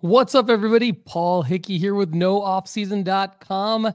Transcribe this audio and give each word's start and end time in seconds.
What's 0.00 0.34
up, 0.34 0.50
everybody? 0.50 0.92
Paul 0.92 1.40
Hickey 1.40 1.78
here 1.78 1.94
with 1.94 2.12
NoOffSeason.com. 2.12 3.94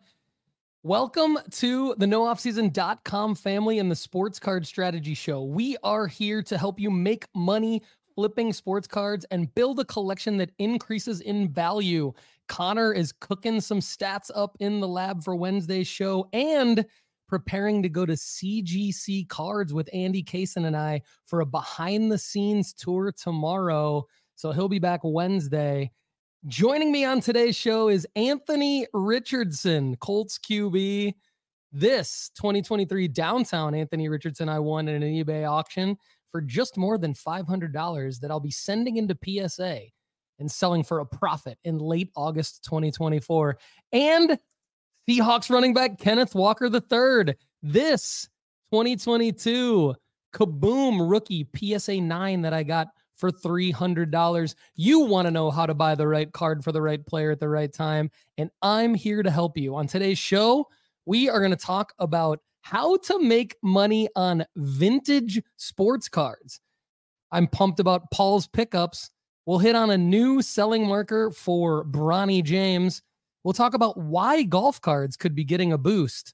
Welcome 0.81 1.37
to 1.51 1.95
the 1.99 2.07
NoOffSeason.com 2.07 3.35
family 3.35 3.77
and 3.77 3.91
the 3.91 3.95
Sports 3.95 4.39
Card 4.39 4.65
Strategy 4.65 5.13
Show. 5.13 5.43
We 5.43 5.77
are 5.83 6.07
here 6.07 6.41
to 6.41 6.57
help 6.57 6.79
you 6.79 6.89
make 6.89 7.27
money 7.35 7.83
flipping 8.15 8.51
sports 8.51 8.87
cards 8.87 9.27
and 9.29 9.53
build 9.53 9.79
a 9.79 9.85
collection 9.85 10.37
that 10.37 10.49
increases 10.57 11.21
in 11.21 11.49
value. 11.49 12.11
Connor 12.47 12.93
is 12.93 13.11
cooking 13.11 13.61
some 13.61 13.79
stats 13.79 14.31
up 14.33 14.57
in 14.59 14.79
the 14.79 14.87
lab 14.87 15.23
for 15.23 15.35
Wednesday's 15.35 15.87
show 15.87 16.27
and 16.33 16.83
preparing 17.27 17.83
to 17.83 17.89
go 17.89 18.07
to 18.07 18.13
CGC 18.13 19.29
Cards 19.29 19.71
with 19.71 19.87
Andy 19.93 20.23
Kaysen 20.23 20.65
and 20.65 20.75
I 20.75 21.03
for 21.27 21.41
a 21.41 21.45
behind 21.45 22.11
the 22.11 22.17
scenes 22.17 22.73
tour 22.73 23.11
tomorrow. 23.11 24.07
So 24.41 24.51
he'll 24.51 24.67
be 24.67 24.79
back 24.79 25.01
Wednesday. 25.03 25.91
Joining 26.47 26.91
me 26.91 27.05
on 27.05 27.21
today's 27.21 27.55
show 27.55 27.89
is 27.89 28.07
Anthony 28.15 28.87
Richardson, 28.91 29.95
Colts 29.97 30.39
QB. 30.39 31.13
This 31.71 32.31
2023 32.37 33.07
downtown 33.07 33.75
Anthony 33.75 34.09
Richardson 34.09 34.49
I 34.49 34.57
won 34.57 34.87
in 34.87 35.03
an 35.03 35.13
eBay 35.13 35.47
auction 35.47 35.95
for 36.31 36.41
just 36.41 36.75
more 36.75 36.97
than 36.97 37.13
$500 37.13 38.19
that 38.19 38.31
I'll 38.31 38.39
be 38.39 38.49
sending 38.49 38.97
into 38.97 39.15
PSA 39.23 39.81
and 40.39 40.51
selling 40.51 40.83
for 40.83 41.01
a 41.01 41.05
profit 41.05 41.59
in 41.63 41.77
late 41.77 42.09
August 42.15 42.63
2024. 42.63 43.59
And 43.91 44.39
Seahawks 45.07 45.51
running 45.51 45.75
back 45.75 45.99
Kenneth 45.99 46.33
Walker 46.33 46.65
III. 46.65 47.35
This 47.61 48.27
2022 48.73 49.93
Kaboom 50.33 51.11
rookie 51.11 51.47
PSA 51.55 52.01
9 52.01 52.41
that 52.41 52.53
I 52.53 52.63
got 52.63 52.87
for 53.21 53.31
$300. 53.31 54.55
You 54.75 54.99
want 55.01 55.27
to 55.27 55.31
know 55.31 55.51
how 55.51 55.67
to 55.67 55.75
buy 55.75 55.95
the 55.95 56.07
right 56.07 56.29
card 56.33 56.63
for 56.63 56.71
the 56.71 56.81
right 56.81 57.05
player 57.05 57.31
at 57.31 57.39
the 57.39 57.47
right 57.47 57.71
time. 57.71 58.09
And 58.37 58.49
I'm 58.63 58.95
here 58.95 59.21
to 59.23 59.31
help 59.31 59.57
you. 59.57 59.75
On 59.75 59.87
today's 59.87 60.17
show, 60.17 60.67
we 61.05 61.29
are 61.29 61.39
going 61.39 61.51
to 61.51 61.57
talk 61.57 61.93
about 61.99 62.39
how 62.61 62.97
to 62.97 63.19
make 63.19 63.55
money 63.61 64.09
on 64.15 64.43
vintage 64.55 65.41
sports 65.55 66.09
cards. 66.09 66.59
I'm 67.31 67.47
pumped 67.47 67.79
about 67.79 68.09
Paul's 68.11 68.47
pickups. 68.47 69.11
We'll 69.45 69.59
hit 69.59 69.75
on 69.75 69.91
a 69.91 69.97
new 69.97 70.41
selling 70.41 70.87
marker 70.87 71.31
for 71.31 71.85
Bronny 71.85 72.43
James. 72.43 73.03
We'll 73.43 73.53
talk 73.53 73.75
about 73.75 73.97
why 73.97 74.43
golf 74.43 74.81
cards 74.81 75.15
could 75.15 75.35
be 75.35 75.43
getting 75.43 75.71
a 75.71 75.77
boost. 75.77 76.33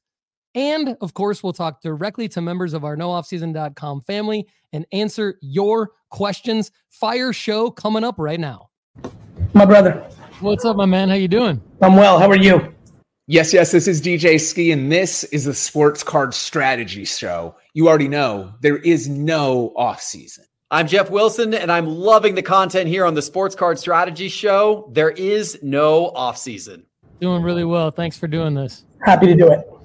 And 0.57 0.97
of 1.01 1.13
course, 1.13 1.43
we'll 1.43 1.53
talk 1.53 1.83
directly 1.83 2.27
to 2.29 2.41
members 2.41 2.73
of 2.73 2.83
our 2.83 2.97
nooffseason.com 2.97 4.01
family 4.01 4.47
and 4.73 4.87
answer 4.91 5.37
your 5.39 5.91
questions. 6.09 6.71
Fire 6.89 7.31
show 7.31 7.69
coming 7.69 8.03
up 8.03 8.15
right 8.17 8.39
now. 8.39 8.69
My 9.53 9.65
brother. 9.65 10.03
What's 10.39 10.65
up, 10.65 10.75
my 10.75 10.85
man? 10.85 11.09
How 11.09 11.15
you 11.15 11.27
doing? 11.27 11.61
I'm 11.79 11.95
well. 11.95 12.17
How 12.17 12.27
are 12.27 12.35
you? 12.35 12.73
Yes, 13.27 13.53
yes, 13.53 13.71
this 13.71 13.87
is 13.87 14.01
DJ 14.01 14.41
Ski, 14.41 14.71
and 14.71 14.91
this 14.91 15.25
is 15.25 15.45
the 15.45 15.53
Sports 15.53 16.01
Card 16.01 16.33
Strategy 16.33 17.05
Show. 17.05 17.55
You 17.75 17.87
already 17.87 18.07
know 18.07 18.51
there 18.61 18.77
is 18.77 19.07
no 19.07 19.73
off 19.75 20.01
season. 20.01 20.45
I'm 20.71 20.87
Jeff 20.87 21.11
Wilson, 21.11 21.53
and 21.53 21.71
I'm 21.71 21.85
loving 21.85 22.33
the 22.33 22.41
content 22.41 22.89
here 22.89 23.05
on 23.05 23.13
the 23.13 23.21
Sports 23.21 23.53
Card 23.53 23.77
Strategy 23.77 24.27
Show. 24.27 24.89
There 24.91 25.11
is 25.11 25.59
no 25.61 26.07
off 26.07 26.35
season. 26.35 26.87
Doing 27.21 27.43
really 27.43 27.63
well. 27.63 27.91
Thanks 27.91 28.17
for 28.17 28.27
doing 28.27 28.55
this. 28.55 28.85
Happy 29.05 29.27
to 29.27 29.35
do 29.35 29.51
it. 29.51 29.76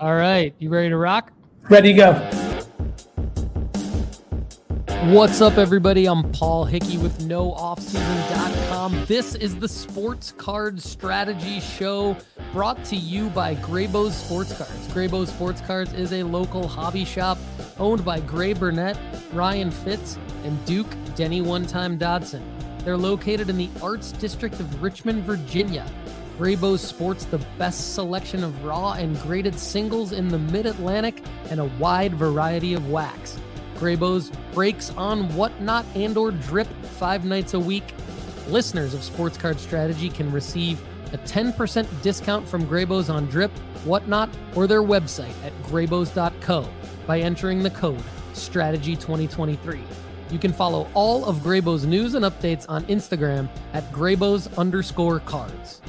All 0.00 0.14
right. 0.14 0.54
You 0.60 0.70
ready 0.70 0.90
to 0.90 0.96
rock? 0.96 1.32
Ready 1.68 1.92
to 1.92 1.98
go. 1.98 2.12
What's 5.12 5.40
up, 5.40 5.58
everybody? 5.58 6.06
I'm 6.06 6.30
Paul 6.30 6.64
Hickey 6.66 6.98
with 6.98 7.18
NoOffSeason.com. 7.18 9.06
This 9.06 9.34
is 9.34 9.56
the 9.56 9.66
Sports 9.66 10.32
Card 10.36 10.80
Strategy 10.80 11.58
Show 11.58 12.16
brought 12.52 12.84
to 12.84 12.96
you 12.96 13.28
by 13.30 13.56
Graybo's 13.56 14.14
Sports 14.16 14.56
Cards. 14.56 14.86
Graybo's 14.88 15.30
Sports 15.30 15.62
Cards 15.62 15.92
is 15.94 16.12
a 16.12 16.22
local 16.22 16.68
hobby 16.68 17.04
shop 17.04 17.38
owned 17.78 18.04
by 18.04 18.20
Gray 18.20 18.52
Burnett, 18.52 18.96
Ryan 19.32 19.72
Fitz, 19.72 20.16
and 20.44 20.64
Duke 20.64 20.94
Denny 21.16 21.40
One 21.40 21.66
Time 21.66 21.98
Dodson. 21.98 22.42
They're 22.84 22.96
located 22.96 23.50
in 23.50 23.56
the 23.56 23.68
Arts 23.82 24.12
District 24.12 24.54
of 24.60 24.80
Richmond, 24.80 25.24
Virginia. 25.24 25.90
Graybo's 26.38 26.80
sports 26.80 27.24
the 27.24 27.44
best 27.58 27.94
selection 27.94 28.44
of 28.44 28.64
raw 28.64 28.92
and 28.92 29.20
graded 29.22 29.58
singles 29.58 30.12
in 30.12 30.28
the 30.28 30.38
mid 30.38 30.66
Atlantic 30.66 31.20
and 31.50 31.58
a 31.58 31.64
wide 31.80 32.14
variety 32.14 32.74
of 32.74 32.88
wax. 32.88 33.40
Graybo's 33.74 34.30
breaks 34.52 34.90
on 34.90 35.34
whatnot 35.34 35.84
and 35.96 36.16
or 36.16 36.30
drip 36.30 36.68
five 36.84 37.24
nights 37.24 37.54
a 37.54 37.58
week. 37.58 37.92
Listeners 38.46 38.94
of 38.94 39.02
Sports 39.02 39.36
Card 39.36 39.58
Strategy 39.58 40.08
can 40.08 40.30
receive 40.30 40.80
a 41.12 41.18
10% 41.18 41.86
discount 42.02 42.48
from 42.48 42.66
Graybo's 42.66 43.10
on 43.10 43.26
drip, 43.26 43.50
whatnot, 43.84 44.30
or 44.54 44.68
their 44.68 44.82
website 44.82 45.34
at 45.44 45.52
graybos.co 45.64 46.68
by 47.04 47.18
entering 47.18 47.64
the 47.64 47.70
code 47.70 48.02
strategy2023. 48.34 49.82
You 50.30 50.38
can 50.38 50.52
follow 50.52 50.86
all 50.94 51.24
of 51.24 51.38
Graybo's 51.38 51.84
news 51.84 52.14
and 52.14 52.24
updates 52.24 52.64
on 52.68 52.84
Instagram 52.84 53.48
at 53.72 53.90
Graybos 53.90 54.56
underscore 54.56 55.20
cards. 55.20 55.80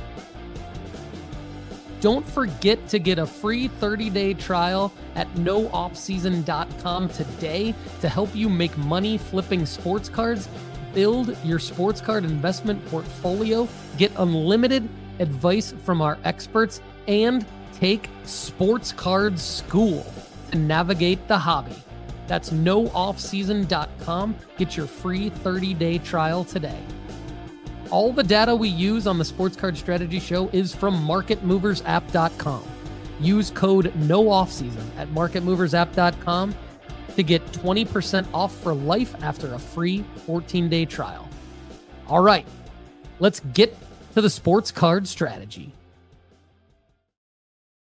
Don't 2.02 2.28
forget 2.28 2.88
to 2.90 3.00
get 3.00 3.20
a 3.20 3.26
free 3.26 3.68
30 3.68 4.10
day 4.10 4.34
trial 4.34 4.94
at 5.16 5.28
nooffseason.com 5.36 7.10
today 7.10 7.76
to 8.00 8.10
help 8.10 8.34
you 8.34 8.50
make 8.50 8.78
money 8.78 9.18
flipping 9.18 9.66
sports 9.66 10.08
cards, 10.08 10.48
build 10.94 11.38
your 11.44 11.60
sports 11.60 12.00
card 12.00 12.24
investment 12.24 12.84
portfolio, 12.86 13.68
get 13.98 14.12
unlimited 14.18 14.88
advice 15.20 15.74
from 15.84 16.02
our 16.02 16.18
experts, 16.24 16.82
and 17.08 17.46
take 17.74 18.10
sports 18.24 18.94
card 18.94 19.38
school 19.38 20.06
to 20.52 20.58
navigate 20.58 21.28
the 21.28 21.38
hobby. 21.38 21.76
That's 22.28 22.52
nooffseason.com. 22.52 24.36
Get 24.58 24.78
your 24.78 24.88
free 24.88 25.30
30 25.30 25.74
day 25.74 25.98
trial 25.98 26.46
today. 26.46 26.80
All 27.92 28.14
the 28.14 28.24
data 28.24 28.56
we 28.56 28.70
use 28.70 29.08
on 29.08 29.18
the 29.18 29.26
Sports 29.26 29.56
Card 29.56 29.76
Strategy 29.76 30.20
Show 30.20 30.48
is 30.50 30.76
from 30.76 31.08
MarketMoversApp.com. 31.08 32.64
Use 33.20 33.50
code 33.50 33.92
NOOFFSEASON 33.98 34.98
at 34.98 35.08
MarketMoversApp.com 35.10 36.56
to 37.16 37.24
get 37.24 37.44
20% 37.52 38.28
off 38.32 38.56
for 38.56 38.74
life 38.74 39.16
after 39.24 39.54
a 39.56 39.60
free 39.60 40.06
14 40.28 40.70
day 40.70 40.86
trial. 40.86 41.28
All 42.08 42.22
right, 42.22 42.46
let's 43.20 43.40
get 43.40 43.76
to 44.14 44.22
the 44.22 44.30
Sports 44.30 44.72
Card 44.72 45.08
Strategy. 45.08 45.74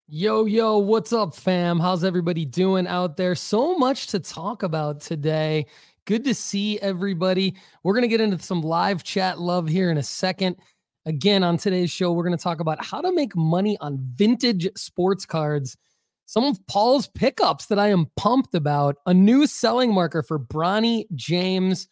Yo, 0.08 0.46
yo, 0.46 0.78
what's 0.78 1.12
up, 1.12 1.34
fam? 1.34 1.78
How's 1.78 2.02
everybody 2.02 2.46
doing 2.46 2.86
out 2.86 3.18
there? 3.18 3.34
So 3.34 3.76
much 3.76 4.06
to 4.08 4.18
talk 4.18 4.62
about 4.62 5.02
today. 5.02 5.66
Good 6.08 6.24
to 6.24 6.34
see 6.34 6.80
everybody. 6.80 7.54
We're 7.82 7.92
going 7.92 8.00
to 8.00 8.08
get 8.08 8.22
into 8.22 8.38
some 8.38 8.62
live 8.62 9.04
chat 9.04 9.38
love 9.38 9.68
here 9.68 9.90
in 9.90 9.98
a 9.98 10.02
second. 10.02 10.56
Again, 11.04 11.44
on 11.44 11.58
today's 11.58 11.90
show, 11.90 12.12
we're 12.12 12.24
going 12.24 12.34
to 12.34 12.42
talk 12.42 12.60
about 12.60 12.82
how 12.82 13.02
to 13.02 13.12
make 13.12 13.36
money 13.36 13.76
on 13.82 13.98
vintage 14.14 14.66
sports 14.74 15.26
cards. 15.26 15.76
Some 16.24 16.44
of 16.44 16.66
Paul's 16.66 17.08
pickups 17.08 17.66
that 17.66 17.78
I 17.78 17.88
am 17.88 18.06
pumped 18.16 18.54
about. 18.54 18.96
A 19.04 19.12
new 19.12 19.46
selling 19.46 19.92
marker 19.92 20.22
for 20.22 20.38
Bronny 20.38 21.04
James. 21.14 21.86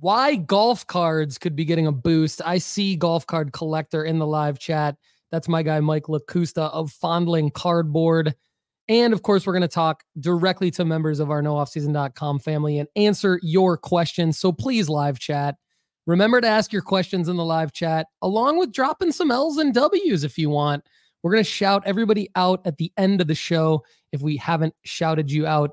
why 0.00 0.34
golf 0.34 0.84
cards 0.84 1.38
could 1.38 1.54
be 1.54 1.64
getting 1.64 1.86
a 1.86 1.92
boost. 1.92 2.42
I 2.44 2.58
see 2.58 2.96
golf 2.96 3.28
card 3.28 3.52
collector 3.52 4.04
in 4.04 4.18
the 4.18 4.26
live 4.26 4.58
chat. 4.58 4.96
That's 5.30 5.46
my 5.46 5.62
guy, 5.62 5.78
Mike 5.78 6.06
LaCusta 6.08 6.68
of 6.72 6.90
Fondling 6.90 7.52
Cardboard. 7.52 8.34
And 8.88 9.12
of 9.12 9.22
course, 9.22 9.46
we're 9.46 9.52
going 9.52 9.62
to 9.62 9.68
talk 9.68 10.04
directly 10.20 10.70
to 10.72 10.84
members 10.84 11.18
of 11.18 11.30
our 11.30 11.42
nooffseason.com 11.42 12.38
family 12.38 12.78
and 12.78 12.88
answer 12.94 13.40
your 13.42 13.76
questions. 13.76 14.38
So 14.38 14.52
please, 14.52 14.88
live 14.88 15.18
chat. 15.18 15.56
Remember 16.06 16.40
to 16.40 16.46
ask 16.46 16.72
your 16.72 16.82
questions 16.82 17.28
in 17.28 17.36
the 17.36 17.44
live 17.44 17.72
chat, 17.72 18.06
along 18.22 18.58
with 18.58 18.72
dropping 18.72 19.10
some 19.10 19.32
L's 19.32 19.58
and 19.58 19.74
W's 19.74 20.22
if 20.22 20.38
you 20.38 20.50
want. 20.50 20.84
We're 21.22 21.32
going 21.32 21.44
to 21.44 21.50
shout 21.50 21.82
everybody 21.84 22.30
out 22.36 22.60
at 22.64 22.76
the 22.76 22.92
end 22.96 23.20
of 23.20 23.26
the 23.26 23.34
show 23.34 23.84
if 24.12 24.20
we 24.20 24.36
haven't 24.36 24.74
shouted 24.84 25.32
you 25.32 25.46
out 25.46 25.72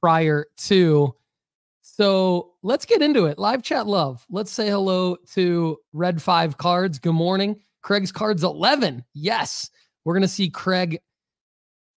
prior 0.00 0.46
to. 0.56 1.14
So 1.82 2.54
let's 2.62 2.84
get 2.84 3.02
into 3.02 3.26
it. 3.26 3.38
Live 3.38 3.62
chat 3.62 3.86
love. 3.86 4.26
Let's 4.28 4.50
say 4.50 4.68
hello 4.68 5.16
to 5.34 5.76
Red 5.92 6.20
Five 6.20 6.56
Cards. 6.56 6.98
Good 6.98 7.12
morning. 7.12 7.60
Craig's 7.82 8.10
Cards 8.10 8.42
11. 8.42 9.04
Yes. 9.14 9.70
We're 10.04 10.14
going 10.14 10.22
to 10.22 10.28
see 10.28 10.50
Craig 10.50 10.98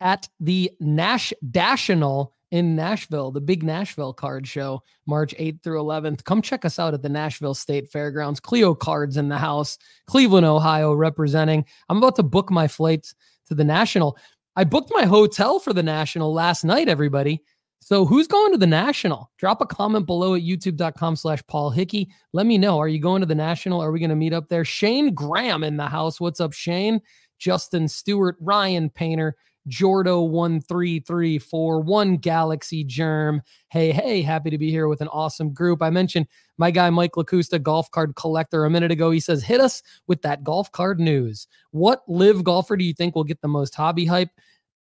at 0.04 0.28
the 0.40 0.70
Nash 0.80 1.34
Dational 1.50 2.34
in 2.52 2.76
Nashville, 2.76 3.32
the 3.32 3.42
big 3.42 3.64
Nashville 3.64 4.14
card 4.14 4.48
show, 4.48 4.84
March 5.08 5.34
8th 5.40 5.64
through 5.64 5.82
11th. 5.82 6.24
Come 6.24 6.40
check 6.40 6.66
us 6.66 6.78
out 6.78 6.94
at 6.94 7.02
the 7.02 7.10
Nashville 7.10 7.56
State 7.56 7.90
Fairgrounds. 7.90 8.40
Cleo 8.40 8.76
Cards 8.76 9.18
in 9.18 9.28
the 9.28 9.40
house, 9.40 9.80
Cleveland, 10.06 10.46
Ohio, 10.46 10.94
representing. 10.94 11.66
I'm 11.90 11.98
about 11.98 12.16
to 12.18 12.24
book 12.24 12.52
my 12.52 12.68
flight 12.68 13.12
to 13.48 13.56
the 13.56 13.64
National. 13.64 14.16
I 14.56 14.66
booked 14.66 14.92
my 14.94 15.06
hotel 15.06 15.58
for 15.58 15.74
the 15.74 15.82
National 15.82 16.32
last 16.32 16.64
night, 16.64 16.90
everybody. 16.90 17.42
So 17.80 18.06
who's 18.06 18.28
going 18.28 18.52
to 18.52 18.58
the 18.60 18.68
National? 18.68 19.32
Drop 19.40 19.60
a 19.62 19.66
comment 19.66 20.06
below 20.06 20.36
at 20.36 20.44
youtube.com 20.44 21.16
slash 21.16 21.42
Paul 21.48 21.72
Hickey. 21.72 22.08
Let 22.34 22.46
me 22.46 22.58
know. 22.58 22.78
Are 22.78 22.88
you 22.88 23.00
going 23.00 23.22
to 23.22 23.26
the 23.26 23.36
National? 23.36 23.82
Are 23.82 23.92
we 23.92 24.00
going 24.00 24.10
to 24.12 24.16
meet 24.16 24.32
up 24.32 24.48
there? 24.48 24.64
Shane 24.64 25.14
Graham 25.14 25.64
in 25.64 25.76
the 25.76 25.88
house. 25.88 26.22
What's 26.22 26.40
up, 26.40 26.54
Shane? 26.54 27.02
Justin 27.40 27.88
Stewart, 27.88 28.38
Ryan 28.40 28.90
Painter, 28.90 29.36
Jordo1334, 29.70 31.84
One 31.84 32.18
Galaxy 32.18 32.84
Germ. 32.84 33.42
Hey, 33.70 33.92
hey, 33.92 34.22
happy 34.22 34.50
to 34.50 34.58
be 34.58 34.70
here 34.70 34.88
with 34.88 35.02
an 35.02 35.08
awesome 35.10 35.54
group. 35.54 35.82
I 35.82 35.90
mentioned 35.90 36.28
my 36.58 36.72
guy 36.72 36.90
Mike 36.90 37.14
LaCusta, 37.14 37.62
golf 37.62 37.90
card 37.92 38.16
collector, 38.16 38.66
a 38.66 38.70
minute 38.70 38.92
ago. 38.92 39.12
He 39.12 39.20
says, 39.20 39.44
hit 39.44 39.62
us 39.62 39.82
with 40.08 40.22
that 40.24 40.44
golf 40.44 40.72
card 40.72 41.00
news. 41.00 41.48
What 41.72 42.04
LIV 42.08 42.44
golfer 42.44 42.78
do 42.78 42.84
you 42.84 42.94
think 42.94 43.16
will 43.16 43.24
get 43.24 43.42
the 43.42 43.48
most 43.48 43.76
hobby 43.76 44.06
hype? 44.06 44.30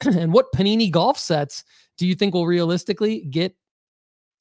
and 0.05 0.33
what 0.33 0.53
Panini 0.53 0.91
golf 0.91 1.19
sets 1.19 1.65
do 1.97 2.07
you 2.07 2.15
think 2.15 2.35
will 2.35 2.47
realistically 2.47 3.21
get 3.31 3.55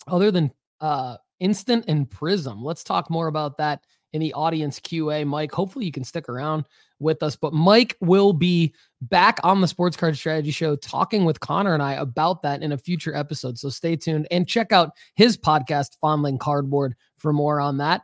other 0.08 0.32
than 0.32 0.52
uh 0.80 1.18
instant 1.40 1.86
and 1.88 2.10
Prizm? 2.10 2.64
Let's 2.64 2.84
talk 2.84 3.10
more 3.10 3.28
about 3.28 3.58
that 3.58 3.86
in 4.14 4.22
the 4.22 4.34
audience 4.34 4.80
QA. 4.80 5.26
Mike, 5.26 5.52
hopefully 5.52 5.86
you 5.86 5.92
can 5.92 6.04
stick 6.04 6.30
around 6.30 6.66
with 7.00 7.24
us. 7.24 7.36
But 7.36 7.54
Mike 7.54 7.98
will 8.00 8.34
be 8.34 8.74
back 9.02 9.40
on 9.44 9.62
the 9.62 9.68
Sports 9.68 9.98
Card 9.98 10.16
Strategy 10.16 10.52
Show 10.52 10.76
talking 10.76 11.26
with 11.26 11.40
Connor 11.40 11.74
and 11.74 11.84
I 11.84 11.94
about 11.94 12.42
that 12.44 12.62
in 12.62 12.72
a 12.72 12.78
future 12.78 13.16
episode. 13.16 13.58
So 13.58 13.70
stay 13.70 13.96
tuned 13.96 14.28
and 14.32 14.48
check 14.48 14.72
out 14.72 14.92
his 15.16 15.38
podcast, 15.38 15.98
Fondling 16.02 16.38
Cardboard, 16.38 16.96
for 17.18 17.34
more 17.34 17.60
on 17.60 17.78
that. 17.78 18.04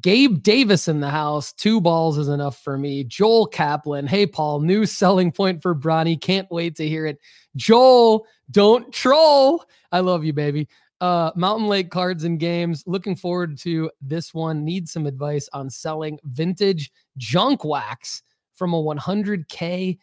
Gabe 0.00 0.42
Davis 0.42 0.86
in 0.86 1.00
the 1.00 1.10
house. 1.10 1.52
Two 1.52 1.80
balls 1.80 2.18
is 2.18 2.28
enough 2.28 2.62
for 2.62 2.78
me. 2.78 3.04
Joel 3.04 3.46
Kaplan. 3.46 4.06
Hey, 4.06 4.26
Paul, 4.26 4.60
new 4.60 4.86
selling 4.86 5.32
point 5.32 5.62
for 5.62 5.74
Bronny. 5.74 6.20
Can't 6.20 6.50
wait 6.50 6.76
to 6.76 6.88
hear 6.88 7.06
it. 7.06 7.18
Joel, 7.56 8.26
don't 8.50 8.92
troll. 8.92 9.64
I 9.90 10.00
love 10.00 10.24
you, 10.24 10.32
baby. 10.32 10.68
Uh, 11.00 11.30
Mountain 11.36 11.68
Lake 11.68 11.90
cards 11.90 12.24
and 12.24 12.40
games. 12.40 12.82
Looking 12.86 13.14
forward 13.14 13.56
to 13.58 13.90
this 14.00 14.34
one. 14.34 14.64
Need 14.64 14.88
some 14.88 15.06
advice 15.06 15.48
on 15.52 15.70
selling 15.70 16.18
vintage 16.24 16.90
junk 17.16 17.64
wax 17.64 18.22
from 18.54 18.74
a 18.74 18.82
100K 18.82 19.98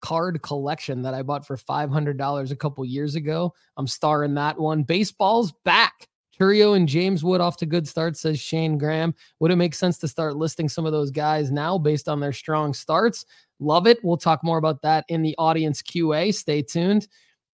card 0.00 0.42
collection 0.42 1.02
that 1.02 1.14
I 1.14 1.22
bought 1.22 1.46
for 1.46 1.56
$500 1.56 2.50
a 2.50 2.56
couple 2.56 2.84
years 2.84 3.14
ago. 3.14 3.54
I'm 3.76 3.86
starring 3.86 4.34
that 4.34 4.58
one. 4.58 4.82
Baseball's 4.82 5.52
back. 5.64 6.08
Chourio 6.38 6.76
and 6.76 6.88
James 6.88 7.22
Wood 7.22 7.40
off 7.40 7.56
to 7.58 7.66
good 7.66 7.86
starts, 7.86 8.20
says 8.20 8.40
Shane 8.40 8.78
Graham. 8.78 9.14
Would 9.38 9.50
it 9.50 9.56
make 9.56 9.74
sense 9.74 9.98
to 9.98 10.08
start 10.08 10.36
listing 10.36 10.68
some 10.68 10.86
of 10.86 10.92
those 10.92 11.10
guys 11.10 11.50
now 11.52 11.78
based 11.78 12.08
on 12.08 12.20
their 12.20 12.32
strong 12.32 12.74
starts? 12.74 13.24
Love 13.60 13.86
it. 13.86 14.02
We'll 14.02 14.16
talk 14.16 14.42
more 14.42 14.58
about 14.58 14.82
that 14.82 15.04
in 15.08 15.22
the 15.22 15.34
audience 15.38 15.82
QA. 15.82 16.34
Stay 16.34 16.62
tuned. 16.62 17.06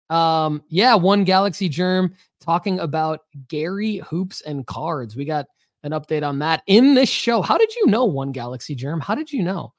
Um, 0.09 0.61
yeah, 0.69 0.93
one 0.93 1.23
Galaxy 1.23 1.67
Germ 1.67 2.13
talking 2.45 2.79
about 2.79 3.21
Gary 3.47 3.97
Hoops 3.97 4.41
and 4.41 4.65
Cards. 4.67 5.15
We 5.15 5.25
got 5.25 5.47
an 5.83 5.91
update 5.91 6.27
on 6.27 6.39
that 6.39 6.63
in 6.67 6.93
this 6.93 7.09
show. 7.09 7.41
How 7.41 7.57
did 7.57 7.75
you 7.75 7.87
know 7.87 8.05
one 8.05 8.31
Galaxy 8.31 8.75
Germ? 8.75 8.99
How 8.99 9.15
did 9.15 9.31
you 9.31 9.43
know? 9.43 9.73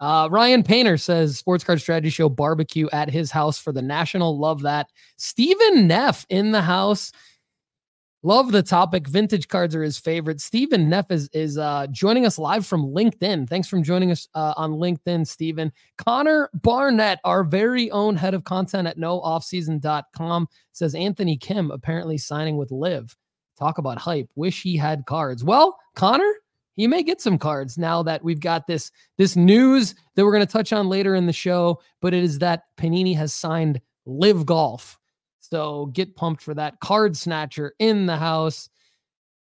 Uh, 0.00 0.28
Ryan 0.32 0.64
Painter 0.64 0.96
says 0.96 1.38
Sports 1.38 1.62
Card 1.62 1.80
Strategy 1.80 2.10
Show 2.10 2.28
barbecue 2.28 2.88
at 2.92 3.08
his 3.08 3.30
house 3.30 3.56
for 3.58 3.72
the 3.72 3.82
National. 3.82 4.36
Love 4.36 4.62
that. 4.62 4.88
Stephen 5.16 5.86
Neff 5.86 6.26
in 6.28 6.50
the 6.50 6.60
house. 6.60 7.12
Love 8.24 8.52
the 8.52 8.62
topic. 8.62 9.08
Vintage 9.08 9.48
cards 9.48 9.74
are 9.74 9.82
his 9.82 9.98
favorite. 9.98 10.40
Stephen 10.40 10.88
Neff 10.88 11.10
is, 11.10 11.28
is 11.32 11.58
uh, 11.58 11.88
joining 11.90 12.24
us 12.24 12.38
live 12.38 12.64
from 12.64 12.86
LinkedIn. 12.86 13.48
Thanks 13.48 13.66
for 13.66 13.80
joining 13.80 14.12
us 14.12 14.28
uh, 14.36 14.54
on 14.56 14.74
LinkedIn, 14.74 15.26
Stephen. 15.26 15.72
Connor 15.98 16.48
Barnett, 16.54 17.18
our 17.24 17.42
very 17.42 17.90
own 17.90 18.14
head 18.14 18.34
of 18.34 18.44
content 18.44 18.86
at 18.86 18.96
nooffseason.com, 18.96 20.46
says 20.70 20.94
Anthony 20.94 21.36
Kim 21.36 21.72
apparently 21.72 22.16
signing 22.16 22.56
with 22.56 22.70
LIV. 22.70 23.16
Talk 23.58 23.78
about 23.78 23.98
hype. 23.98 24.30
Wish 24.36 24.62
he 24.62 24.76
had 24.76 25.04
cards. 25.06 25.42
Well, 25.42 25.76
Connor, 25.96 26.32
he 26.74 26.86
may 26.86 27.02
get 27.02 27.20
some 27.20 27.38
cards 27.38 27.76
now 27.76 28.04
that 28.04 28.22
we've 28.22 28.40
got 28.40 28.68
this 28.68 28.92
this 29.18 29.34
news 29.34 29.96
that 30.14 30.24
we're 30.24 30.32
going 30.32 30.46
to 30.46 30.52
touch 30.52 30.72
on 30.72 30.88
later 30.88 31.16
in 31.16 31.26
the 31.26 31.32
show. 31.32 31.80
But 32.00 32.14
it 32.14 32.22
is 32.22 32.38
that 32.38 32.62
Panini 32.76 33.16
has 33.16 33.34
signed 33.34 33.80
LIV 34.06 34.46
Golf 34.46 34.98
so 35.52 35.90
get 35.92 36.16
pumped 36.16 36.40
for 36.40 36.54
that. 36.54 36.80
Card 36.80 37.14
Snatcher 37.14 37.74
in 37.78 38.06
the 38.06 38.16
house. 38.16 38.70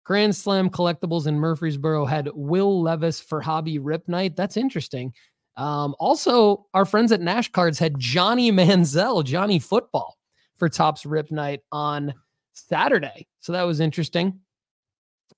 Grand 0.04 0.34
Slam 0.34 0.70
Collectibles 0.70 1.26
in 1.26 1.38
Murfreesboro 1.38 2.06
had 2.06 2.30
Will 2.32 2.80
Levis 2.80 3.20
for 3.20 3.42
Hobby 3.42 3.78
Rip 3.78 4.08
Night. 4.08 4.34
That's 4.34 4.56
interesting. 4.56 5.12
Um, 5.58 5.94
also, 6.00 6.64
our 6.72 6.86
friends 6.86 7.12
at 7.12 7.20
Nash 7.20 7.52
Cards 7.52 7.78
had 7.78 7.98
Johnny 7.98 8.50
Manziel, 8.52 9.22
Johnny 9.22 9.58
Football, 9.58 10.16
for 10.56 10.70
Topps 10.70 11.04
Rip 11.04 11.30
Night 11.30 11.60
on 11.72 12.14
Saturday. 12.54 13.26
So 13.40 13.52
that 13.52 13.64
was 13.64 13.78
interesting. 13.78 14.40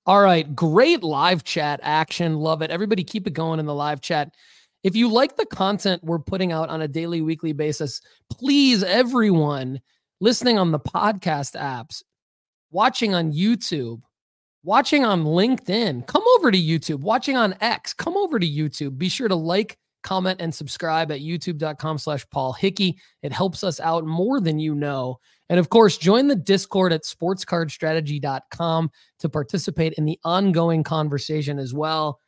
All 0.05 0.21
right, 0.21 0.55
great 0.55 1.03
live 1.03 1.43
chat 1.43 1.81
action. 1.83 2.35
Love 2.35 2.61
it. 2.61 2.71
Everybody 2.71 3.03
keep 3.03 3.27
it 3.27 3.33
going 3.33 3.59
in 3.59 3.65
the 3.65 3.75
live 3.75 3.99
chat. 3.99 4.33
If 4.83 4.95
you 4.95 5.09
like 5.09 5.35
the 5.35 5.45
content 5.45 6.01
we're 6.01 6.19
putting 6.19 6.53
out 6.53 6.69
on 6.69 6.81
a 6.81 6.87
daily, 6.87 7.21
weekly 7.21 7.51
basis, 7.51 7.99
please, 8.29 8.83
everyone, 8.83 9.81
listening 10.21 10.57
on 10.57 10.71
the 10.71 10.79
podcast 10.79 11.59
apps, 11.59 12.03
watching 12.69 13.13
on 13.13 13.33
YouTube, 13.33 14.01
watching 14.63 15.03
on 15.03 15.25
LinkedIn, 15.25 16.05
come 16.07 16.23
over 16.37 16.51
to 16.51 16.57
YouTube, 16.57 16.99
watching 16.99 17.35
on 17.35 17.55
X, 17.59 17.93
come 17.93 18.15
over 18.15 18.39
to 18.39 18.47
YouTube. 18.47 18.97
Be 18.97 19.09
sure 19.09 19.27
to 19.27 19.35
like, 19.35 19.77
comment, 20.03 20.39
and 20.39 20.53
subscribe 20.53 21.11
at 21.11 21.19
youtube.com 21.21 21.97
slash 21.97 22.25
Paul 22.29 22.53
Hickey. 22.53 22.97
It 23.23 23.33
helps 23.33 23.63
us 23.63 23.79
out 23.79 24.05
more 24.05 24.39
than 24.39 24.59
you 24.59 24.75
know. 24.75 25.19
And 25.49 25.59
of 25.59 25.69
course, 25.69 25.97
join 25.97 26.27
the 26.27 26.35
Discord 26.35 26.93
at 26.93 27.03
sportscardstrategy.com 27.03 28.91
to 29.19 29.29
participate 29.29 29.93
in 29.93 30.05
the 30.05 30.19
ongoing 30.23 30.83
conversation 30.83 31.59
as 31.59 31.73
well. 31.73 32.19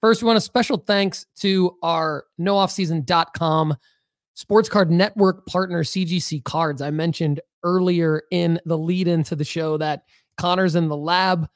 First, 0.00 0.22
we 0.22 0.26
want 0.26 0.38
a 0.38 0.40
special 0.40 0.78
thanks 0.78 1.26
to 1.40 1.76
our 1.82 2.24
nooffseason.com 2.40 3.76
Sports 4.34 4.68
Card 4.68 4.90
Network 4.90 5.46
partner 5.46 5.82
CGC 5.84 6.42
Cards. 6.44 6.80
I 6.80 6.90
mentioned 6.90 7.40
earlier 7.62 8.22
in 8.30 8.60
the 8.64 8.78
lead 8.78 9.08
into 9.08 9.36
the 9.36 9.44
show 9.44 9.76
that 9.78 10.04
Connor's 10.36 10.74
in 10.74 10.88
the 10.88 10.96
lab 10.96 11.48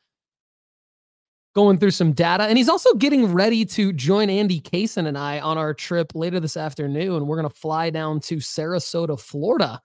going 1.55 1.79
through 1.79 1.91
some 1.91 2.13
data, 2.13 2.45
and 2.45 2.59
he's 2.59 2.69
also 2.69 2.93
getting 2.95 3.33
ready 3.33 3.65
to 3.65 3.93
join 3.93 4.29
Andy 4.29 4.61
Kaysen 4.61 5.07
and 5.07 5.17
I 5.17 5.41
on 5.41 5.57
our 5.57 5.73
trip 5.73 6.13
later 6.15 6.39
this 6.39 6.57
afternoon. 6.57 7.27
We're 7.27 7.41
going 7.41 7.49
to 7.49 7.57
fly 7.57 7.89
down 7.89 8.21
to 8.21 8.37
Sarasota, 8.37 9.19
Florida, 9.19 9.81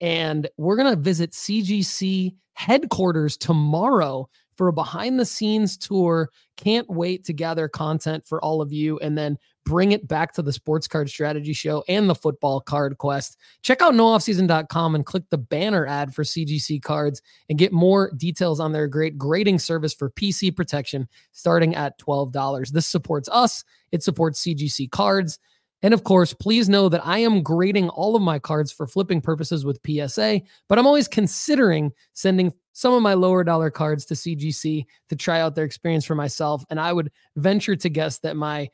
and 0.00 0.48
we're 0.56 0.76
going 0.76 0.94
to 0.94 1.00
visit 1.00 1.32
CGC 1.32 2.34
headquarters 2.54 3.36
tomorrow 3.36 4.28
for 4.56 4.68
a 4.68 4.72
behind 4.72 5.20
the 5.20 5.26
scenes 5.26 5.76
tour. 5.76 6.30
Can't 6.56 6.88
wait 6.88 7.24
to 7.24 7.34
gather 7.34 7.68
content 7.68 8.26
for 8.26 8.42
all 8.42 8.62
of 8.62 8.72
you 8.72 8.98
and 9.00 9.18
then 9.18 9.36
bring 9.66 9.92
it 9.92 10.06
back 10.08 10.32
to 10.32 10.42
the 10.42 10.52
sports 10.52 10.86
card 10.86 11.10
strategy 11.10 11.52
show 11.52 11.84
and 11.88 12.08
the 12.08 12.14
football 12.14 12.60
card 12.60 12.96
quest. 12.98 13.36
Check 13.62 13.82
out 13.82 13.92
nooffseason.com 13.92 14.94
and 14.94 15.04
click 15.04 15.24
the 15.28 15.36
banner 15.36 15.84
ad 15.86 16.14
for 16.14 16.22
CGC 16.22 16.80
cards 16.80 17.20
and 17.50 17.58
get 17.58 17.72
more 17.72 18.12
details 18.16 18.60
on 18.60 18.72
their 18.72 18.86
great 18.86 19.18
grading 19.18 19.58
service 19.58 19.92
for 19.92 20.08
PC 20.08 20.54
protection 20.54 21.08
starting 21.32 21.74
at 21.74 21.98
$12. 21.98 22.70
This 22.70 22.86
supports 22.86 23.28
us, 23.30 23.64
it 23.92 24.02
supports 24.02 24.42
CGC 24.42 24.90
cards. 24.90 25.38
And 25.82 25.92
of 25.92 26.04
course, 26.04 26.32
please 26.32 26.68
know 26.68 26.88
that 26.88 27.06
I 27.06 27.18
am 27.18 27.42
grading 27.42 27.90
all 27.90 28.16
of 28.16 28.22
my 28.22 28.38
cards 28.38 28.72
for 28.72 28.86
flipping 28.86 29.20
purposes 29.20 29.64
with 29.64 29.80
PSA, 29.86 30.40
but 30.68 30.78
I'm 30.78 30.86
always 30.86 31.06
considering 31.06 31.92
sending 32.14 32.52
some 32.72 32.94
of 32.94 33.02
my 33.02 33.14
lower 33.14 33.44
dollar 33.44 33.70
cards 33.70 34.04
to 34.06 34.14
CGC 34.14 34.84
to 35.08 35.16
try 35.16 35.40
out 35.40 35.54
their 35.54 35.64
experience 35.64 36.04
for 36.04 36.14
myself. 36.14 36.64
And 36.70 36.80
I 36.80 36.92
would 36.92 37.10
venture 37.36 37.76
to 37.76 37.88
guess 37.88 38.18
that 38.20 38.36
my 38.36 38.70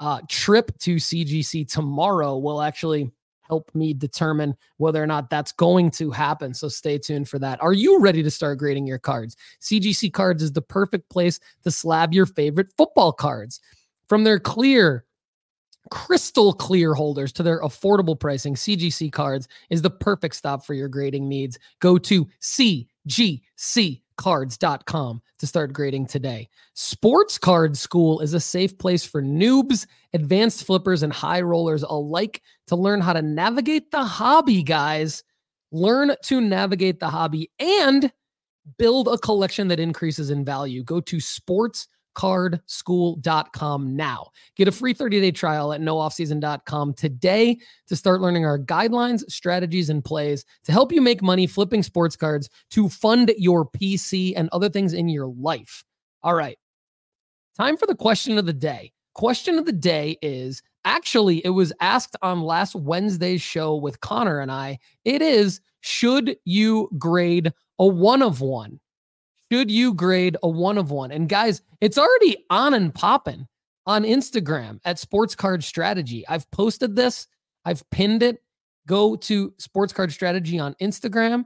uh, 0.00 0.20
trip 0.28 0.76
to 0.78 0.96
CGC 0.96 1.68
tomorrow 1.70 2.36
will 2.36 2.62
actually 2.62 3.10
help 3.48 3.70
me 3.74 3.94
determine 3.94 4.54
whether 4.76 5.02
or 5.02 5.06
not 5.06 5.30
that's 5.30 5.52
going 5.52 5.90
to 5.90 6.10
happen. 6.10 6.52
So 6.54 6.68
stay 6.68 6.98
tuned 6.98 7.28
for 7.28 7.38
that. 7.38 7.60
Are 7.62 7.72
you 7.72 7.98
ready 7.98 8.22
to 8.22 8.30
start 8.30 8.58
grading 8.58 8.86
your 8.86 8.98
cards? 8.98 9.36
CGC 9.60 10.12
Cards 10.12 10.42
is 10.42 10.52
the 10.52 10.62
perfect 10.62 11.08
place 11.08 11.40
to 11.64 11.70
slab 11.70 12.12
your 12.12 12.26
favorite 12.26 12.68
football 12.76 13.12
cards. 13.12 13.60
From 14.08 14.24
their 14.24 14.38
clear, 14.38 15.04
crystal 15.90 16.52
clear 16.52 16.94
holders 16.94 17.32
to 17.32 17.42
their 17.42 17.62
affordable 17.62 18.18
pricing, 18.18 18.54
CGC 18.54 19.10
Cards 19.10 19.48
is 19.70 19.82
the 19.82 19.90
perfect 19.90 20.34
stop 20.36 20.64
for 20.64 20.74
your 20.74 20.88
grading 20.88 21.28
needs. 21.28 21.58
Go 21.80 21.98
to 21.98 22.28
CGC 22.42 24.02
cards.com 24.18 25.22
to 25.38 25.46
start 25.46 25.72
grading 25.72 26.06
today. 26.06 26.48
Sports 26.74 27.38
Card 27.38 27.76
School 27.76 28.20
is 28.20 28.34
a 28.34 28.40
safe 28.40 28.76
place 28.76 29.06
for 29.06 29.22
noobs, 29.22 29.86
advanced 30.12 30.64
flippers, 30.64 31.02
and 31.02 31.12
high 31.12 31.40
rollers 31.40 31.82
alike 31.82 32.42
to 32.66 32.76
learn 32.76 33.00
how 33.00 33.14
to 33.14 33.22
navigate 33.22 33.90
the 33.90 34.04
hobby, 34.04 34.62
guys. 34.62 35.24
Learn 35.72 36.14
to 36.24 36.40
navigate 36.40 37.00
the 37.00 37.08
hobby 37.08 37.50
and 37.58 38.12
build 38.76 39.08
a 39.08 39.16
collection 39.18 39.68
that 39.68 39.80
increases 39.80 40.28
in 40.28 40.44
value. 40.44 40.82
Go 40.84 41.00
to 41.00 41.20
sports 41.20 41.88
cardschool.com 42.18 43.96
now. 43.96 44.26
Get 44.56 44.66
a 44.66 44.72
free 44.72 44.92
30-day 44.92 45.30
trial 45.30 45.72
at 45.72 45.80
nooffseason.com 45.80 46.94
today 46.94 47.56
to 47.86 47.96
start 47.96 48.20
learning 48.20 48.44
our 48.44 48.58
guidelines, 48.58 49.22
strategies, 49.30 49.88
and 49.88 50.04
plays 50.04 50.44
to 50.64 50.72
help 50.72 50.92
you 50.92 51.00
make 51.00 51.22
money 51.22 51.46
flipping 51.46 51.84
sports 51.84 52.16
cards 52.16 52.50
to 52.70 52.88
fund 52.88 53.32
your 53.38 53.64
PC 53.64 54.32
and 54.36 54.48
other 54.50 54.68
things 54.68 54.94
in 54.94 55.08
your 55.08 55.28
life. 55.28 55.84
All 56.24 56.34
right. 56.34 56.58
Time 57.56 57.76
for 57.76 57.86
the 57.86 57.94
question 57.94 58.36
of 58.36 58.46
the 58.46 58.52
day. 58.52 58.92
Question 59.14 59.56
of 59.58 59.64
the 59.64 59.72
day 59.72 60.18
is 60.20 60.60
actually 60.84 61.44
it 61.44 61.50
was 61.50 61.72
asked 61.80 62.16
on 62.22 62.40
last 62.40 62.74
Wednesday's 62.74 63.42
show 63.42 63.76
with 63.76 64.00
Connor 64.00 64.40
and 64.40 64.50
I. 64.50 64.78
It 65.04 65.22
is 65.22 65.60
should 65.80 66.36
you 66.44 66.88
grade 66.98 67.52
a 67.78 67.86
1 67.86 68.22
of 68.22 68.40
1? 68.40 68.80
Should 69.50 69.70
you 69.70 69.94
grade 69.94 70.36
a 70.42 70.48
one 70.48 70.78
of 70.78 70.90
one? 70.90 71.10
And 71.10 71.28
guys, 71.28 71.62
it's 71.80 71.98
already 71.98 72.44
on 72.50 72.74
and 72.74 72.94
popping 72.94 73.46
on 73.86 74.04
Instagram 74.04 74.80
at 74.84 74.98
Sports 74.98 75.34
Card 75.34 75.64
Strategy. 75.64 76.26
I've 76.28 76.50
posted 76.50 76.94
this, 76.94 77.26
I've 77.64 77.88
pinned 77.90 78.22
it. 78.22 78.42
Go 78.86 79.16
to 79.16 79.52
Sports 79.58 79.92
Card 79.92 80.12
Strategy 80.12 80.58
on 80.58 80.74
Instagram. 80.80 81.44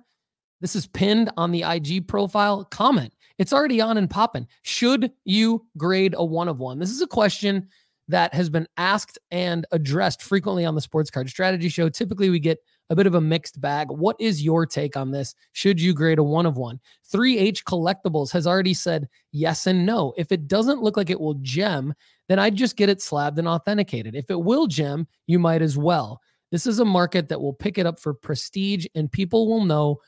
This 0.60 0.76
is 0.76 0.86
pinned 0.86 1.30
on 1.36 1.50
the 1.50 1.62
IG 1.62 2.06
profile. 2.06 2.64
Comment. 2.64 3.12
It's 3.38 3.52
already 3.52 3.80
on 3.80 3.98
and 3.98 4.08
popping. 4.08 4.46
Should 4.62 5.10
you 5.24 5.66
grade 5.76 6.14
a 6.16 6.24
one 6.24 6.48
of 6.48 6.60
one? 6.60 6.78
This 6.78 6.90
is 6.90 7.02
a 7.02 7.06
question 7.06 7.68
that 8.12 8.34
has 8.34 8.50
been 8.50 8.68
asked 8.76 9.18
and 9.30 9.66
addressed 9.72 10.22
frequently 10.22 10.66
on 10.66 10.74
the 10.74 10.82
Sports 10.82 11.10
Card 11.10 11.30
Strategy 11.30 11.70
Show. 11.70 11.88
Typically, 11.88 12.28
we 12.28 12.38
get 12.38 12.58
a 12.90 12.94
bit 12.94 13.06
of 13.06 13.14
a 13.14 13.20
mixed 13.22 13.58
bag. 13.58 13.88
What 13.90 14.16
is 14.20 14.44
your 14.44 14.66
take 14.66 14.98
on 14.98 15.10
this? 15.10 15.34
Should 15.52 15.80
you 15.80 15.94
grade 15.94 16.18
a 16.18 16.22
one 16.22 16.44
of 16.44 16.58
one? 16.58 16.78
3H 17.10 17.64
Collectibles 17.64 18.30
has 18.30 18.46
already 18.46 18.74
said 18.74 19.08
yes 19.32 19.66
and 19.66 19.86
no. 19.86 20.12
If 20.18 20.30
it 20.30 20.46
doesn't 20.46 20.82
look 20.82 20.98
like 20.98 21.08
it 21.08 21.18
will 21.18 21.38
gem, 21.40 21.94
then 22.28 22.38
I'd 22.38 22.54
just 22.54 22.76
get 22.76 22.90
it 22.90 23.00
slabbed 23.00 23.38
and 23.38 23.48
authenticated. 23.48 24.14
If 24.14 24.30
it 24.30 24.40
will 24.40 24.66
gem, 24.66 25.08
you 25.26 25.38
might 25.38 25.62
as 25.62 25.78
well. 25.78 26.20
This 26.50 26.66
is 26.66 26.80
a 26.80 26.84
market 26.84 27.30
that 27.30 27.40
will 27.40 27.54
pick 27.54 27.78
it 27.78 27.86
up 27.86 27.98
for 27.98 28.12
prestige 28.12 28.84
and 28.94 29.10
people 29.10 29.48
will 29.48 29.64
know 29.64 30.00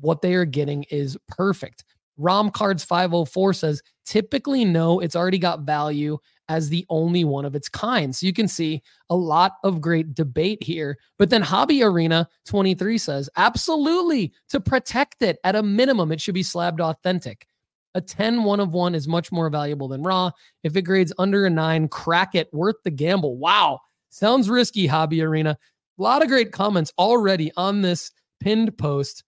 what 0.00 0.22
they 0.22 0.34
are 0.34 0.44
getting 0.44 0.84
is 0.90 1.16
perfect. 1.28 1.84
Rom 2.18 2.50
Cards 2.50 2.84
504 2.84 3.52
says 3.54 3.82
typically 4.04 4.64
no, 4.64 5.00
it's 5.00 5.16
already 5.16 5.38
got 5.38 5.60
value 5.60 6.18
as 6.48 6.68
the 6.68 6.84
only 6.88 7.24
one 7.24 7.44
of 7.44 7.54
its 7.54 7.68
kind. 7.68 8.14
So 8.14 8.26
you 8.26 8.32
can 8.32 8.48
see 8.48 8.82
a 9.10 9.16
lot 9.16 9.52
of 9.64 9.80
great 9.80 10.14
debate 10.14 10.62
here. 10.62 10.98
But 11.18 11.30
then 11.30 11.42
Hobby 11.42 11.82
Arena 11.82 12.28
23 12.46 12.98
says 12.98 13.30
absolutely 13.36 14.32
to 14.48 14.60
protect 14.60 15.22
it 15.22 15.38
at 15.44 15.56
a 15.56 15.62
minimum, 15.62 16.10
it 16.10 16.20
should 16.20 16.34
be 16.34 16.42
slabbed 16.42 16.80
authentic. 16.80 17.46
A 17.94 18.00
10 18.00 18.44
one 18.44 18.60
of 18.60 18.74
one 18.74 18.94
is 18.94 19.08
much 19.08 19.32
more 19.32 19.50
valuable 19.50 19.88
than 19.88 20.02
raw. 20.02 20.30
If 20.62 20.76
it 20.76 20.82
grades 20.82 21.12
under 21.18 21.46
a 21.46 21.50
nine, 21.50 21.88
crack 21.88 22.34
it, 22.34 22.52
worth 22.52 22.76
the 22.84 22.90
gamble. 22.90 23.36
Wow. 23.36 23.80
Sounds 24.10 24.48
risky, 24.48 24.86
Hobby 24.86 25.22
Arena. 25.22 25.58
A 25.98 26.02
lot 26.02 26.22
of 26.22 26.28
great 26.28 26.52
comments 26.52 26.92
already 26.98 27.50
on 27.56 27.82
this 27.82 28.10
pinned 28.40 28.76
post 28.78 29.24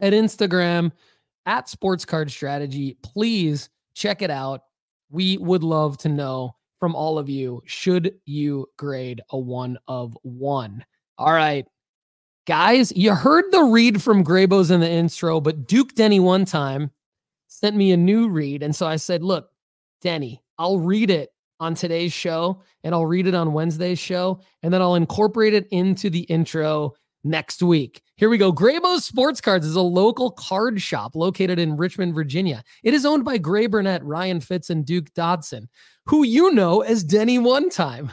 at 0.00 0.12
Instagram 0.12 0.92
at 1.46 1.68
Sports 1.68 2.04
Card 2.04 2.30
Strategy. 2.30 2.96
Please 3.02 3.68
check 3.94 4.22
it 4.22 4.30
out 4.30 4.62
we 5.12 5.36
would 5.36 5.62
love 5.62 5.98
to 5.98 6.08
know 6.08 6.56
from 6.80 6.96
all 6.96 7.18
of 7.18 7.28
you 7.28 7.62
should 7.66 8.14
you 8.24 8.66
grade 8.76 9.20
a 9.30 9.38
one 9.38 9.78
of 9.86 10.16
one? 10.22 10.84
All 11.18 11.32
right. 11.32 11.66
Guys, 12.46 12.92
you 12.96 13.14
heard 13.14 13.44
the 13.52 13.62
read 13.62 14.02
from 14.02 14.24
Graybos 14.24 14.72
in 14.72 14.80
the 14.80 14.90
intro, 14.90 15.40
but 15.40 15.68
Duke 15.68 15.94
Denny 15.94 16.18
one 16.18 16.44
time 16.44 16.90
sent 17.46 17.76
me 17.76 17.92
a 17.92 17.96
new 17.96 18.28
read. 18.28 18.64
And 18.64 18.74
so 18.74 18.86
I 18.86 18.96
said, 18.96 19.22
look, 19.22 19.50
Denny, 20.00 20.42
I'll 20.58 20.80
read 20.80 21.10
it 21.10 21.32
on 21.60 21.74
today's 21.74 22.12
show 22.12 22.60
and 22.82 22.92
I'll 22.92 23.06
read 23.06 23.28
it 23.28 23.34
on 23.34 23.52
Wednesday's 23.52 24.00
show 24.00 24.40
and 24.64 24.74
then 24.74 24.82
I'll 24.82 24.96
incorporate 24.96 25.54
it 25.54 25.68
into 25.70 26.10
the 26.10 26.22
intro 26.22 26.94
next 27.24 27.62
week. 27.62 28.02
Here 28.16 28.28
we 28.28 28.38
go. 28.38 28.52
Graybo's 28.52 29.04
Sports 29.04 29.40
Cards 29.40 29.66
is 29.66 29.76
a 29.76 29.82
local 29.82 30.30
card 30.30 30.80
shop 30.80 31.14
located 31.14 31.58
in 31.58 31.76
Richmond, 31.76 32.14
Virginia. 32.14 32.62
It 32.82 32.94
is 32.94 33.04
owned 33.04 33.24
by 33.24 33.38
Gray 33.38 33.66
Burnett, 33.66 34.04
Ryan 34.04 34.40
Fitz, 34.40 34.70
and 34.70 34.84
Duke 34.84 35.12
Dodson, 35.14 35.68
who 36.06 36.24
you 36.24 36.52
know 36.52 36.82
as 36.82 37.04
Denny 37.04 37.38
One 37.38 37.70
Time. 37.70 38.12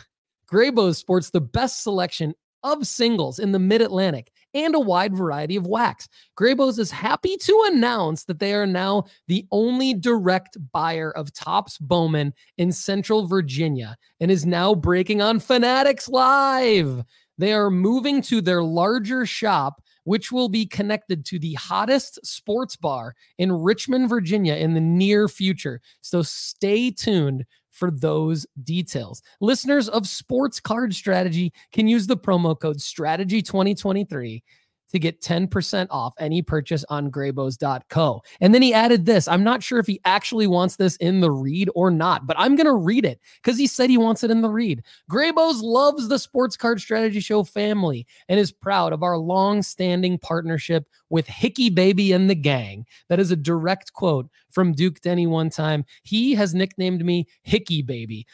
Graybo's 0.52 0.98
sports 0.98 1.30
the 1.30 1.42
best 1.42 1.84
selection 1.84 2.34
of 2.64 2.86
singles 2.86 3.40
in 3.40 3.52
the 3.52 3.60
Mid 3.60 3.82
Atlantic 3.82 4.32
and 4.54 4.74
a 4.74 4.80
wide 4.80 5.16
variety 5.16 5.56
of 5.56 5.68
wax. 5.68 6.08
Graybo's 6.38 6.80
is 6.80 6.92
happy 6.92 7.38
to 7.38 7.66
announce 7.72 8.26
that 8.26 8.40
they 8.40 8.54
are 8.54 8.66
now 8.66 9.06
the 9.28 9.46
only 9.52 9.94
direct 9.94 10.58
buyer 10.72 11.12
of 11.12 11.34
Topps 11.34 11.78
Bowman 11.78 12.34
in 12.58 12.72
Central 12.72 13.28
Virginia 13.28 13.96
and 14.20 14.32
is 14.32 14.46
now 14.46 14.74
breaking 14.74 15.22
on 15.22 15.40
Fanatics 15.40 16.10
Live. 16.10 17.04
They 17.40 17.54
are 17.54 17.72
moving 17.72 18.22
to 18.24 18.42
their 18.42 18.62
larger 18.62 19.26
shop, 19.26 19.82
which 20.04 20.30
will 20.30 20.50
be 20.50 20.66
connected 20.66 21.26
to 21.28 21.40
the 21.40 21.54
hottest 21.54 22.20
sports 22.26 22.76
bar 22.76 23.16
in 23.38 23.50
Richmond, 23.52 24.10
Virginia 24.10 24.56
in 24.56 24.74
the 24.74 24.82
near 24.82 25.30
future. 25.30 25.80
So 26.02 26.22
stay 26.22 26.92
tuned 26.92 27.46
for 27.70 27.92
those 27.92 28.46
details. 28.64 29.22
Listeners 29.40 29.88
of 29.88 30.06
Sports 30.06 30.60
Card 30.60 30.94
Strategy 30.94 31.54
can 31.72 31.88
use 31.88 32.08
the 32.08 32.18
promo 32.18 32.60
code 32.60 32.82
Strategy 32.82 33.42
2023 33.42 34.44
to 34.92 35.00
get 35.00 35.22
10% 35.22 35.88
off 35.90 36.14
any 36.20 36.42
purchase 36.42 36.86
on 36.90 37.12
graybos.co. 37.12 38.22
And 38.42 38.54
then 38.54 38.62
he 38.62 38.74
added 38.74 39.06
this. 39.06 39.28
I'm 39.28 39.44
not 39.44 39.64
sure 39.64 39.80
if 39.80 39.88
he 39.88 40.00
actually 40.06 40.48
wants 40.48 40.76
this 40.76 40.96
in 40.98 41.20
the 41.20 41.32
read 41.32 41.70
or 41.76 41.92
not, 41.92 42.26
but 42.26 42.36
I'm 42.40 42.56
going 42.56 42.66
to 42.66 42.74
read 42.74 43.06
it 43.06 43.20
because 43.42 43.58
he 43.58 43.68
said 43.68 43.90
he 43.90 43.98
wants 43.98 44.24
it 44.24 44.32
in 44.32 44.42
the 44.42 44.50
read. 44.50 44.84
Graybos 45.12 45.62
loves 45.62 46.08
the 46.08 46.20
Sports 46.20 46.58
Card 46.58 46.82
Strategy 46.82 47.20
Show 47.20 47.44
family 47.44 48.06
and 48.28 48.40
is 48.40 48.52
proud 48.52 48.94
of 48.94 49.04
our 49.04 49.18
long 49.18 49.62
standing 49.62 50.18
partnership 50.18 50.88
with 51.10 51.28
Hickey 51.28 51.70
Baby 51.70 52.12
and 52.12 52.30
the 52.30 52.36
gang. 52.36 52.86
That 53.10 53.20
is 53.20 53.32
a 53.32 53.36
direct 53.36 53.94
quote 53.94 54.28
from 54.52 54.74
Duke 54.74 55.02
Denny 55.02 55.28
one 55.28 55.50
time. 55.50 55.86
He 56.04 56.34
has 56.36 56.54
nicknamed 56.54 57.06
me 57.06 57.28
Hickey 57.44 57.82
Baby. 57.82 58.26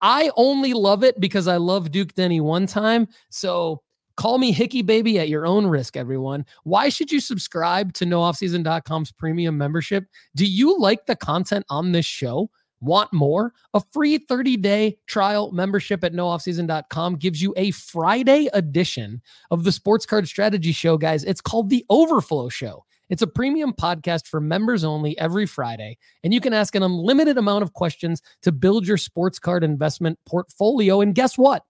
I 0.00 0.30
only 0.36 0.74
love 0.74 1.02
it 1.02 1.18
because 1.18 1.48
I 1.48 1.56
love 1.56 1.90
Duke 1.90 2.14
Denny 2.14 2.40
one 2.40 2.66
time. 2.66 3.08
So 3.30 3.82
Call 4.16 4.38
me 4.38 4.52
Hickey 4.52 4.82
Baby 4.82 5.18
at 5.18 5.28
your 5.28 5.46
own 5.46 5.66
risk, 5.66 5.96
everyone. 5.96 6.46
Why 6.62 6.88
should 6.88 7.10
you 7.10 7.20
subscribe 7.20 7.92
to 7.94 8.04
nooffseason.com's 8.04 9.12
premium 9.12 9.58
membership? 9.58 10.06
Do 10.36 10.46
you 10.46 10.78
like 10.78 11.06
the 11.06 11.16
content 11.16 11.64
on 11.68 11.92
this 11.92 12.06
show? 12.06 12.50
Want 12.80 13.12
more? 13.12 13.54
A 13.72 13.80
free 13.92 14.18
30 14.18 14.58
day 14.58 14.98
trial 15.06 15.50
membership 15.52 16.04
at 16.04 16.12
nooffseason.com 16.12 17.16
gives 17.16 17.42
you 17.42 17.54
a 17.56 17.70
Friday 17.70 18.48
edition 18.52 19.22
of 19.50 19.64
the 19.64 19.72
Sports 19.72 20.06
Card 20.06 20.28
Strategy 20.28 20.72
Show, 20.72 20.98
guys. 20.98 21.24
It's 21.24 21.40
called 21.40 21.70
The 21.70 21.84
Overflow 21.88 22.50
Show. 22.50 22.84
It's 23.10 23.22
a 23.22 23.26
premium 23.26 23.72
podcast 23.72 24.26
for 24.28 24.40
members 24.40 24.82
only 24.82 25.18
every 25.18 25.46
Friday, 25.46 25.98
and 26.22 26.32
you 26.32 26.40
can 26.40 26.54
ask 26.54 26.74
an 26.74 26.82
unlimited 26.82 27.36
amount 27.36 27.62
of 27.62 27.72
questions 27.74 28.22
to 28.42 28.52
build 28.52 28.86
your 28.86 28.96
sports 28.96 29.38
card 29.38 29.62
investment 29.62 30.18
portfolio. 30.26 31.00
And 31.00 31.14
guess 31.14 31.36
what? 31.36 31.64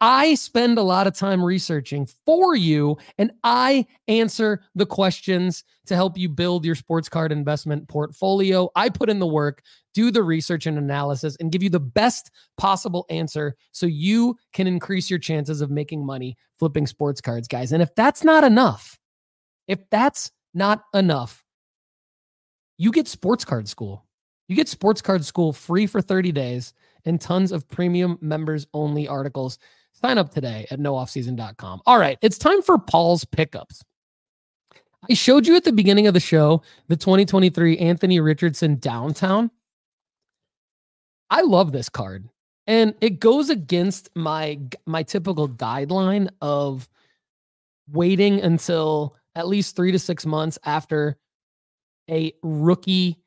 I 0.00 0.34
spend 0.34 0.78
a 0.78 0.82
lot 0.82 1.06
of 1.06 1.14
time 1.14 1.42
researching 1.42 2.06
for 2.26 2.54
you 2.54 2.98
and 3.18 3.32
I 3.44 3.86
answer 4.08 4.62
the 4.74 4.86
questions 4.86 5.64
to 5.86 5.94
help 5.94 6.18
you 6.18 6.28
build 6.28 6.64
your 6.64 6.74
sports 6.74 7.08
card 7.08 7.32
investment 7.32 7.88
portfolio. 7.88 8.68
I 8.76 8.90
put 8.90 9.08
in 9.08 9.18
the 9.18 9.26
work 9.26 9.62
do 9.96 10.10
the 10.10 10.22
research 10.22 10.66
and 10.66 10.76
analysis, 10.76 11.38
and 11.40 11.50
give 11.50 11.62
you 11.62 11.70
the 11.70 11.80
best 11.80 12.30
possible 12.58 13.06
answer 13.08 13.56
so 13.72 13.86
you 13.86 14.36
can 14.52 14.66
increase 14.66 15.08
your 15.08 15.18
chances 15.18 15.62
of 15.62 15.70
making 15.70 16.04
money 16.04 16.36
flipping 16.58 16.86
sports 16.86 17.18
cards, 17.18 17.48
guys. 17.48 17.72
And 17.72 17.82
if 17.82 17.94
that's 17.94 18.22
not 18.22 18.44
enough, 18.44 18.98
if 19.68 19.78
that's 19.88 20.30
not 20.52 20.82
enough, 20.92 21.42
you 22.76 22.92
get 22.92 23.08
Sports 23.08 23.42
Card 23.42 23.68
School. 23.68 24.04
You 24.48 24.56
get 24.56 24.68
Sports 24.68 25.00
Card 25.00 25.24
School 25.24 25.54
free 25.54 25.86
for 25.86 26.02
30 26.02 26.30
days 26.30 26.74
and 27.06 27.18
tons 27.18 27.50
of 27.50 27.66
premium 27.66 28.18
members 28.20 28.66
only 28.74 29.08
articles. 29.08 29.58
Sign 30.02 30.18
up 30.18 30.30
today 30.30 30.66
at 30.70 30.78
nooffseason.com. 30.78 31.80
All 31.86 31.98
right, 31.98 32.18
it's 32.20 32.36
time 32.36 32.60
for 32.60 32.78
Paul's 32.78 33.24
pickups. 33.24 33.82
I 35.08 35.14
showed 35.14 35.46
you 35.46 35.56
at 35.56 35.64
the 35.64 35.72
beginning 35.72 36.06
of 36.06 36.12
the 36.12 36.20
show 36.20 36.62
the 36.88 36.96
2023 36.96 37.78
Anthony 37.78 38.20
Richardson 38.20 38.76
downtown. 38.76 39.50
I 41.30 41.42
love 41.42 41.72
this 41.72 41.88
card. 41.88 42.28
And 42.66 42.94
it 43.00 43.20
goes 43.20 43.48
against 43.48 44.10
my 44.14 44.58
my 44.84 45.02
typical 45.02 45.48
guideline 45.48 46.28
of 46.42 46.88
waiting 47.90 48.40
until 48.40 49.16
at 49.34 49.48
least 49.48 49.76
3 49.76 49.92
to 49.92 49.98
6 49.98 50.26
months 50.26 50.58
after 50.64 51.16
a 52.10 52.32
rookie 52.42 53.18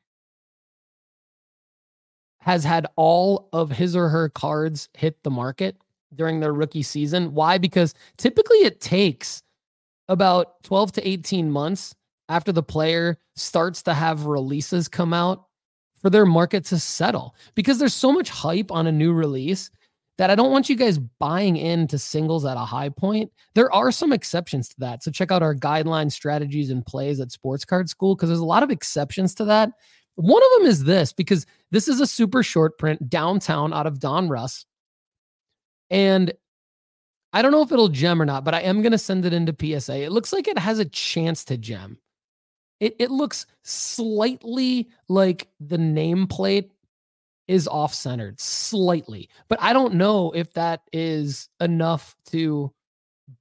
has 2.40 2.62
had 2.62 2.86
all 2.96 3.48
of 3.52 3.70
his 3.70 3.96
or 3.96 4.08
her 4.08 4.28
cards 4.28 4.88
hit 4.94 5.22
the 5.22 5.30
market 5.30 5.76
during 6.14 6.40
their 6.40 6.52
rookie 6.52 6.82
season. 6.82 7.34
Why? 7.34 7.58
Because 7.58 7.94
typically 8.16 8.58
it 8.58 8.80
takes 8.80 9.42
about 10.08 10.62
12 10.64 10.92
to 10.92 11.08
18 11.08 11.50
months 11.50 11.94
after 12.28 12.52
the 12.52 12.62
player 12.62 13.18
starts 13.36 13.82
to 13.82 13.94
have 13.94 14.26
releases 14.26 14.88
come 14.88 15.12
out 15.12 15.46
for 16.00 16.10
their 16.10 16.26
market 16.26 16.64
to 16.66 16.78
settle 16.78 17.34
because 17.54 17.78
there's 17.78 17.94
so 17.94 18.12
much 18.12 18.30
hype 18.30 18.70
on 18.70 18.86
a 18.86 18.92
new 18.92 19.12
release 19.12 19.70
that 20.20 20.30
I 20.30 20.34
don't 20.34 20.52
want 20.52 20.68
you 20.68 20.76
guys 20.76 20.98
buying 20.98 21.56
into 21.56 21.98
singles 21.98 22.44
at 22.44 22.56
a 22.56 22.60
high 22.60 22.90
point. 22.90 23.32
There 23.54 23.72
are 23.72 23.90
some 23.90 24.12
exceptions 24.12 24.68
to 24.68 24.74
that. 24.80 25.02
So 25.02 25.10
check 25.10 25.32
out 25.32 25.42
our 25.42 25.54
guideline 25.54 26.12
strategies 26.12 26.70
and 26.70 26.84
plays 26.84 27.20
at 27.20 27.32
Sports 27.32 27.64
Card 27.64 27.88
School 27.88 28.14
because 28.14 28.28
there's 28.28 28.38
a 28.38 28.44
lot 28.44 28.62
of 28.62 28.70
exceptions 28.70 29.34
to 29.36 29.46
that. 29.46 29.70
One 30.16 30.42
of 30.42 30.58
them 30.58 30.68
is 30.68 30.84
this 30.84 31.12
because 31.14 31.46
this 31.70 31.88
is 31.88 32.00
a 32.00 32.06
super 32.06 32.42
short 32.42 32.76
print 32.78 33.08
downtown 33.08 33.72
out 33.72 33.86
of 33.86 33.98
Donruss. 33.98 34.66
And 35.90 36.32
I 37.32 37.42
don't 37.42 37.52
know 37.52 37.62
if 37.62 37.72
it'll 37.72 37.88
gem 37.88 38.20
or 38.20 38.24
not, 38.24 38.44
but 38.44 38.54
I 38.54 38.60
am 38.60 38.82
going 38.82 38.92
to 38.92 38.98
send 38.98 39.24
it 39.24 39.32
into 39.32 39.54
PSA. 39.58 40.02
It 40.02 40.12
looks 40.12 40.32
like 40.32 40.48
it 40.48 40.58
has 40.58 40.78
a 40.78 40.84
chance 40.84 41.44
to 41.46 41.56
gem. 41.56 41.98
It, 42.80 42.96
it 42.98 43.10
looks 43.10 43.46
slightly 43.62 44.88
like 45.08 45.48
the 45.60 45.76
nameplate 45.76 46.70
is 47.46 47.68
off 47.68 47.92
centered, 47.92 48.40
slightly. 48.40 49.28
But 49.48 49.60
I 49.60 49.72
don't 49.72 49.94
know 49.94 50.30
if 50.32 50.52
that 50.54 50.82
is 50.92 51.48
enough 51.60 52.16
to 52.30 52.72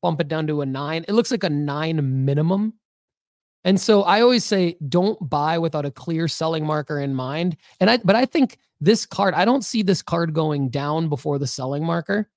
bump 0.02 0.20
it 0.20 0.28
down 0.28 0.48
to 0.48 0.62
a 0.62 0.66
nine. 0.66 1.06
It 1.08 1.14
looks 1.14 1.32
like 1.32 1.44
a 1.44 1.50
nine 1.50 2.26
minimum. 2.26 2.74
And 3.64 3.80
so 3.80 4.04
I 4.04 4.22
always 4.22 4.46
say 4.46 4.78
don't 4.88 5.30
buy 5.30 5.58
without 5.58 5.86
a 5.86 5.92
clear 5.92 6.28
selling 6.28 6.66
marker 6.66 7.00
in 7.00 7.14
mind. 7.14 7.58
And 7.80 7.90
I 7.90 7.98
but 7.98 8.16
I 8.16 8.26
think 8.26 8.58
this 8.82 9.06
card, 9.06 9.34
I 9.34 9.46
don't 9.46 9.64
see 9.64 9.84
this 9.84 10.02
card 10.02 10.34
going 10.34 10.70
down 10.70 11.10
before 11.10 11.38
the 11.40 11.48
selling 11.48 11.86
marker. 11.86 12.30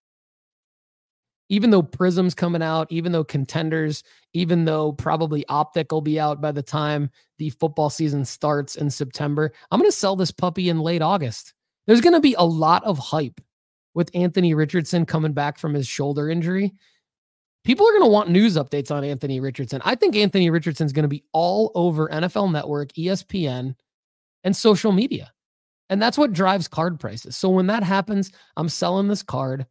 Even 1.53 1.71
though 1.71 1.83
Prizm's 1.83 2.35
coming 2.35 2.63
out, 2.63 2.91
even 2.91 3.13
though 3.13 3.23
contenders, 3.25 4.03
even 4.33 4.65
though 4.65 4.93
probably 4.93 5.47
Optic 5.49 5.93
will 5.93 6.01
be 6.01 6.19
out 6.19 6.41
by 6.41 6.51
the 6.51 6.63
time 6.63 7.11
the 7.39 7.51
football 7.51 7.91
season 7.91 8.25
starts 8.25 8.75
in 8.75 8.91
September, 8.91 9.53
I'm 9.71 9.79
going 9.79 9.91
to 9.91 9.97
sell 9.97 10.17
this 10.17 10.31
puppy 10.31 10.69
in 10.69 10.81
late 10.81 11.03
August. 11.03 11.55
There's 11.87 12.01
going 12.01 12.15
to 12.15 12.21
be 12.21 12.35
a 12.39 12.45
lot 12.45 12.83
of 12.85 12.99
hype 12.99 13.41
with 13.95 14.11
Anthony 14.15 14.55
Richardson 14.55 15.05
coming 15.05 15.35
back 15.35 15.59
from 15.59 15.75
his 15.75 15.87
shoulder 15.87 16.31
injury 16.31 16.73
people 17.65 17.87
are 17.87 17.93
going 17.93 18.03
to 18.03 18.09
want 18.09 18.31
news 18.31 18.57
updates 18.57 18.91
on 18.91 19.05
Anthony 19.05 19.41
Richardson. 19.41 19.81
I 19.85 19.95
think 19.95 20.17
Anthony 20.17 20.51
Richardson 20.51 20.87
is 20.87 20.93
going 20.93 21.05
to 21.05 21.09
be 21.09 21.25
all 21.33 21.71
over 21.75 22.09
NFL 22.09 22.53
Network, 22.53 22.93
ESPN, 22.95 23.75
and 24.45 24.57
social 24.57 24.93
media. 24.93 25.33
And 25.89 26.01
that's 26.01 26.19
what 26.19 26.33
drives 26.33 26.69
card 26.69 26.99
prices. 26.99 27.37
So 27.37 27.51
when 27.51 27.67
that 27.67 27.83
happens, 27.83 28.33
I'm 28.57 28.69
selling 28.69 29.09
this 29.09 29.23
card. 29.23 29.67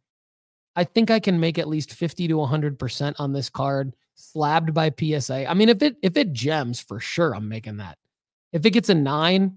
I 0.74 0.84
think 0.84 1.10
I 1.10 1.20
can 1.20 1.38
make 1.38 1.58
at 1.58 1.68
least 1.68 1.92
50 1.92 2.28
to 2.28 2.34
100% 2.34 3.14
on 3.18 3.32
this 3.32 3.50
card 3.50 3.94
slabbed 4.14 4.72
by 4.72 4.90
PSA. 4.90 5.48
I 5.48 5.54
mean, 5.54 5.68
if 5.68 5.82
it 5.82 5.96
if 6.02 6.16
it 6.16 6.32
gems 6.32 6.80
for 6.80 7.00
sure, 7.00 7.34
I'm 7.34 7.48
making 7.48 7.78
that. 7.78 7.98
If 8.52 8.64
it 8.64 8.70
gets 8.70 8.88
a 8.88 8.94
9, 8.94 9.56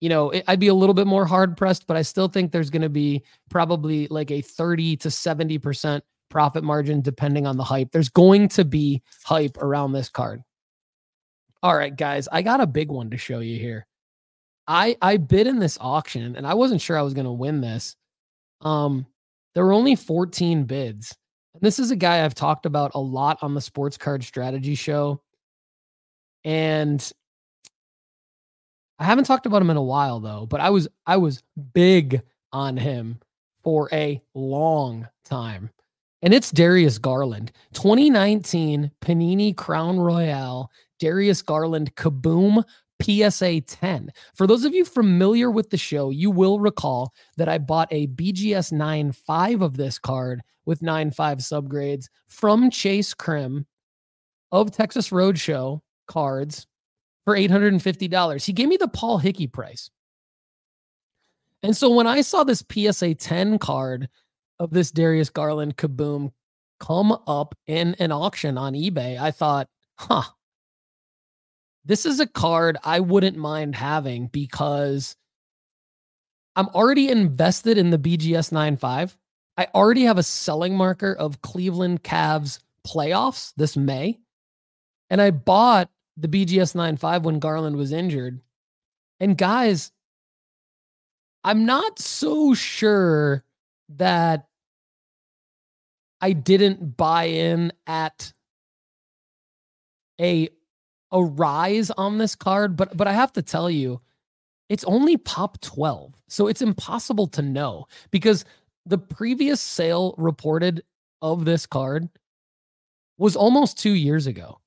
you 0.00 0.08
know, 0.08 0.30
it, 0.30 0.44
I'd 0.48 0.60
be 0.60 0.68
a 0.68 0.74
little 0.74 0.94
bit 0.94 1.06
more 1.06 1.26
hard 1.26 1.56
pressed, 1.56 1.86
but 1.86 1.96
I 1.96 2.02
still 2.02 2.28
think 2.28 2.50
there's 2.50 2.70
going 2.70 2.82
to 2.82 2.88
be 2.88 3.22
probably 3.50 4.08
like 4.08 4.30
a 4.30 4.40
30 4.40 4.96
to 4.98 5.08
70% 5.08 6.02
profit 6.28 6.64
margin 6.64 7.02
depending 7.02 7.46
on 7.46 7.56
the 7.56 7.64
hype. 7.64 7.92
There's 7.92 8.08
going 8.08 8.48
to 8.48 8.64
be 8.64 9.02
hype 9.24 9.58
around 9.58 9.92
this 9.92 10.08
card. 10.08 10.42
All 11.62 11.76
right, 11.76 11.94
guys, 11.94 12.28
I 12.32 12.42
got 12.42 12.60
a 12.60 12.66
big 12.66 12.90
one 12.90 13.10
to 13.10 13.16
show 13.16 13.38
you 13.38 13.58
here. 13.58 13.86
I 14.66 14.96
I 15.02 15.16
bid 15.16 15.46
in 15.46 15.58
this 15.58 15.78
auction 15.80 16.36
and 16.36 16.46
I 16.46 16.54
wasn't 16.54 16.80
sure 16.80 16.96
I 16.96 17.02
was 17.02 17.14
going 17.14 17.26
to 17.26 17.32
win 17.32 17.60
this. 17.60 17.96
Um 18.60 19.06
there 19.54 19.64
were 19.64 19.72
only 19.72 19.94
14 19.94 20.64
bids. 20.64 21.16
And 21.54 21.62
this 21.62 21.78
is 21.78 21.90
a 21.90 21.96
guy 21.96 22.24
I've 22.24 22.34
talked 22.34 22.66
about 22.66 22.92
a 22.94 23.00
lot 23.00 23.38
on 23.42 23.54
the 23.54 23.60
Sports 23.60 23.96
Card 23.96 24.24
Strategy 24.24 24.74
show. 24.74 25.22
And 26.44 27.12
I 28.98 29.04
haven't 29.04 29.24
talked 29.24 29.46
about 29.46 29.62
him 29.62 29.70
in 29.70 29.76
a 29.76 29.82
while 29.82 30.20
though, 30.20 30.46
but 30.46 30.60
I 30.60 30.70
was 30.70 30.88
I 31.06 31.16
was 31.16 31.42
big 31.72 32.22
on 32.52 32.76
him 32.76 33.18
for 33.62 33.88
a 33.92 34.20
long 34.34 35.08
time 35.24 35.70
and 36.22 36.32
it's 36.32 36.52
Darius 36.52 36.98
Garland. 36.98 37.52
2019 37.74 38.90
Panini 39.00 39.56
Crown 39.56 39.98
Royale, 39.98 40.70
Darius 41.00 41.42
Garland 41.42 41.94
Kaboom 41.96 42.64
PSA 43.02 43.60
10. 43.62 44.12
For 44.34 44.46
those 44.46 44.64
of 44.64 44.74
you 44.74 44.84
familiar 44.84 45.50
with 45.50 45.70
the 45.70 45.76
show, 45.76 46.10
you 46.10 46.30
will 46.30 46.60
recall 46.60 47.12
that 47.36 47.48
I 47.48 47.58
bought 47.58 47.88
a 47.90 48.06
BGS 48.08 48.72
9.5 48.72 49.62
of 49.62 49.76
this 49.76 49.98
card 49.98 50.42
with 50.64 50.80
9.5 50.80 51.14
subgrades 51.38 52.06
from 52.28 52.70
Chase 52.70 53.14
Krim 53.14 53.66
of 54.50 54.70
Texas 54.70 55.10
Roadshow 55.10 55.80
cards 56.06 56.66
for 57.24 57.36
$850. 57.36 58.44
He 58.44 58.52
gave 58.52 58.68
me 58.68 58.76
the 58.76 58.88
Paul 58.88 59.18
Hickey 59.18 59.46
price. 59.46 59.90
And 61.62 61.76
so 61.76 61.90
when 61.90 62.06
I 62.06 62.20
saw 62.22 62.44
this 62.44 62.64
PSA 62.68 63.14
10 63.14 63.58
card 63.58 64.08
of 64.58 64.70
this 64.70 64.90
Darius 64.90 65.30
Garland 65.30 65.76
kaboom 65.76 66.32
come 66.80 67.12
up 67.26 67.54
in 67.66 67.94
an 67.98 68.10
auction 68.10 68.58
on 68.58 68.74
eBay, 68.74 69.18
I 69.18 69.30
thought, 69.30 69.68
huh, 69.96 70.24
this 71.84 72.06
is 72.06 72.20
a 72.20 72.26
card 72.26 72.76
I 72.84 73.00
wouldn't 73.00 73.36
mind 73.36 73.74
having 73.74 74.28
because 74.28 75.16
I'm 76.54 76.68
already 76.68 77.08
invested 77.08 77.78
in 77.78 77.90
the 77.90 77.98
BGS 77.98 78.52
9.5. 78.52 79.16
I 79.56 79.68
already 79.74 80.04
have 80.04 80.18
a 80.18 80.22
selling 80.22 80.76
marker 80.76 81.12
of 81.12 81.42
Cleveland 81.42 82.02
Cavs 82.02 82.60
playoffs 82.86 83.52
this 83.56 83.76
May. 83.76 84.18
And 85.10 85.20
I 85.20 85.30
bought 85.30 85.90
the 86.16 86.28
BGS 86.28 86.74
9.5 86.74 87.22
when 87.22 87.38
Garland 87.38 87.76
was 87.76 87.92
injured. 87.92 88.40
And 89.20 89.36
guys, 89.36 89.92
I'm 91.44 91.64
not 91.64 91.98
so 91.98 92.54
sure 92.54 93.44
that 93.96 94.46
I 96.20 96.32
didn't 96.32 96.96
buy 96.96 97.24
in 97.24 97.72
at 97.86 98.32
a 100.20 100.48
a 101.12 101.22
rise 101.22 101.90
on 101.92 102.18
this 102.18 102.34
card, 102.34 102.76
but 102.76 102.96
but 102.96 103.06
I 103.06 103.12
have 103.12 103.32
to 103.34 103.42
tell 103.42 103.70
you, 103.70 104.00
it's 104.68 104.84
only 104.84 105.16
pop 105.16 105.60
12. 105.60 106.14
So 106.28 106.48
it's 106.48 106.62
impossible 106.62 107.26
to 107.28 107.42
know 107.42 107.86
because 108.10 108.44
the 108.86 108.98
previous 108.98 109.60
sale 109.60 110.14
reported 110.18 110.82
of 111.20 111.44
this 111.44 111.66
card 111.66 112.08
was 113.18 113.36
almost 113.36 113.78
2 113.78 113.90
years 113.90 114.26
ago. 114.26 114.58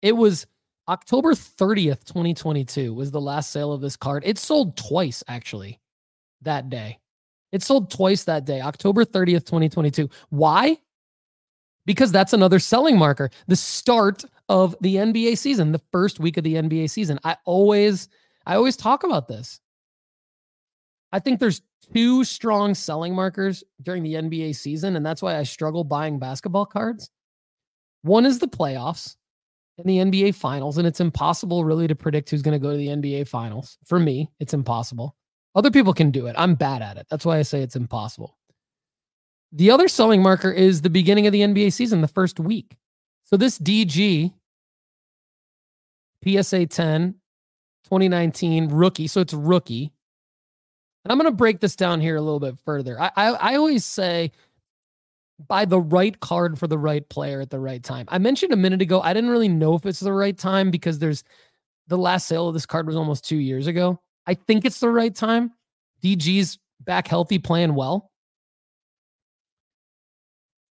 It 0.00 0.16
was 0.16 0.46
October 0.88 1.32
30th, 1.32 2.04
2022 2.04 2.92
was 2.94 3.10
the 3.10 3.20
last 3.20 3.50
sale 3.50 3.72
of 3.72 3.80
this 3.80 3.96
card. 3.96 4.22
It 4.26 4.38
sold 4.38 4.76
twice 4.76 5.22
actually 5.28 5.80
that 6.42 6.70
day. 6.70 6.98
It 7.52 7.62
sold 7.62 7.90
twice 7.90 8.24
that 8.24 8.44
day, 8.44 8.60
October 8.60 9.04
30th, 9.04 9.44
2022. 9.44 10.08
Why? 10.30 10.78
Because 11.84 12.10
that's 12.10 12.32
another 12.32 12.58
selling 12.58 12.98
marker. 12.98 13.30
The 13.46 13.56
start 13.56 14.24
of 14.52 14.76
the 14.82 14.96
NBA 14.96 15.38
season, 15.38 15.72
the 15.72 15.80
first 15.92 16.20
week 16.20 16.36
of 16.36 16.44
the 16.44 16.56
NBA 16.56 16.90
season. 16.90 17.18
I 17.24 17.38
always 17.46 18.10
I 18.44 18.54
always 18.54 18.76
talk 18.76 19.02
about 19.02 19.26
this. 19.26 19.60
I 21.10 21.20
think 21.20 21.40
there's 21.40 21.62
two 21.94 22.22
strong 22.22 22.74
selling 22.74 23.14
markers 23.14 23.64
during 23.80 24.02
the 24.02 24.14
NBA 24.14 24.54
season 24.54 24.94
and 24.94 25.06
that's 25.06 25.22
why 25.22 25.38
I 25.38 25.42
struggle 25.44 25.84
buying 25.84 26.18
basketball 26.18 26.66
cards. 26.66 27.10
One 28.02 28.26
is 28.26 28.40
the 28.40 28.48
playoffs 28.48 29.16
and 29.78 29.88
the 29.88 29.98
NBA 29.98 30.34
finals, 30.34 30.76
and 30.76 30.86
it's 30.86 31.00
impossible 31.00 31.64
really 31.64 31.88
to 31.88 31.94
predict 31.94 32.28
who's 32.28 32.42
going 32.42 32.52
to 32.52 32.62
go 32.62 32.72
to 32.72 32.76
the 32.76 32.88
NBA 32.88 33.28
finals. 33.28 33.78
For 33.86 33.98
me, 33.98 34.30
it's 34.38 34.52
impossible. 34.52 35.16
Other 35.54 35.70
people 35.70 35.94
can 35.94 36.10
do 36.10 36.26
it. 36.26 36.34
I'm 36.36 36.56
bad 36.56 36.82
at 36.82 36.98
it. 36.98 37.06
That's 37.08 37.24
why 37.24 37.38
I 37.38 37.42
say 37.42 37.62
it's 37.62 37.76
impossible. 37.76 38.36
The 39.52 39.70
other 39.70 39.88
selling 39.88 40.20
marker 40.20 40.50
is 40.50 40.82
the 40.82 40.90
beginning 40.90 41.26
of 41.26 41.32
the 41.32 41.40
NBA 41.40 41.72
season, 41.72 42.02
the 42.02 42.08
first 42.08 42.38
week. 42.38 42.76
So 43.22 43.38
this 43.38 43.58
DG 43.58 44.32
PSA 46.24 46.66
10 46.66 47.14
2019 47.84 48.68
rookie. 48.68 49.06
So 49.06 49.20
it's 49.20 49.34
rookie. 49.34 49.92
And 51.04 51.12
I'm 51.12 51.18
going 51.18 51.30
to 51.30 51.36
break 51.36 51.60
this 51.60 51.76
down 51.76 52.00
here 52.00 52.16
a 52.16 52.20
little 52.20 52.40
bit 52.40 52.58
further. 52.64 53.00
I, 53.00 53.10
I, 53.16 53.26
I 53.32 53.54
always 53.56 53.84
say 53.84 54.30
buy 55.48 55.64
the 55.64 55.80
right 55.80 56.18
card 56.20 56.58
for 56.58 56.66
the 56.68 56.78
right 56.78 57.06
player 57.08 57.40
at 57.40 57.50
the 57.50 57.58
right 57.58 57.82
time. 57.82 58.06
I 58.08 58.18
mentioned 58.18 58.52
a 58.52 58.56
minute 58.56 58.80
ago, 58.80 59.00
I 59.00 59.12
didn't 59.12 59.30
really 59.30 59.48
know 59.48 59.74
if 59.74 59.84
it's 59.84 60.00
the 60.00 60.12
right 60.12 60.36
time 60.36 60.70
because 60.70 61.00
there's 61.00 61.24
the 61.88 61.98
last 61.98 62.28
sale 62.28 62.48
of 62.48 62.54
this 62.54 62.66
card 62.66 62.86
was 62.86 62.96
almost 62.96 63.24
two 63.24 63.36
years 63.36 63.66
ago. 63.66 64.00
I 64.26 64.34
think 64.34 64.64
it's 64.64 64.80
the 64.80 64.88
right 64.88 65.14
time. 65.14 65.52
DG's 66.02 66.58
back 66.80 67.08
healthy, 67.08 67.38
playing 67.38 67.74
well. 67.74 68.10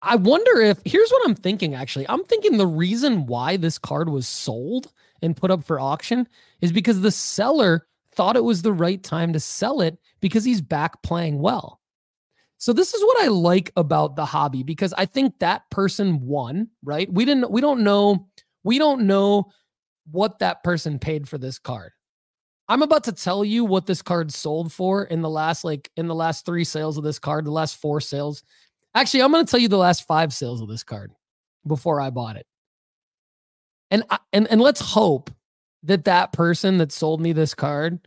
I 0.01 0.15
wonder 0.15 0.61
if 0.61 0.79
here's 0.85 1.11
what 1.11 1.27
I'm 1.27 1.35
thinking 1.35 1.75
actually. 1.75 2.07
I'm 2.09 2.23
thinking 2.23 2.57
the 2.57 2.65
reason 2.65 3.27
why 3.27 3.57
this 3.57 3.77
card 3.77 4.09
was 4.09 4.27
sold 4.27 4.91
and 5.21 5.37
put 5.37 5.51
up 5.51 5.63
for 5.63 5.79
auction 5.79 6.27
is 6.61 6.71
because 6.71 7.01
the 7.01 7.11
seller 7.11 7.87
thought 8.13 8.35
it 8.35 8.43
was 8.43 8.61
the 8.61 8.73
right 8.73 9.01
time 9.03 9.33
to 9.33 9.39
sell 9.39 9.81
it 9.81 9.97
because 10.19 10.43
he's 10.43 10.61
back 10.61 11.01
playing 11.03 11.39
well. 11.39 11.79
So 12.57 12.73
this 12.73 12.93
is 12.93 13.03
what 13.03 13.23
I 13.23 13.27
like 13.27 13.71
about 13.75 14.15
the 14.15 14.25
hobby 14.25 14.61
because 14.61 14.93
I 14.93 15.05
think 15.05 15.39
that 15.39 15.69
person 15.71 16.21
won, 16.21 16.69
right? 16.83 17.11
We 17.11 17.25
didn't 17.25 17.49
we 17.49 17.59
don't 17.59 17.83
know 17.83 18.27
we 18.63 18.77
don't 18.77 19.07
know 19.07 19.51
what 20.11 20.39
that 20.39 20.63
person 20.63 20.99
paid 20.99 21.27
for 21.27 21.37
this 21.37 21.57
card. 21.57 21.91
I'm 22.67 22.83
about 22.83 23.03
to 23.05 23.11
tell 23.11 23.43
you 23.43 23.65
what 23.65 23.85
this 23.85 24.01
card 24.01 24.31
sold 24.31 24.71
for 24.71 25.05
in 25.05 25.21
the 25.21 25.29
last 25.29 25.63
like 25.63 25.89
in 25.97 26.07
the 26.07 26.15
last 26.15 26.45
3 26.45 26.63
sales 26.63 26.97
of 26.97 27.03
this 27.03 27.19
card, 27.19 27.45
the 27.45 27.51
last 27.51 27.77
4 27.77 27.99
sales. 27.99 28.43
Actually, 28.93 29.23
I'm 29.23 29.31
going 29.31 29.45
to 29.45 29.49
tell 29.49 29.59
you 29.59 29.67
the 29.67 29.77
last 29.77 30.05
5 30.05 30.33
sales 30.33 30.61
of 30.61 30.67
this 30.67 30.83
card 30.83 31.11
before 31.65 31.99
I 31.99 32.11
bought 32.11 32.35
it. 32.35 32.45
And 33.91 34.05
and 34.31 34.47
and 34.49 34.61
let's 34.61 34.79
hope 34.81 35.29
that 35.83 36.05
that 36.05 36.31
person 36.31 36.77
that 36.77 36.91
sold 36.91 37.21
me 37.21 37.33
this 37.33 37.53
card 37.53 37.99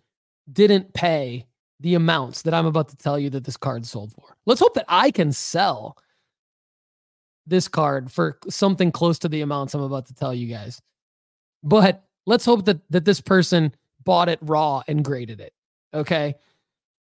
didn't 0.51 0.94
pay 0.94 1.47
the 1.81 1.94
amounts 1.94 2.42
that 2.42 2.55
I'm 2.55 2.66
about 2.66 2.88
to 2.88 2.97
tell 2.97 3.18
you 3.18 3.31
that 3.31 3.44
this 3.44 3.57
card 3.57 3.85
sold 3.85 4.12
for. 4.12 4.37
Let's 4.47 4.61
hope 4.61 4.75
that 4.75 4.87
I 4.88 5.11
can 5.11 5.33
sell 5.33 5.99
this 7.47 7.68
card 7.68 8.11
for 8.11 8.38
something 8.49 8.90
close 8.90 9.18
to 9.18 9.29
the 9.29 9.42
amounts 9.42 9.75
I'm 9.75 9.83
about 9.83 10.07
to 10.07 10.14
tell 10.14 10.33
you 10.33 10.47
guys. 10.47 10.81
But 11.62 12.03
let's 12.27 12.47
hope 12.47 12.64
that 12.64 12.81
that 12.90 13.05
this 13.05 13.20
person 13.20 13.75
bought 14.03 14.31
it 14.31 14.38
raw 14.40 14.83
and 14.88 15.05
graded 15.05 15.40
it. 15.40 15.53
Okay? 15.92 16.35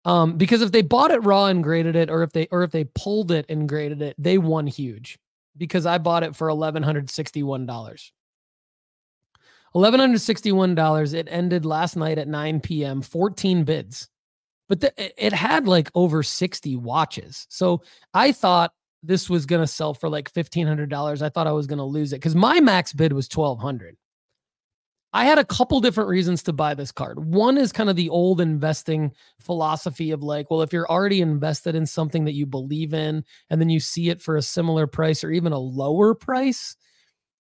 Um 0.03 0.37
because 0.37 0.61
if 0.61 0.73
they 0.73 0.81
bought 0.81 1.11
it 1.11 1.23
raw 1.23 1.45
and 1.45 1.63
graded 1.63 1.95
it 1.95 2.09
or 2.09 2.23
if 2.23 2.33
they 2.33 2.47
or 2.51 2.63
if 2.63 2.71
they 2.71 2.83
pulled 2.83 3.31
it 3.31 3.45
and 3.47 3.69
graded 3.69 4.01
it, 4.01 4.15
they 4.17 4.37
won 4.37 4.67
huge 4.67 5.17
because 5.55 5.85
I 5.85 5.99
bought 5.99 6.23
it 6.23 6.35
for 6.35 6.49
$1161. 6.49 8.11
$1,161. 9.75 11.13
It 11.13 11.27
ended 11.29 11.65
last 11.65 11.95
night 11.95 12.17
at 12.17 12.27
9 12.27 12.59
p.m., 12.59 13.01
14 13.01 13.63
bids, 13.63 14.09
but 14.69 14.81
the, 14.81 14.93
it 15.25 15.33
had 15.33 15.67
like 15.67 15.89
over 15.95 16.23
60 16.23 16.75
watches. 16.77 17.45
So 17.49 17.81
I 18.13 18.31
thought 18.31 18.73
this 19.01 19.29
was 19.29 19.45
going 19.45 19.61
to 19.61 19.67
sell 19.67 19.93
for 19.93 20.09
like 20.09 20.31
$1,500. 20.31 21.21
I 21.21 21.29
thought 21.29 21.47
I 21.47 21.51
was 21.51 21.67
going 21.67 21.77
to 21.77 21.83
lose 21.83 22.13
it 22.13 22.17
because 22.17 22.35
my 22.35 22.59
max 22.59 22.93
bid 22.93 23.13
was 23.13 23.27
1200 23.27 23.97
I 25.15 25.25
had 25.25 25.37
a 25.37 25.45
couple 25.45 25.79
different 25.79 26.09
reasons 26.09 26.41
to 26.43 26.53
buy 26.53 26.73
this 26.73 26.91
card. 26.91 27.23
One 27.23 27.55
is 27.55 27.71
kind 27.71 27.89
of 27.89 27.95
the 27.95 28.09
old 28.09 28.41
investing 28.41 29.11
philosophy 29.39 30.09
of 30.09 30.23
like, 30.23 30.49
well, 30.49 30.63
if 30.63 30.73
you're 30.73 30.89
already 30.89 31.21
invested 31.21 31.75
in 31.75 31.85
something 31.85 32.25
that 32.25 32.33
you 32.33 32.47
believe 32.47 32.95
in 32.95 33.23
and 33.51 33.61
then 33.61 33.69
you 33.69 33.79
see 33.79 34.09
it 34.09 34.23
for 34.23 34.37
a 34.37 34.41
similar 34.41 34.87
price 34.87 35.23
or 35.23 35.29
even 35.29 35.53
a 35.53 35.59
lower 35.59 36.15
price, 36.15 36.75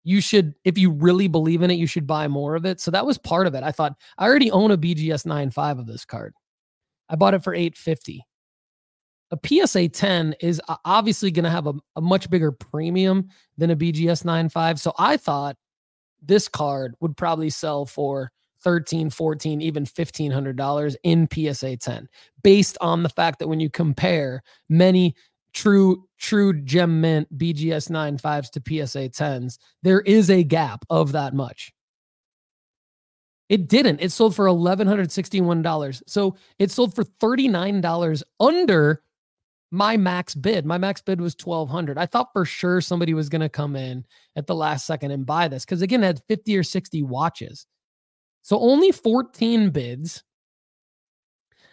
you 0.05 0.21
should, 0.21 0.55
if 0.65 0.77
you 0.77 0.91
really 0.91 1.29
believe 1.29 1.63
in 1.63 1.71
it, 1.71 1.75
you 1.75 1.87
should 1.87 2.07
buy 2.07 2.29
more 2.29 2.55
of 2.55 2.65
it. 2.65 2.81
So 2.81 2.91
that 2.91 3.07
was 3.07 3.19
part 3.19 3.47
of 3.47 3.55
it. 3.55 3.63
I 3.63 3.73
thought 3.73 3.97
I 4.19 4.27
already 4.27 4.51
own 4.51 4.71
a 4.71 4.79
BGS 4.79 5.27
9.5 5.27 5.79
of 5.79 5.87
this 5.87 6.05
card. 6.05 6.35
I 7.09 7.17
bought 7.17 7.35
it 7.35 7.45
for 7.45 7.55
850. 7.55 8.25
A 9.31 9.67
PSA 9.67 9.89
10 9.89 10.35
is 10.41 10.61
obviously 10.85 11.31
going 11.31 11.45
to 11.45 11.51
have 11.51 11.67
a, 11.67 11.75
a 11.97 12.01
much 12.01 12.29
bigger 12.29 12.53
premium 12.53 13.29
than 13.57 13.71
a 13.71 13.77
BGS 13.77 14.25
9.5. 14.25 14.79
So 14.79 14.93
I 14.99 15.17
thought 15.17 15.57
this 16.21 16.49
card 16.49 16.95
would 17.01 17.17
probably 17.17 17.51
sell 17.51 17.87
for 17.87 18.31
13 18.63 19.11
14 19.11 19.61
even 19.61 19.85
$1500 19.85 20.97
in 21.03 21.29
psa 21.31 21.77
10 21.77 22.09
based 22.45 22.79
on 22.81 23.03
the 23.03 23.09
fact 23.09 23.41
that 23.41 23.49
when 23.49 23.59
you 23.59 23.69
compare 23.69 24.43
many 24.69 25.15
true 25.53 26.09
true 26.19 26.53
gem 26.53 27.01
mint 27.01 27.37
BGS 27.39 27.91
9.5s 27.91 28.51
to 28.51 28.87
PSA 28.87 29.09
10s, 29.09 29.59
there 29.83 30.01
is 30.01 30.31
a 30.31 30.45
gap 30.45 30.85
of 30.91 31.13
that 31.13 31.35
much. 31.35 31.73
It 33.49 33.69
didn't. 33.69 34.01
It 34.01 34.13
sold 34.13 34.35
for 34.35 34.47
$1,161. 34.47 36.03
So 36.07 36.37
it 36.59 36.71
sold 36.71 36.95
for 36.95 37.05
$39 37.05 38.23
under 38.41 39.03
my 39.71 39.97
max 39.97 40.35
bid. 40.35 40.65
My 40.65 40.79
max 40.79 41.03
bid 41.03 41.21
was 41.21 41.37
1200. 41.43 41.99
I 41.99 42.07
thought 42.07 42.33
for 42.33 42.45
sure 42.45 42.81
somebody 42.81 43.15
was 43.15 43.29
going 43.29 43.41
to 43.41 43.49
come 43.49 43.75
in 43.77 44.05
at 44.37 44.47
the 44.47 44.55
last 44.55 44.87
second 44.87 45.11
and 45.11 45.27
buy 45.27 45.49
this 45.49 45.65
because 45.65 45.83
again, 45.83 46.03
it 46.03 46.07
had 46.07 46.23
50 46.29 46.57
or 46.57 46.63
60 46.63 47.03
watches. 47.03 47.67
So 48.43 48.59
only 48.59 48.93
14 48.93 49.71
bids 49.71 50.25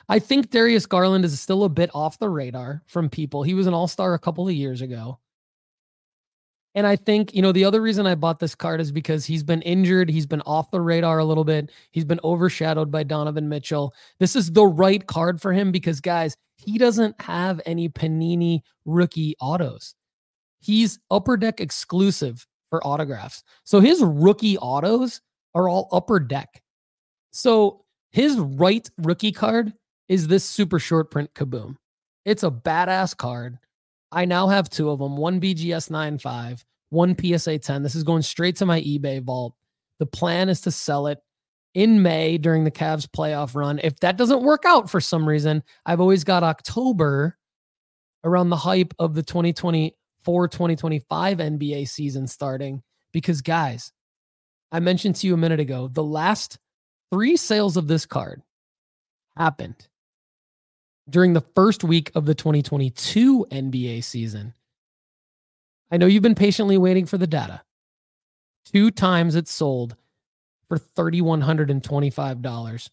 I 0.09 0.17
think 0.17 0.49
Darius 0.49 0.87
Garland 0.87 1.23
is 1.23 1.39
still 1.39 1.63
a 1.63 1.69
bit 1.69 1.91
off 1.93 2.17
the 2.17 2.29
radar 2.29 2.81
from 2.87 3.09
people. 3.09 3.43
He 3.43 3.53
was 3.53 3.67
an 3.67 3.75
all 3.75 3.87
star 3.87 4.15
a 4.15 4.19
couple 4.19 4.47
of 4.47 4.53
years 4.55 4.81
ago. 4.81 5.19
And 6.75 6.85
I 6.85 6.95
think, 6.95 7.33
you 7.33 7.41
know, 7.41 7.51
the 7.51 7.65
other 7.65 7.81
reason 7.81 8.07
I 8.07 8.15
bought 8.15 8.39
this 8.39 8.55
card 8.55 8.81
is 8.81 8.91
because 8.91 9.25
he's 9.25 9.43
been 9.43 9.61
injured. 9.63 10.09
He's 10.09 10.25
been 10.25 10.41
off 10.41 10.71
the 10.71 10.81
radar 10.81 11.19
a 11.19 11.25
little 11.25 11.43
bit. 11.43 11.71
He's 11.91 12.05
been 12.05 12.19
overshadowed 12.23 12.91
by 12.91 13.03
Donovan 13.03 13.49
Mitchell. 13.49 13.93
This 14.19 14.35
is 14.35 14.51
the 14.51 14.65
right 14.65 15.05
card 15.05 15.41
for 15.41 15.51
him 15.53 15.71
because, 15.71 15.99
guys, 15.99 16.35
he 16.57 16.77
doesn't 16.77 17.19
have 17.21 17.61
any 17.65 17.89
Panini 17.89 18.61
rookie 18.85 19.35
autos. 19.39 19.95
He's 20.59 20.99
upper 21.09 21.37
deck 21.37 21.59
exclusive 21.59 22.45
for 22.69 22.85
autographs. 22.85 23.43
So 23.63 23.79
his 23.79 24.01
rookie 24.03 24.57
autos 24.57 25.21
are 25.55 25.69
all 25.69 25.87
upper 25.91 26.19
deck. 26.19 26.61
So 27.31 27.85
his 28.11 28.37
right 28.37 28.87
rookie 28.97 29.31
card 29.31 29.73
is 30.09 30.27
this 30.27 30.43
super 30.43 30.79
short 30.79 31.11
print 31.11 31.33
kaboom. 31.33 31.75
It's 32.25 32.43
a 32.43 32.51
badass 32.51 33.15
card. 33.15 33.59
I 34.11 34.25
now 34.25 34.47
have 34.47 34.69
two 34.69 34.89
of 34.89 34.99
them 34.99 35.15
one 35.15 35.39
BGS 35.39 35.89
9.5, 35.89 36.63
one 36.89 37.15
PSA 37.15 37.59
10. 37.59 37.83
This 37.83 37.95
is 37.95 38.03
going 38.03 38.23
straight 38.23 38.55
to 38.57 38.65
my 38.65 38.81
eBay 38.81 39.21
vault. 39.21 39.53
The 39.99 40.07
plan 40.07 40.49
is 40.49 40.61
to 40.61 40.71
sell 40.71 41.07
it 41.07 41.19
in 41.75 42.01
May 42.01 42.37
during 42.39 42.63
the 42.63 42.71
Cavs 42.71 43.07
playoff 43.07 43.55
run. 43.55 43.79
If 43.83 43.99
that 43.99 44.17
doesn't 44.17 44.43
work 44.43 44.63
out 44.65 44.89
for 44.89 44.99
some 44.99 45.29
reason, 45.29 45.63
I've 45.85 46.01
always 46.01 46.23
got 46.23 46.43
October 46.43 47.37
around 48.23 48.49
the 48.49 48.57
hype 48.57 48.93
of 48.97 49.13
the 49.13 49.23
2024 49.23 50.47
2025 50.47 51.37
NBA 51.37 51.87
season 51.87 52.27
starting. 52.27 52.81
Because, 53.11 53.41
guys, 53.41 53.91
I 54.71 54.79
mentioned 54.79 55.15
to 55.17 55.27
you 55.27 55.35
a 55.35 55.37
minute 55.37 55.59
ago, 55.59 55.87
the 55.87 56.03
last 56.03 56.57
three 57.11 57.37
sales 57.37 57.77
of 57.77 57.87
this 57.87 58.05
card 58.05 58.41
happened 59.35 59.88
during 61.09 61.33
the 61.33 61.43
first 61.55 61.83
week 61.83 62.11
of 62.15 62.25
the 62.25 62.35
2022 62.35 63.45
NBA 63.51 64.03
season. 64.03 64.53
I 65.91 65.97
know 65.97 66.05
you've 66.05 66.23
been 66.23 66.35
patiently 66.35 66.77
waiting 66.77 67.05
for 67.05 67.17
the 67.17 67.27
data. 67.27 67.61
Two 68.71 68.91
times 68.91 69.35
it 69.35 69.47
sold 69.47 69.95
for 70.67 70.77
$3,125. 70.77 72.89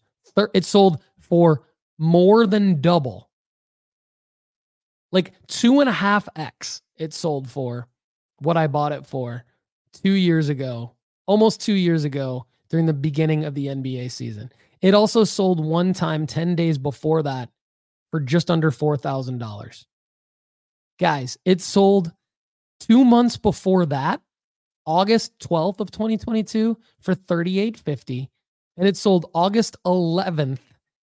It 0.53 0.65
sold 0.65 1.01
for 1.19 1.63
more 1.97 2.47
than 2.47 2.81
double. 2.81 3.29
Like 5.11 5.33
two 5.47 5.79
and 5.79 5.89
a 5.89 5.93
half 5.93 6.27
X 6.35 6.81
it 6.97 7.13
sold 7.13 7.49
for 7.49 7.87
what 8.39 8.57
I 8.57 8.67
bought 8.67 8.91
it 8.91 9.05
for 9.05 9.45
two 9.93 10.11
years 10.11 10.49
ago, 10.49 10.91
almost 11.25 11.61
two 11.61 11.73
years 11.73 12.03
ago 12.03 12.45
during 12.69 12.85
the 12.85 12.93
beginning 12.93 13.45
of 13.45 13.55
the 13.55 13.67
NBA 13.67 14.11
season. 14.11 14.51
It 14.81 14.93
also 14.93 15.23
sold 15.23 15.63
one 15.63 15.93
time 15.93 16.27
10 16.27 16.55
days 16.55 16.77
before 16.77 17.23
that 17.23 17.49
for 18.11 18.19
just 18.19 18.49
under 18.49 18.71
$4,000. 18.71 19.85
Guys, 20.99 21.37
it 21.45 21.61
sold 21.61 22.11
two 22.79 23.05
months 23.05 23.37
before 23.37 23.85
that, 23.87 24.21
August 24.85 25.37
12th 25.39 25.79
of 25.79 25.91
2022 25.91 26.77
for 27.01 27.13
38.50 27.13 28.29
and 28.77 28.87
it 28.87 28.95
sold 28.95 29.29
August 29.33 29.75
11th 29.85 30.59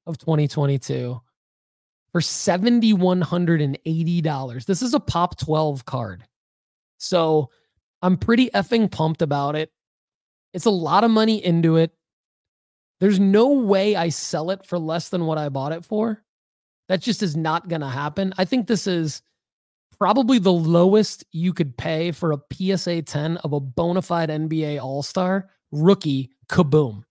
of 0.06 0.16
2022 0.18 1.20
for 2.12 2.20
$7180. 2.20 4.64
This 4.64 4.82
is 4.82 4.94
a 4.94 5.00
pop 5.00 5.36
12 5.38 5.84
card. 5.84 6.24
So, 6.98 7.50
I'm 8.00 8.16
pretty 8.18 8.50
effing 8.50 8.88
pumped 8.90 9.22
about 9.22 9.56
it. 9.56 9.72
It's 10.52 10.66
a 10.66 10.70
lot 10.70 11.04
of 11.04 11.10
money 11.10 11.44
into 11.44 11.76
it. 11.76 11.90
There's 13.00 13.18
no 13.18 13.52
way 13.52 13.96
I 13.96 14.10
sell 14.10 14.50
it 14.50 14.66
for 14.66 14.78
less 14.78 15.08
than 15.08 15.24
what 15.24 15.38
I 15.38 15.48
bought 15.48 15.72
it 15.72 15.86
for. 15.86 16.22
That 16.88 17.00
just 17.00 17.22
is 17.22 17.36
not 17.36 17.68
going 17.68 17.80
to 17.80 17.88
happen. 17.88 18.34
I 18.36 18.44
think 18.44 18.66
this 18.66 18.86
is 18.86 19.22
probably 19.98 20.38
the 20.38 20.52
lowest 20.52 21.24
you 21.32 21.52
could 21.52 21.76
pay 21.76 22.12
for 22.12 22.32
a 22.32 22.40
PSA 22.52 23.02
10 23.02 23.38
of 23.38 23.52
a 23.52 23.60
bona 23.60 24.02
fide 24.02 24.28
NBA 24.28 24.82
All 24.82 25.02
Star 25.02 25.48
rookie 25.72 26.30
kaboom. 26.48 27.02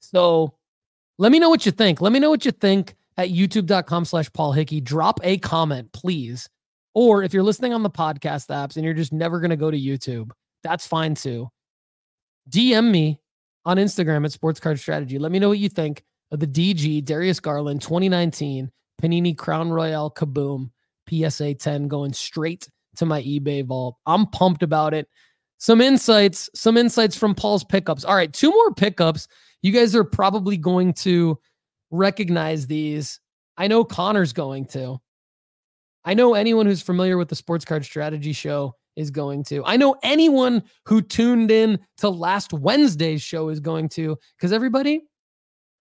So 0.00 0.54
let 1.18 1.32
me 1.32 1.38
know 1.38 1.48
what 1.48 1.64
you 1.64 1.72
think. 1.72 2.00
Let 2.00 2.12
me 2.12 2.18
know 2.18 2.30
what 2.30 2.44
you 2.44 2.50
think 2.50 2.96
at 3.16 3.28
youtube.com 3.28 4.04
slash 4.04 4.32
Paul 4.32 4.52
Hickey. 4.52 4.80
Drop 4.80 5.20
a 5.22 5.38
comment, 5.38 5.92
please. 5.92 6.48
Or 6.94 7.22
if 7.22 7.32
you're 7.32 7.42
listening 7.42 7.72
on 7.72 7.82
the 7.82 7.90
podcast 7.90 8.48
apps 8.48 8.76
and 8.76 8.84
you're 8.84 8.94
just 8.94 9.12
never 9.12 9.40
going 9.40 9.50
to 9.50 9.56
go 9.56 9.70
to 9.70 9.78
YouTube, 9.78 10.30
that's 10.62 10.86
fine 10.86 11.14
too. 11.14 11.48
DM 12.50 12.90
me 12.90 13.20
on 13.64 13.78
Instagram 13.78 14.24
at 14.24 14.32
Sports 14.32 14.60
Card 14.60 14.78
Strategy. 14.78 15.18
Let 15.18 15.32
me 15.32 15.38
know 15.38 15.48
what 15.48 15.58
you 15.58 15.68
think 15.68 16.04
of 16.30 16.40
the 16.40 16.46
DG 16.46 17.04
Darius 17.04 17.40
Garland 17.40 17.82
2019 17.82 18.70
Panini 19.02 19.36
Crown 19.36 19.70
Royale 19.70 20.10
Kaboom 20.10 20.70
PSA 21.08 21.54
10 21.54 21.88
going 21.88 22.12
straight 22.12 22.68
to 22.96 23.06
my 23.06 23.22
eBay 23.22 23.64
vault. 23.64 23.96
I'm 24.06 24.26
pumped 24.26 24.62
about 24.62 24.94
it. 24.94 25.08
Some 25.58 25.80
insights, 25.80 26.50
some 26.54 26.76
insights 26.76 27.16
from 27.16 27.34
Paul's 27.34 27.64
pickups. 27.64 28.04
All 28.04 28.14
right, 28.14 28.32
two 28.32 28.50
more 28.50 28.74
pickups. 28.74 29.28
You 29.62 29.72
guys 29.72 29.94
are 29.96 30.04
probably 30.04 30.56
going 30.56 30.92
to 30.94 31.38
recognize 31.90 32.66
these. 32.66 33.20
I 33.56 33.66
know 33.66 33.84
Connor's 33.84 34.32
going 34.32 34.66
to. 34.66 35.00
I 36.04 36.14
know 36.14 36.34
anyone 36.34 36.66
who's 36.66 36.82
familiar 36.82 37.16
with 37.16 37.28
the 37.28 37.36
Sports 37.36 37.64
Card 37.64 37.84
Strategy 37.84 38.32
Show 38.32 38.74
is 38.96 39.10
going 39.10 39.44
to. 39.44 39.64
I 39.64 39.76
know 39.76 39.96
anyone 40.02 40.62
who 40.84 41.00
tuned 41.00 41.50
in 41.50 41.78
to 41.98 42.08
last 42.08 42.52
Wednesday's 42.52 43.22
show 43.22 43.48
is 43.48 43.60
going 43.60 43.88
to, 43.90 44.16
because 44.36 44.52
everybody, 44.52 45.02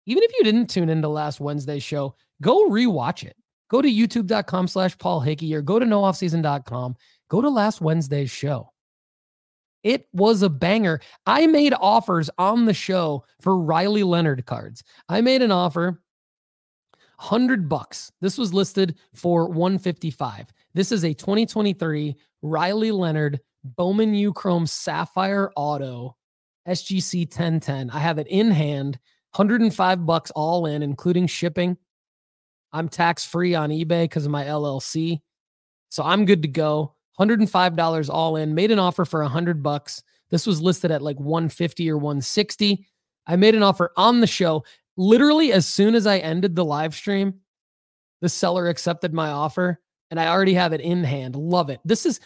even 0.07 0.23
if 0.23 0.31
you 0.39 0.45
didn't 0.45 0.69
tune 0.69 0.89
into 0.89 1.09
last 1.09 1.41
Wednesday's 1.41 1.83
show, 1.83 2.15
go 2.41 2.69
rewatch 2.69 3.25
it. 3.25 3.37
Go 3.71 3.81
to 3.81 3.89
youtube.com 3.89 4.69
slash 4.69 4.99
Paul 4.99 5.21
Hickey 5.21 5.55
or 5.55 5.63
go 5.63 5.79
to 5.79 5.87
nooffseason.com. 5.87 6.97
Go 7.29 7.41
to 7.41 7.49
last 7.49 7.81
Wednesday's 7.81 8.31
show. 8.31 8.71
It 9.83 10.07
was 10.13 10.43
a 10.43 10.51
banger. 10.51 11.01
I 11.27 11.47
made 11.47 11.75
offers 11.75 12.31
on 12.39 12.67
the 12.67 12.75
show 12.75 13.25
for 13.41 13.59
Riley 13.59 14.03
Leonard 14.03 14.45
cards. 14.47 14.85
I 15.09 15.21
made 15.23 15.43
an 15.43 15.51
offer 15.51 16.01
100 17.17 17.69
bucks. 17.69 18.13
This 18.21 18.37
was 18.37 18.53
listed 18.53 18.97
for 19.15 19.49
155. 19.49 20.53
This 20.75 20.93
is 20.93 21.05
a 21.05 21.15
2023 21.15 22.17
Riley 22.43 22.91
Leonard 22.91 23.41
Bowman 23.65 24.15
U 24.15 24.33
Chrome 24.33 24.67
Sapphire 24.67 25.53
Auto 25.57 26.17
SGC 26.69 27.27
1010. 27.27 27.91
I 27.91 27.99
have 27.99 28.19
it 28.19 28.27
in 28.29 28.51
hand, 28.51 28.99
105 29.35 30.07
bucks 30.07 30.31
all 30.33 30.67
in, 30.67 30.83
including 30.83 31.27
shipping. 31.27 31.77
I'm 32.73 32.89
tax 32.89 33.25
free 33.25 33.55
on 33.55 33.71
eBay 33.71 34.05
because 34.05 34.25
of 34.25 34.31
my 34.31 34.45
LLC. 34.45 35.21
So 35.91 36.03
I'm 36.03 36.25
good 36.25 36.43
to 36.43 36.49
go. 36.49 36.95
$105 37.21 38.11
all 38.11 38.37
in. 38.37 38.55
Made 38.55 38.71
an 38.71 38.79
offer 38.79 39.05
for 39.05 39.21
100 39.23 39.63
bucks. 39.63 40.03
This 40.31 40.47
was 40.47 40.63
listed 40.63 40.91
at 40.91 41.03
like 41.03 41.21
150 41.21 41.91
or 41.91 41.99
160. 41.99 42.87
I 43.27 43.37
made 43.37 43.55
an 43.55 43.63
offer 43.63 43.93
on 43.97 44.21
the 44.21 44.27
show. 44.27 44.65
Literally, 44.97 45.53
as 45.53 45.67
soon 45.67 45.95
as 45.95 46.07
I 46.07 46.19
ended 46.19 46.57
the 46.57 46.65
live 46.65 46.95
stream, 46.95 47.35
the 48.21 48.29
seller 48.29 48.69
accepted 48.69 49.13
my 49.13 49.29
offer 49.29 49.81
and 50.11 50.19
I 50.21 50.29
already 50.29 50.55
have 50.55 50.73
it 50.73 50.81
in 50.81 51.05
hand. 51.05 51.37
Love 51.37 51.71
it. 51.71 51.81
This 51.85 52.07
is 52.07 52.21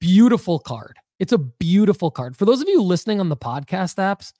beautiful 0.00 0.58
card. 0.58 0.96
It's 1.18 1.32
a 1.32 1.38
beautiful 1.38 2.10
card. 2.10 2.36
For 2.36 2.44
those 2.44 2.60
of 2.60 2.68
you 2.68 2.82
listening 2.82 3.20
on 3.20 3.28
the 3.28 3.36
podcast 3.36 3.96
apps, 3.96 4.32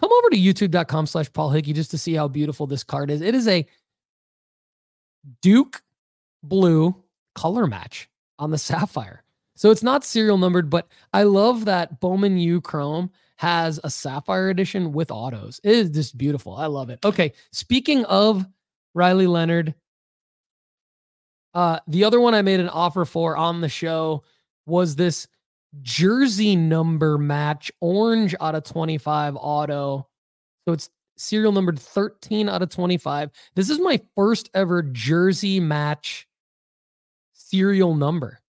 come 0.00 0.10
over 0.12 0.30
to 0.30 0.38
youtube.com 0.38 1.06
slash 1.06 1.32
Paul 1.32 1.50
Hickey 1.50 1.72
just 1.72 1.90
to 1.90 1.98
see 1.98 2.14
how 2.14 2.28
beautiful 2.28 2.66
this 2.66 2.82
card 2.82 3.10
is. 3.10 3.20
It 3.20 3.34
is 3.34 3.46
a 3.46 3.66
Duke 5.42 5.82
blue 6.42 6.94
color 7.34 7.66
match 7.66 8.08
on 8.38 8.50
the 8.50 8.58
sapphire. 8.58 9.22
So 9.56 9.70
it's 9.70 9.82
not 9.82 10.04
serial 10.04 10.38
numbered, 10.38 10.70
but 10.70 10.88
I 11.12 11.24
love 11.24 11.66
that 11.66 12.00
Bowman 12.00 12.38
U 12.38 12.62
Chrome 12.62 13.10
has 13.36 13.78
a 13.84 13.90
sapphire 13.90 14.48
edition 14.48 14.92
with 14.92 15.10
autos. 15.10 15.60
It 15.62 15.72
is 15.72 15.90
just 15.90 16.16
beautiful. 16.16 16.54
I 16.54 16.66
love 16.66 16.88
it. 16.88 16.98
Okay, 17.04 17.32
speaking 17.52 18.04
of 18.06 18.46
Riley 18.94 19.26
Leonard, 19.26 19.74
uh, 21.52 21.80
the 21.88 22.04
other 22.04 22.20
one 22.20 22.34
I 22.34 22.42
made 22.42 22.60
an 22.60 22.68
offer 22.68 23.04
for 23.04 23.36
on 23.36 23.60
the 23.60 23.68
show 23.68 24.24
was 24.66 24.96
this 24.96 25.26
jersey 25.82 26.56
number 26.56 27.18
match, 27.18 27.70
orange 27.80 28.34
out 28.40 28.54
of 28.54 28.64
25 28.64 29.36
auto. 29.36 30.06
So 30.64 30.72
it's 30.72 30.90
serial 31.16 31.52
numbered 31.52 31.78
13 31.78 32.48
out 32.48 32.62
of 32.62 32.70
25. 32.70 33.30
This 33.54 33.70
is 33.70 33.78
my 33.80 34.00
first 34.16 34.50
ever 34.54 34.82
jersey 34.82 35.60
match 35.60 36.26
serial 37.32 37.94
number 37.94 38.40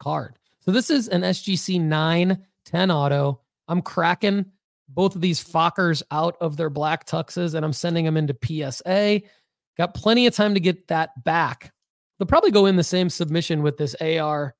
card. 0.00 0.38
So 0.60 0.70
this 0.70 0.90
is 0.90 1.08
an 1.08 1.22
SGC 1.22 1.80
910 1.80 2.90
auto. 2.90 3.40
I'm 3.68 3.82
cracking 3.82 4.46
both 4.88 5.14
of 5.14 5.20
these 5.20 5.42
Fockers 5.42 6.02
out 6.10 6.36
of 6.40 6.56
their 6.56 6.70
black 6.70 7.06
tuxes 7.06 7.54
and 7.54 7.64
I'm 7.64 7.72
sending 7.72 8.04
them 8.04 8.16
into 8.16 8.36
PSA. 8.42 9.22
Got 9.76 9.94
plenty 9.94 10.26
of 10.26 10.34
time 10.34 10.54
to 10.54 10.60
get 10.60 10.88
that 10.88 11.22
back. 11.24 11.72
They'll 12.18 12.26
probably 12.26 12.50
go 12.50 12.66
in 12.66 12.76
the 12.76 12.84
same 12.84 13.10
submission 13.10 13.62
with 13.62 13.76
this 13.76 13.94
AR 14.00 14.54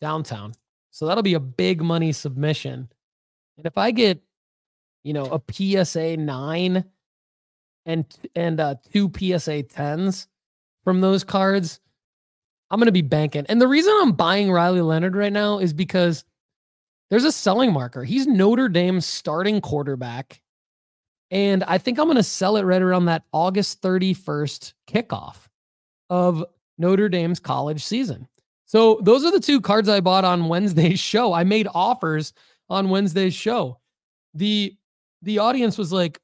downtown. 0.00 0.52
So 0.98 1.06
that'll 1.06 1.22
be 1.22 1.34
a 1.34 1.40
big 1.40 1.80
money 1.80 2.10
submission. 2.10 2.88
And 3.56 3.66
if 3.66 3.78
I 3.78 3.92
get 3.92 4.20
you 5.04 5.12
know, 5.12 5.26
a 5.26 5.84
PSA 5.84 6.16
9 6.16 6.84
and 7.86 8.18
and 8.34 8.60
uh 8.60 8.74
two 8.92 9.10
PSA 9.16 9.62
10s 9.62 10.26
from 10.82 11.00
those 11.00 11.22
cards, 11.22 11.78
I'm 12.70 12.80
going 12.80 12.86
to 12.86 12.92
be 12.92 13.00
banking. 13.00 13.46
And 13.48 13.60
the 13.60 13.68
reason 13.68 13.94
I'm 14.00 14.10
buying 14.12 14.50
Riley 14.50 14.80
Leonard 14.80 15.14
right 15.14 15.32
now 15.32 15.60
is 15.60 15.72
because 15.72 16.24
there's 17.10 17.24
a 17.24 17.30
selling 17.30 17.72
marker. 17.72 18.02
He's 18.02 18.26
Notre 18.26 18.68
Dame's 18.68 19.06
starting 19.06 19.60
quarterback. 19.60 20.42
And 21.30 21.62
I 21.62 21.78
think 21.78 21.98
I'm 21.98 22.06
going 22.06 22.16
to 22.16 22.22
sell 22.24 22.56
it 22.56 22.64
right 22.64 22.82
around 22.82 23.04
that 23.04 23.22
August 23.32 23.80
31st 23.82 24.72
kickoff 24.90 25.36
of 26.10 26.44
Notre 26.76 27.08
Dame's 27.08 27.38
college 27.38 27.84
season. 27.84 28.26
So 28.68 29.00
those 29.02 29.24
are 29.24 29.32
the 29.32 29.40
two 29.40 29.62
cards 29.62 29.88
I 29.88 30.00
bought 30.00 30.26
on 30.26 30.48
Wednesday's 30.48 31.00
show. 31.12 31.32
I 31.32 31.42
made 31.42 31.66
offers 31.74 32.34
on 32.68 32.90
Wednesday's 32.90 33.34
show. 33.34 33.80
The 34.34 34.76
the 35.22 35.38
audience 35.38 35.76
was 35.76 35.90
like 35.90 36.20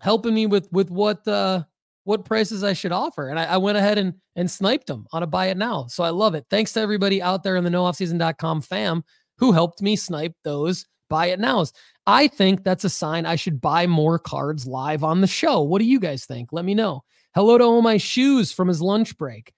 helping 0.00 0.34
me 0.34 0.46
with 0.46 0.70
with 0.72 0.90
what 0.90 1.26
uh 1.26 1.64
what 2.04 2.24
prices 2.24 2.64
I 2.64 2.72
should 2.72 2.92
offer. 2.92 3.28
And 3.28 3.38
I, 3.38 3.44
I, 3.44 3.56
went 3.58 3.78
ahead 3.78 3.96
and 3.98 4.14
and 4.34 4.50
sniped 4.50 4.88
them 4.88 5.06
on 5.12 5.22
a 5.22 5.26
buy 5.26 5.46
it 5.46 5.56
now. 5.56 5.86
So 5.86 6.02
I 6.02 6.10
love 6.10 6.34
it. 6.34 6.46
Thanks 6.50 6.72
to 6.72 6.80
everybody 6.80 7.22
out 7.22 7.44
there 7.44 7.54
in 7.54 7.62
the 7.62 7.70
nooffseason.com 7.70 8.62
fam 8.62 9.04
who 9.38 9.52
helped 9.52 9.82
me 9.82 9.94
snipe 9.94 10.34
those 10.42 10.86
buy 11.08 11.26
it 11.26 11.40
nows. 11.40 11.72
I 12.06 12.28
think 12.28 12.64
that's 12.64 12.84
a 12.84 12.90
sign 12.90 13.26
I 13.26 13.36
should 13.36 13.60
buy 13.60 13.86
more 13.86 14.18
cards 14.18 14.66
live 14.66 15.04
on 15.04 15.20
the 15.20 15.26
show. 15.26 15.60
What 15.60 15.80
do 15.80 15.84
you 15.84 16.00
guys 16.00 16.24
think? 16.24 16.52
Let 16.52 16.64
me 16.64 16.74
know. 16.74 17.04
Hello 17.34 17.58
to 17.58 17.64
all 17.64 17.82
my 17.82 17.96
shoes 17.96 18.52
from 18.52 18.68
his 18.68 18.80
lunch 18.80 19.18
break. 19.18 19.52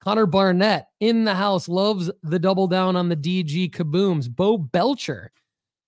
Connor 0.00 0.26
Barnett 0.26 0.86
in 1.00 1.24
the 1.24 1.34
house 1.34 1.68
loves 1.68 2.10
the 2.22 2.38
double 2.38 2.66
down 2.66 2.96
on 2.96 3.08
the 3.08 3.16
DG 3.16 3.70
kabooms. 3.70 4.30
Bo 4.30 4.56
Belcher 4.56 5.32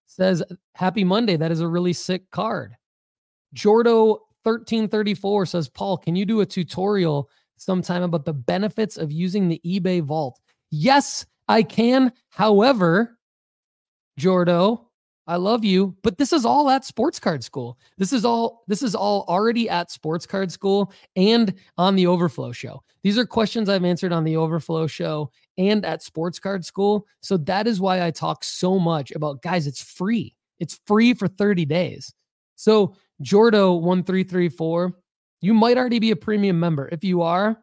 says, 0.06 0.42
Happy 0.74 1.04
Monday. 1.04 1.36
That 1.36 1.52
is 1.52 1.60
a 1.60 1.68
really 1.68 1.92
sick 1.92 2.30
card. 2.30 2.76
Jordo 3.54 4.18
1334 4.42 5.46
says, 5.46 5.68
Paul, 5.68 5.98
can 5.98 6.16
you 6.16 6.24
do 6.24 6.40
a 6.40 6.46
tutorial 6.46 7.28
sometime 7.56 8.02
about 8.02 8.24
the 8.24 8.32
benefits 8.32 8.96
of 8.96 9.12
using 9.12 9.48
the 9.48 9.60
eBay 9.64 10.02
vault? 10.02 10.40
Yes, 10.70 11.26
I 11.48 11.62
can. 11.62 12.12
However, 12.30 13.18
Jordo, 14.18 14.86
I 15.30 15.36
love 15.36 15.64
you, 15.64 15.96
but 16.02 16.18
this 16.18 16.32
is 16.32 16.44
all 16.44 16.68
at 16.70 16.84
sports 16.84 17.20
card 17.20 17.44
school. 17.44 17.78
This 17.96 18.12
is 18.12 18.24
all 18.24 18.64
this 18.66 18.82
is 18.82 18.96
all 18.96 19.24
already 19.28 19.68
at 19.68 19.88
sports 19.88 20.26
card 20.26 20.50
school 20.50 20.92
and 21.14 21.54
on 21.78 21.94
the 21.94 22.08
overflow 22.08 22.50
show. 22.50 22.82
These 23.04 23.16
are 23.16 23.24
questions 23.24 23.68
I've 23.68 23.84
answered 23.84 24.12
on 24.12 24.24
the 24.24 24.36
overflow 24.36 24.88
show 24.88 25.30
and 25.56 25.86
at 25.86 26.02
sports 26.02 26.40
card 26.40 26.64
school. 26.64 27.06
So 27.20 27.36
that 27.36 27.68
is 27.68 27.80
why 27.80 28.04
I 28.04 28.10
talk 28.10 28.42
so 28.42 28.80
much 28.80 29.12
about 29.12 29.40
guys, 29.40 29.68
it's 29.68 29.80
free. 29.80 30.34
It's 30.58 30.80
free 30.84 31.14
for 31.14 31.28
30 31.28 31.64
days. 31.64 32.12
So 32.56 32.96
Jordo1334, 33.22 34.92
you 35.42 35.54
might 35.54 35.78
already 35.78 36.00
be 36.00 36.10
a 36.10 36.16
premium 36.16 36.58
member. 36.58 36.88
If 36.90 37.04
you 37.04 37.22
are, 37.22 37.56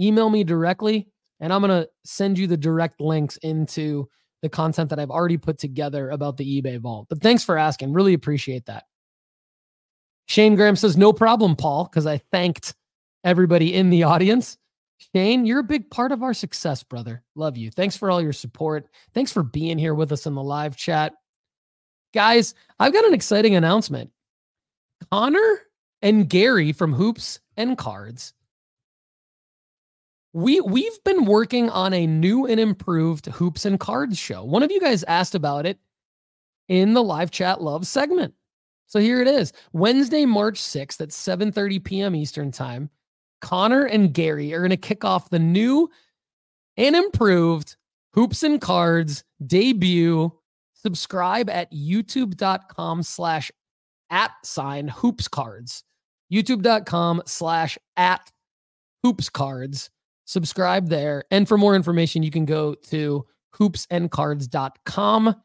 email 0.00 0.30
me 0.30 0.42
directly 0.42 1.06
and 1.38 1.52
I'm 1.52 1.60
to 1.64 1.86
send 2.06 2.38
you 2.38 2.46
the 2.46 2.56
direct 2.56 2.98
links 2.98 3.36
into 3.42 4.08
the 4.42 4.48
content 4.48 4.90
that 4.90 4.98
I've 4.98 5.10
already 5.10 5.38
put 5.38 5.58
together 5.58 6.10
about 6.10 6.36
the 6.36 6.60
eBay 6.60 6.78
vault. 6.78 7.06
But 7.08 7.22
thanks 7.22 7.44
for 7.44 7.56
asking. 7.56 7.92
Really 7.92 8.14
appreciate 8.14 8.66
that. 8.66 8.84
Shane 10.26 10.54
Graham 10.54 10.76
says, 10.76 10.96
no 10.96 11.12
problem, 11.12 11.56
Paul, 11.56 11.84
because 11.84 12.06
I 12.06 12.18
thanked 12.18 12.74
everybody 13.24 13.74
in 13.74 13.90
the 13.90 14.02
audience. 14.02 14.58
Shane, 15.14 15.44
you're 15.44 15.60
a 15.60 15.64
big 15.64 15.90
part 15.90 16.12
of 16.12 16.22
our 16.22 16.34
success, 16.34 16.82
brother. 16.82 17.22
Love 17.34 17.56
you. 17.56 17.70
Thanks 17.70 17.96
for 17.96 18.10
all 18.10 18.22
your 18.22 18.32
support. 18.32 18.86
Thanks 19.14 19.32
for 19.32 19.42
being 19.42 19.78
here 19.78 19.94
with 19.94 20.12
us 20.12 20.26
in 20.26 20.34
the 20.34 20.42
live 20.42 20.76
chat. 20.76 21.14
Guys, 22.14 22.54
I've 22.78 22.92
got 22.92 23.04
an 23.04 23.14
exciting 23.14 23.56
announcement. 23.56 24.10
Connor 25.10 25.60
and 26.02 26.28
Gary 26.28 26.72
from 26.72 26.92
Hoops 26.92 27.40
and 27.56 27.76
Cards. 27.76 28.32
We 30.32 30.60
we've 30.60 31.04
been 31.04 31.26
working 31.26 31.68
on 31.70 31.92
a 31.92 32.06
new 32.06 32.46
and 32.46 32.58
improved 32.58 33.26
Hoops 33.26 33.64
and 33.64 33.78
Cards 33.78 34.18
show. 34.18 34.44
One 34.44 34.62
of 34.62 34.70
you 34.70 34.80
guys 34.80 35.04
asked 35.04 35.34
about 35.34 35.66
it 35.66 35.78
in 36.68 36.94
the 36.94 37.02
live 37.02 37.30
chat 37.30 37.60
love 37.60 37.86
segment. 37.86 38.34
So 38.86 38.98
here 38.98 39.20
it 39.20 39.28
is. 39.28 39.52
Wednesday, 39.72 40.24
March 40.24 40.60
6th 40.60 41.00
at 41.00 41.10
7:30 41.10 41.84
p.m. 41.84 42.14
Eastern 42.14 42.50
Time. 42.50 42.90
Connor 43.40 43.84
and 43.84 44.14
Gary 44.14 44.54
are 44.54 44.60
going 44.60 44.70
to 44.70 44.76
kick 44.76 45.04
off 45.04 45.28
the 45.28 45.38
new 45.38 45.90
and 46.76 46.94
improved 46.94 47.76
Hoops 48.14 48.42
and 48.42 48.60
Cards 48.60 49.24
debut. 49.46 50.32
Subscribe 50.74 51.48
at 51.48 51.72
youtube.com 51.72 53.02
slash 53.02 53.50
at 54.10 54.32
sign 54.44 54.88
hoops 54.88 55.28
cards. 55.28 55.84
YouTube.com 56.32 57.22
slash 57.26 57.78
at 57.96 58.30
hoops 59.02 59.28
cards. 59.28 59.90
Subscribe 60.24 60.88
there. 60.88 61.24
And 61.30 61.48
for 61.48 61.58
more 61.58 61.74
information, 61.74 62.22
you 62.22 62.30
can 62.30 62.44
go 62.44 62.74
to 62.74 63.26
hoopsandcards.com. 63.54 65.36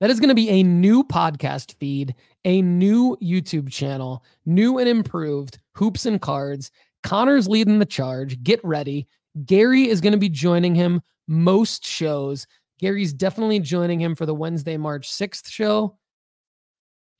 That 0.00 0.10
is 0.10 0.20
going 0.20 0.28
to 0.28 0.34
be 0.34 0.50
a 0.50 0.62
new 0.62 1.04
podcast 1.04 1.74
feed, 1.76 2.14
a 2.44 2.60
new 2.60 3.16
YouTube 3.22 3.70
channel, 3.70 4.24
new 4.44 4.78
and 4.78 4.88
improved 4.88 5.58
hoops 5.74 6.04
and 6.04 6.20
cards. 6.20 6.70
Connor's 7.02 7.48
leading 7.48 7.78
the 7.78 7.86
charge. 7.86 8.42
Get 8.42 8.60
ready. 8.64 9.06
Gary 9.46 9.88
is 9.88 10.00
going 10.00 10.12
to 10.12 10.18
be 10.18 10.28
joining 10.28 10.74
him 10.74 11.00
most 11.26 11.86
shows. 11.86 12.46
Gary's 12.78 13.12
definitely 13.12 13.60
joining 13.60 14.00
him 14.00 14.14
for 14.14 14.26
the 14.26 14.34
Wednesday, 14.34 14.76
March 14.76 15.08
6th 15.10 15.48
show. 15.48 15.96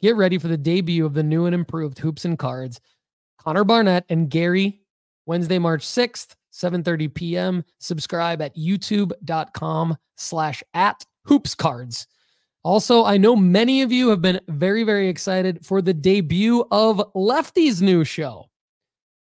Get 0.00 0.16
ready 0.16 0.38
for 0.38 0.48
the 0.48 0.58
debut 0.58 1.06
of 1.06 1.14
the 1.14 1.22
new 1.22 1.46
and 1.46 1.54
improved 1.54 1.98
Hoops 1.98 2.24
and 2.24 2.38
Cards. 2.38 2.80
Connor 3.38 3.64
Barnett 3.64 4.04
and 4.08 4.28
Gary, 4.28 4.82
Wednesday, 5.26 5.58
March 5.58 5.86
6th, 5.86 6.34
7:30 6.54 7.12
p.m. 7.12 7.64
Subscribe 7.78 8.40
at 8.40 8.56
youtube.com 8.56 9.96
slash 10.16 10.62
at 10.72 11.04
hoops 11.24 11.54
cards. 11.54 12.06
Also, 12.62 13.04
I 13.04 13.18
know 13.18 13.36
many 13.36 13.82
of 13.82 13.92
you 13.92 14.08
have 14.08 14.22
been 14.22 14.40
very, 14.48 14.84
very 14.84 15.08
excited 15.08 15.64
for 15.66 15.82
the 15.82 15.92
debut 15.92 16.64
of 16.70 17.02
Lefty's 17.14 17.82
new 17.82 18.04
show. 18.04 18.48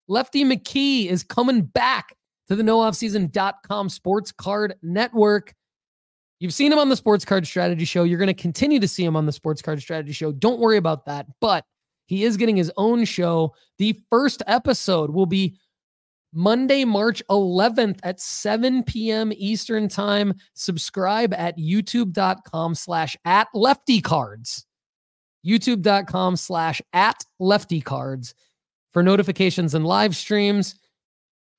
Lefty 0.07 0.43
McKee 0.43 1.07
is 1.07 1.23
coming 1.23 1.61
back 1.61 2.15
to 2.49 2.55
the 2.55 2.63
nooffseason.com 2.63 3.89
sports 3.89 4.31
card 4.31 4.75
network. 4.83 5.55
You've 6.39 6.53
seen 6.53 6.71
him 6.71 6.79
on 6.79 6.89
the 6.89 6.95
Sports 6.95 7.23
Card 7.23 7.47
Strategy 7.47 7.85
Show. 7.85 8.03
You're 8.03 8.17
going 8.19 8.27
to 8.27 8.33
continue 8.33 8.79
to 8.79 8.87
see 8.87 9.05
him 9.05 9.15
on 9.15 9.25
the 9.25 9.31
Sports 9.31 9.61
Card 9.61 9.79
Strategy 9.79 10.11
Show. 10.11 10.31
Don't 10.31 10.59
worry 10.59 10.77
about 10.77 11.05
that. 11.05 11.27
But 11.39 11.65
he 12.07 12.23
is 12.25 12.35
getting 12.35 12.57
his 12.57 12.71
own 12.77 13.05
show. 13.05 13.55
The 13.77 13.97
first 14.09 14.43
episode 14.47 15.11
will 15.11 15.25
be 15.25 15.57
Monday, 16.33 16.85
March 16.85 17.21
11th 17.29 17.99
at 18.03 18.19
7 18.19 18.83
p.m. 18.83 19.31
Eastern 19.35 19.89
Time. 19.89 20.33
Subscribe 20.53 21.33
at 21.33 21.57
youtube.com 21.57 22.75
slash 22.75 23.17
at 23.25 23.47
lefty 23.53 24.01
cards. 24.01 24.65
YouTube.com 25.45 26.35
slash 26.35 26.81
at 26.93 27.23
lefty 27.39 27.81
cards 27.81 28.33
for 28.93 29.03
notifications 29.03 29.73
and 29.75 29.85
live 29.85 30.15
streams. 30.15 30.75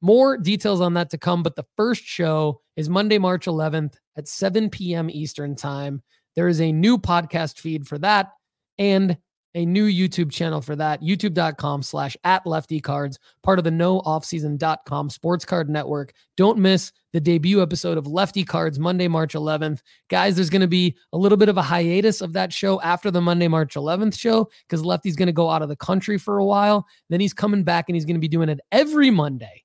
More 0.01 0.37
details 0.37 0.81
on 0.81 0.95
that 0.95 1.11
to 1.11 1.19
come, 1.19 1.43
but 1.43 1.57
the 1.57 1.67
first 1.77 2.05
show 2.05 2.61
is 2.77 2.89
Monday, 2.89 3.19
March 3.19 3.47
11th 3.47 3.95
at 4.17 4.27
7 4.27 4.71
p.m. 4.71 5.11
Eastern 5.11 5.55
Time. 5.55 6.03
There 6.35 6.49
is 6.49 6.61
a 6.61 6.73
new 6.73 6.99
podcast 6.99 7.59
feed 7.59 7.87
for 7.87 7.99
that 7.99 8.33
and 8.79 9.17
a 9.55 9.67
new 9.67 9.87
YouTube 9.87 10.31
channel 10.31 10.61
for 10.61 10.77
that. 10.77 11.03
YouTube.com 11.03 11.83
slash 11.83 12.17
at 12.25 12.47
lefty 12.47 12.81
cards, 12.81 13.19
part 13.43 13.59
of 13.59 13.65
the 13.65 13.71
no 13.71 14.01
offseason.com 14.03 15.11
sports 15.11 15.45
card 15.45 15.69
network. 15.69 16.13
Don't 16.37 16.59
miss 16.59 16.93
the 17.13 17.21
debut 17.21 17.63
episode 17.63 17.99
of 17.99 18.07
Lefty 18.07 18.45
Cards 18.45 18.79
Monday, 18.79 19.09
March 19.09 19.35
11th. 19.35 19.81
Guys, 20.09 20.37
there's 20.37 20.51
going 20.51 20.63
to 20.63 20.67
be 20.67 20.97
a 21.13 21.19
little 21.19 21.39
bit 21.39 21.49
of 21.49 21.59
a 21.59 21.63
hiatus 21.63 22.21
of 22.21 22.33
that 22.33 22.53
show 22.53 22.81
after 22.81 23.11
the 23.11 23.21
Monday, 23.21 23.49
March 23.49 23.75
11th 23.75 24.19
show 24.19 24.49
because 24.67 24.85
Lefty's 24.85 25.17
going 25.17 25.27
to 25.27 25.33
go 25.33 25.51
out 25.51 25.63
of 25.63 25.69
the 25.69 25.77
country 25.77 26.19
for 26.19 26.39
a 26.39 26.45
while. 26.45 26.87
Then 27.11 27.21
he's 27.21 27.35
coming 27.35 27.65
back 27.65 27.87
and 27.89 27.97
he's 27.97 28.05
going 28.05 28.17
to 28.17 28.21
be 28.21 28.29
doing 28.29 28.49
it 28.49 28.61
every 28.71 29.11
Monday 29.11 29.63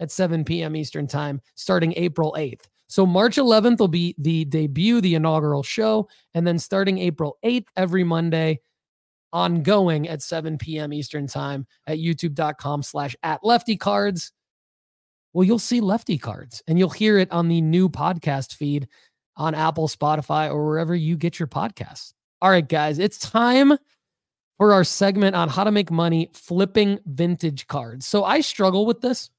at 0.00 0.10
7 0.10 0.44
p.m. 0.44 0.76
Eastern 0.76 1.06
Time 1.06 1.40
starting 1.54 1.92
April 1.96 2.34
8th. 2.38 2.62
So 2.88 3.04
March 3.04 3.36
11th 3.36 3.78
will 3.78 3.88
be 3.88 4.14
the 4.18 4.44
debut, 4.44 5.00
the 5.00 5.16
inaugural 5.16 5.62
show, 5.62 6.08
and 6.34 6.46
then 6.46 6.58
starting 6.58 6.98
April 6.98 7.36
8th 7.44 7.66
every 7.76 8.04
Monday, 8.04 8.60
ongoing 9.32 10.08
at 10.08 10.22
7 10.22 10.58
p.m. 10.58 10.92
Eastern 10.92 11.26
Time 11.26 11.66
at 11.86 11.98
youtube.com 11.98 12.82
slash 12.82 13.16
at 13.22 13.44
lefty 13.44 13.76
cards. 13.76 14.32
Well, 15.32 15.44
you'll 15.44 15.58
see 15.58 15.80
lefty 15.80 16.18
cards 16.18 16.62
and 16.66 16.78
you'll 16.78 16.88
hear 16.90 17.18
it 17.18 17.30
on 17.30 17.48
the 17.48 17.60
new 17.60 17.88
podcast 17.88 18.54
feed 18.54 18.88
on 19.36 19.54
Apple, 19.54 19.88
Spotify, 19.88 20.50
or 20.50 20.66
wherever 20.66 20.94
you 20.94 21.16
get 21.16 21.38
your 21.38 21.48
podcasts. 21.48 22.14
All 22.40 22.50
right, 22.50 22.66
guys, 22.66 22.98
it's 22.98 23.18
time 23.18 23.76
for 24.58 24.72
our 24.72 24.84
segment 24.84 25.36
on 25.36 25.48
how 25.48 25.64
to 25.64 25.70
make 25.70 25.90
money 25.90 26.30
flipping 26.32 26.98
vintage 27.04 27.66
cards. 27.66 28.06
So 28.06 28.24
I 28.24 28.40
struggle 28.40 28.86
with 28.86 29.00
this. 29.00 29.30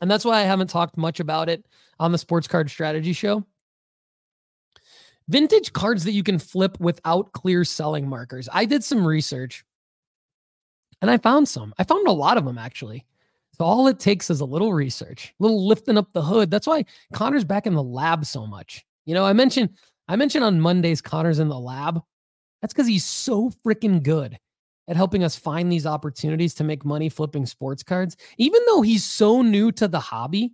And 0.00 0.10
that's 0.10 0.24
why 0.24 0.38
I 0.38 0.42
haven't 0.42 0.68
talked 0.68 0.96
much 0.96 1.20
about 1.20 1.48
it 1.48 1.66
on 1.98 2.12
the 2.12 2.18
Sports 2.18 2.46
Card 2.46 2.70
Strategy 2.70 3.12
Show. 3.12 3.44
Vintage 5.28 5.72
cards 5.72 6.04
that 6.04 6.12
you 6.12 6.22
can 6.22 6.38
flip 6.38 6.78
without 6.78 7.32
clear 7.32 7.64
selling 7.64 8.08
markers. 8.08 8.48
I 8.52 8.64
did 8.64 8.84
some 8.84 9.06
research 9.06 9.64
and 11.02 11.10
I 11.10 11.18
found 11.18 11.48
some. 11.48 11.74
I 11.78 11.84
found 11.84 12.06
a 12.06 12.12
lot 12.12 12.36
of 12.36 12.44
them 12.44 12.58
actually. 12.58 13.04
So 13.52 13.64
all 13.64 13.88
it 13.88 13.98
takes 13.98 14.28
is 14.28 14.40
a 14.40 14.44
little 14.44 14.72
research, 14.74 15.34
a 15.40 15.42
little 15.42 15.66
lifting 15.66 15.96
up 15.96 16.12
the 16.12 16.22
hood. 16.22 16.50
That's 16.50 16.66
why 16.66 16.84
Connor's 17.12 17.44
back 17.44 17.66
in 17.66 17.74
the 17.74 17.82
lab 17.82 18.26
so 18.26 18.46
much. 18.46 18.84
You 19.06 19.14
know, 19.14 19.24
I 19.24 19.32
mentioned 19.32 19.70
I 20.08 20.16
mentioned 20.16 20.44
on 20.44 20.60
Mondays 20.60 21.00
Connor's 21.00 21.38
in 21.38 21.48
the 21.48 21.58
lab. 21.58 22.00
That's 22.60 22.72
because 22.72 22.86
he's 22.86 23.04
so 23.04 23.50
freaking 23.64 24.02
good 24.02 24.38
at 24.88 24.96
helping 24.96 25.24
us 25.24 25.36
find 25.36 25.70
these 25.70 25.86
opportunities 25.86 26.54
to 26.54 26.64
make 26.64 26.84
money 26.84 27.08
flipping 27.08 27.46
sports 27.46 27.82
cards, 27.82 28.16
even 28.38 28.60
though 28.66 28.82
he's 28.82 29.04
so 29.04 29.42
new 29.42 29.72
to 29.72 29.88
the 29.88 29.98
hobby. 29.98 30.52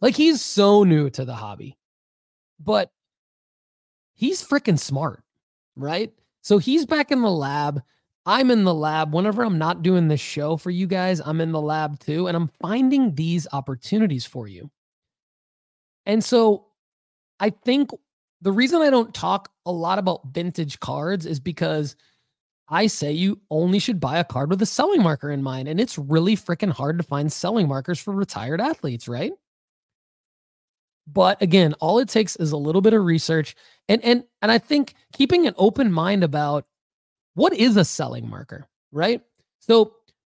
Like 0.00 0.14
he's 0.14 0.42
so 0.42 0.84
new 0.84 1.08
to 1.10 1.24
the 1.24 1.34
hobby, 1.34 1.78
but 2.60 2.90
he's 4.14 4.46
freaking 4.46 4.78
smart, 4.78 5.22
right? 5.76 6.12
So 6.42 6.58
he's 6.58 6.86
back 6.86 7.10
in 7.10 7.22
the 7.22 7.30
lab. 7.30 7.82
I'm 8.26 8.50
in 8.50 8.64
the 8.64 8.74
lab. 8.74 9.12
Whenever 9.14 9.44
I'm 9.44 9.58
not 9.58 9.82
doing 9.82 10.08
this 10.08 10.20
show 10.20 10.56
for 10.56 10.70
you 10.70 10.86
guys, 10.86 11.20
I'm 11.20 11.40
in 11.40 11.52
the 11.52 11.60
lab 11.60 11.98
too, 11.98 12.26
and 12.26 12.36
I'm 12.36 12.50
finding 12.60 13.14
these 13.14 13.46
opportunities 13.52 14.24
for 14.24 14.48
you. 14.48 14.70
And 16.06 16.22
so 16.24 16.66
I 17.40 17.50
think 17.50 17.90
the 18.40 18.52
reason 18.52 18.82
I 18.82 18.90
don't 18.90 19.14
talk 19.14 19.50
a 19.66 19.72
lot 19.72 19.98
about 19.98 20.26
vintage 20.32 20.80
cards 20.80 21.26
is 21.26 21.40
because 21.40 21.96
I 22.68 22.86
say 22.86 23.12
you 23.12 23.40
only 23.50 23.78
should 23.78 24.00
buy 24.00 24.18
a 24.18 24.24
card 24.24 24.50
with 24.50 24.62
a 24.62 24.66
selling 24.66 25.02
marker 25.02 25.30
in 25.30 25.42
mind. 25.42 25.68
And 25.68 25.78
it's 25.78 25.98
really 25.98 26.36
freaking 26.36 26.70
hard 26.70 26.98
to 26.98 27.04
find 27.04 27.32
selling 27.32 27.68
markers 27.68 28.00
for 28.00 28.14
retired 28.14 28.60
athletes, 28.60 29.08
right? 29.08 29.32
But 31.06 31.40
again, 31.42 31.74
all 31.80 31.98
it 31.98 32.08
takes 32.08 32.36
is 32.36 32.52
a 32.52 32.56
little 32.56 32.80
bit 32.80 32.94
of 32.94 33.04
research 33.04 33.54
and 33.88 34.02
and 34.04 34.24
and 34.42 34.50
I 34.50 34.58
think 34.58 34.94
keeping 35.12 35.46
an 35.46 35.54
open 35.56 35.92
mind 35.92 36.24
about 36.24 36.66
what 37.34 37.52
is 37.52 37.76
a 37.76 37.84
selling 37.84 38.28
marker, 38.28 38.66
right? 38.92 39.20
So 39.58 39.94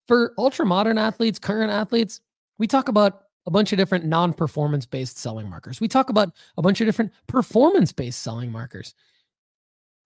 for 0.06 0.32
ultra 0.38 0.64
modern 0.64 0.98
athletes, 0.98 1.38
current 1.38 1.70
athletes, 1.70 2.20
we 2.58 2.66
talk 2.66 2.88
about 2.88 3.22
a 3.46 3.50
bunch 3.50 3.72
of 3.72 3.78
different 3.78 4.06
non-performance 4.06 4.86
based 4.86 5.18
selling 5.18 5.50
markers. 5.50 5.80
We 5.80 5.88
talk 5.88 6.08
about 6.08 6.30
a 6.56 6.62
bunch 6.62 6.80
of 6.80 6.86
different 6.86 7.12
performance 7.26 7.92
based 7.92 8.22
selling 8.22 8.50
markers. 8.50 8.94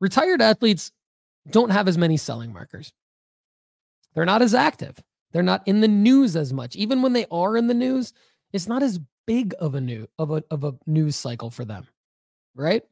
Retired 0.01 0.43
athletes 0.43 0.93
don't 1.51 1.71
have 1.71 1.89
as 1.89 1.99
many 1.99 2.17
selling 2.17 2.53
markers. 2.53 2.93
They're 4.15 4.25
not 4.25 4.43
as 4.43 4.55
active. 4.55 4.99
They're 5.33 5.43
not 5.43 5.67
in 5.67 5.81
the 5.81 5.89
news 5.89 6.37
as 6.37 6.53
much. 6.53 6.75
Even 6.75 7.03
when 7.03 7.13
they 7.13 7.27
are 7.31 7.57
in 7.57 7.67
the 7.67 7.75
news, 7.75 8.13
it's 8.53 8.67
not 8.67 8.83
as 8.83 9.01
big 9.27 9.55
of 9.59 9.75
a 9.75 9.81
new 9.81 10.09
of 10.19 10.31
a 10.31 10.43
of 10.51 10.65
a 10.65 10.75
news 10.87 11.17
cycle 11.17 11.51
for 11.51 11.65
them. 11.65 11.87
Right? 12.55 12.83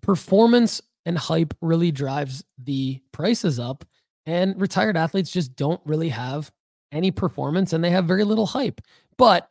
Performance 0.00 0.80
and 1.06 1.18
hype 1.18 1.54
really 1.60 1.90
drives 1.90 2.44
the 2.62 3.00
prices 3.12 3.58
up 3.58 3.84
and 4.26 4.60
retired 4.60 4.96
athletes 4.96 5.30
just 5.30 5.56
don't 5.56 5.80
really 5.84 6.10
have 6.10 6.50
any 6.92 7.10
performance 7.10 7.72
and 7.72 7.82
they 7.82 7.90
have 7.90 8.04
very 8.04 8.24
little 8.24 8.46
hype. 8.46 8.80
But 9.16 9.50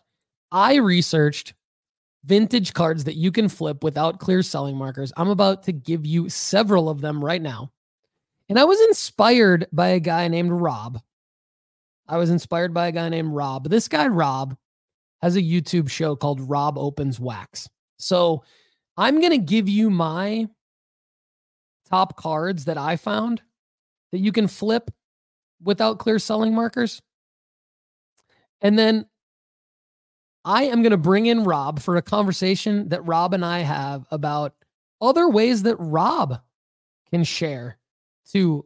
I 0.52 0.76
researched 0.76 1.54
vintage 2.24 2.74
cards 2.74 3.06
that 3.06 3.16
you 3.16 3.32
can 3.32 3.50
flip 3.50 3.84
without 3.84 4.20
clear 4.20 4.42
selling 4.42 4.76
markers. 4.76 5.12
I'm 5.18 5.30
about 5.30 5.64
to 5.64 5.72
give 5.72 6.06
you 6.06 6.30
several 6.30 6.90
of 6.90 7.02
them 7.02 7.24
right 7.24 7.42
now. 7.42 7.72
And 8.50 8.60
I 8.60 8.64
was 8.66 8.80
inspired 8.82 9.68
by 9.72 9.90
a 9.90 10.00
guy 10.00 10.28
named 10.28 10.52
Rob. 10.52 11.02
I 12.08 12.18
was 12.18 12.30
inspired 12.30 12.74
by 12.74 12.88
a 12.88 12.92
guy 12.92 13.10
named 13.10 13.34
Rob. 13.34 13.70
This 13.70 13.88
guy, 13.88 14.08
Rob, 14.08 14.56
has 15.22 15.36
a 15.36 15.42
YouTube 15.42 15.90
show 15.90 16.16
called 16.16 16.42
Rob 16.42 16.78
Opens 16.78 17.20
Wax. 17.20 17.68
So 17.98 18.44
I'm 18.96 19.20
going 19.20 19.32
to 19.32 19.38
give 19.38 19.68
you 19.68 19.90
my 19.90 20.48
top 21.90 22.16
cards 22.18 22.66
that 22.66 22.78
I 22.78 22.96
found 22.96 23.42
that 24.12 24.20
you 24.20 24.32
can 24.32 24.48
flip 24.48 24.92
without 25.62 26.00
clear 26.00 26.20
selling 26.20 26.54
markers. 26.54 27.02
And 28.62 28.78
then 28.78 29.06
I 30.46 30.64
am 30.64 30.82
going 30.82 30.92
to 30.92 30.98
bring 30.98 31.26
in 31.26 31.44
Rob 31.44 31.80
for 31.80 31.98
a 31.98 32.02
conversation 32.02 32.90
that 32.90 33.06
Rob 33.06 33.34
and 33.34 33.44
I 33.44 33.60
have 33.60 34.06
about 34.12 34.54
other 35.02 35.28
ways 35.28 35.64
that 35.64 35.76
Rob 35.78 36.40
can 37.12 37.24
share 37.24 37.78
to 38.32 38.66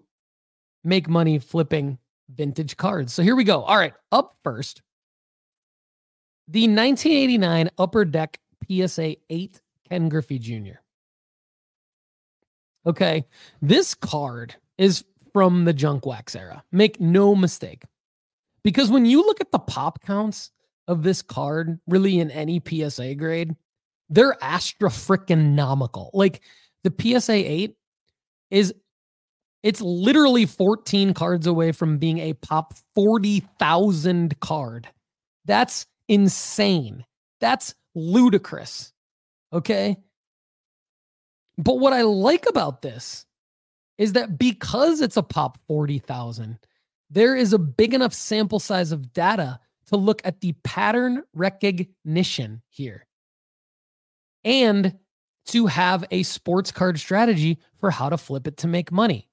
make 0.83 1.09
money 1.09 1.39
flipping 1.39 1.97
vintage 2.35 2.77
cards. 2.77 3.13
So 3.13 3.23
here 3.23 3.35
we 3.35 3.43
go. 3.43 3.63
All 3.63 3.77
right, 3.77 3.93
up 4.11 4.35
first, 4.43 4.81
the 6.47 6.63
1989 6.63 7.69
Upper 7.77 8.05
Deck 8.05 8.39
PSA 8.67 9.15
8 9.29 9.61
Ken 9.89 10.09
Griffey 10.09 10.39
Jr. 10.39 10.79
Okay, 12.85 13.25
this 13.61 13.93
card 13.93 14.55
is 14.77 15.03
from 15.33 15.65
the 15.65 15.73
junk 15.73 16.05
wax 16.05 16.35
era. 16.35 16.63
Make 16.71 16.99
no 16.99 17.35
mistake. 17.35 17.83
Because 18.63 18.89
when 18.89 19.05
you 19.05 19.25
look 19.25 19.41
at 19.41 19.51
the 19.51 19.59
pop 19.59 20.01
counts 20.01 20.51
of 20.87 21.03
this 21.03 21.21
card, 21.21 21.79
really 21.87 22.19
in 22.19 22.31
any 22.31 22.61
PSA 22.65 23.15
grade, 23.15 23.55
they're 24.09 24.35
astra 24.43 24.89
freaking 24.89 25.55
nomical. 25.55 26.09
Like 26.13 26.41
the 26.83 26.93
PSA 26.99 27.33
8 27.33 27.75
is 28.49 28.73
it's 29.63 29.81
literally 29.81 30.45
14 30.45 31.13
cards 31.13 31.45
away 31.45 31.71
from 31.71 31.97
being 31.97 32.19
a 32.19 32.33
pop 32.33 32.73
40,000 32.95 34.39
card. 34.39 34.87
That's 35.45 35.85
insane. 36.07 37.05
That's 37.39 37.75
ludicrous. 37.95 38.93
Okay. 39.53 39.97
But 41.57 41.79
what 41.79 41.93
I 41.93 42.01
like 42.01 42.45
about 42.47 42.81
this 42.81 43.25
is 43.97 44.13
that 44.13 44.37
because 44.37 45.01
it's 45.01 45.17
a 45.17 45.23
pop 45.23 45.59
40,000, 45.67 46.57
there 47.09 47.35
is 47.35 47.53
a 47.53 47.59
big 47.59 47.93
enough 47.93 48.13
sample 48.13 48.59
size 48.59 48.91
of 48.91 49.13
data 49.13 49.59
to 49.87 49.97
look 49.97 50.21
at 50.25 50.41
the 50.41 50.53
pattern 50.63 51.23
recognition 51.33 52.61
here 52.69 53.05
and 54.43 54.97
to 55.45 55.67
have 55.67 56.05
a 56.11 56.23
sports 56.23 56.71
card 56.71 56.99
strategy 56.99 57.59
for 57.77 57.91
how 57.91 58.09
to 58.09 58.17
flip 58.17 58.47
it 58.47 58.57
to 58.57 58.67
make 58.67 58.91
money. 58.91 59.27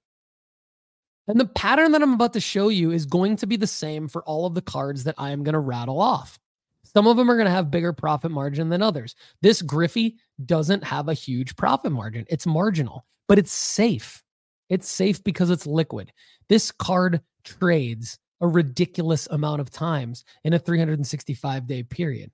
And 1.28 1.38
the 1.38 1.46
pattern 1.46 1.92
that 1.92 2.02
I'm 2.02 2.14
about 2.14 2.32
to 2.32 2.40
show 2.40 2.68
you 2.70 2.90
is 2.90 3.06
going 3.06 3.36
to 3.36 3.46
be 3.46 3.56
the 3.56 3.66
same 3.66 4.08
for 4.08 4.24
all 4.24 4.46
of 4.46 4.54
the 4.54 4.62
cards 4.62 5.04
that 5.04 5.14
I 5.18 5.30
am 5.30 5.44
going 5.44 5.52
to 5.52 5.58
rattle 5.58 6.00
off. 6.00 6.38
Some 6.84 7.06
of 7.06 7.18
them 7.18 7.30
are 7.30 7.36
going 7.36 7.46
to 7.46 7.52
have 7.52 7.70
bigger 7.70 7.92
profit 7.92 8.30
margin 8.30 8.70
than 8.70 8.82
others. 8.82 9.14
This 9.42 9.60
Griffey 9.60 10.16
doesn't 10.46 10.82
have 10.84 11.08
a 11.08 11.14
huge 11.14 11.54
profit 11.54 11.92
margin. 11.92 12.24
It's 12.28 12.46
marginal, 12.46 13.04
but 13.28 13.38
it's 13.38 13.52
safe. 13.52 14.24
It's 14.70 14.88
safe 14.88 15.22
because 15.22 15.50
it's 15.50 15.66
liquid. 15.66 16.12
This 16.48 16.72
card 16.72 17.20
trades 17.44 18.18
a 18.40 18.46
ridiculous 18.46 19.26
amount 19.30 19.60
of 19.60 19.70
times 19.70 20.24
in 20.44 20.52
a 20.52 20.58
365 20.58 21.66
day 21.66 21.82
period. 21.82 22.30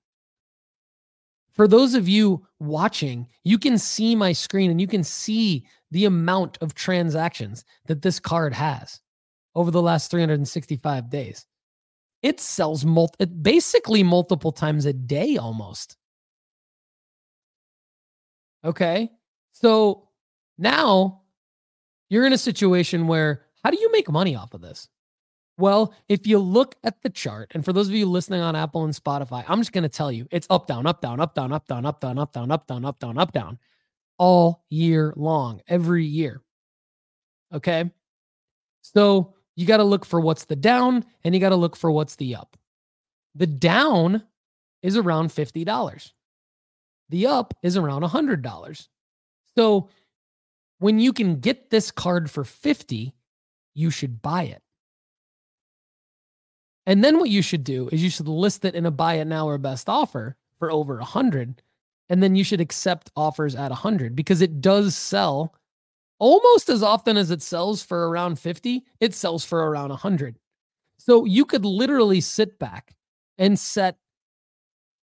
For 1.55 1.69
those 1.69 1.95
of 1.95 2.09
you 2.09 2.47
watching, 2.59 3.29
you 3.45 3.59
can 3.59 3.79
see 3.79 4.17
my 4.17 4.33
screen 4.33 4.71
and 4.71 4.81
you 4.81 4.89
can 4.89 5.05
see 5.05 5.67
the 5.93 6.05
amount 6.05 6.59
of 6.61 6.75
transactions 6.75 7.65
that 7.87 8.03
this 8.03 8.19
card 8.19 8.53
has 8.53 9.01
over 9.55 9.71
the 9.71 9.83
last 9.83 10.11
365 10.11 11.09
days. 11.09 11.47
It 12.23 12.41
sells 12.41 12.85
mul- 12.85 13.15
basically 13.43 14.03
multiple 14.03 14.51
times 14.51 14.85
a 14.87 14.93
day 14.93 15.37
almost. 15.37 15.97
Okay. 18.65 19.11
So 19.53 20.09
now 20.59 21.23
you're 22.09 22.27
in 22.27 22.33
a 22.33 22.39
situation 22.39 23.07
where 23.07 23.47
how 23.63 23.71
do 23.71 23.79
you 23.79 23.93
make 23.93 24.11
money 24.11 24.35
off 24.35 24.55
of 24.55 24.61
this? 24.61 24.89
Well, 25.57 25.95
if 26.09 26.27
you 26.27 26.39
look 26.39 26.75
at 26.83 27.01
the 27.03 27.11
chart, 27.11 27.53
and 27.55 27.65
for 27.65 27.73
those 27.73 27.89
of 27.89 27.95
you 27.95 28.07
listening 28.07 28.41
on 28.41 28.57
Apple 28.57 28.85
and 28.85 28.93
Spotify, 28.93 29.45
I'm 29.47 29.61
just 29.61 29.73
going 29.73 29.83
to 29.83 29.89
tell 29.89 30.11
you 30.11 30.27
it's 30.33 30.49
up, 30.51 30.67
down, 30.67 30.87
up, 30.87 31.01
down, 31.01 31.21
up, 31.21 31.35
down, 31.35 31.53
up, 31.53 31.69
down, 31.69 31.87
up, 31.87 32.01
down, 32.01 32.19
up, 32.19 32.33
down, 32.33 32.51
up, 32.51 32.67
down, 32.67 32.85
up, 32.85 32.99
down, 32.99 33.19
up, 33.19 33.33
down, 33.33 33.59
all 34.19 34.65
year 34.69 35.13
long, 35.17 35.61
every 35.69 36.05
year. 36.05 36.43
Okay. 37.53 37.89
So 38.83 39.35
you 39.55 39.65
got 39.65 39.77
to 39.77 39.85
look 39.85 40.05
for 40.05 40.21
what's 40.21 40.45
the 40.45 40.57
down 40.57 41.05
and 41.23 41.35
you 41.35 41.41
got 41.41 41.51
to 41.51 41.57
look 41.57 41.77
for 41.77 41.91
what's 41.91 42.17
the 42.17 42.35
up. 42.35 42.57
The 43.37 43.47
down 43.47 44.25
is 44.83 44.97
around 44.97 45.29
$50. 45.29 46.13
The 47.11 47.27
up 47.27 47.55
is 47.63 47.77
around 47.77 48.03
$100. 48.03 48.89
So 49.57 49.89
when 50.79 50.99
you 50.99 51.13
can 51.13 51.39
get 51.39 51.71
this 51.71 51.93
card 51.93 52.29
for 52.29 52.43
50, 52.43 53.13
you 53.75 53.91
should 53.91 54.21
buy 54.21 54.45
it. 54.45 54.64
And 56.87 57.03
then 57.03 57.19
what 57.19 57.31
you 57.31 57.43
should 57.43 57.65
do 57.65 57.89
is 57.93 58.03
you 58.03 58.11
should 58.11 58.29
list 58.29 58.65
it 58.65 58.75
in 58.75 58.87
a 58.87 58.91
buy 58.91 59.15
it 59.15 59.27
now 59.27 59.47
or 59.47 59.59
best 59.59 59.89
offer 59.89 60.37
for 60.59 60.71
over 60.71 60.99
a 60.99 61.05
hundred. 61.05 61.63
And 62.11 62.23
then 62.23 62.37
you 62.37 62.45
should 62.45 62.61
accept 62.61 63.11
offers 63.17 63.55
at 63.55 63.73
a 63.73 63.77
hundred 63.77 64.15
because 64.15 64.43
it 64.43 64.61
does 64.61 64.95
sell 64.95 65.55
almost 66.19 66.69
as 66.69 66.83
often 66.83 67.17
as 67.17 67.31
it 67.31 67.43
sells 67.43 67.83
for 67.83 68.09
around 68.09 68.39
50, 68.39 68.85
it 69.01 69.15
sells 69.15 69.45
for 69.45 69.69
around 69.69 69.91
a 69.91 69.97
hundred. 69.97 70.39
So 70.99 71.25
you 71.25 71.45
could 71.45 71.65
literally 71.65 72.21
sit 72.21 72.59
back 72.59 72.95
and 73.39 73.59
set 73.59 73.97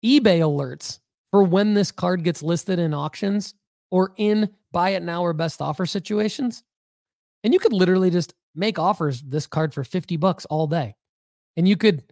eBay 0.05 0.39
alerts 0.39 0.99
for 1.31 1.43
when 1.43 1.73
this 1.73 1.91
card 1.91 2.23
gets 2.23 2.43
listed 2.43 2.79
in 2.79 2.93
auctions 2.93 3.53
or 3.89 4.13
in 4.17 4.49
buy 4.71 4.91
it 4.91 5.03
now 5.03 5.21
or 5.21 5.33
best 5.33 5.61
offer 5.61 5.85
situations. 5.85 6.63
And 7.43 7.53
you 7.53 7.59
could 7.59 7.73
literally 7.73 8.09
just 8.09 8.33
make 8.53 8.77
offers 8.77 9.21
this 9.21 9.47
card 9.47 9.73
for 9.73 9.83
50 9.83 10.17
bucks 10.17 10.45
all 10.45 10.67
day 10.67 10.95
and 11.57 11.67
you 11.67 11.77
could 11.77 12.03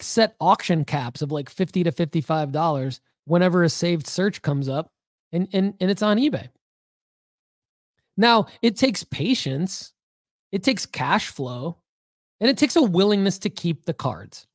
set 0.00 0.34
auction 0.40 0.84
caps 0.84 1.22
of 1.22 1.32
like 1.32 1.48
50 1.48 1.84
to 1.84 1.92
55 1.92 2.52
dollars 2.52 3.00
whenever 3.24 3.62
a 3.62 3.68
saved 3.68 4.06
search 4.06 4.42
comes 4.42 4.68
up 4.68 4.90
and, 5.32 5.48
and 5.52 5.74
and 5.80 5.90
it's 5.90 6.02
on 6.02 6.18
ebay. 6.18 6.48
Now 8.16 8.46
it 8.60 8.76
takes 8.76 9.04
patience 9.04 9.92
it 10.50 10.62
takes 10.62 10.84
cash 10.84 11.28
flow 11.28 11.78
and 12.40 12.50
it 12.50 12.58
takes 12.58 12.76
a 12.76 12.82
willingness 12.82 13.38
to 13.38 13.50
keep 13.50 13.84
the 13.84 13.94
cards. 13.94 14.46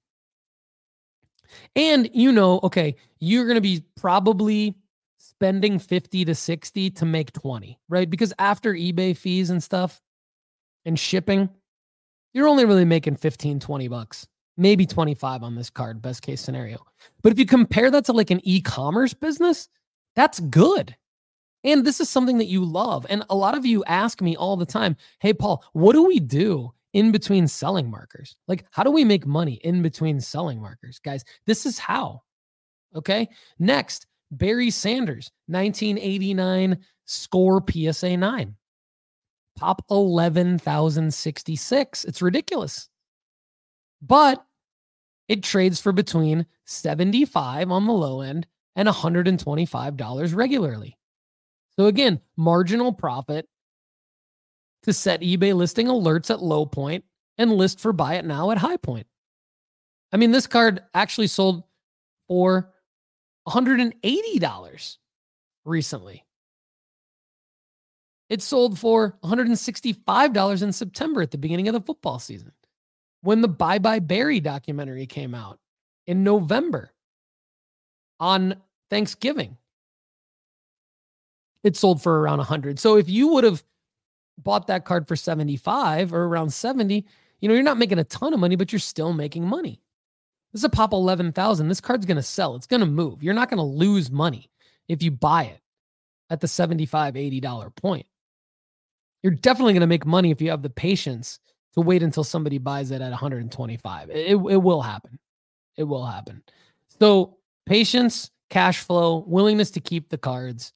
And 1.75 2.09
you 2.13 2.31
know 2.31 2.59
okay 2.63 2.95
you're 3.19 3.45
going 3.45 3.55
to 3.55 3.61
be 3.61 3.83
probably 3.95 4.75
spending 5.17 5.79
50 5.79 6.25
to 6.25 6.35
60 6.35 6.89
to 6.91 7.05
make 7.05 7.31
20 7.33 7.79
right? 7.89 8.09
Because 8.09 8.33
after 8.37 8.73
ebay 8.73 9.15
fees 9.15 9.49
and 9.49 9.63
stuff 9.63 10.01
and 10.85 10.99
shipping 10.99 11.49
you're 12.34 12.47
only 12.47 12.65
really 12.65 12.86
making 12.86 13.15
15, 13.15 13.59
20 13.59 13.88
bucks, 13.88 14.28
maybe 14.57 14.86
25 14.86 15.43
on 15.43 15.55
this 15.55 15.69
card, 15.69 16.01
best 16.01 16.21
case 16.21 16.41
scenario. 16.41 16.78
But 17.21 17.32
if 17.32 17.39
you 17.39 17.45
compare 17.45 17.91
that 17.91 18.05
to 18.05 18.13
like 18.13 18.32
an 18.32 18.41
e 18.43 18.61
commerce 18.61 19.13
business, 19.13 19.69
that's 20.15 20.39
good. 20.39 20.95
And 21.63 21.86
this 21.86 21.99
is 21.99 22.09
something 22.09 22.38
that 22.38 22.45
you 22.45 22.63
love. 22.63 23.05
And 23.09 23.23
a 23.30 23.36
lot 23.36 23.57
of 23.57 23.65
you 23.65 23.84
ask 23.86 24.21
me 24.21 24.36
all 24.36 24.55
the 24.55 24.65
time, 24.65 24.95
hey, 25.19 25.34
Paul, 25.34 25.63
what 25.73 25.93
do 25.93 26.05
we 26.05 26.19
do 26.19 26.71
in 26.93 27.11
between 27.11 27.47
selling 27.47 27.89
markers? 27.89 28.36
Like, 28.47 28.65
how 28.71 28.84
do 28.84 28.91
we 28.91 29.03
make 29.03 29.25
money 29.25 29.55
in 29.63 29.82
between 29.82 30.21
selling 30.21 30.61
markers? 30.61 30.99
Guys, 30.99 31.23
this 31.45 31.65
is 31.65 31.78
how. 31.78 32.21
Okay. 32.95 33.28
Next, 33.59 34.07
Barry 34.32 34.69
Sanders, 34.69 35.32
1989 35.47 36.78
score 37.05 37.63
PSA 37.69 38.17
9 38.17 38.55
pop 39.57 39.83
11,066. 39.91 42.05
It's 42.05 42.21
ridiculous. 42.21 42.87
But 44.01 44.45
it 45.27 45.43
trades 45.43 45.81
for 45.81 45.91
between 45.91 46.45
75 46.65 47.71
on 47.71 47.85
the 47.85 47.93
low 47.93 48.21
end 48.21 48.47
and 48.75 48.87
$125 48.87 50.35
regularly. 50.35 50.97
So 51.77 51.87
again, 51.87 52.21
marginal 52.37 52.93
profit 52.93 53.47
to 54.83 54.93
set 54.93 55.21
eBay 55.21 55.53
listing 55.53 55.87
alerts 55.87 56.29
at 56.29 56.41
low 56.41 56.65
point 56.65 57.03
and 57.37 57.53
list 57.53 57.79
for 57.79 57.91
buy 57.91 58.15
it 58.15 58.25
now 58.25 58.51
at 58.51 58.57
high 58.57 58.77
point. 58.77 59.07
I 60.11 60.17
mean, 60.17 60.31
this 60.31 60.47
card 60.47 60.81
actually 60.93 61.27
sold 61.27 61.63
for 62.27 62.71
$180 63.47 64.97
recently. 65.65 66.23
It 68.30 68.41
sold 68.41 68.78
for 68.78 69.17
$165 69.23 70.63
in 70.63 70.71
September 70.73 71.21
at 71.21 71.32
the 71.32 71.38
beginning 71.38 71.67
of 71.67 71.73
the 71.73 71.82
football 71.82 72.19
season 72.19 72.51
when 73.21 73.41
the 73.41 73.47
Bye 73.47 73.80
Bye 73.80 73.99
Barry 73.99 74.39
documentary 74.39 75.05
came 75.05 75.34
out 75.34 75.59
in 76.05 76.23
November 76.23 76.91
on 78.19 78.55
Thanksgiving. 78.89 79.57
It 81.63 81.75
sold 81.75 82.01
for 82.01 82.21
around 82.21 82.38
100. 82.38 82.80
So 82.80 82.97
if 82.97 83.09
you 83.09 83.30
would 83.30 83.43
have 83.43 83.63
bought 84.38 84.67
that 84.67 84.86
card 84.86 85.07
for 85.07 85.15
75 85.15 86.13
or 86.13 86.25
around 86.25 86.53
70, 86.53 87.05
you 87.41 87.47
know, 87.47 87.53
you're 87.53 87.63
not 87.63 87.78
making 87.78 87.99
a 87.99 88.03
ton 88.03 88.34
of 88.34 88.39
money, 88.39 88.55
but 88.55 88.71
you're 88.71 88.80
still 88.80 89.13
making 89.13 89.47
money. 89.47 89.82
This 90.53 90.61
is 90.61 90.65
a 90.65 90.69
pop 90.69 90.93
11,000. 90.93 91.67
This 91.67 91.82
card's 91.82 92.05
going 92.05 92.17
to 92.17 92.23
sell. 92.23 92.55
It's 92.55 92.67
going 92.67 92.80
to 92.80 92.86
move. 92.86 93.23
You're 93.23 93.34
not 93.34 93.49
going 93.49 93.57
to 93.57 93.63
lose 93.63 94.09
money 94.09 94.49
if 94.88 95.03
you 95.03 95.11
buy 95.11 95.43
it 95.43 95.61
at 96.30 96.41
the 96.41 96.47
75 96.47 97.15
$80 97.15 97.75
point. 97.75 98.05
You're 99.28 99.36
definitely 99.36 99.73
going 99.73 99.82
to 99.82 99.88
make 99.88 100.05
money 100.05 100.32
if 100.32 100.39
you 100.39 100.49
have 100.51 100.61
the 100.61 100.69
patience 100.69 101.39
to 101.73 101.82
wait 101.82 102.01
until 102.01 102.23
somebody 102.23 102.59
buys 102.59 102.91
it 102.91 103.01
at 103.01 103.09
125. 103.09 104.09
It, 104.09 104.15
it, 104.15 104.36
it 104.36 104.55
will 104.55 104.82
happen. 104.82 105.19
It 105.75 105.84
will 105.84 106.05
happen. 106.05 106.41
So, 106.97 107.36
patience, 107.65 108.32
cash 108.49 108.80
flow, 108.80 109.25
willingness 109.28 109.71
to 109.71 109.82
keep 109.82 110.07
the 110.07 110.17
cards. 110.17 110.71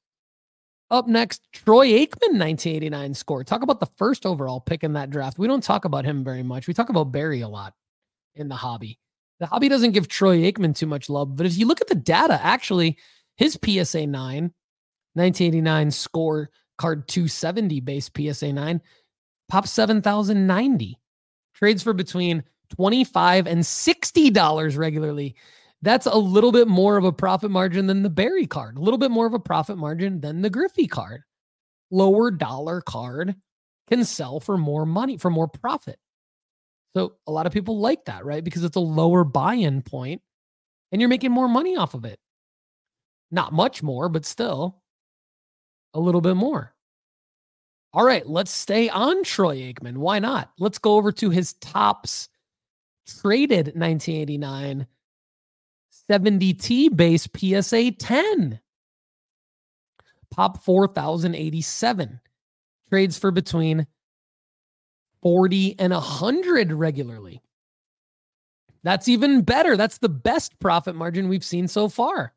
Up 0.90 1.08
next, 1.08 1.48
Troy 1.54 1.92
Aikman, 1.92 2.38
1989 2.38 3.14
score. 3.14 3.46
Talk 3.46 3.62
about 3.62 3.80
the 3.80 3.88
first 3.96 4.26
overall 4.26 4.60
pick 4.60 4.84
in 4.84 4.92
that 4.94 5.12
draft. 5.12 5.40
We 5.40 5.48
don't 5.48 5.64
talk 5.64 5.86
about 5.86 6.04
him 6.04 6.22
very 6.22 6.44
much. 6.44 6.68
We 6.68 6.74
talk 6.74 6.90
about 6.90 7.14
Barry 7.14 7.40
a 7.40 7.48
lot 7.48 7.74
in 8.36 8.50
the 8.50 8.56
hobby. 8.56 9.00
The 9.40 9.46
hobby 9.46 9.70
doesn't 9.70 9.94
give 9.94 10.10
Troy 10.10 10.40
Aikman 10.40 10.76
too 10.76 10.88
much 10.88 11.10
love, 11.10 11.38
but 11.38 11.46
if 11.46 11.58
you 11.58 11.68
look 11.68 11.80
at 11.80 11.88
the 11.88 11.96
data, 11.96 12.38
actually, 12.44 12.98
his 13.38 13.58
PSA 13.64 14.08
9, 14.08 14.54
1989 15.14 15.92
score, 15.92 16.50
card 16.82 17.08
270 17.08 17.80
base 17.82 18.10
PSA 18.16 18.52
9, 18.52 18.82
pop 19.48 19.68
7,090. 19.68 21.00
Trades 21.54 21.84
for 21.84 21.94
between 21.94 22.44
25 22.76 23.48
and 23.48 23.60
$60 23.62 24.78
regularly. 24.78 25.36
That's 25.84 26.08
a 26.08 26.18
little 26.18 26.52
bit 26.52 26.68
more 26.68 26.98
of 26.98 27.06
a 27.06 27.12
profit 27.12 27.52
margin 27.52 27.88
than 27.88 28.02
the 28.02 28.10
Barry 28.10 28.48
card, 28.48 28.78
a 28.78 28.82
little 28.82 28.98
bit 28.98 29.12
more 29.12 29.28
of 29.28 29.34
a 29.34 29.40
profit 29.40 29.78
margin 29.78 30.22
than 30.22 30.42
the 30.42 30.50
Griffey 30.50 30.88
card. 30.88 31.22
Lower 31.92 32.32
dollar 32.32 32.82
card 32.82 33.36
can 33.88 34.04
sell 34.06 34.40
for 34.40 34.58
more 34.58 34.86
money, 34.86 35.18
for 35.18 35.30
more 35.30 35.48
profit. 35.48 36.00
So 36.96 37.14
a 37.28 37.32
lot 37.32 37.46
of 37.46 37.54
people 37.54 37.80
like 37.80 38.06
that, 38.06 38.26
right? 38.26 38.44
Because 38.44 38.64
it's 38.64 38.76
a 38.76 38.82
lower 38.82 39.24
buy 39.24 39.56
in 39.56 39.82
point 39.82 40.22
and 40.92 41.02
you're 41.02 41.10
making 41.10 41.32
more 41.32 41.48
money 41.48 41.76
off 41.76 41.94
of 41.94 42.06
it. 42.06 42.20
Not 43.32 43.54
much 43.54 43.82
more, 43.82 44.10
but 44.10 44.26
still 44.26 44.81
a 45.94 46.00
little 46.00 46.22
bit 46.22 46.36
more. 46.36 46.74
All 47.94 48.06
right, 48.06 48.26
let's 48.28 48.52
stay 48.52 48.90
on 48.90 49.24
Troy 49.24 49.58
Aikman. 49.58 49.98
Why 49.98 50.20
not? 50.20 50.52
Let's 50.60 50.78
go 50.78 50.96
over 50.96 51.12
to 51.14 51.30
his 51.30 51.54
Topps 51.54 52.30
traded 53.20 53.68
1989 53.76 54.88
70T 56.10 56.96
base 56.96 57.28
PSA 57.36 57.92
10. 57.92 58.60
Pop 60.30 60.64
4087. 60.64 62.20
Trades 62.90 63.18
for 63.18 63.32
between 63.32 63.88
40 65.22 65.80
and 65.80 65.94
100 65.94 66.74
regularly. 66.74 67.42
That's 68.84 69.08
even 69.08 69.42
better. 69.42 69.78
That's 69.78 70.00
the 70.00 70.10
best 70.10 70.58
profit 70.60 70.96
margin 70.96 71.30
we've 71.30 71.44
seen 71.44 71.68
so 71.68 71.88
far. 71.88 72.34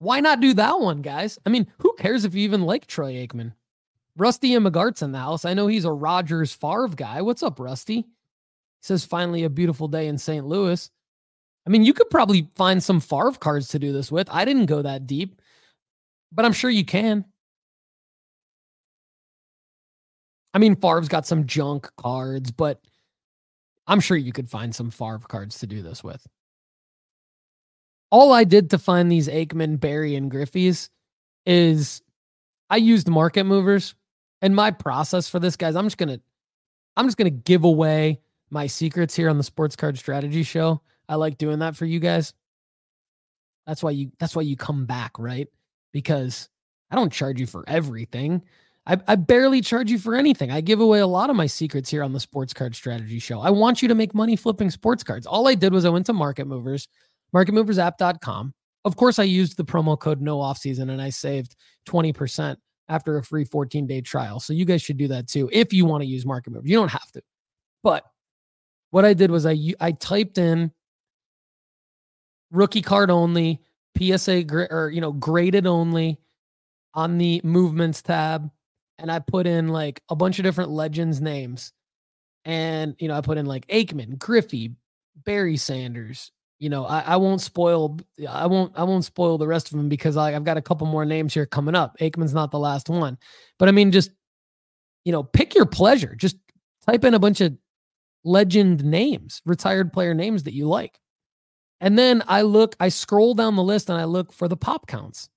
Why 0.00 0.20
not 0.20 0.40
do 0.40 0.54
that 0.54 0.80
one, 0.80 1.02
guys? 1.02 1.38
I 1.44 1.50
mean, 1.50 1.66
who 1.78 1.94
cares 1.98 2.24
if 2.24 2.34
you 2.34 2.42
even 2.42 2.62
like 2.62 2.86
Troy 2.86 3.14
Aikman? 3.14 3.52
Rusty 4.16 4.54
and 4.54 4.66
McGart's 4.66 5.02
in 5.02 5.12
the 5.12 5.18
house. 5.18 5.44
I 5.44 5.54
know 5.54 5.66
he's 5.66 5.84
a 5.84 5.92
Rodgers 5.92 6.52
Favre 6.52 6.88
guy. 6.88 7.22
What's 7.22 7.42
up, 7.42 7.58
Rusty? 7.60 7.96
He 7.96 8.06
says, 8.80 9.04
finally 9.04 9.44
a 9.44 9.50
beautiful 9.50 9.88
day 9.88 10.08
in 10.08 10.18
St. 10.18 10.46
Louis. 10.46 10.90
I 11.66 11.70
mean, 11.70 11.84
you 11.84 11.92
could 11.92 12.10
probably 12.10 12.48
find 12.54 12.82
some 12.82 13.00
Favre 13.00 13.32
cards 13.32 13.68
to 13.68 13.78
do 13.78 13.92
this 13.92 14.10
with. 14.10 14.28
I 14.30 14.44
didn't 14.44 14.66
go 14.66 14.82
that 14.82 15.06
deep, 15.06 15.40
but 16.32 16.44
I'm 16.44 16.52
sure 16.52 16.70
you 16.70 16.84
can. 16.84 17.24
I 20.54 20.58
mean, 20.58 20.76
Favre's 20.76 21.08
got 21.08 21.26
some 21.26 21.46
junk 21.46 21.90
cards, 21.96 22.50
but 22.50 22.80
I'm 23.86 24.00
sure 24.00 24.16
you 24.16 24.32
could 24.32 24.48
find 24.48 24.74
some 24.74 24.90
Favre 24.90 25.18
cards 25.18 25.58
to 25.58 25.66
do 25.66 25.82
this 25.82 26.02
with. 26.02 26.26
All 28.10 28.32
I 28.32 28.44
did 28.44 28.70
to 28.70 28.78
find 28.78 29.10
these 29.10 29.28
Aikman, 29.28 29.78
Barry, 29.78 30.16
and 30.16 30.30
Griffeys 30.30 30.88
is 31.44 32.02
I 32.70 32.76
used 32.76 33.08
market 33.08 33.44
movers. 33.44 33.94
And 34.40 34.54
my 34.54 34.70
process 34.70 35.28
for 35.28 35.40
this, 35.40 35.56
guys, 35.56 35.74
I'm 35.74 35.86
just 35.86 35.98
gonna 35.98 36.20
I'm 36.96 37.06
just 37.06 37.16
gonna 37.16 37.30
give 37.30 37.64
away 37.64 38.20
my 38.50 38.66
secrets 38.66 39.14
here 39.14 39.28
on 39.28 39.36
the 39.36 39.44
Sports 39.44 39.76
Card 39.76 39.98
Strategy 39.98 40.42
Show. 40.42 40.80
I 41.08 41.16
like 41.16 41.38
doing 41.38 41.58
that 41.60 41.76
for 41.76 41.86
you 41.86 42.00
guys. 42.00 42.34
That's 43.66 43.82
why 43.82 43.90
you 43.90 44.12
that's 44.18 44.36
why 44.36 44.42
you 44.42 44.56
come 44.56 44.86
back, 44.86 45.18
right? 45.18 45.48
Because 45.92 46.48
I 46.90 46.96
don't 46.96 47.12
charge 47.12 47.40
you 47.40 47.46
for 47.46 47.64
everything. 47.66 48.42
I, 48.86 48.96
I 49.06 49.16
barely 49.16 49.60
charge 49.60 49.90
you 49.90 49.98
for 49.98 50.14
anything. 50.14 50.50
I 50.50 50.62
give 50.62 50.80
away 50.80 51.00
a 51.00 51.06
lot 51.06 51.28
of 51.28 51.36
my 51.36 51.46
secrets 51.46 51.90
here 51.90 52.02
on 52.02 52.14
the 52.14 52.20
Sports 52.20 52.54
Card 52.54 52.74
Strategy 52.74 53.18
Show. 53.18 53.40
I 53.40 53.50
want 53.50 53.82
you 53.82 53.88
to 53.88 53.94
make 53.94 54.14
money 54.14 54.34
flipping 54.34 54.70
sports 54.70 55.04
cards. 55.04 55.26
All 55.26 55.46
I 55.46 55.54
did 55.54 55.74
was 55.74 55.84
I 55.84 55.90
went 55.90 56.06
to 56.06 56.14
Market 56.14 56.46
Movers, 56.46 56.88
marketmoversapp.com. 57.34 58.54
Of 58.84 58.96
course, 58.96 59.18
I 59.18 59.24
used 59.24 59.56
the 59.56 59.64
promo 59.64 59.98
code 59.98 60.20
no 60.20 60.38
offseason 60.38 60.90
and 60.90 61.02
I 61.02 61.10
saved 61.10 61.56
20% 61.88 62.56
after 62.88 63.18
a 63.18 63.22
free 63.22 63.44
14 63.44 63.86
day 63.86 64.00
trial. 64.00 64.40
So 64.40 64.52
you 64.52 64.64
guys 64.64 64.82
should 64.82 64.96
do 64.96 65.08
that 65.08 65.28
too 65.28 65.48
if 65.52 65.72
you 65.72 65.84
want 65.84 66.02
to 66.02 66.08
use 66.08 66.24
Market 66.24 66.50
Movers. 66.50 66.70
You 66.70 66.76
don't 66.76 66.90
have 66.90 67.10
to. 67.12 67.22
But 67.82 68.04
what 68.90 69.04
I 69.04 69.14
did 69.14 69.30
was 69.30 69.44
I 69.44 69.56
I 69.80 69.92
typed 69.92 70.38
in 70.38 70.72
rookie 72.50 72.82
card 72.82 73.10
only, 73.10 73.60
PSA 73.98 74.44
or 74.70 74.90
you 74.90 75.00
know 75.00 75.12
graded 75.12 75.66
only 75.66 76.18
on 76.94 77.18
the 77.18 77.40
movements 77.44 78.00
tab 78.00 78.50
and 78.98 79.10
I 79.10 79.20
put 79.20 79.46
in 79.46 79.68
like 79.68 80.02
a 80.08 80.16
bunch 80.16 80.38
of 80.38 80.42
different 80.42 80.70
legends 80.70 81.20
names. 81.20 81.72
And, 82.44 82.96
you 82.98 83.08
know, 83.08 83.14
I 83.14 83.20
put 83.20 83.38
in 83.38 83.46
like 83.46 83.66
Aikman, 83.68 84.18
Griffey, 84.18 84.74
Barry 85.24 85.56
Sanders. 85.56 86.32
You 86.58 86.70
know, 86.70 86.86
I, 86.86 87.00
I 87.00 87.16
won't 87.16 87.40
spoil 87.40 87.98
I 88.28 88.46
won't 88.46 88.72
I 88.76 88.82
won't 88.82 89.04
spoil 89.04 89.38
the 89.38 89.46
rest 89.46 89.70
of 89.70 89.76
them 89.76 89.88
because 89.88 90.16
I, 90.16 90.34
I've 90.34 90.44
got 90.44 90.56
a 90.56 90.62
couple 90.62 90.86
more 90.86 91.04
names 91.04 91.32
here 91.34 91.46
coming 91.46 91.76
up. 91.76 91.96
Aikman's 91.98 92.34
not 92.34 92.50
the 92.50 92.58
last 92.58 92.88
one. 92.88 93.16
But 93.58 93.68
I 93.68 93.72
mean, 93.72 93.92
just 93.92 94.10
you 95.04 95.12
know, 95.12 95.22
pick 95.22 95.54
your 95.54 95.66
pleasure. 95.66 96.14
Just 96.16 96.36
type 96.86 97.04
in 97.04 97.14
a 97.14 97.18
bunch 97.18 97.40
of 97.40 97.56
legend 98.24 98.84
names, 98.84 99.40
retired 99.46 99.92
player 99.92 100.14
names 100.14 100.42
that 100.42 100.54
you 100.54 100.66
like. 100.66 101.00
And 101.80 101.98
then 101.98 102.22
I 102.26 102.42
look, 102.42 102.76
I 102.80 102.88
scroll 102.88 103.34
down 103.34 103.56
the 103.56 103.62
list 103.62 103.88
and 103.88 103.98
I 103.98 104.04
look 104.04 104.32
for 104.32 104.48
the 104.48 104.56
pop 104.56 104.86
counts. 104.86 105.28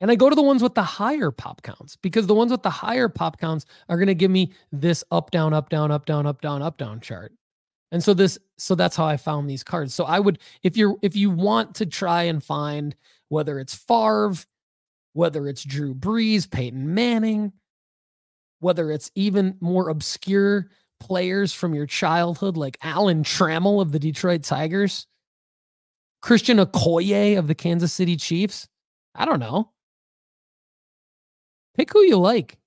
And 0.00 0.10
I 0.10 0.14
go 0.14 0.28
to 0.28 0.36
the 0.36 0.42
ones 0.42 0.62
with 0.62 0.74
the 0.74 0.82
higher 0.82 1.30
pop 1.30 1.62
counts 1.62 1.96
because 1.96 2.26
the 2.26 2.34
ones 2.34 2.50
with 2.50 2.62
the 2.62 2.70
higher 2.70 3.08
pop 3.08 3.38
counts 3.38 3.64
are 3.88 3.96
going 3.96 4.08
to 4.08 4.14
give 4.14 4.30
me 4.30 4.52
this 4.72 5.02
up, 5.10 5.30
down, 5.30 5.54
up, 5.54 5.70
down, 5.70 5.90
up, 5.90 6.04
down, 6.04 6.26
up, 6.26 6.42
down, 6.42 6.60
up, 6.60 6.76
down 6.76 7.00
chart. 7.00 7.32
And 7.92 8.02
so 8.02 8.14
this, 8.14 8.38
so 8.58 8.74
that's 8.74 8.96
how 8.96 9.06
I 9.06 9.16
found 9.16 9.48
these 9.48 9.62
cards. 9.62 9.94
So 9.94 10.04
I 10.04 10.18
would, 10.18 10.38
if 10.62 10.76
you're, 10.76 10.96
if 11.02 11.14
you 11.14 11.30
want 11.30 11.76
to 11.76 11.86
try 11.86 12.24
and 12.24 12.42
find 12.42 12.96
whether 13.28 13.58
it's 13.58 13.74
Favre, 13.74 14.34
whether 15.12 15.48
it's 15.48 15.62
Drew 15.62 15.94
Brees, 15.94 16.50
Peyton 16.50 16.94
Manning, 16.94 17.52
whether 18.60 18.90
it's 18.90 19.10
even 19.14 19.56
more 19.60 19.88
obscure 19.88 20.68
players 20.98 21.52
from 21.52 21.74
your 21.74 21.86
childhood, 21.86 22.56
like 22.56 22.78
Alan 22.82 23.22
Trammell 23.22 23.80
of 23.80 23.92
the 23.92 23.98
Detroit 23.98 24.42
Tigers, 24.42 25.06
Christian 26.22 26.58
Okoye 26.58 27.38
of 27.38 27.46
the 27.46 27.54
Kansas 27.54 27.92
City 27.92 28.16
Chiefs. 28.16 28.68
I 29.14 29.24
don't 29.24 29.40
know. 29.40 29.70
Pick 31.76 31.92
who 31.92 32.02
you 32.02 32.16
like. 32.16 32.58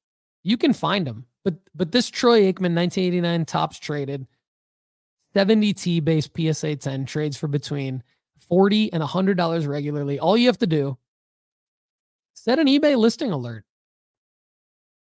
You 0.43 0.57
can 0.57 0.73
find 0.73 1.05
them. 1.05 1.25
But 1.43 1.55
but 1.75 1.91
this 1.91 2.09
Troy 2.09 2.41
Aikman 2.41 2.75
1989 2.75 3.45
Topps 3.45 3.79
traded 3.79 4.27
70T 5.35 6.03
based 6.03 6.31
PSA 6.35 6.77
10 6.77 7.05
trades 7.05 7.37
for 7.37 7.47
between 7.47 8.03
40 8.47 8.93
and 8.93 9.03
$100 9.03 9.67
regularly. 9.67 10.19
All 10.19 10.37
you 10.37 10.47
have 10.47 10.57
to 10.59 10.67
do 10.67 10.97
set 12.33 12.59
an 12.59 12.67
eBay 12.67 12.97
listing 12.97 13.31
alert 13.31 13.65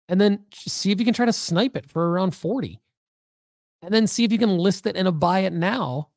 and 0.10 0.20
then 0.20 0.46
see 0.54 0.92
if 0.92 1.00
you 1.00 1.06
can 1.06 1.14
try 1.14 1.26
to 1.26 1.34
snipe 1.34 1.76
it 1.76 1.90
for 1.90 2.10
around 2.10 2.32
40. 2.32 2.80
And 3.84 3.94
then 3.94 4.08
see 4.08 4.24
if 4.24 4.32
you 4.32 4.40
can 4.40 4.58
list 4.58 4.88
it 4.88 4.96
in 4.96 5.06
a 5.06 5.12
buy 5.12 5.42
it 5.42 5.54
now 5.54 6.10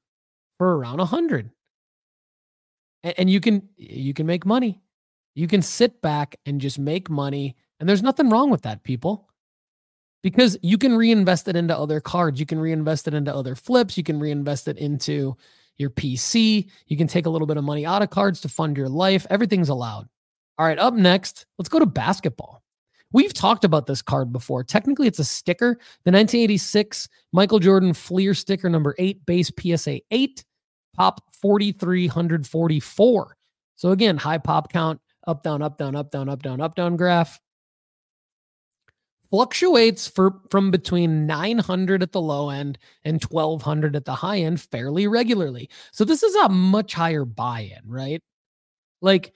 for 0.59 0.79
around 0.79 0.99
100. 0.99 1.51
And, 3.03 3.15
and 3.19 3.31
you 3.31 3.41
can 3.41 3.69
you 3.77 4.15
can 4.15 4.27
make 4.27 4.47
money. 4.47 4.81
You 5.35 5.47
can 5.47 5.63
sit 5.63 6.01
back 6.01 6.37
and 6.47 6.61
just 6.61 6.79
make 6.79 7.11
money 7.11 7.55
and 7.81 7.89
there's 7.89 8.03
nothing 8.03 8.29
wrong 8.29 8.51
with 8.51 8.63
that, 8.63 8.83
people, 8.83 9.30
because 10.23 10.57
you 10.62 10.79
can 10.79 10.95
reinvest 10.97 11.49
it 11.49 11.57
into 11.57 11.77
other 11.77 12.01
cards. 12.01 12.39
You 12.39 12.47
can 12.47 12.59
reinvest 12.59 13.09
it 13.09 13.14
into 13.14 13.35
other 13.35 13.55
flips. 13.55 13.97
You 13.97 14.05
can 14.05 14.21
reinvest 14.21 14.68
it 14.68 14.79
into 14.79 15.37
your 15.79 15.91
PC. 15.91 16.68
You 16.87 16.97
can 16.97 17.07
take 17.07 17.27
a 17.27 17.31
little 17.31 17.47
bit 17.47 17.57
of 17.57 17.64
money 17.64 17.87
out 17.87 18.03
of 18.03 18.11
cards 18.11 18.41
to 18.43 18.49
fund 18.49 18.77
your 18.77 18.89
life. 18.89 19.27
Everything's 19.31 19.71
allowed. 19.71 20.09
All 20.59 20.66
right, 20.66 20.79
up 20.79 20.95
next, 20.95 21.47
let's 21.59 21.71
go 21.71 21.79
to 21.79 21.87
basketball. 21.87 22.62
We've 23.12 23.33
talked 23.33 23.64
about 23.64 23.87
this 23.87 24.03
card 24.03 24.31
before. 24.31 24.62
Technically, 24.62 25.07
it's 25.09 25.18
a 25.18 25.25
sticker. 25.25 25.75
The 26.05 26.12
1986 26.12 27.09
Michael 27.33 27.59
Jordan 27.59 27.95
Fleer 27.95 28.35
sticker 28.35 28.68
number 28.68 28.95
eight, 28.99 29.25
base 29.27 29.51
PSA 29.59 30.01
8, 30.11 30.45
pop 30.95 31.23
4,344. 31.41 33.37
So, 33.77 33.91
again, 33.91 34.16
high 34.18 34.39
pop 34.39 34.71
count, 34.71 35.01
up, 35.27 35.43
down, 35.43 35.62
up, 35.62 35.79
down, 35.79 35.97
up, 35.97 36.11
down, 36.11 36.29
up, 36.29 36.43
down, 36.43 36.61
up, 36.61 36.75
down 36.75 36.97
graph 36.97 37.41
fluctuates 39.31 40.09
for 40.09 40.35
from 40.51 40.70
between 40.70 41.26
900 41.26 42.03
at 42.03 42.12
the 42.12 42.20
low 42.20 42.51
end 42.51 42.78
and 43.05 43.22
1200 43.22 43.97
at 43.97 44.05
the 44.05 44.14
high 44.14 44.39
end 44.39 44.61
fairly 44.61 45.07
regularly. 45.07 45.70
So 45.93 46.05
this 46.05 46.22
is 46.22 46.35
a 46.37 46.49
much 46.49 46.95
higher 46.95 47.24
buy-in, 47.24 47.81
right? 47.87 48.22
Like 49.01 49.33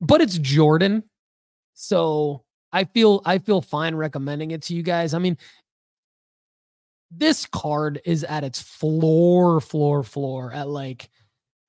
but 0.00 0.20
it's 0.20 0.38
Jordan. 0.38 1.04
So 1.74 2.44
I 2.72 2.84
feel 2.84 3.22
I 3.24 3.38
feel 3.38 3.60
fine 3.62 3.94
recommending 3.94 4.50
it 4.50 4.62
to 4.62 4.74
you 4.74 4.82
guys. 4.82 5.14
I 5.14 5.18
mean, 5.18 5.38
this 7.10 7.46
card 7.46 8.00
is 8.04 8.24
at 8.24 8.44
its 8.44 8.60
floor, 8.60 9.60
floor, 9.60 10.02
floor 10.02 10.52
at 10.52 10.68
like 10.68 11.08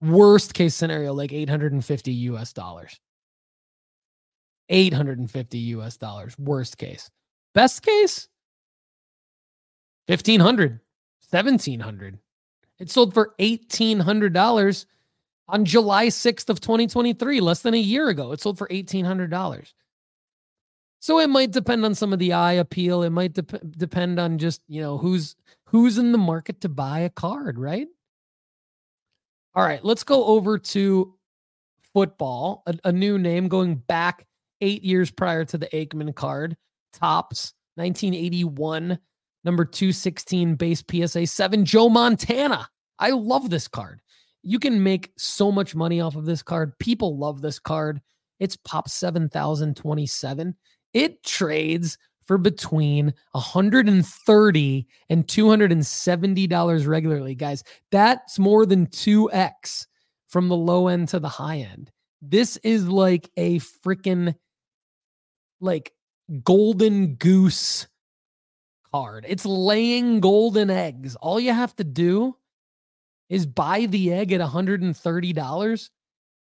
worst 0.02 0.54
case 0.54 0.76
scenario, 0.76 1.14
like 1.14 1.34
850 1.34 2.12
US 2.12 2.54
dollars. 2.54 3.00
850 4.70 5.58
US 5.58 5.98
dollars, 5.98 6.38
worst 6.38 6.78
case. 6.78 7.10
Best 7.58 7.82
case, 7.82 8.28
1500, 10.06 10.80
1700. 11.32 12.20
It 12.78 12.92
sold 12.92 13.16
for 13.16 13.34
$1,800 13.40 14.86
on 15.48 15.66
July 15.66 16.06
6th 16.06 16.50
of 16.50 16.62
2023, 16.62 17.40
less 17.42 17.64
than 17.64 17.74
a 17.74 17.78
year 17.78 18.10
ago. 18.10 18.32
It 18.32 18.42
sold 18.42 18.60
for 18.60 18.68
$1,800. 18.68 19.74
So 21.00 21.18
it 21.18 21.32
might 21.32 21.50
depend 21.50 21.84
on 21.84 21.96
some 21.96 22.14
of 22.14 22.20
the 22.20 22.34
eye 22.34 22.54
appeal. 22.54 23.02
It 23.02 23.10
might 23.10 23.34
de- 23.34 23.42
depend 23.42 24.20
on 24.20 24.38
just, 24.38 24.62
you 24.68 24.80
know, 24.80 25.00
who's 25.00 25.36
who's 25.66 25.98
in 25.98 26.12
the 26.12 26.20
market 26.20 26.62
to 26.62 26.70
buy 26.70 27.00
a 27.00 27.10
card, 27.10 27.58
right? 27.58 27.88
All 29.56 29.64
right, 29.64 29.84
let's 29.84 30.04
go 30.04 30.26
over 30.26 30.60
to 30.60 31.16
football, 31.92 32.62
a, 32.68 32.78
a 32.84 32.92
new 32.92 33.18
name 33.18 33.48
going 33.48 33.78
back 33.78 34.28
8 34.62 34.84
years 34.84 35.10
prior 35.10 35.44
to 35.46 35.58
the 35.58 35.66
Aikman 35.74 36.14
card. 36.14 36.56
Topps 36.98 37.54
1981 37.76 38.98
number 39.44 39.66
216 39.66 40.56
base 40.56 40.84
PSA 40.90 41.28
7 41.28 41.66
Joe 41.66 41.90
Montana. 41.90 42.68
I 43.00 43.12
love 43.12 43.50
this 43.50 43.68
card. 43.68 44.02
You 44.44 44.60
can 44.60 44.84
make 44.84 45.12
so 45.18 45.52
much 45.52 45.76
money 45.76 46.02
off 46.02 46.16
of 46.16 46.26
this 46.26 46.42
card. 46.42 46.78
People 46.80 47.18
love 47.18 47.42
this 47.42 47.60
card. 47.60 48.02
It's 48.40 48.56
pop 48.58 48.90
7027. 48.90 50.56
It 50.94 51.24
trades 51.24 51.98
for 52.26 52.38
between 52.38 53.14
130 53.32 54.88
and 55.10 55.28
270 55.28 56.48
dollars 56.48 56.86
regularly, 56.86 57.36
guys. 57.36 57.64
That's 57.92 58.38
more 58.38 58.66
than 58.66 58.88
2x 58.88 59.86
from 60.28 60.50
the 60.50 60.58
low 60.58 60.88
end 60.88 61.08
to 61.10 61.20
the 61.20 61.30
high 61.30 61.60
end. 61.60 61.92
This 62.22 62.58
is 62.58 62.88
like 62.88 63.30
a 63.38 63.60
freaking 63.60 64.36
like 65.62 65.94
golden 66.44 67.16
goose 67.16 67.88
card. 68.92 69.26
It's 69.28 69.46
laying 69.46 70.20
golden 70.20 70.70
eggs. 70.70 71.16
All 71.16 71.40
you 71.40 71.54
have 71.54 71.76
to 71.78 71.84
do 71.84 72.36
is 73.30 73.46
buy 73.46 73.86
the 73.86 74.14
egg 74.14 74.32
at 74.32 74.42
$130 74.42 75.90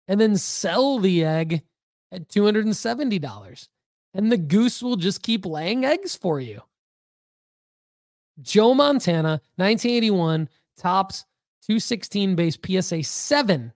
and 0.08 0.22
then 0.22 0.38
sell 0.38 1.00
the 1.00 1.26
egg 1.26 1.64
at 2.12 2.30
$270 2.30 3.68
and 4.14 4.32
the 4.32 4.38
goose 4.38 4.82
will 4.82 4.96
just 4.96 5.22
keep 5.22 5.46
laying 5.46 5.86
eggs 5.86 6.16
for 6.16 6.40
you. 6.40 6.62
Joe 8.42 8.74
Montana, 8.74 9.42
1981, 9.56 10.50
Topps 10.78 11.26
216 11.64 12.36
base 12.36 12.58
PSA 12.64 13.04
7, 13.04 13.74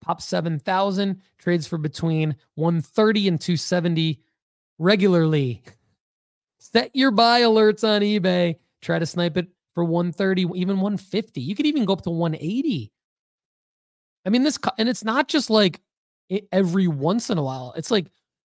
pop 0.00 0.20
7,000, 0.20 1.22
trades 1.38 1.66
for 1.66 1.78
between 1.78 2.36
130 2.56 3.28
and 3.28 3.40
270 3.40 4.20
regularly. 4.80 5.62
Set 6.58 6.90
your 6.94 7.12
buy 7.12 7.42
alerts 7.42 7.84
on 7.84 8.00
eBay. 8.02 8.56
Try 8.82 8.98
to 8.98 9.06
snipe 9.06 9.36
it 9.36 9.46
for 9.74 9.84
130, 9.84 10.42
even 10.54 10.80
150. 10.80 11.40
You 11.40 11.54
could 11.54 11.66
even 11.66 11.84
go 11.84 11.92
up 11.92 12.02
to 12.02 12.10
180. 12.10 12.90
I 14.26 14.30
mean, 14.30 14.42
this, 14.42 14.58
and 14.78 14.88
it's 14.88 15.04
not 15.04 15.28
just 15.28 15.50
like 15.50 15.80
every 16.50 16.88
once 16.88 17.30
in 17.30 17.38
a 17.38 17.42
while, 17.42 17.72
it's 17.76 17.90
like 17.90 18.06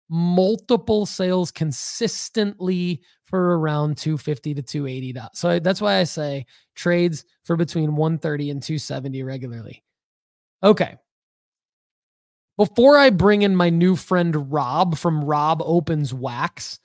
multiple 0.09 1.07
sales 1.07 1.51
consistently 1.51 3.01
for 3.24 3.59
around 3.59 3.97
250 3.97 4.55
to 4.55 4.62
280 4.62 5.20
so 5.33 5.59
that's 5.59 5.81
why 5.81 5.97
i 5.97 6.05
say 6.05 6.47
trades 6.77 7.24
for 7.43 7.57
between 7.57 7.97
130 7.97 8.51
and 8.51 8.62
270 8.62 9.24
regularly 9.24 9.83
okay 10.62 10.95
before 12.57 12.96
i 12.96 13.11
bring 13.11 13.42
in 13.42 13.54
my 13.54 13.70
new 13.70 13.96
friend 13.96 14.52
rob 14.52 14.96
from 14.96 15.24
rob 15.24 15.62
opens 15.64 16.12
wax 16.12 16.78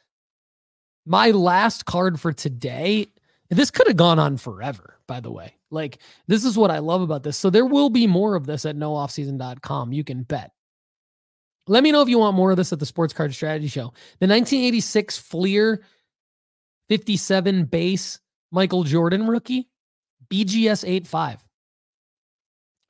my 1.06 1.32
last 1.32 1.86
card 1.86 2.20
for 2.20 2.32
today 2.32 3.08
this 3.50 3.72
could 3.72 3.88
have 3.88 3.98
gone 3.98 4.20
on 4.20 4.38
forever 4.38 4.98
by 5.08 5.20
the 5.20 5.32
way 5.32 5.54
like 5.70 6.00
this 6.28 6.46
is 6.46 6.58
what 6.58 6.72
i 6.72 6.80
love 6.80 7.02
about 7.02 7.24
this 7.24 7.38
so 7.38 7.50
there 7.50 7.66
will 7.66 7.90
be 7.90 8.08
more 8.08 8.36
of 8.36 8.46
this 8.46 8.66
at 8.66 8.76
nooffseason.com 8.76 9.92
you 9.92 10.04
can 10.04 10.24
bet 10.24 10.52
let 11.68 11.84
me 11.84 11.92
know 11.92 12.02
if 12.02 12.10
you 12.10 12.20
want 12.20 12.36
more 12.36 12.52
of 12.52 12.58
this 12.58 12.74
at 12.74 12.80
the 12.80 12.86
Sports 12.86 13.14
Card 13.14 13.34
Strategy 13.34 13.68
Show. 13.68 13.94
The 14.20 14.28
1986 14.28 15.18
Fleer 15.18 15.84
57 16.90 17.66
base 17.66 18.20
Michael 18.52 18.84
Jordan 18.84 19.28
rookie, 19.28 19.70
BGS 20.30 20.88
85. 20.88 21.48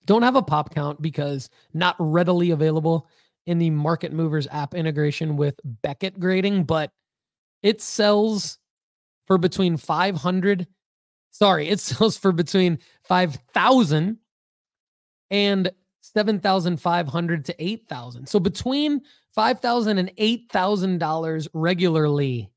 Don't 0.06 0.24
have 0.24 0.36
a 0.36 0.42
pop 0.42 0.74
count 0.74 1.02
because 1.02 1.50
not 1.74 1.96
readily 2.00 2.52
available 2.52 3.08
in 3.46 3.58
the 3.58 3.70
Market 3.70 4.14
Movers 4.14 4.48
app 4.52 4.74
integration 4.74 5.38
with 5.38 5.60
Beckett 5.64 6.20
grading, 6.20 6.64
but 6.66 6.92
it 7.64 7.82
sells 7.82 8.60
for 9.28 9.38
between 9.38 9.78
500 9.78 10.68
sorry, 11.32 11.70
it 11.70 11.80
sells 11.80 12.18
for 12.18 12.32
between 12.32 12.78
5,000 13.04 14.18
and 15.32 15.72
7,500 16.02 17.46
to 17.46 17.64
8,000. 17.64 18.28
So 18.28 18.40
between 18.40 19.02
5,000 19.34 19.98
and 19.98 20.12
8,000 20.18 20.98
dollars 20.98 21.48
regularly. 21.54 22.51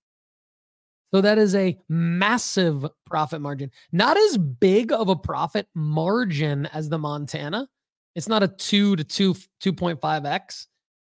So 1.14 1.20
that 1.20 1.38
is 1.38 1.54
a 1.54 1.78
massive 1.88 2.84
profit 3.06 3.40
margin. 3.40 3.70
Not 3.92 4.16
as 4.16 4.36
big 4.36 4.90
of 4.90 5.08
a 5.08 5.14
profit 5.14 5.68
margin 5.72 6.66
as 6.66 6.88
the 6.88 6.98
Montana. 6.98 7.68
It's 8.16 8.28
not 8.28 8.42
a 8.42 8.48
2 8.48 8.96
to 8.96 9.04
2 9.04 9.34
2.5x, 9.62 10.66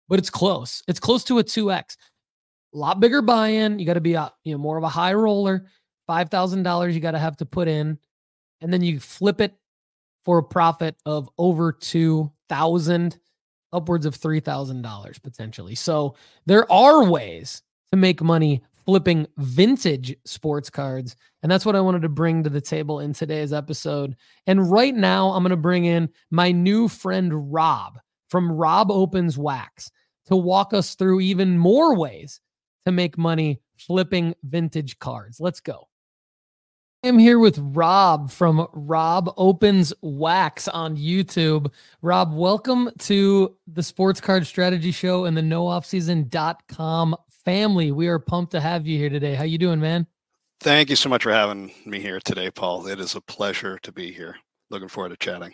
but 0.08 0.20
it's 0.20 0.30
close. 0.30 0.84
It's 0.88 1.00
close 1.00 1.24
to 1.24 1.40
a 1.40 1.44
2x. 1.44 1.98
A 2.76 2.78
lot 2.78 3.00
bigger 3.00 3.24
buy-in. 3.24 3.80
You 3.80 3.86
got 3.88 3.96
to 3.96 4.00
be 4.00 4.14
a, 4.14 4.32
you 4.44 4.52
know, 4.52 4.60
more 4.60 4.78
of 4.78 4.84
a 4.84 4.90
high 4.90 5.16
roller. 5.16 5.66
$5,000 6.08 6.94
you 6.94 7.00
got 7.00 7.12
to 7.12 7.18
have 7.18 7.38
to 7.38 7.46
put 7.48 7.68
in 7.68 7.98
and 8.62 8.72
then 8.72 8.84
you 8.84 9.00
flip 9.00 9.42
it 9.42 9.56
for 10.24 10.38
a 10.38 10.44
profit 10.44 10.96
of 11.08 11.28
over 11.40 11.72
2000 11.72 13.18
upwards 13.74 14.06
of 14.06 14.16
$3000 14.16 15.24
potentially 15.24 15.74
so 15.74 16.16
there 16.46 16.72
are 16.72 17.10
ways 17.10 17.64
to 17.92 17.98
make 17.98 18.22
money 18.22 18.62
flipping 18.86 19.26
vintage 19.38 20.16
sports 20.26 20.70
cards 20.70 21.16
and 21.42 21.52
that's 21.52 21.66
what 21.66 21.76
i 21.76 21.82
wanted 21.82 22.02
to 22.02 22.10
bring 22.10 22.44
to 22.44 22.50
the 22.50 22.62
table 22.62 23.00
in 23.00 23.14
today's 23.14 23.54
episode. 23.54 24.16
And 24.48 24.70
right 24.72 24.96
now 24.96 25.30
i'm 25.30 25.44
going 25.44 25.50
to 25.52 25.58
bring 25.58 25.86
in 25.86 26.10
my 26.32 26.52
new 26.52 26.88
friend 26.88 27.54
rob 27.54 28.00
from 28.30 28.52
rob 28.52 28.92
opens 28.92 29.38
wax 29.38 29.92
to 30.28 30.36
walk 30.36 30.74
us 30.74 30.96
through 30.96 31.22
even 31.22 31.58
more 31.58 31.96
ways 31.96 32.42
to 32.86 32.92
make 32.92 33.18
money 33.18 33.60
flipping 33.78 34.36
vintage 34.44 35.00
cards. 35.00 35.40
Let's 35.40 35.60
go. 35.60 35.88
I'm 37.04 37.20
here 37.20 37.38
with 37.38 37.60
Rob 37.60 38.32
from 38.32 38.68
Rob 38.74 39.32
Opens 39.38 39.94
Wax 40.02 40.68
on 40.68 40.98
YouTube. 40.98 41.72
Rob, 42.02 42.34
welcome 42.34 42.90
to 43.00 43.56
the 43.68 43.84
Sports 43.84 44.20
Card 44.20 44.48
Strategy 44.48 44.92
Show 44.92 45.26
and 45.26 45.38
the 45.38 45.42
nooffseason.com 45.42 47.16
family. 47.46 47.92
We 47.92 48.08
are 48.08 48.20
pumped 48.20 48.52
to 48.52 48.60
have 48.60 48.86
you 48.86 48.98
here 48.98 49.10
today. 49.10 49.36
How 49.36 49.44
you 49.44 49.58
doing, 49.58 49.80
man? 49.80 50.08
Thank 50.60 50.90
you 50.90 50.96
so 50.96 51.10
much 51.10 51.24
for 51.24 51.32
having 51.32 51.72
me 51.86 52.02
here 52.02 52.20
today, 52.20 52.50
Paul. 52.50 52.88
It 52.88 53.00
is 53.00 53.16
a 53.16 53.22
pleasure 53.22 53.78
to 53.84 53.92
be 53.92 54.12
here. 54.12 54.36
Looking 54.72 54.88
forward 54.88 55.10
to 55.10 55.18
chatting. 55.18 55.54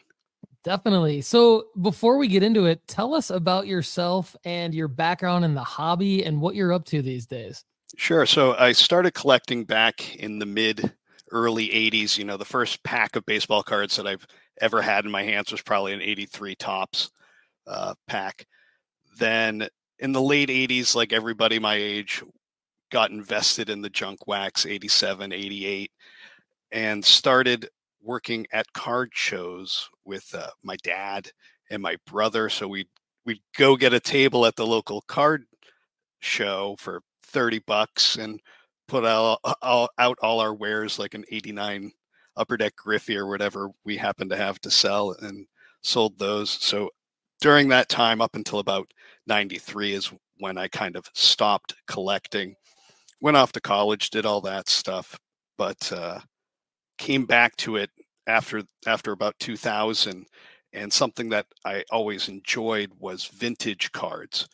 Definitely. 0.64 1.22
So, 1.22 1.66
before 1.82 2.18
we 2.18 2.28
get 2.28 2.44
into 2.44 2.66
it, 2.66 2.88
tell 2.88 3.14
us 3.14 3.30
about 3.30 3.68
yourself 3.68 4.36
and 4.46 4.74
your 4.74 4.88
background 4.88 5.44
in 5.44 5.56
the 5.56 5.64
hobby 5.64 6.24
and 6.24 6.40
what 6.40 6.56
you're 6.56 6.72
up 6.72 6.86
to 6.86 7.02
these 7.02 7.26
days. 7.26 7.66
Sure. 7.98 8.26
So, 8.26 8.56
I 8.56 8.72
started 8.72 9.14
collecting 9.14 9.66
back 9.66 10.16
in 10.16 10.40
the 10.40 10.46
mid 10.46 10.94
early 11.32 11.68
80s. 11.70 12.18
You 12.18 12.26
know, 12.26 12.38
the 12.38 12.46
first 12.46 12.84
pack 12.84 13.16
of 13.16 13.26
baseball 13.26 13.64
cards 13.64 13.96
that 13.96 14.06
I've 14.08 14.26
ever 14.62 14.82
had 14.82 15.04
in 15.04 15.12
my 15.12 15.24
hands 15.24 15.52
was 15.52 15.64
probably 15.64 15.94
an 15.94 16.02
83 16.02 16.56
Topps 16.56 17.10
uh, 17.66 17.96
pack. 18.08 18.46
Then 19.18 19.68
in 20.02 20.12
the 20.12 20.22
late 20.22 20.50
80s, 20.50 20.96
like 20.96 21.14
everybody 21.14 21.60
my 21.60 21.76
age, 21.76 22.24
got 22.92 23.12
invested 23.12 23.70
in 23.70 23.82
the 23.82 23.90
junk 23.90 24.28
wax 24.28 24.66
87, 24.66 25.32
88, 25.32 25.92
and 26.72 27.06
started 27.06 27.70
working 28.02 28.46
at 28.52 28.74
card 28.74 29.12
shows 29.14 29.88
with 30.04 30.34
uh, 30.36 30.50
my 30.64 30.76
dad 30.84 31.32
and 31.70 31.82
my 31.82 31.96
brother. 32.06 32.50
So 32.50 32.68
we 32.68 32.88
we'd 33.26 33.42
go 33.56 33.76
get 33.76 33.94
a 33.94 34.00
table 34.00 34.46
at 34.46 34.56
the 34.56 34.66
local 34.66 35.02
card 35.02 35.46
show 36.20 36.76
for 36.80 37.02
30 37.24 37.60
bucks 37.60 38.18
and 38.18 38.40
put 38.88 39.06
all, 39.06 39.40
all, 39.62 39.90
out 40.00 40.18
all 40.22 40.40
our 40.40 40.54
wares 40.54 40.98
like 40.98 41.14
an 41.14 41.24
89 41.32 41.92
upper 42.36 42.58
deck 42.58 42.76
Griffey 42.76 43.16
or 43.16 43.28
whatever 43.28 43.70
we 43.86 43.96
happened 43.96 44.32
to 44.32 44.38
have 44.38 44.60
to 44.62 44.72
sell 44.72 45.16
and 45.22 45.46
sold 45.82 46.18
those. 46.18 46.50
So 46.50 46.90
during 47.42 47.68
that 47.70 47.90
time 47.90 48.22
up 48.22 48.36
until 48.36 48.60
about 48.60 48.88
93 49.28 49.94
is 49.94 50.14
when 50.38 50.58
I 50.58 50.68
kind 50.70 50.96
of 50.96 51.10
stopped 51.14 51.74
collecting. 51.88 52.56
Went 53.22 53.38
off 53.38 53.52
to 53.54 53.62
college, 53.62 54.10
did 54.12 54.26
all 54.26 54.42
that 54.42 54.70
stuff, 54.70 55.18
but 55.58 55.92
uh, 55.92 56.20
came 56.98 57.26
back 57.26 57.56
to 57.58 57.78
it 57.78 57.90
after 58.28 58.64
after 58.88 59.12
about 59.12 59.36
2000 59.40 60.26
and 60.74 60.94
something 60.94 61.30
that 61.30 61.48
I 61.66 61.84
always 61.92 62.30
enjoyed 62.30 62.92
was 63.00 63.26
vintage 63.26 63.92
cards. 63.92 64.48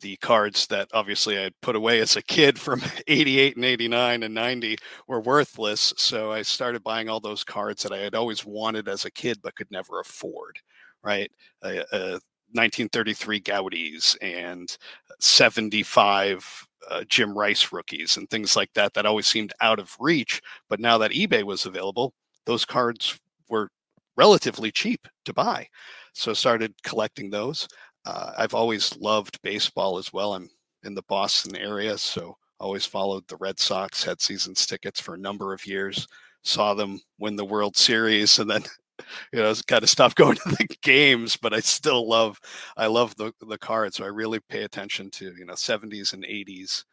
The 0.00 0.16
cards 0.18 0.66
that 0.68 0.88
obviously 0.94 1.38
I'd 1.38 1.60
put 1.62 1.76
away 1.76 2.00
as 2.00 2.16
a 2.16 2.22
kid 2.22 2.58
from 2.58 2.82
88 3.08 3.56
and 3.56 3.64
89 3.64 4.22
and 4.22 4.34
90 4.34 4.78
were 5.08 5.20
worthless. 5.20 5.92
So 5.96 6.32
I 6.32 6.42
started 6.42 6.82
buying 6.82 7.08
all 7.08 7.20
those 7.20 7.44
cards 7.44 7.82
that 7.82 7.92
I 7.92 7.98
had 7.98 8.14
always 8.14 8.44
wanted 8.46 8.88
as 8.88 9.04
a 9.04 9.10
kid 9.10 9.38
but 9.42 9.56
could 9.56 9.70
never 9.70 10.00
afford, 10.00 10.58
right? 11.02 11.30
Uh, 11.62 11.82
uh, 11.92 12.18
1933 12.52 13.40
Goudeys 13.40 14.16
and 14.20 14.76
75 15.20 16.66
uh, 16.90 17.04
Jim 17.08 17.36
Rice 17.36 17.72
rookies 17.72 18.16
and 18.16 18.28
things 18.28 18.56
like 18.56 18.72
that 18.74 18.94
that 18.94 19.06
always 19.06 19.26
seemed 19.26 19.52
out 19.60 19.78
of 19.78 19.96
reach. 20.00 20.40
But 20.68 20.80
now 20.80 20.98
that 20.98 21.12
eBay 21.12 21.44
was 21.44 21.66
available, 21.66 22.12
those 22.46 22.64
cards 22.64 23.18
were 23.48 23.70
relatively 24.16 24.72
cheap 24.72 25.06
to 25.24 25.32
buy. 25.32 25.68
So 26.12 26.32
started 26.32 26.74
collecting 26.82 27.30
those. 27.30 27.68
Uh, 28.04 28.32
I've 28.36 28.54
always 28.54 28.96
loved 28.96 29.40
baseball 29.42 29.98
as 29.98 30.12
well. 30.12 30.34
I'm 30.34 30.48
in 30.84 30.94
the 30.94 31.02
Boston 31.02 31.56
area, 31.56 31.96
so 31.98 32.36
always 32.58 32.86
followed 32.86 33.26
the 33.28 33.36
Red 33.36 33.58
Sox, 33.58 34.02
had 34.02 34.20
seasons 34.20 34.66
tickets 34.66 35.00
for 35.00 35.14
a 35.14 35.18
number 35.18 35.52
of 35.52 35.66
years, 35.66 36.06
saw 36.42 36.74
them 36.74 37.00
win 37.18 37.36
the 37.36 37.44
World 37.44 37.76
Series, 37.76 38.38
and 38.38 38.50
then 38.50 38.64
you 39.32 39.38
know 39.38 39.54
kind 39.66 39.82
of 39.82 39.90
stopped 39.90 40.16
going 40.16 40.36
to 40.36 40.48
the 40.48 40.66
games. 40.82 41.36
But 41.36 41.54
I 41.54 41.60
still 41.60 42.08
love 42.08 42.40
I 42.76 42.86
love 42.86 43.14
the 43.16 43.32
the 43.40 43.58
cards, 43.58 43.96
so 43.96 44.04
I 44.04 44.08
really 44.08 44.40
pay 44.48 44.62
attention 44.62 45.10
to 45.12 45.32
you 45.36 45.44
know 45.44 45.54
70s 45.54 46.12
and 46.12 46.24
80s 46.24 46.84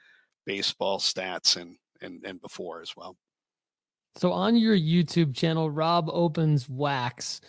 baseball 0.45 0.99
stats 0.99 1.57
and 1.57 1.77
and 2.01 2.23
and 2.25 2.41
before 2.41 2.81
as 2.81 2.95
well. 2.95 3.15
So 4.15 4.31
on 4.31 4.55
your 4.55 4.75
YouTube 4.75 5.35
channel, 5.35 5.69
Rob 5.69 6.09
opens 6.11 6.67
wax. 6.67 7.39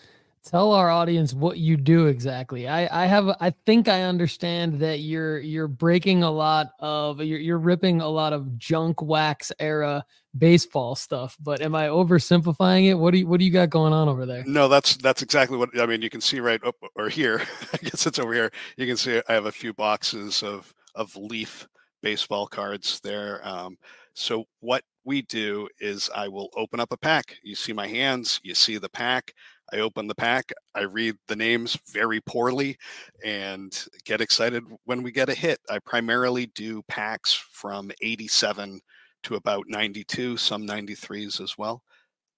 Tell 0.45 0.73
our 0.73 0.91
audience 0.91 1.35
what 1.35 1.59
you 1.59 1.77
do 1.77 2.07
exactly. 2.07 2.69
I, 2.69 3.05
I 3.05 3.07
have 3.07 3.29
I 3.41 3.51
think 3.67 3.89
I 3.89 4.03
understand 4.03 4.81
that 4.81 5.01
you're 5.01 5.39
you're 5.39 5.69
breaking 5.69 6.23
a 6.23 6.31
lot 6.31 6.69
of 6.79 7.21
you're 7.21 7.39
you're 7.39 7.59
ripping 7.59 8.01
a 8.01 8.09
lot 8.09 8.33
of 8.33 8.59
junk 8.59 9.03
wax 9.03 9.53
era 9.59 10.05
baseball 10.37 10.95
stuff, 10.95 11.37
but 11.41 11.61
am 11.61 11.75
I 11.75 11.89
oversimplifying 11.89 12.89
it? 12.89 12.95
What 12.95 13.13
do 13.13 13.19
you 13.19 13.27
what 13.27 13.39
do 13.41 13.45
you 13.45 13.53
got 13.53 13.71
going 13.71 13.93
on 13.93 14.09
over 14.09 14.27
there? 14.27 14.45
No, 14.47 14.69
that's 14.69 14.97
that's 14.97 15.23
exactly 15.23 15.57
what 15.57 15.79
I 15.79 15.87
mean. 15.87 16.03
You 16.03 16.11
can 16.11 16.21
see 16.21 16.41
right 16.41 16.63
up 16.65 16.77
or 16.97 17.09
here. 17.09 17.43
I 17.73 17.77
guess 17.79 18.07
it's 18.07 18.19
over 18.19 18.33
here. 18.33 18.51
You 18.77 18.87
can 18.87 18.97
see 18.97 19.21
I 19.29 19.33
have 19.33 19.47
a 19.47 19.53
few 19.53 19.73
boxes 19.75 20.43
of 20.43 20.73
of 20.95 21.15
leaf 21.17 21.69
baseball 22.03 22.47
cards 22.47 23.01
there. 23.01 23.41
Um, 23.47 23.77
so 24.15 24.45
what 24.61 24.83
we 25.05 25.23
do 25.23 25.69
is 25.81 26.11
I 26.15 26.29
will 26.29 26.51
open 26.57 26.81
up 26.81 26.93
a 26.93 26.97
pack. 26.97 27.37
You 27.43 27.55
see 27.55 27.73
my 27.73 27.87
hands, 27.87 28.41
you 28.43 28.55
see 28.55 28.79
the 28.79 28.89
pack. 28.89 29.33
I 29.73 29.79
open 29.79 30.07
the 30.07 30.15
pack, 30.15 30.53
I 30.75 30.83
read 30.83 31.17
the 31.27 31.37
names 31.37 31.79
very 31.93 32.21
poorly 32.21 32.77
and 33.25 33.77
get 34.05 34.21
excited 34.21 34.65
when 34.85 35.03
we 35.03 35.13
get 35.13 35.29
a 35.29 35.35
hit. 35.35 35.59
I 35.69 35.79
primarily 35.81 36.47
do 36.47 36.83
packs 36.89 37.33
from 37.33 37.91
87 38.01 38.81
to 39.25 39.35
about 39.35 39.65
92, 39.69 40.37
some 40.37 40.67
93s 40.67 41.41
as 41.41 41.59
well. 41.59 41.83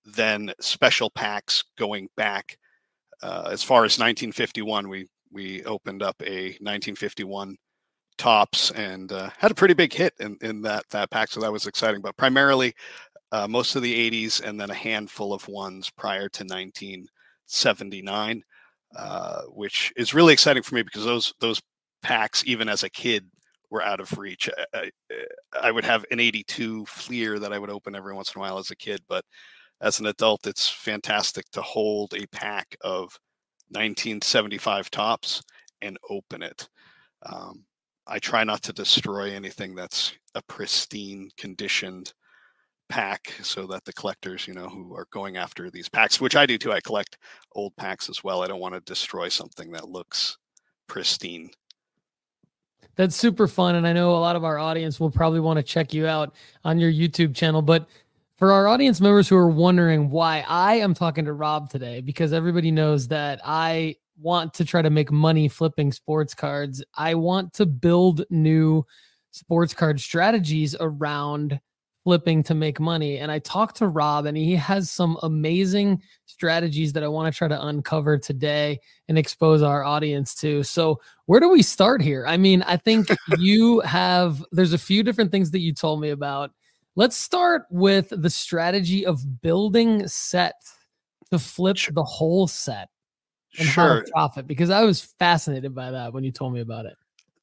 Then 0.04 0.52
special 0.60 1.10
packs 1.10 1.62
going 1.78 2.08
back 2.16 2.56
uh, 3.22 3.48
as 3.50 3.62
far 3.62 3.84
as 3.84 3.98
1951. 3.98 4.88
We 4.88 5.06
we 5.32 5.62
opened 5.64 6.02
up 6.02 6.16
a 6.22 6.56
1951 6.60 7.56
Topps 8.18 8.70
and 8.72 9.12
uh, 9.12 9.30
had 9.38 9.50
a 9.50 9.54
pretty 9.54 9.72
big 9.72 9.92
hit 9.92 10.12
in, 10.20 10.36
in 10.42 10.60
that 10.62 10.84
that 10.90 11.10
pack, 11.10 11.28
so 11.30 11.40
that 11.40 11.52
was 11.52 11.66
exciting. 11.66 12.02
But 12.02 12.16
primarily, 12.16 12.74
uh, 13.32 13.46
most 13.48 13.76
of 13.76 13.82
the 13.82 14.10
80s 14.10 14.42
and 14.42 14.60
then 14.60 14.70
a 14.70 14.74
handful 14.74 15.32
of 15.32 15.46
ones 15.48 15.90
prior 15.90 16.28
to 16.30 16.44
1979, 17.50 18.42
uh, 18.96 19.42
which 19.48 19.92
is 19.96 20.14
really 20.14 20.32
exciting 20.32 20.62
for 20.62 20.74
me 20.74 20.82
because 20.82 21.04
those 21.04 21.34
those 21.40 21.60
packs, 22.02 22.42
even 22.46 22.68
as 22.68 22.82
a 22.82 22.90
kid, 22.90 23.28
were 23.70 23.82
out 23.82 24.00
of 24.00 24.16
reach. 24.18 24.48
I, 24.74 24.90
I, 25.60 25.70
would 25.70 25.84
have 25.84 26.04
an 26.10 26.20
82 26.20 26.86
Fleer 26.86 27.38
that 27.38 27.52
I 27.52 27.58
would 27.58 27.70
open 27.70 27.94
every 27.94 28.14
once 28.14 28.34
in 28.34 28.40
a 28.40 28.42
while 28.42 28.58
as 28.58 28.70
a 28.70 28.76
kid, 28.76 29.00
but 29.08 29.24
as 29.80 30.00
an 30.00 30.06
adult, 30.06 30.46
it's 30.46 30.68
fantastic 30.68 31.48
to 31.52 31.62
hold 31.62 32.14
a 32.14 32.26
pack 32.28 32.76
of 32.82 33.18
1975 33.70 34.90
Topps 34.90 35.42
and 35.82 35.98
open 36.08 36.42
it. 36.42 36.68
Um, 37.24 37.64
I 38.06 38.18
try 38.18 38.44
not 38.44 38.62
to 38.64 38.72
destroy 38.72 39.32
anything 39.32 39.74
that's 39.74 40.14
a 40.34 40.42
pristine 40.42 41.30
conditioned 41.36 42.12
pack 42.90 43.32
so 43.42 43.66
that 43.68 43.84
the 43.86 43.92
collectors, 43.94 44.46
you 44.46 44.52
know, 44.52 44.68
who 44.68 44.94
are 44.94 45.06
going 45.10 45.38
after 45.38 45.70
these 45.70 45.88
packs, 45.88 46.20
which 46.20 46.36
I 46.36 46.44
do 46.44 46.58
too, 46.58 46.72
I 46.72 46.80
collect 46.80 47.16
old 47.52 47.74
packs 47.76 48.10
as 48.10 48.22
well. 48.22 48.42
I 48.42 48.48
don't 48.48 48.60
want 48.60 48.74
to 48.74 48.80
destroy 48.80 49.30
something 49.30 49.70
that 49.72 49.88
looks 49.88 50.36
pristine. 50.88 51.50
That's 52.96 53.16
super 53.16 53.48
fun. 53.48 53.76
And 53.76 53.86
I 53.86 53.94
know 53.94 54.10
a 54.10 54.18
lot 54.18 54.36
of 54.36 54.44
our 54.44 54.58
audience 54.58 55.00
will 55.00 55.10
probably 55.10 55.40
want 55.40 55.56
to 55.56 55.62
check 55.62 55.94
you 55.94 56.06
out 56.06 56.34
on 56.64 56.78
your 56.78 56.92
YouTube 56.92 57.34
channel. 57.34 57.62
But 57.62 57.88
for 58.36 58.52
our 58.52 58.66
audience 58.66 59.00
members 59.00 59.28
who 59.28 59.36
are 59.36 59.48
wondering 59.48 60.10
why 60.10 60.44
I 60.48 60.74
am 60.74 60.92
talking 60.92 61.24
to 61.24 61.32
Rob 61.32 61.70
today, 61.70 62.00
because 62.00 62.32
everybody 62.32 62.70
knows 62.70 63.08
that 63.08 63.40
I 63.44 63.96
want 64.18 64.52
to 64.54 64.64
try 64.64 64.82
to 64.82 64.90
make 64.90 65.10
money 65.10 65.48
flipping 65.48 65.92
sports 65.92 66.34
cards. 66.34 66.84
I 66.94 67.14
want 67.14 67.54
to 67.54 67.66
build 67.66 68.24
new 68.30 68.84
sports 69.30 69.72
card 69.72 70.00
strategies 70.00 70.76
around 70.78 71.60
flipping 72.10 72.42
to 72.42 72.56
make 72.56 72.80
money. 72.80 73.18
And 73.18 73.30
I 73.30 73.38
talked 73.38 73.76
to 73.76 73.86
Rob, 73.86 74.26
and 74.26 74.36
he 74.36 74.56
has 74.56 74.90
some 74.90 75.16
amazing 75.22 76.02
strategies 76.26 76.92
that 76.94 77.04
I 77.04 77.08
want 77.08 77.32
to 77.32 77.38
try 77.38 77.46
to 77.46 77.66
uncover 77.66 78.18
today 78.18 78.80
and 79.06 79.16
expose 79.16 79.62
our 79.62 79.84
audience 79.84 80.34
to. 80.40 80.64
So, 80.64 81.00
where 81.26 81.38
do 81.38 81.48
we 81.48 81.62
start 81.62 82.02
here? 82.02 82.26
I 82.26 82.36
mean, 82.36 82.62
I 82.62 82.78
think 82.78 83.06
you 83.38 83.78
have, 83.82 84.44
there's 84.50 84.72
a 84.72 84.78
few 84.78 85.04
different 85.04 85.30
things 85.30 85.52
that 85.52 85.60
you 85.60 85.72
told 85.72 86.00
me 86.00 86.10
about. 86.10 86.50
Let's 86.96 87.16
start 87.16 87.66
with 87.70 88.08
the 88.10 88.28
strategy 88.28 89.06
of 89.06 89.40
building 89.40 90.08
sets 90.08 90.74
to 91.30 91.38
flip 91.38 91.76
the 91.92 92.02
whole 92.02 92.48
set 92.48 92.88
and 93.56 93.68
sure. 93.68 94.04
profit 94.10 94.48
because 94.48 94.70
I 94.70 94.82
was 94.82 95.00
fascinated 95.20 95.76
by 95.76 95.92
that 95.92 96.12
when 96.12 96.24
you 96.24 96.32
told 96.32 96.54
me 96.54 96.60
about 96.60 96.86
it. 96.86 96.94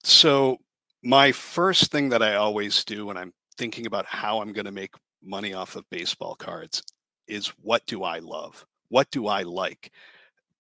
So, 0.04 0.58
my 1.04 1.32
first 1.32 1.90
thing 1.90 2.10
that 2.10 2.22
I 2.22 2.36
always 2.36 2.84
do 2.84 3.06
when 3.06 3.16
I'm 3.16 3.32
thinking 3.58 3.86
about 3.86 4.06
how 4.06 4.40
I'm 4.42 4.54
going 4.54 4.66
to 4.66 4.72
make 4.72 4.94
money 5.24 5.54
off 5.54 5.76
of 5.76 5.90
baseball 5.90 6.36
cards 6.36 6.84
is 7.28 7.48
what 7.62 7.86
do 7.86 8.04
I 8.04 8.20
love? 8.20 8.66
What 8.90 9.10
do 9.12 9.28
I 9.28 9.44
like? 9.44 9.92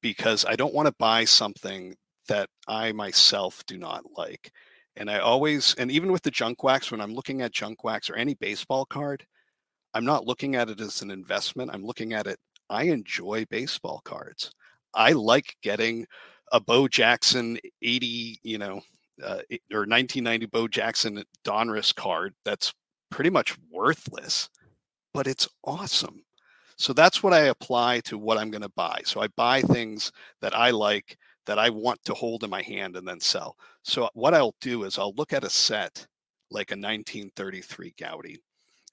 Because 0.02 0.46
I 0.46 0.56
don't 0.56 0.74
want 0.74 0.88
to 0.88 0.96
buy 1.00 1.26
something 1.26 1.96
that 2.28 2.50
I 2.68 2.92
myself 2.92 3.64
do 3.68 3.78
not 3.78 4.04
like. 4.18 4.52
And 4.96 5.10
I 5.10 5.20
always, 5.20 5.76
and 5.76 5.92
even 5.92 6.12
with 6.12 6.24
the 6.24 6.32
junk 6.32 6.64
wax, 6.64 6.92
when 6.92 7.02
I'm 7.02 7.14
looking 7.14 7.42
at 7.42 7.54
junk 7.54 7.84
wax 7.84 8.10
or 8.10 8.16
any 8.16 8.34
baseball 8.34 8.86
card, 8.86 9.26
I'm 9.94 10.06
not 10.06 10.26
looking 10.26 10.56
at 10.56 10.70
it 10.70 10.82
as 10.82 11.02
an 11.02 11.12
investment. 11.12 11.72
I'm 11.74 11.86
looking 11.86 12.14
at 12.14 12.28
it, 12.28 12.40
I 12.70 12.84
enjoy 12.84 13.46
baseball 13.50 14.02
cards. 14.04 14.52
I 14.94 15.12
like 15.12 15.56
getting 15.62 16.06
a 16.52 16.60
Bo 16.60 16.88
Jackson 16.88 17.58
80, 17.82 18.40
you 18.44 18.58
know, 18.58 18.82
uh, 19.24 19.42
or 19.72 19.86
1990 19.86 20.46
Bo 20.48 20.68
Jackson 20.68 21.24
Donruss 21.44 21.94
card 21.94 22.34
that's 22.46 22.74
pretty 23.10 23.30
much 23.30 23.58
worthless, 23.72 24.50
but 25.14 25.28
it's 25.28 25.48
awesome. 25.64 26.24
So 26.78 26.94
that's 26.94 27.24
what 27.24 27.34
I 27.34 27.46
apply 27.46 28.02
to 28.02 28.18
what 28.18 28.38
I'm 28.38 28.52
going 28.52 28.62
to 28.62 28.70
buy. 28.70 29.02
So 29.04 29.22
I 29.22 29.28
buy 29.30 29.62
things 29.62 30.12
that 30.42 30.56
I 30.56 30.70
like 30.70 31.18
that 31.48 31.58
I 31.58 31.70
want 31.70 32.04
to 32.06 32.14
hold 32.14 32.44
in 32.44 32.50
my 32.50 32.62
hand 32.62 32.96
and 32.96 33.08
then 33.08 33.20
sell. 33.20 33.56
So 33.84 34.04
uh, 34.04 34.10
what 34.14 34.34
I'll 34.34 34.56
do 34.62 34.84
is 34.84 35.00
I'll 35.00 35.14
look 35.16 35.34
at 35.34 35.44
a 35.44 35.50
set 35.50 36.06
like 36.52 36.72
a 36.72 36.76
1933 36.76 37.94
Goudey 37.98 38.38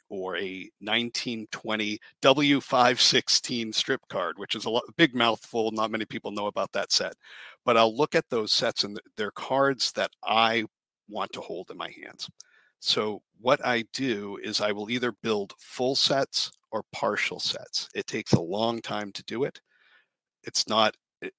or 0.08 0.36
a 0.36 0.70
1920 0.80 1.98
W516 2.22 3.74
strip 3.74 4.00
card, 4.08 4.38
which 4.38 4.54
is 4.54 4.64
a 4.64 4.70
lot, 4.70 4.84
big 4.96 5.14
mouthful. 5.14 5.70
Not 5.72 5.90
many 5.90 6.04
people 6.04 6.30
know 6.30 6.46
about 6.46 6.72
that 6.72 6.92
set, 6.92 7.14
but 7.64 7.76
I'll 7.76 7.94
look 7.94 8.14
at 8.14 8.28
those 8.30 8.52
sets 8.52 8.84
and 8.84 8.98
they're 9.16 9.30
cards 9.32 9.92
that 9.92 10.10
I 10.22 10.64
want 11.08 11.32
to 11.32 11.40
hold 11.40 11.70
in 11.70 11.76
my 11.76 11.90
hands. 11.90 12.30
So 12.86 13.22
what 13.40 13.64
I 13.64 13.84
do 13.94 14.38
is 14.42 14.60
I 14.60 14.70
will 14.70 14.90
either 14.90 15.12
build 15.22 15.54
full 15.58 15.94
sets 15.94 16.52
or 16.70 16.84
partial 16.92 17.40
sets. 17.40 17.88
It 17.94 18.06
takes 18.06 18.34
a 18.34 18.40
long 18.40 18.82
time 18.82 19.10
to 19.12 19.22
do 19.24 19.44
it. 19.44 19.58
It's 20.42 20.68
not 20.68 20.94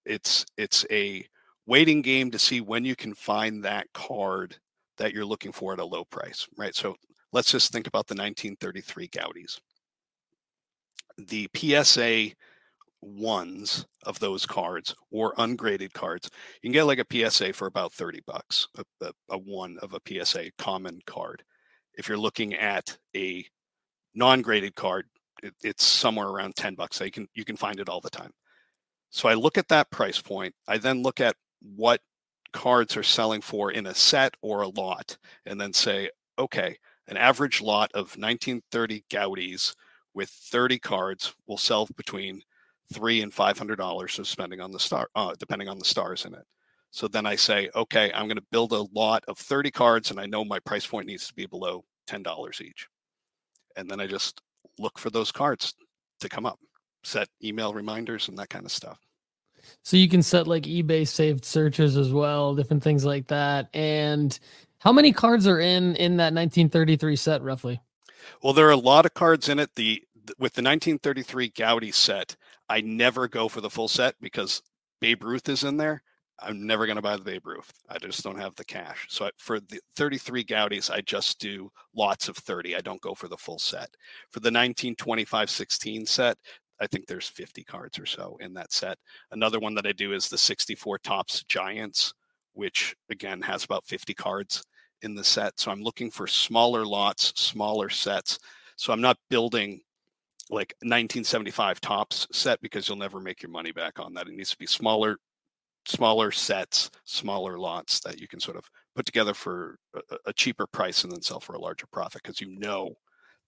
it's 0.05 0.43
it's 0.57 0.87
a 0.89 1.23
waiting 1.67 2.01
game 2.01 2.31
to 2.31 2.39
see 2.39 2.61
when 2.61 2.83
you 2.83 2.95
can 2.95 3.13
find 3.13 3.63
that 3.63 3.85
card 3.93 4.57
that 4.97 5.13
you're 5.13 5.23
looking 5.23 5.51
for 5.51 5.71
at 5.73 5.79
a 5.79 5.85
low 5.85 6.03
price, 6.05 6.47
right? 6.57 6.73
So 6.73 6.95
let's 7.31 7.51
just 7.51 7.71
think 7.71 7.85
about 7.85 8.07
the 8.07 8.15
1933 8.15 9.07
Goudeys. 9.09 9.59
The 11.27 11.47
PSA 11.55 12.31
ones 13.05 13.85
of 14.03 14.19
those 14.19 14.45
cards 14.45 14.95
or 15.11 15.33
ungraded 15.37 15.93
cards, 15.93 16.29
you 16.61 16.67
can 16.67 16.73
get 16.73 16.83
like 16.83 16.99
a 16.99 17.29
PSA 17.29 17.53
for 17.53 17.67
about 17.67 17.93
30 17.93 18.21
bucks, 18.25 18.67
a, 18.77 18.83
a, 19.05 19.11
a 19.29 19.37
one 19.37 19.77
of 19.81 19.93
a 19.93 20.01
PSA 20.07 20.51
common 20.57 20.99
card. 21.05 21.43
If 21.97 22.09
you're 22.09 22.17
looking 22.17 22.55
at 22.55 22.97
a 23.15 23.45
non-graded 24.13 24.75
card, 24.75 25.05
it, 25.43 25.53
it's 25.63 25.83
somewhere 25.83 26.27
around 26.27 26.55
10 26.55 26.75
bucks. 26.75 26.97
So 26.97 27.05
you 27.05 27.11
can 27.11 27.27
you 27.33 27.45
can 27.45 27.57
find 27.57 27.79
it 27.79 27.89
all 27.89 28.01
the 28.01 28.09
time. 28.09 28.31
So 29.11 29.29
I 29.29 29.33
look 29.33 29.57
at 29.57 29.69
that 29.69 29.91
price 29.91 30.19
point. 30.19 30.53
I 30.67 30.77
then 30.77 31.03
look 31.03 31.21
at 31.21 31.35
what 31.61 32.01
cards 32.51 32.97
are 32.97 33.03
selling 33.03 33.41
for 33.41 33.71
in 33.71 33.85
a 33.85 33.93
set 33.93 34.35
or 34.41 34.61
a 34.61 34.67
lot, 34.69 35.17
and 35.45 35.59
then 35.59 35.73
say, 35.73 36.09
okay, 36.39 36.77
an 37.07 37.17
average 37.17 37.61
lot 37.61 37.91
of 37.93 38.17
1930 38.17 39.05
Goudeys 39.09 39.75
with 40.13 40.29
30 40.29 40.79
cards 40.79 41.35
will 41.47 41.57
sell 41.57 41.87
between 41.95 42.41
three 42.93 43.21
and 43.21 43.33
five 43.33 43.57
hundred 43.57 43.77
dollars, 43.77 44.19
of 44.19 44.27
spending 44.27 44.61
on 44.61 44.71
the 44.71 44.79
star, 44.79 45.07
uh, 45.15 45.33
depending 45.37 45.69
on 45.69 45.79
the 45.79 45.85
stars 45.85 46.25
in 46.25 46.33
it. 46.33 46.45
So 46.91 47.07
then 47.09 47.25
I 47.25 47.35
say, 47.35 47.69
okay, 47.75 48.11
I'm 48.13 48.27
going 48.27 48.37
to 48.37 48.45
build 48.51 48.71
a 48.71 48.85
lot 48.93 49.25
of 49.27 49.37
30 49.37 49.69
cards, 49.69 50.11
and 50.11 50.19
I 50.19 50.27
know 50.27 50.45
my 50.45 50.59
price 50.59 50.87
point 50.87 51.07
needs 51.07 51.27
to 51.27 51.33
be 51.33 51.45
below 51.45 51.83
$10 52.07 52.61
each. 52.61 52.87
And 53.75 53.89
then 53.89 53.99
I 53.99 54.07
just 54.07 54.41
look 54.79 54.97
for 54.97 55.09
those 55.09 55.29
cards 55.29 55.73
to 56.21 56.29
come 56.29 56.45
up, 56.45 56.57
set 57.03 57.27
email 57.43 57.73
reminders 57.73 58.29
and 58.29 58.37
that 58.37 58.49
kind 58.49 58.63
of 58.63 58.71
stuff. 58.71 58.97
So 59.83 59.97
you 59.97 60.07
can 60.07 60.23
set 60.23 60.47
like 60.47 60.63
eBay 60.63 61.07
saved 61.07 61.43
searches 61.43 61.97
as 61.97 62.13
well, 62.13 62.55
different 62.55 62.83
things 62.83 63.03
like 63.03 63.27
that. 63.27 63.67
And 63.73 64.39
how 64.79 64.93
many 64.93 65.11
cards 65.11 65.47
are 65.47 65.59
in 65.59 65.95
in 65.95 66.17
that 66.17 66.33
1933 66.33 67.15
set 67.15 67.41
roughly? 67.41 67.81
Well, 68.41 68.53
there 68.53 68.67
are 68.67 68.71
a 68.71 68.77
lot 68.77 69.05
of 69.05 69.13
cards 69.13 69.49
in 69.49 69.59
it. 69.59 69.75
The 69.75 70.03
with 70.39 70.53
the 70.53 70.61
1933 70.61 71.51
Goudey 71.51 71.93
set, 71.93 72.35
I 72.69 72.81
never 72.81 73.27
go 73.27 73.47
for 73.47 73.61
the 73.61 73.69
full 73.69 73.87
set 73.87 74.15
because 74.21 74.61
Babe 75.01 75.23
Ruth 75.23 75.49
is 75.49 75.63
in 75.63 75.77
there. 75.77 76.01
I'm 76.39 76.67
never 76.67 76.85
going 76.85 76.97
to 76.97 77.01
buy 77.01 77.15
the 77.15 77.23
Babe 77.23 77.45
Ruth. 77.45 77.71
I 77.89 77.97
just 77.97 78.23
don't 78.23 78.39
have 78.39 78.55
the 78.55 78.65
cash. 78.65 79.05
So 79.09 79.25
I, 79.25 79.31
for 79.37 79.59
the 79.59 79.79
33 79.95 80.43
Goudeys, 80.43 80.91
I 80.91 81.01
just 81.01 81.39
do 81.39 81.71
lots 81.95 82.27
of 82.27 82.35
30. 82.37 82.75
I 82.75 82.81
don't 82.81 83.01
go 83.01 83.13
for 83.13 83.27
the 83.27 83.37
full 83.37 83.59
set. 83.59 83.89
For 84.31 84.41
the 84.41 84.47
1925 84.47 85.49
16 85.49 86.05
set, 86.05 86.37
I 86.81 86.87
think 86.87 87.07
there's 87.07 87.27
50 87.27 87.63
cards 87.63 87.97
or 87.97 88.05
so 88.05 88.37
in 88.41 88.53
that 88.55 88.73
set. 88.73 88.97
Another 89.31 89.59
one 89.59 89.75
that 89.75 89.87
I 89.87 89.93
do 89.93 90.13
is 90.13 90.27
the 90.27 90.37
64 90.37 90.99
Topps 90.99 91.43
Giants, 91.43 92.13
which 92.53 92.95
again 93.09 93.41
has 93.41 93.63
about 93.63 93.85
50 93.85 94.13
cards 94.13 94.63
in 95.01 95.15
the 95.15 95.23
set. 95.23 95.59
So 95.59 95.71
I'm 95.71 95.81
looking 95.81 96.11
for 96.11 96.27
smaller 96.27 96.85
lots, 96.85 97.33
smaller 97.39 97.89
sets. 97.89 98.39
So 98.75 98.91
I'm 98.91 99.01
not 99.01 99.17
building 99.29 99.79
like 100.49 100.73
1975 100.81 101.81
Topps 101.81 102.27
set 102.31 102.61
because 102.61 102.87
you'll 102.87 102.97
never 102.97 103.19
make 103.19 103.41
your 103.41 103.51
money 103.51 103.71
back 103.71 103.99
on 103.99 104.13
that. 104.13 104.27
It 104.27 104.33
needs 104.33 104.51
to 104.51 104.57
be 104.57 104.67
smaller, 104.67 105.17
smaller 105.87 106.31
sets, 106.31 106.91
smaller 107.05 107.57
lots 107.57 107.99
that 108.01 108.19
you 108.19 108.27
can 108.27 108.39
sort 108.39 108.57
of 108.57 108.69
put 108.95 109.05
together 109.05 109.33
for 109.33 109.77
a, 109.95 110.17
a 110.27 110.33
cheaper 110.33 110.67
price 110.67 111.03
and 111.03 111.11
then 111.11 111.21
sell 111.21 111.39
for 111.39 111.55
a 111.55 111.59
larger 111.59 111.87
profit 111.91 112.21
because 112.23 112.41
you 112.41 112.57
know 112.57 112.93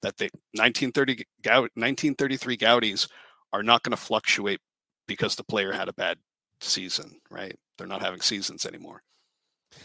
that 0.01 0.17
the 0.17 0.29
1930 0.53 1.23
1933 1.43 2.57
Goudeys 2.57 3.07
are 3.53 3.63
not 3.63 3.83
going 3.83 3.91
to 3.91 3.97
fluctuate 3.97 4.59
because 5.07 5.35
the 5.35 5.43
player 5.43 5.71
had 5.71 5.87
a 5.87 5.93
bad 5.93 6.17
season, 6.61 7.19
right? 7.29 7.55
They're 7.77 7.87
not 7.87 8.01
having 8.01 8.21
seasons 8.21 8.65
anymore. 8.65 9.01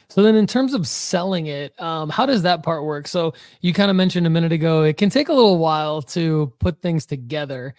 So 0.09 0.23
then, 0.23 0.35
in 0.35 0.47
terms 0.47 0.75
of 0.75 0.87
selling 0.87 1.47
it, 1.47 1.81
um, 1.81 2.11
how 2.11 2.27
does 2.27 2.43
that 2.43 2.63
part 2.63 2.85
work? 2.85 3.09
So 3.09 3.35
you 3.61 3.73
kind 3.73 3.91
of 3.91 3.97
mentioned 3.97 4.27
a 4.27 4.31
minute 4.31 4.53
ago, 4.53 4.83
it 4.83 4.97
can 4.97 5.11
take 5.11 5.29
a 5.29 5.33
little 5.33 5.59
while 5.59 6.03
to 6.03 6.53
put 6.59 6.81
things 6.83 7.07
together, 7.07 7.75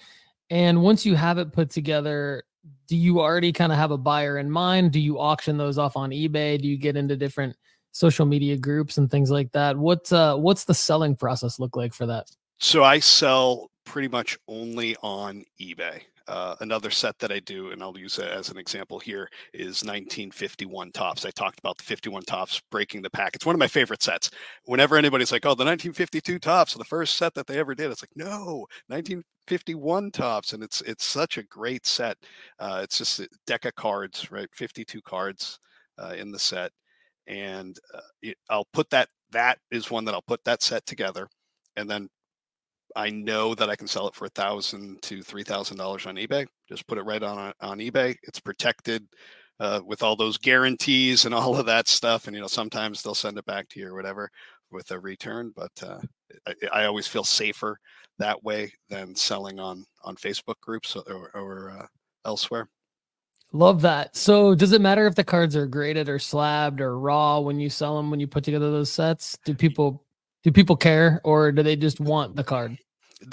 and 0.50 0.82
once 0.82 1.06
you 1.06 1.16
have 1.16 1.38
it 1.38 1.52
put 1.52 1.70
together, 1.70 2.44
do 2.88 2.98
you 2.98 3.20
already 3.20 3.52
kind 3.52 3.72
of 3.72 3.78
have 3.78 3.92
a 3.92 3.98
buyer 3.98 4.38
in 4.38 4.52
mind? 4.52 4.92
Do 4.92 5.00
you 5.00 5.20
auction 5.20 5.58
those 5.58 5.78
off 5.78 5.96
on 5.96 6.12
eBay? 6.12 6.62
Do 6.62 6.68
you 6.68 6.78
get 6.78 6.96
into 6.96 7.16
different 7.16 7.56
social 7.92 8.26
media 8.26 8.58
groups 8.58 8.98
and 8.98 9.10
things 9.10 9.32
like 9.32 9.52
that? 9.54 9.78
What's 9.78 10.12
uh, 10.12 10.36
what's 10.36 10.66
the 10.66 10.74
selling 10.74 11.16
process 11.16 11.60
look 11.60 11.76
like 11.76 11.94
for 11.94 12.06
that? 12.08 12.28
So 12.60 12.84
I 12.84 13.00
sell 13.00 13.70
pretty 13.86 14.08
much 14.08 14.38
only 14.48 14.96
on 15.02 15.44
eBay. 15.60 16.02
Uh, 16.28 16.56
another 16.62 16.90
set 16.90 17.20
that 17.20 17.34
I 17.34 17.40
do, 17.40 17.72
and 17.72 17.84
I'll 17.84 17.98
use 17.98 18.18
it 18.18 18.30
as 18.30 18.50
an 18.50 18.58
example 18.58 18.98
here, 18.98 19.30
is 19.54 19.84
1951 19.84 20.92
Topps. 20.94 21.26
I 21.26 21.32
talked 21.32 21.60
about 21.60 21.78
the 21.78 21.84
51 21.84 22.24
Topps 22.24 22.62
breaking 22.72 23.02
the 23.02 23.10
pack. 23.10 23.36
It's 23.36 23.46
one 23.46 23.56
of 23.56 23.60
my 23.60 23.68
favorite 23.68 24.02
sets. 24.02 24.32
Whenever 24.66 24.96
anybody's 24.96 25.34
like, 25.34 25.46
"Oh, 25.46 25.54
the 25.54 25.66
1952 25.66 26.40
Topps, 26.40 26.76
the 26.76 26.86
first 26.86 27.18
set 27.18 27.34
that 27.34 27.48
they 27.48 27.60
ever 27.60 27.76
did," 27.76 27.92
it's 27.92 28.02
like, 28.04 28.16
no, 28.16 28.66
1951 28.88 30.12
Topps," 30.12 30.54
and 30.54 30.64
it's 30.64 30.80
it's 30.82 31.04
such 31.06 31.38
a 31.38 31.44
great 31.44 31.86
set. 31.86 32.18
Uh, 32.58 32.80
it's 32.84 32.98
just 33.00 33.20
a 33.20 33.28
deck 33.46 33.66
of 33.66 33.76
cards, 33.76 34.32
right? 34.32 34.48
52 34.54 35.02
cards 35.02 35.60
uh, 35.98 36.14
in 36.18 36.32
the 36.32 36.40
set, 36.40 36.72
and 37.28 37.78
uh, 37.94 38.00
it, 38.22 38.38
I'll 38.50 38.68
put 38.74 38.90
that. 38.92 39.10
That 39.32 39.60
is 39.72 39.92
one 39.92 40.06
that 40.06 40.14
I'll 40.14 40.22
put 40.22 40.44
that 40.46 40.62
set 40.64 40.86
together, 40.86 41.28
and 41.76 41.90
then 41.90 42.10
I 42.96 43.10
know 43.10 43.56
that 43.56 43.70
I 43.70 43.76
can 43.76 43.88
sell 43.88 44.08
it 44.08 44.16
for 44.16 44.26
a 44.26 44.30
thousand 44.30 45.02
to 45.04 45.22
three 45.22 45.44
thousand 45.44 45.78
dollars 45.78 46.06
on 46.06 46.16
eBay. 46.16 46.48
Just 46.68 46.88
put 46.88 46.98
it 46.98 47.04
right 47.04 47.24
on 47.24 47.54
on 47.62 47.80
eBay. 47.80 48.16
It's 48.24 48.40
protected 48.40 49.06
uh, 49.60 49.82
with 49.86 50.04
all 50.04 50.16
those 50.16 50.38
guarantees 50.38 51.26
and 51.26 51.34
all 51.36 51.58
of 51.58 51.66
that 51.66 51.88
stuff. 51.88 52.28
And 52.28 52.36
you 52.36 52.42
know, 52.42 52.48
sometimes 52.48 53.02
they'll 53.02 53.16
send 53.16 53.38
it 53.38 53.46
back 53.46 53.70
to 53.70 53.80
you 53.80 53.88
or 53.88 53.96
whatever 53.96 54.30
with 54.72 54.92
a 54.92 55.00
return. 55.00 55.54
But 55.56 55.72
uh, 55.82 56.00
I, 56.48 56.54
I, 56.74 56.86
always 56.86 57.08
feel 57.08 57.24
safer 57.24 57.78
that 58.20 58.44
way 58.44 58.74
than 58.90 59.16
selling 59.16 59.60
on 59.60 59.86
on 60.04 60.16
Facebook 60.16 60.60
groups 60.62 60.96
or, 60.96 61.32
or 61.34 61.72
uh, 61.72 61.86
elsewhere. 62.26 62.70
Love 63.56 63.82
that. 63.82 64.16
So, 64.16 64.56
does 64.56 64.72
it 64.72 64.82
matter 64.82 65.06
if 65.06 65.14
the 65.14 65.24
cards 65.24 65.56
are 65.56 65.68
graded 65.68 66.10
or 66.10 66.18
slabbed 66.18 66.82
or 66.82 66.98
raw 66.98 67.40
when 67.40 67.60
you 67.60 67.70
sell 67.70 67.96
them? 67.96 68.10
When 68.10 68.20
you 68.20 68.26
put 68.26 68.44
together 68.44 68.72
those 68.72 68.92
sets, 68.92 69.38
do 69.46 69.54
people 69.54 70.04
do 70.44 70.52
people 70.52 70.76
care 70.76 71.22
or 71.24 71.52
do 71.52 71.64
they 71.64 71.76
just 71.76 72.00
want 72.00 72.36
the 72.36 72.44
card? 72.44 72.78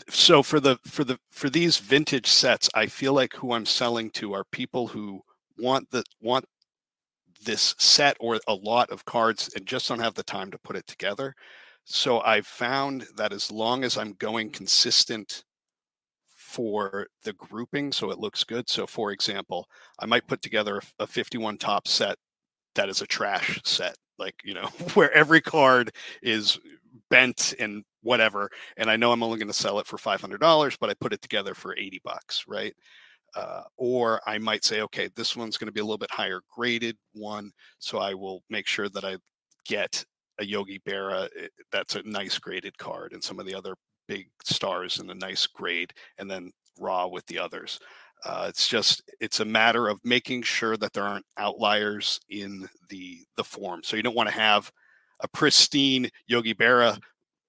So 0.09 0.43
for 0.43 0.61
the 0.61 0.79
for 0.87 1.03
the 1.03 1.19
for 1.31 1.51
these 1.51 1.79
vintage 1.79 2.29
sets, 2.29 2.71
I 2.75 2.87
feel 2.87 3.13
like 3.13 3.35
who 3.35 3.53
I'm 3.53 3.67
selling 3.67 4.11
to 4.13 4.33
are 4.33 4.45
people 4.53 4.87
who 4.87 5.21
want 5.59 5.91
the 5.91 6.05
want 6.21 6.45
this 7.45 7.75
set 7.79 8.17
or 8.21 8.39
a 8.47 8.55
lot 8.55 8.91
of 8.91 9.05
cards 9.05 9.51
and 9.57 9.67
just 9.67 9.89
don't 9.89 9.99
have 9.99 10.15
the 10.15 10.23
time 10.23 10.51
to 10.53 10.59
put 10.59 10.77
it 10.77 10.87
together. 10.87 11.35
So 11.85 12.21
I've 12.21 12.47
found 12.47 13.07
that 13.17 13.33
as 13.33 13.51
long 13.51 13.83
as 13.83 13.99
I'm 13.99 14.13
going 14.13 14.51
consistent 14.51 15.45
for 16.37 17.07
the 17.25 17.33
grouping 17.33 17.91
so 17.91 18.11
it 18.11 18.19
looks 18.19 18.45
good. 18.45 18.69
So 18.69 18.87
for 18.87 19.11
example, 19.11 19.67
I 19.99 20.07
might 20.07 20.29
put 20.29 20.43
together 20.43 20.81
a 21.01 21.07
51 21.07 21.59
top 21.59 21.89
set 21.89 22.17
that 22.77 22.89
is 22.89 23.03
a 23.03 23.07
trash 23.07 23.61
set 23.65 23.97
like 24.21 24.37
you 24.45 24.55
know 24.55 24.67
where 24.95 25.13
every 25.13 25.41
card 25.41 25.91
is 26.23 26.61
bent 27.11 27.55
and 27.59 27.85
whatever 28.03 28.49
and 28.77 28.91
i 28.91 28.97
know 28.97 29.13
i'm 29.13 29.23
only 29.23 29.39
going 29.39 29.49
to 29.49 29.55
sell 29.55 29.79
it 29.79 29.87
for 29.87 29.99
$500 29.99 30.77
but 30.81 30.91
i 30.91 30.95
put 30.95 31.13
it 31.13 31.23
together 31.23 31.55
for 31.55 31.77
80 31.77 32.01
bucks 32.05 32.45
right 32.49 32.75
uh, 33.37 33.63
or 33.77 34.21
i 34.27 34.39
might 34.39 34.65
say 34.65 34.81
okay 34.83 35.09
this 35.17 35.37
one's 35.37 35.57
going 35.57 35.67
to 35.67 35.73
be 35.73 35.81
a 35.81 35.85
little 35.85 35.99
bit 35.99 36.11
higher 36.11 36.41
graded 36.51 36.97
one 37.15 37.51
so 37.79 37.99
i 37.99 38.15
will 38.15 38.43
make 38.51 38.67
sure 38.67 38.89
that 38.89 39.05
i 39.05 39.17
get 39.67 40.05
a 40.39 40.45
yogi 40.45 40.81
berra 40.89 41.29
eh, 41.39 41.49
that's 41.71 41.97
a 41.97 42.03
nice 42.05 42.39
graded 42.39 42.77
card 42.79 43.13
and 43.13 43.23
some 43.23 43.39
of 43.39 43.47
the 43.47 43.55
other 43.55 43.75
big 44.09 44.29
stars 44.43 44.99
in 44.99 45.11
a 45.11 45.15
nice 45.15 45.47
grade 45.47 45.93
and 46.19 46.31
then 46.31 46.51
raw 46.79 47.07
with 47.07 47.25
the 47.27 47.39
others 47.39 47.79
uh, 48.25 48.47
it's 48.49 48.69
just 48.69 49.03
it's 49.21 49.41
a 49.41 49.45
matter 49.45 49.89
of 49.89 49.99
making 50.05 50.43
sure 50.43 50.77
that 50.77 50.93
there 50.93 51.05
aren't 51.05 51.25
outliers 51.39 52.21
in 52.29 52.69
the 52.89 53.21
the 53.37 53.45
form. 53.45 53.81
So 53.83 53.97
you 53.97 54.03
don't 54.03 54.17
want 54.17 54.29
to 54.29 54.35
have 54.35 54.71
a 55.23 55.29
pristine 55.29 56.09
Yogi 56.27 56.55
Berra, 56.55 56.99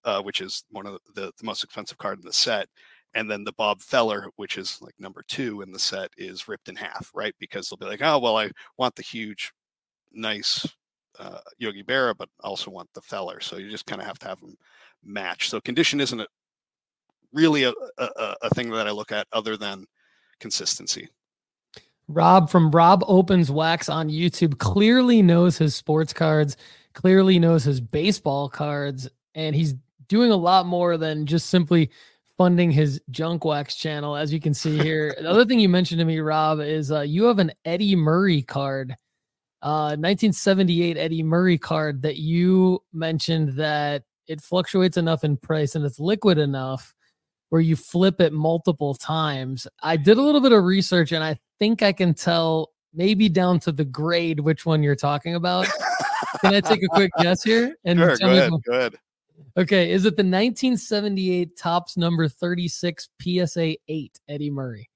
uh, 0.04 0.22
which 0.22 0.42
is 0.42 0.64
one 0.72 0.86
of 0.86 1.00
the, 1.16 1.32
the 1.38 1.44
most 1.44 1.64
expensive 1.64 1.98
card 1.98 2.20
in 2.20 2.26
the 2.26 2.34
set, 2.34 2.68
and 3.14 3.30
then 3.30 3.44
the 3.44 3.54
Bob 3.54 3.82
Feller, 3.82 4.28
which 4.38 4.58
is 4.58 4.80
like 4.82 4.94
number 5.00 5.24
two 5.28 5.62
in 5.62 5.72
the 5.72 5.80
set, 5.80 6.10
is 6.18 6.48
ripped 6.48 6.70
in 6.70 6.76
half, 6.76 7.12
right? 7.14 7.36
Because 7.40 7.70
they'll 7.70 7.78
be 7.78 7.86
like, 7.86 8.02
oh 8.02 8.20
well, 8.20 8.38
I 8.38 8.50
want 8.78 8.96
the 8.96 9.04
huge, 9.04 9.52
nice 10.12 10.68
uh, 11.20 11.40
Yogi 11.58 11.84
Berra, 11.84 12.16
but 12.18 12.30
also 12.42 12.72
want 12.72 12.90
the 12.94 13.02
Feller. 13.02 13.40
So 13.42 13.58
you 13.58 13.70
just 13.70 13.86
kind 13.86 14.02
of 14.02 14.08
have 14.08 14.20
to 14.20 14.28
have 14.28 14.40
them 14.40 14.58
match. 15.04 15.50
So 15.50 15.60
condition 15.60 16.00
isn't 16.00 16.26
really 17.34 17.64
a, 17.64 17.74
a, 17.98 18.36
a 18.44 18.50
thing 18.50 18.70
that 18.72 18.88
I 18.88 18.92
look 18.92 19.12
at 19.12 19.28
other 19.32 19.58
than 19.58 19.86
consistency. 20.40 21.10
Rob 22.08 22.50
from 22.50 22.72
Rob 22.72 23.04
Opens 23.08 23.50
Wax 23.52 23.88
on 23.88 24.10
YouTube 24.10 24.58
clearly 24.58 25.22
knows 25.22 25.58
his 25.58 25.76
sports 25.76 26.12
cards, 26.12 26.58
clearly 26.94 27.40
knows 27.40 27.64
his 27.64 27.82
baseball 27.82 28.50
cards, 28.50 29.10
and 29.36 29.56
he's 29.56 29.76
doing 30.08 30.32
a 30.32 30.36
lot 30.36 30.66
more 30.66 30.98
than 30.98 31.26
just 31.26 31.50
simply 31.50 31.90
funding 32.38 32.72
his 32.72 33.02
junk 33.12 33.46
wax 33.46 33.76
channel. 33.76 34.16
As 34.16 34.34
you 34.34 34.40
can 34.40 34.54
see 34.54 34.78
here, 34.84 35.16
the 35.20 35.30
other 35.30 35.46
thing 35.46 35.60
you 35.60 35.70
mentioned 35.70 36.00
to 36.00 36.06
me, 36.06 36.20
Rob, 36.20 36.60
is 36.60 36.92
uh, 36.92 37.02
you 37.02 37.26
have 37.26 37.40
an 37.40 37.52
Eddie 37.66 37.96
Murray 37.96 38.42
card, 38.42 38.92
uh, 39.62 39.96
1978 39.96 40.98
Eddie 40.98 41.24
Murray 41.24 41.58
card 41.58 42.02
that 42.02 42.18
you 42.18 42.82
mentioned 42.94 43.54
that 43.58 44.04
it 44.28 44.42
fluctuates 44.42 44.98
enough 44.98 45.24
in 45.24 45.38
price 45.38 45.76
and 45.76 45.86
it's 45.86 46.00
liquid 46.00 46.38
enough 46.38 46.94
where 47.50 47.62
you 47.62 47.76
flip 47.76 48.22
it 48.22 48.32
multiple 48.32 48.96
times. 48.96 49.68
I 49.84 49.98
did 49.98 50.18
a 50.18 50.22
little 50.22 50.40
bit 50.40 50.54
of 50.54 50.64
research 50.64 51.12
and 51.12 51.24
I 51.24 51.38
think 51.60 51.84
I 51.84 51.92
can 51.92 52.14
tell 52.14 52.72
maybe 52.94 53.30
down 53.30 53.60
to 53.60 53.72
the 53.72 53.86
grade 53.86 54.40
which 54.40 54.66
one 54.66 54.82
you're 54.82 54.96
talking 54.96 55.36
about. 55.36 55.68
Can 56.42 56.54
I 56.54 56.62
take 56.62 56.84
a 56.84 56.88
quick 56.88 57.12
guess 57.20 57.44
here? 57.44 57.76
And 57.86 58.00
sure, 58.00 58.18
go 58.18 58.32
ahead, 58.32 58.52
go 58.66 58.74
ahead. 58.74 58.96
Okay, 59.58 59.92
is 59.92 60.06
it 60.06 60.16
the 60.16 60.24
1978 60.24 61.58
tops 61.58 61.98
number 61.98 62.28
36 62.28 63.10
PSA 63.22 63.76
8 63.88 64.20
Eddie 64.30 64.50
Murray? 64.50 64.90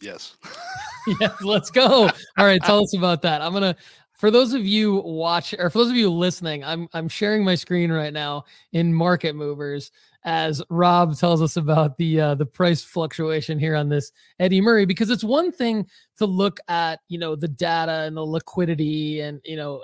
Yes. 0.00 0.36
yes, 1.20 1.40
let's 1.42 1.70
go. 1.70 2.08
All 2.36 2.44
right, 2.44 2.62
tell 2.62 2.82
us 2.82 2.94
about 2.96 3.22
that. 3.22 3.40
I'm 3.40 3.52
gonna 3.52 3.76
for 4.22 4.30
those 4.30 4.52
of 4.52 4.64
you 4.64 4.96
watch 5.04 5.54
or 5.58 5.70
for 5.70 5.78
those 5.78 5.90
of 5.90 5.96
you 5.96 6.10
listening, 6.10 6.64
I'm 6.64 6.88
I'm 6.92 7.08
sharing 7.08 7.44
my 7.44 7.54
screen 7.54 7.90
right 7.90 8.12
now 8.12 8.44
in 8.72 8.92
Market 8.92 9.34
Movers 9.34 9.90
as 10.24 10.62
Rob 10.70 11.16
tells 11.16 11.42
us 11.42 11.56
about 11.56 11.96
the 11.96 12.20
uh, 12.20 12.34
the 12.34 12.46
price 12.46 12.82
fluctuation 12.82 13.58
here 13.58 13.74
on 13.74 13.88
this 13.88 14.12
Eddie 14.38 14.60
Murray 14.60 14.84
because 14.84 15.10
it's 15.10 15.24
one 15.24 15.50
thing 15.50 15.86
to 16.18 16.26
look 16.26 16.60
at 16.68 17.00
you 17.08 17.18
know 17.18 17.34
the 17.34 17.48
data 17.48 18.02
and 18.06 18.16
the 18.16 18.24
liquidity 18.24 19.20
and 19.20 19.40
you 19.44 19.56
know 19.56 19.82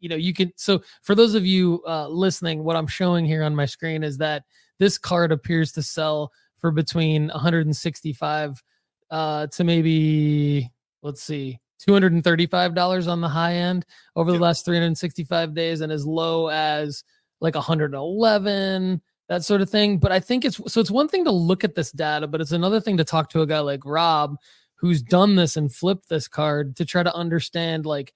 you 0.00 0.08
know 0.08 0.16
you 0.16 0.32
can 0.32 0.52
so 0.56 0.82
for 1.02 1.14
those 1.14 1.34
of 1.34 1.44
you 1.44 1.82
uh, 1.86 2.08
listening 2.08 2.64
what 2.64 2.76
I'm 2.76 2.86
showing 2.86 3.24
here 3.24 3.42
on 3.42 3.56
my 3.56 3.66
screen 3.66 4.02
is 4.04 4.18
that 4.18 4.44
this 4.78 4.98
card 4.98 5.32
appears 5.32 5.72
to 5.72 5.82
sell 5.82 6.30
for 6.58 6.70
between 6.70 7.28
165 7.28 8.62
uh, 9.10 9.46
to 9.48 9.64
maybe 9.64 10.70
let's 11.02 11.22
see 11.22 11.58
$235 11.88 13.08
on 13.08 13.20
the 13.20 13.28
high 13.28 13.54
end 13.54 13.84
over 14.14 14.30
the 14.30 14.38
last 14.38 14.64
365 14.64 15.54
days 15.54 15.80
and 15.80 15.90
as 15.90 16.06
low 16.06 16.48
as 16.48 17.02
like 17.40 17.56
111 17.56 19.02
that 19.32 19.42
sort 19.42 19.62
of 19.62 19.70
thing 19.70 19.96
but 19.96 20.12
i 20.12 20.20
think 20.20 20.44
it's 20.44 20.60
so 20.70 20.78
it's 20.78 20.90
one 20.90 21.08
thing 21.08 21.24
to 21.24 21.30
look 21.30 21.64
at 21.64 21.74
this 21.74 21.90
data 21.90 22.26
but 22.26 22.40
it's 22.40 22.52
another 22.52 22.80
thing 22.80 22.98
to 22.98 23.04
talk 23.04 23.30
to 23.30 23.40
a 23.40 23.46
guy 23.46 23.60
like 23.60 23.80
rob 23.86 24.36
who's 24.74 25.00
done 25.00 25.36
this 25.36 25.56
and 25.56 25.74
flipped 25.74 26.06
this 26.10 26.28
card 26.28 26.76
to 26.76 26.84
try 26.84 27.02
to 27.02 27.14
understand 27.14 27.86
like 27.86 28.12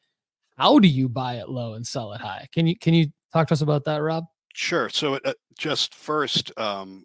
how 0.58 0.78
do 0.78 0.88
you 0.88 1.08
buy 1.08 1.36
it 1.36 1.48
low 1.48 1.72
and 1.72 1.86
sell 1.86 2.12
it 2.12 2.20
high 2.20 2.46
can 2.52 2.66
you 2.66 2.78
can 2.78 2.92
you 2.92 3.06
talk 3.32 3.48
to 3.48 3.54
us 3.54 3.62
about 3.62 3.84
that 3.84 4.02
rob 4.02 4.24
sure 4.52 4.90
so 4.90 5.14
uh, 5.24 5.32
just 5.56 5.94
first 5.94 6.52
um 6.58 7.02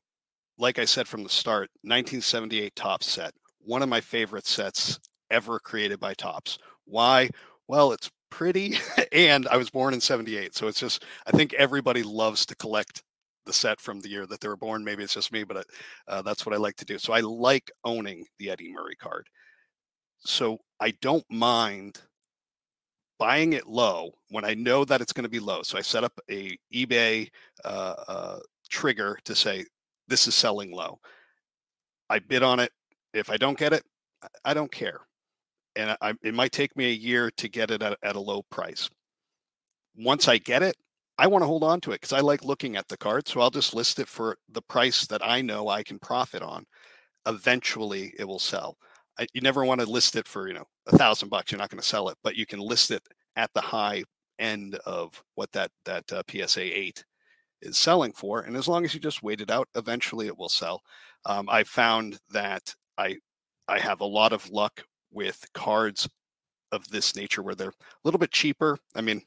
like 0.57 0.77
i 0.77 0.83
said 0.83 1.07
from 1.07 1.23
the 1.23 1.29
start 1.29 1.69
1978 1.83 2.75
Topps 2.75 3.07
set 3.07 3.31
one 3.63 3.81
of 3.81 3.87
my 3.87 4.01
favorite 4.01 4.45
sets 4.45 4.99
ever 5.29 5.59
created 5.59 5.99
by 5.99 6.13
Topps. 6.13 6.57
Why? 6.85 7.29
Well, 7.67 7.93
it's 7.93 8.11
pretty 8.29 8.77
and 9.11 9.47
I 9.47 9.57
was 9.57 9.69
born 9.69 9.93
in 9.93 10.01
78. 10.01 10.55
So 10.55 10.67
it's 10.67 10.79
just 10.79 11.05
I 11.25 11.31
think 11.31 11.53
everybody 11.53 12.03
loves 12.03 12.45
to 12.47 12.55
collect 12.55 13.03
the 13.45 13.53
set 13.53 13.79
from 13.81 13.99
the 13.99 14.09
year 14.09 14.25
that 14.27 14.39
they 14.39 14.47
were 14.47 14.57
born. 14.57 14.83
Maybe 14.83 15.03
it's 15.03 15.13
just 15.13 15.31
me, 15.31 15.43
but 15.43 15.65
uh, 16.07 16.21
that's 16.21 16.45
what 16.45 16.53
I 16.53 16.57
like 16.57 16.75
to 16.77 16.85
do. 16.85 16.97
So 16.97 17.13
I 17.13 17.21
like 17.21 17.71
owning 17.83 18.25
the 18.39 18.49
Eddie 18.49 18.71
Murray 18.71 18.95
card. 18.95 19.27
So 20.19 20.59
I 20.79 20.91
don't 21.01 21.25
mind 21.29 22.01
buying 23.17 23.53
it 23.53 23.67
low 23.67 24.11
when 24.29 24.45
I 24.45 24.53
know 24.53 24.85
that 24.85 25.01
it's 25.01 25.13
going 25.13 25.23
to 25.23 25.29
be 25.29 25.39
low. 25.39 25.63
So 25.63 25.77
I 25.77 25.81
set 25.81 26.03
up 26.03 26.13
a 26.29 26.57
eBay 26.73 27.29
uh, 27.65 27.95
uh, 28.07 28.39
trigger 28.69 29.19
to 29.25 29.35
say 29.35 29.65
this 30.07 30.27
is 30.27 30.35
selling 30.35 30.71
low. 30.71 30.99
I 32.09 32.19
bid 32.19 32.43
on 32.43 32.59
it. 32.59 32.71
If 33.13 33.29
I 33.29 33.37
don't 33.37 33.57
get 33.57 33.73
it, 33.73 33.83
I 34.45 34.53
don't 34.53 34.71
care 34.71 35.01
and 35.75 35.95
I, 36.01 36.13
it 36.21 36.33
might 36.33 36.51
take 36.51 36.75
me 36.75 36.85
a 36.85 36.93
year 36.93 37.31
to 37.31 37.49
get 37.49 37.71
it 37.71 37.81
at, 37.81 37.97
at 38.03 38.15
a 38.15 38.19
low 38.19 38.43
price. 38.43 38.89
Once 39.95 40.27
I 40.27 40.37
get 40.37 40.63
it, 40.63 40.75
I 41.21 41.27
want 41.27 41.43
to 41.43 41.47
hold 41.47 41.63
on 41.63 41.79
to 41.81 41.91
it 41.91 42.01
because 42.01 42.13
I 42.13 42.19
like 42.19 42.43
looking 42.43 42.75
at 42.75 42.87
the 42.87 42.97
card. 42.97 43.27
So 43.27 43.41
I'll 43.41 43.51
just 43.51 43.75
list 43.75 43.99
it 43.99 44.07
for 44.07 44.37
the 44.49 44.61
price 44.63 45.05
that 45.05 45.23
I 45.23 45.39
know 45.39 45.69
I 45.69 45.83
can 45.83 45.99
profit 45.99 46.41
on. 46.41 46.65
Eventually, 47.27 48.11
it 48.17 48.23
will 48.23 48.39
sell. 48.39 48.75
I, 49.19 49.27
you 49.31 49.41
never 49.41 49.63
want 49.63 49.81
to 49.81 49.85
list 49.85 50.15
it 50.15 50.27
for 50.27 50.47
you 50.47 50.55
know 50.55 50.65
a 50.87 50.97
thousand 50.97 51.29
bucks. 51.29 51.51
You're 51.51 51.59
not 51.59 51.69
going 51.69 51.79
to 51.79 51.87
sell 51.87 52.09
it, 52.09 52.17
but 52.23 52.35
you 52.35 52.47
can 52.47 52.59
list 52.59 52.89
it 52.89 53.03
at 53.35 53.51
the 53.53 53.61
high 53.61 54.03
end 54.39 54.75
of 54.87 55.23
what 55.35 55.51
that 55.51 55.69
that 55.85 56.11
uh, 56.11 56.23
PSA 56.27 56.63
eight 56.63 57.05
is 57.61 57.77
selling 57.77 58.13
for. 58.13 58.41
And 58.41 58.57
as 58.57 58.67
long 58.67 58.83
as 58.83 58.95
you 58.95 58.99
just 58.99 59.21
wait 59.21 59.41
it 59.41 59.51
out, 59.51 59.67
eventually 59.75 60.25
it 60.25 60.35
will 60.35 60.49
sell. 60.49 60.81
Um, 61.25 61.47
I 61.51 61.63
found 61.65 62.17
that 62.31 62.73
I 62.97 63.17
I 63.67 63.77
have 63.77 64.01
a 64.01 64.05
lot 64.05 64.33
of 64.33 64.49
luck 64.49 64.83
with 65.11 65.45
cards 65.53 66.09
of 66.71 66.87
this 66.87 67.15
nature 67.15 67.43
where 67.43 67.53
they're 67.53 67.69
a 67.69 68.03
little 68.03 68.19
bit 68.19 68.31
cheaper. 68.31 68.79
I 68.95 69.01
mean, 69.01 69.21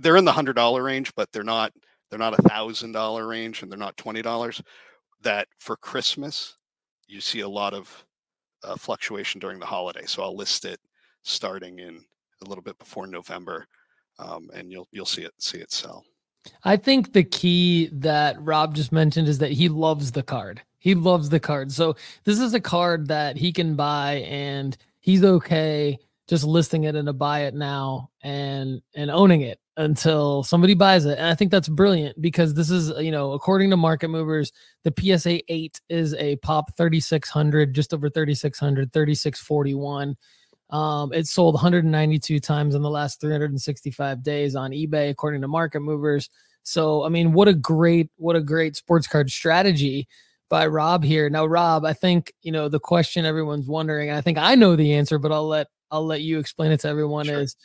they're 0.00 0.16
in 0.16 0.24
the 0.24 0.32
hundred 0.32 0.54
dollar 0.54 0.82
range, 0.82 1.14
but 1.14 1.30
they're 1.32 1.44
not 1.44 1.72
they're 2.10 2.18
not 2.18 2.38
a 2.38 2.42
thousand 2.42 2.92
dollar 2.92 3.26
range 3.26 3.62
and 3.62 3.70
they're 3.70 3.78
not 3.78 3.96
twenty 3.96 4.22
dollars. 4.22 4.62
That 5.22 5.48
for 5.56 5.76
Christmas, 5.76 6.56
you 7.06 7.20
see 7.20 7.40
a 7.40 7.48
lot 7.48 7.74
of 7.74 8.04
uh, 8.62 8.76
fluctuation 8.76 9.40
during 9.40 9.58
the 9.58 9.66
holiday. 9.66 10.04
So 10.06 10.22
I'll 10.22 10.36
list 10.36 10.64
it 10.64 10.80
starting 11.22 11.78
in 11.78 12.04
a 12.44 12.48
little 12.48 12.62
bit 12.62 12.78
before 12.78 13.06
November, 13.06 13.66
um, 14.18 14.50
and 14.54 14.70
you'll 14.70 14.88
you'll 14.92 15.06
see 15.06 15.22
it 15.22 15.32
see 15.38 15.58
it 15.58 15.72
sell. 15.72 16.04
I 16.64 16.76
think 16.76 17.12
the 17.12 17.24
key 17.24 17.90
that 17.92 18.40
Rob 18.40 18.74
just 18.74 18.92
mentioned 18.92 19.28
is 19.28 19.38
that 19.38 19.52
he 19.52 19.68
loves 19.68 20.12
the 20.12 20.22
card. 20.22 20.62
He 20.78 20.94
loves 20.94 21.28
the 21.28 21.40
card. 21.40 21.72
So 21.72 21.96
this 22.24 22.38
is 22.38 22.54
a 22.54 22.60
card 22.60 23.08
that 23.08 23.36
he 23.36 23.52
can 23.52 23.74
buy 23.74 24.24
and 24.28 24.76
he's 25.00 25.24
okay 25.24 25.98
just 26.28 26.44
listing 26.44 26.84
it 26.84 26.94
and 26.94 27.06
to 27.06 27.12
buy 27.12 27.40
it 27.40 27.54
now 27.54 28.10
and 28.22 28.82
and 28.94 29.10
owning 29.10 29.40
it 29.40 29.58
until 29.78 30.42
somebody 30.42 30.74
buys 30.74 31.06
it. 31.06 31.18
And 31.18 31.28
I 31.28 31.34
think 31.36 31.52
that's 31.52 31.68
brilliant 31.68 32.20
because 32.20 32.52
this 32.52 32.68
is, 32.68 32.90
you 32.98 33.12
know, 33.12 33.32
according 33.32 33.70
to 33.70 33.76
market 33.76 34.08
movers, 34.08 34.52
the 34.82 34.92
PSA 34.92 35.40
8 35.50 35.80
is 35.88 36.14
a 36.14 36.36
pop 36.36 36.76
3600, 36.76 37.72
just 37.72 37.94
over 37.94 38.10
3600, 38.10 38.92
3641. 38.92 40.16
Um, 40.70 41.12
it 41.12 41.28
sold 41.28 41.54
192 41.54 42.40
times 42.40 42.74
in 42.74 42.82
the 42.82 42.90
last 42.90 43.20
365 43.20 44.22
days 44.22 44.56
on 44.56 44.72
eBay, 44.72 45.10
according 45.10 45.40
to 45.42 45.48
market 45.48 45.80
movers. 45.80 46.28
So, 46.64 47.04
I 47.04 47.08
mean, 47.08 47.32
what 47.32 47.46
a 47.46 47.54
great, 47.54 48.10
what 48.16 48.36
a 48.36 48.42
great 48.42 48.74
sports 48.74 49.06
card 49.06 49.30
strategy 49.30 50.08
by 50.48 50.66
Rob 50.66 51.04
here. 51.04 51.30
Now, 51.30 51.46
Rob, 51.46 51.84
I 51.84 51.92
think 51.92 52.32
you 52.42 52.52
know 52.52 52.68
the 52.68 52.80
question 52.80 53.24
everyone's 53.24 53.66
wondering. 53.66 54.10
I 54.10 54.20
think 54.20 54.38
I 54.38 54.54
know 54.54 54.76
the 54.76 54.94
answer, 54.94 55.18
but 55.18 55.32
I'll 55.32 55.46
let 55.46 55.68
I'll 55.90 56.04
let 56.04 56.22
you 56.22 56.38
explain 56.38 56.72
it 56.72 56.80
to 56.80 56.88
everyone. 56.88 57.26
Sure. 57.26 57.40
Is 57.40 57.56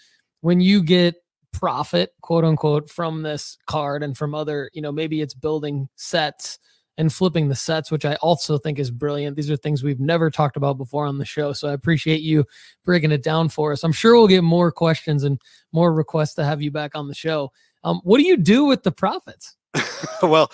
when 0.41 0.61
you 0.61 0.83
get 0.83 1.15
profit, 1.53 2.11
quote 2.21 2.43
unquote, 2.43 2.89
from 2.89 3.21
this 3.21 3.57
card 3.65 4.03
and 4.03 4.17
from 4.17 4.35
other, 4.35 4.69
you 4.73 4.81
know, 4.81 4.91
maybe 4.91 5.21
it's 5.21 5.33
building 5.33 5.87
sets 5.95 6.59
and 6.97 7.11
flipping 7.11 7.47
the 7.47 7.55
sets, 7.55 7.89
which 7.89 8.05
I 8.05 8.15
also 8.15 8.57
think 8.57 8.77
is 8.77 8.91
brilliant. 8.91 9.35
These 9.35 9.49
are 9.49 9.57
things 9.57 9.83
we've 9.83 9.99
never 9.99 10.29
talked 10.29 10.57
about 10.57 10.77
before 10.77 11.05
on 11.05 11.17
the 11.17 11.25
show. 11.25 11.53
So 11.53 11.69
I 11.69 11.73
appreciate 11.73 12.21
you 12.21 12.45
breaking 12.83 13.11
it 13.11 13.23
down 13.23 13.49
for 13.49 13.71
us. 13.71 13.83
I'm 13.83 13.91
sure 13.91 14.13
we'll 14.15 14.27
get 14.27 14.43
more 14.43 14.71
questions 14.71 15.23
and 15.23 15.39
more 15.71 15.93
requests 15.93 16.35
to 16.35 16.45
have 16.45 16.61
you 16.61 16.69
back 16.69 16.91
on 16.95 17.07
the 17.07 17.15
show. 17.15 17.51
Um, 17.83 17.99
what 18.03 18.19
do 18.19 18.23
you 18.23 18.37
do 18.37 18.65
with 18.65 18.83
the 18.83 18.91
profits? 18.91 19.55
well, 20.23 20.51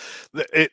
it 0.53 0.71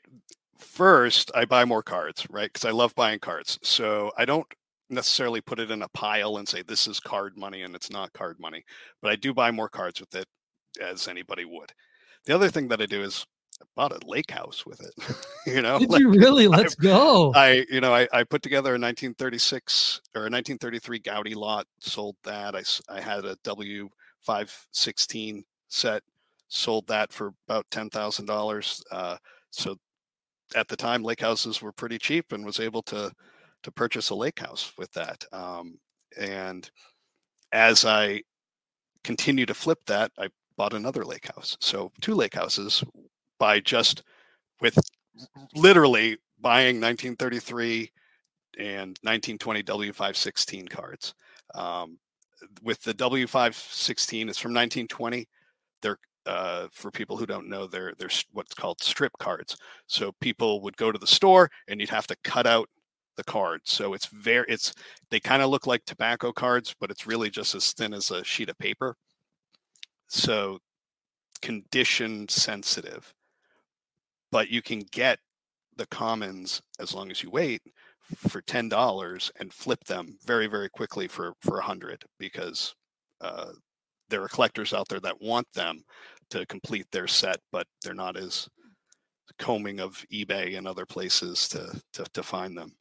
first 0.59 1.31
I 1.35 1.45
buy 1.47 1.65
more 1.65 1.83
cards, 1.83 2.27
right? 2.31 2.53
Because 2.53 2.65
I 2.65 2.71
love 2.71 2.95
buying 2.95 3.19
cards. 3.19 3.59
So 3.63 4.13
I 4.17 4.25
don't 4.25 4.47
necessarily 4.91 5.41
put 5.41 5.61
it 5.61 5.71
in 5.71 5.83
a 5.83 5.89
pile 5.89 6.37
and 6.37 6.49
say 6.49 6.63
this 6.63 6.87
is 6.87 7.01
card 7.01 7.37
money 7.37 7.63
and 7.63 7.75
it's 7.75 7.91
not 7.91 8.13
card 8.13 8.39
money, 8.39 8.65
but 9.03 9.11
I 9.11 9.17
do 9.17 9.35
buy 9.35 9.51
more 9.51 9.69
cards 9.69 10.01
with 10.01 10.15
it 10.15 10.27
as 10.81 11.09
anybody 11.09 11.45
would. 11.45 11.73
The 12.25 12.35
other 12.35 12.49
thing 12.49 12.69
that 12.69 12.81
I 12.81 12.87
do 12.87 13.03
is 13.03 13.27
I 13.61 13.65
bought 13.75 13.93
a 13.93 14.07
lake 14.07 14.31
house 14.31 14.67
with 14.67 14.81
it. 14.81 15.17
you 15.47 15.63
know, 15.63 15.79
did 15.79 15.91
like, 15.91 16.01
you 16.01 16.11
really? 16.11 16.49
Let's 16.49 16.77
I, 16.81 16.83
go. 16.83 17.33
I, 17.35 17.67
you 17.71 17.81
know, 17.81 17.95
I, 17.95 18.07
I 18.13 18.25
put 18.25 18.43
together 18.43 18.71
a 18.71 18.79
1936 18.79 20.01
or 20.15 20.23
a 20.23 20.31
1933 20.31 21.01
Goudey 21.01 21.35
lot, 21.35 21.67
sold 21.81 22.17
that. 22.25 22.55
I, 22.55 22.63
I 22.89 23.01
had 23.01 23.25
a 23.25 23.37
W516 23.37 25.45
set, 25.69 26.03
sold 26.49 26.87
that 26.89 27.13
for 27.13 27.33
about 27.49 27.67
ten 27.71 27.89
thousand 27.89 28.29
uh, 28.29 28.35
dollars. 28.35 28.83
So 29.51 29.77
at 30.55 30.69
the 30.69 30.77
time 30.77 31.03
lake 31.03 31.21
houses 31.21 31.63
were 31.63 31.73
pretty 31.73 31.99
cheap 31.99 32.33
and 32.33 32.45
was 32.45 32.61
able 32.61 32.83
to 32.83 33.11
to 33.67 33.73
purchase 33.73 34.11
a 34.11 34.15
lake 34.15 34.39
house 34.39 34.73
with 34.79 34.93
that 34.93 35.25
um, 35.33 35.77
and 36.21 36.71
as 37.51 37.85
i 37.85 38.23
continue 39.03 39.45
to 39.45 39.55
flip 39.55 39.81
that 39.89 40.13
i 40.21 40.29
bought 40.57 40.73
another 40.73 41.05
lake 41.05 41.27
house 41.35 41.57
so 41.61 41.91
two 42.01 42.15
lake 42.15 42.35
houses 42.35 42.85
by 43.41 43.59
just 43.59 44.05
with 44.61 44.79
literally 45.57 46.17
buying 46.41 46.77
1933 46.77 47.91
and 48.59 48.97
1920 49.03 49.65
w516 49.65 50.71
cards 50.71 51.13
um, 51.57 51.99
with 52.63 52.81
the 52.85 52.95
w516 52.95 54.29
it's 54.29 54.39
from 54.39 54.55
1920 54.55 55.27
they're 55.83 55.99
uh, 56.25 56.67
for 56.73 56.91
people 56.91 57.17
who 57.17 57.25
don't 57.25 57.49
know, 57.49 57.69
they're 57.69 57.95
they're 57.99 58.11
what's 58.33 58.53
called 58.53 58.83
strip 58.83 59.13
cards. 59.21 59.57
So 59.87 60.11
people 60.21 60.61
would 60.63 60.77
go 60.77 60.91
to 60.91 60.99
the 60.99 61.07
store 61.07 61.49
and 61.69 61.81
you'd 61.81 61.89
have 61.91 62.09
to 62.09 62.17
cut 62.25 62.49
out 62.49 62.69
the 63.17 63.25
card. 63.25 63.61
So 63.65 63.95
it's 63.95 64.07
very 64.07 64.47
it's 64.49 64.73
they 65.11 65.21
kind 65.21 65.43
of 65.43 65.51
look 65.51 65.67
like 65.67 65.85
tobacco 65.85 66.33
cards, 66.33 66.75
but 66.81 66.91
it's 66.91 67.07
really 67.07 67.31
just 67.31 67.55
as 67.55 67.73
thin 67.73 67.95
as 67.95 68.11
a 68.11 68.25
sheet 68.25 68.49
of 68.51 68.59
paper. 68.59 68.97
So 70.09 70.59
condition 71.43 72.29
sensitive, 72.29 73.13
but 74.33 74.49
you 74.49 74.63
can 74.63 74.81
get 74.93 75.19
the 75.77 75.87
commons 75.87 76.63
as 76.81 76.95
long 76.95 77.11
as 77.11 77.23
you 77.23 77.31
wait 77.31 77.63
for 78.29 78.41
ten 78.43 78.69
dollars 78.69 79.31
and 79.41 79.53
flip 79.53 79.83
them 79.85 80.17
very 80.25 80.47
very 80.47 80.69
quickly 80.71 81.09
for 81.09 81.35
for 81.41 81.59
a 81.59 81.63
hundred 81.63 82.05
because 82.19 82.75
uh, 83.21 83.53
there 84.09 84.23
are 84.23 84.29
collectors 84.29 84.73
out 84.73 84.89
there 84.89 85.01
that 85.01 85.21
want 85.21 85.47
them 85.55 85.83
to 86.31 86.47
complete 86.47 86.87
their 86.93 87.07
set, 87.07 87.39
but 87.53 87.67
they're 87.83 87.95
not 87.95 88.17
as 88.17 88.49
combing 89.39 89.81
of 89.81 90.05
eBay 90.13 90.57
and 90.57 90.67
other 90.67 90.87
places 90.87 91.49
to 91.49 91.81
to, 91.93 92.05
to 92.15 92.23
find 92.23 92.57
them. 92.57 92.73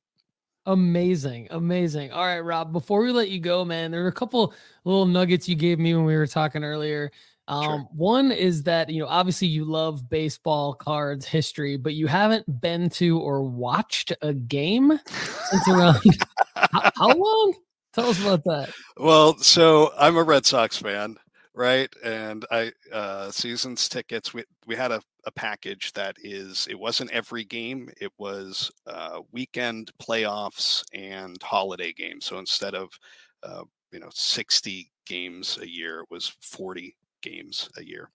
Amazing, 0.67 1.47
amazing. 1.51 2.11
All 2.11 2.25
right, 2.25 2.39
Rob. 2.39 2.73
Before 2.73 3.01
we 3.01 3.11
let 3.11 3.29
you 3.29 3.39
go, 3.39 3.63
man, 3.63 3.91
there 3.91 4.03
are 4.03 4.07
a 4.07 4.13
couple 4.13 4.53
little 4.83 5.05
nuggets 5.05 5.47
you 5.47 5.55
gave 5.55 5.77
me 5.77 5.93
when 5.93 6.05
we 6.05 6.15
were 6.15 6.25
talking 6.25 6.63
earlier. 6.63 7.11
Um, 7.47 7.63
sure. 7.63 7.89
One 7.95 8.31
is 8.31 8.63
that 8.63 8.89
you 8.89 8.99
know 8.99 9.07
obviously 9.07 9.47
you 9.47 9.65
love 9.65 10.09
baseball 10.09 10.73
cards 10.73 11.27
history, 11.27 11.77
but 11.77 11.93
you 11.93 12.07
haven't 12.07 12.61
been 12.61 12.89
to 12.91 13.19
or 13.19 13.43
watched 13.43 14.11
a 14.23 14.33
game 14.33 14.99
since 15.51 15.67
around 15.69 15.99
how, 16.55 16.91
how 16.95 17.07
long? 17.09 17.53
Tell 17.93 18.09
us 18.09 18.19
about 18.19 18.43
that. 18.45 18.73
Well, 18.97 19.37
so 19.37 19.93
I'm 19.97 20.17
a 20.17 20.23
Red 20.23 20.45
Sox 20.45 20.77
fan, 20.77 21.17
right? 21.55 21.91
And 22.03 22.45
I 22.51 22.71
uh 22.91 23.31
seasons 23.31 23.89
tickets. 23.89 24.33
We 24.33 24.43
we 24.67 24.75
had 24.75 24.91
a, 24.91 25.01
a 25.25 25.31
package 25.31 25.93
that 25.93 26.17
is 26.21 26.67
it 26.69 26.77
wasn't 26.77 27.11
every 27.11 27.45
game. 27.45 27.89
It 27.99 28.11
was 28.17 28.71
uh 28.85 29.21
weekend 29.31 29.91
playoffs 30.01 30.83
and 30.93 31.41
holiday 31.41 31.93
games. 31.93 32.25
So 32.25 32.37
instead 32.37 32.75
of 32.75 32.89
uh, 33.43 33.63
you 33.91 33.99
know 33.99 34.09
60 34.11 34.91
games 35.05 35.57
a 35.61 35.69
year, 35.69 36.01
it 36.01 36.07
was 36.09 36.35
40 36.41 36.95
games 37.21 37.69
a 37.77 37.83
year. 37.83 38.09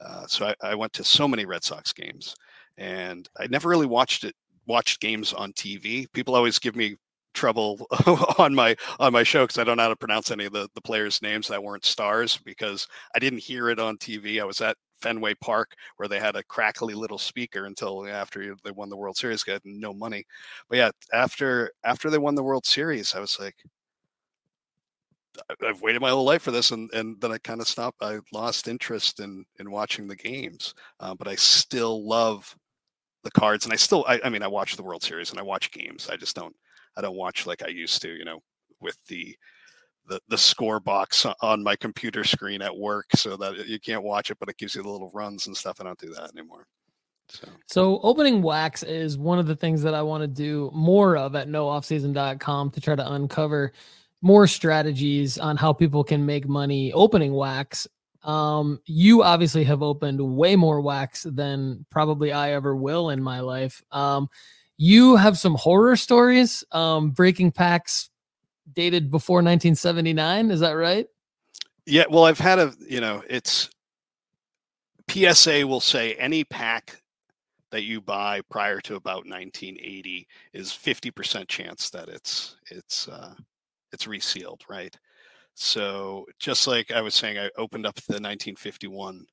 Uh, 0.00 0.26
so 0.26 0.46
I, 0.46 0.54
I, 0.62 0.74
went 0.76 0.92
to 0.92 1.02
so 1.02 1.26
many 1.26 1.44
Red 1.44 1.64
Sox 1.64 1.92
games, 1.92 2.36
and 2.76 3.28
I 3.36 3.48
never 3.48 3.68
really 3.68 3.86
watched 3.86 4.22
it 4.22 4.36
watched 4.66 5.00
games 5.00 5.32
on 5.32 5.52
TV. 5.54 6.06
People 6.12 6.36
always 6.36 6.58
give 6.60 6.76
me 6.76 6.96
trouble 7.34 7.86
on 8.38 8.54
my 8.54 8.76
on 8.98 9.12
my 9.12 9.22
show 9.22 9.44
because 9.44 9.58
I 9.58 9.64
don't 9.64 9.76
know 9.76 9.84
how 9.84 9.88
to 9.88 9.96
pronounce 9.96 10.30
any 10.30 10.46
of 10.46 10.52
the, 10.52 10.68
the 10.74 10.80
players' 10.80 11.22
names 11.22 11.48
that 11.48 11.62
weren't 11.62 11.84
stars 11.84 12.38
because 12.44 12.86
I 13.14 13.18
didn't 13.18 13.40
hear 13.40 13.68
it 13.70 13.78
on 13.78 13.96
TV. 13.98 14.40
I 14.40 14.44
was 14.44 14.60
at 14.60 14.76
Fenway 15.00 15.34
Park 15.34 15.72
where 15.96 16.08
they 16.08 16.18
had 16.18 16.36
a 16.36 16.42
crackly 16.44 16.94
little 16.94 17.18
speaker 17.18 17.66
until 17.66 18.06
after 18.08 18.54
they 18.64 18.70
won 18.72 18.88
the 18.88 18.96
World 18.96 19.16
Series. 19.16 19.42
Got 19.42 19.62
no 19.64 19.92
money, 19.92 20.24
but 20.68 20.78
yeah, 20.78 20.90
after 21.12 21.70
after 21.84 22.10
they 22.10 22.18
won 22.18 22.34
the 22.34 22.42
World 22.42 22.66
Series, 22.66 23.14
I 23.14 23.20
was 23.20 23.38
like, 23.40 23.56
I've 25.64 25.82
waited 25.82 26.00
my 26.00 26.10
whole 26.10 26.24
life 26.24 26.42
for 26.42 26.50
this, 26.50 26.70
and 26.72 26.90
and 26.92 27.20
then 27.20 27.32
I 27.32 27.38
kind 27.38 27.60
of 27.60 27.68
stopped. 27.68 28.02
I 28.02 28.18
lost 28.32 28.68
interest 28.68 29.20
in 29.20 29.44
in 29.60 29.70
watching 29.70 30.08
the 30.08 30.16
games, 30.16 30.74
uh, 31.00 31.14
but 31.14 31.28
I 31.28 31.36
still 31.36 32.06
love 32.06 32.56
the 33.24 33.30
cards, 33.32 33.64
and 33.64 33.72
I 33.72 33.76
still, 33.76 34.04
I, 34.08 34.20
I 34.24 34.28
mean, 34.30 34.42
I 34.42 34.48
watch 34.48 34.76
the 34.76 34.82
World 34.82 35.02
Series 35.02 35.30
and 35.30 35.38
I 35.38 35.42
watch 35.42 35.70
games. 35.72 36.08
I 36.10 36.16
just 36.16 36.36
don't, 36.36 36.54
I 36.98 37.00
don't 37.00 37.16
watch 37.16 37.46
like 37.46 37.62
I 37.62 37.68
used 37.68 38.02
to, 38.02 38.10
you 38.10 38.24
know, 38.24 38.40
with 38.80 38.98
the 39.06 39.36
the 40.08 40.20
the 40.28 40.38
score 40.38 40.80
box 40.80 41.24
on 41.42 41.62
my 41.62 41.76
computer 41.76 42.24
screen 42.24 42.60
at 42.60 42.76
work, 42.76 43.06
so 43.14 43.36
that 43.36 43.68
you 43.68 43.78
can't 43.78 44.02
watch 44.02 44.30
it, 44.30 44.38
but 44.40 44.48
it 44.48 44.58
gives 44.58 44.74
you 44.74 44.82
the 44.82 44.88
little 44.88 45.10
runs 45.14 45.46
and 45.46 45.56
stuff. 45.56 45.80
I 45.80 45.84
don't 45.84 45.98
do 45.98 46.12
that 46.14 46.30
anymore. 46.36 46.66
So. 47.30 47.48
so 47.66 48.00
opening 48.02 48.40
wax 48.42 48.82
is 48.82 49.18
one 49.18 49.38
of 49.38 49.46
the 49.46 49.54
things 49.54 49.82
that 49.82 49.94
I 49.94 50.00
want 50.00 50.22
to 50.22 50.28
do 50.28 50.70
more 50.74 51.16
of 51.16 51.36
at 51.36 51.46
nooffseason.com 51.46 52.70
to 52.70 52.80
try 52.80 52.96
to 52.96 53.12
uncover 53.12 53.72
more 54.22 54.46
strategies 54.46 55.38
on 55.38 55.56
how 55.56 55.72
people 55.72 56.02
can 56.02 56.24
make 56.24 56.48
money 56.48 56.92
opening 56.94 57.34
wax. 57.34 57.86
Um, 58.22 58.80
you 58.86 59.22
obviously 59.22 59.62
have 59.64 59.82
opened 59.82 60.20
way 60.20 60.56
more 60.56 60.80
wax 60.80 61.22
than 61.22 61.84
probably 61.90 62.32
I 62.32 62.52
ever 62.52 62.74
will 62.74 63.10
in 63.10 63.22
my 63.22 63.40
life. 63.40 63.82
Um, 63.92 64.28
you 64.78 65.16
have 65.16 65.36
some 65.36 65.56
horror 65.56 65.96
stories, 65.96 66.64
um, 66.70 67.10
breaking 67.10 67.50
packs 67.52 68.10
dated 68.72 69.10
before 69.10 69.38
1979. 69.38 70.50
Is 70.50 70.60
that 70.60 70.72
right? 70.72 71.06
Yeah. 71.84 72.04
Well, 72.08 72.24
I've 72.24 72.38
had 72.38 72.58
a, 72.58 72.72
you 72.88 73.00
know, 73.00 73.22
it's 73.28 73.68
PSA 75.10 75.66
will 75.66 75.80
say 75.80 76.14
any 76.14 76.44
pack 76.44 77.02
that 77.70 77.82
you 77.82 78.00
buy 78.00 78.40
prior 78.50 78.80
to 78.82 78.94
about 78.94 79.26
1980 79.26 80.26
is 80.52 80.68
50% 80.70 81.48
chance 81.48 81.90
that 81.90 82.08
it's, 82.08 82.56
it's, 82.70 83.08
uh, 83.08 83.34
it's 83.92 84.06
resealed, 84.06 84.62
right? 84.68 84.96
So 85.54 86.24
just 86.38 86.66
like 86.66 86.92
I 86.92 87.00
was 87.00 87.14
saying, 87.14 87.36
I 87.38 87.50
opened 87.58 87.84
up 87.84 87.96
the 87.96 88.14
1951 88.14 89.26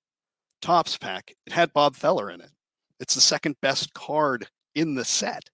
Topps 0.62 0.98
pack. 0.98 1.36
It 1.46 1.54
had 1.54 1.72
Bob 1.74 1.96
Feller 1.96 2.32
in 2.32 2.42
it. 2.42 2.50
It's 3.00 3.14
the 3.14 3.22
second 3.22 3.56
best 3.62 3.94
card 3.94 4.48
in 4.76 4.96
the 4.96 5.06
set. 5.06 5.50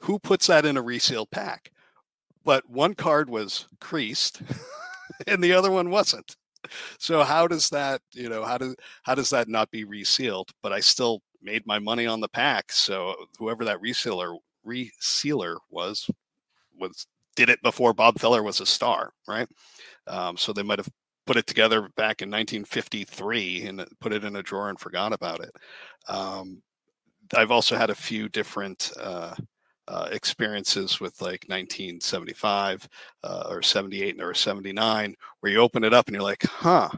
Who 0.00 0.18
puts 0.18 0.46
that 0.46 0.64
in 0.64 0.76
a 0.76 0.82
resealed 0.82 1.30
pack? 1.30 1.70
But 2.44 2.68
one 2.70 2.94
card 2.94 3.28
was 3.28 3.66
creased 3.80 4.40
and 5.26 5.44
the 5.44 5.52
other 5.52 5.70
one 5.70 5.90
wasn't. 5.90 6.36
So 6.98 7.22
how 7.22 7.46
does 7.46 7.68
that, 7.70 8.00
you 8.12 8.28
know, 8.28 8.44
how 8.44 8.58
does 8.58 8.76
how 9.02 9.14
does 9.14 9.30
that 9.30 9.48
not 9.48 9.70
be 9.70 9.84
resealed? 9.84 10.50
But 10.62 10.72
I 10.72 10.80
still 10.80 11.22
made 11.42 11.66
my 11.66 11.78
money 11.78 12.06
on 12.06 12.20
the 12.20 12.28
pack. 12.28 12.72
So 12.72 13.14
whoever 13.38 13.64
that 13.64 13.82
resealer 13.82 14.36
resealer 14.66 15.56
was 15.70 16.08
was 16.78 17.06
did 17.36 17.48
it 17.48 17.62
before 17.62 17.94
Bob 17.94 18.18
Feller 18.18 18.42
was 18.42 18.60
a 18.60 18.66
star, 18.66 19.12
right? 19.28 19.48
Um, 20.06 20.36
so 20.36 20.52
they 20.52 20.62
might 20.62 20.78
have 20.78 20.90
put 21.26 21.36
it 21.36 21.46
together 21.46 21.82
back 21.96 22.22
in 22.22 22.28
1953 22.28 23.66
and 23.66 23.86
put 24.00 24.12
it 24.12 24.24
in 24.24 24.36
a 24.36 24.42
drawer 24.42 24.68
and 24.68 24.80
forgot 24.80 25.12
about 25.12 25.40
it. 25.40 25.50
Um, 26.08 26.62
I've 27.34 27.50
also 27.50 27.76
had 27.76 27.90
a 27.90 27.94
few 27.94 28.28
different 28.28 28.92
uh, 29.00 29.34
uh, 29.88 30.08
experiences 30.12 31.00
with 31.00 31.20
like 31.20 31.44
1975 31.48 32.88
uh, 33.24 33.46
or 33.48 33.62
78 33.62 34.20
or 34.20 34.34
79 34.34 35.14
where 35.40 35.52
you 35.52 35.58
open 35.60 35.84
it 35.84 35.94
up 35.94 36.06
and 36.06 36.14
you're 36.14 36.22
like, 36.22 36.44
huh, 36.44 36.88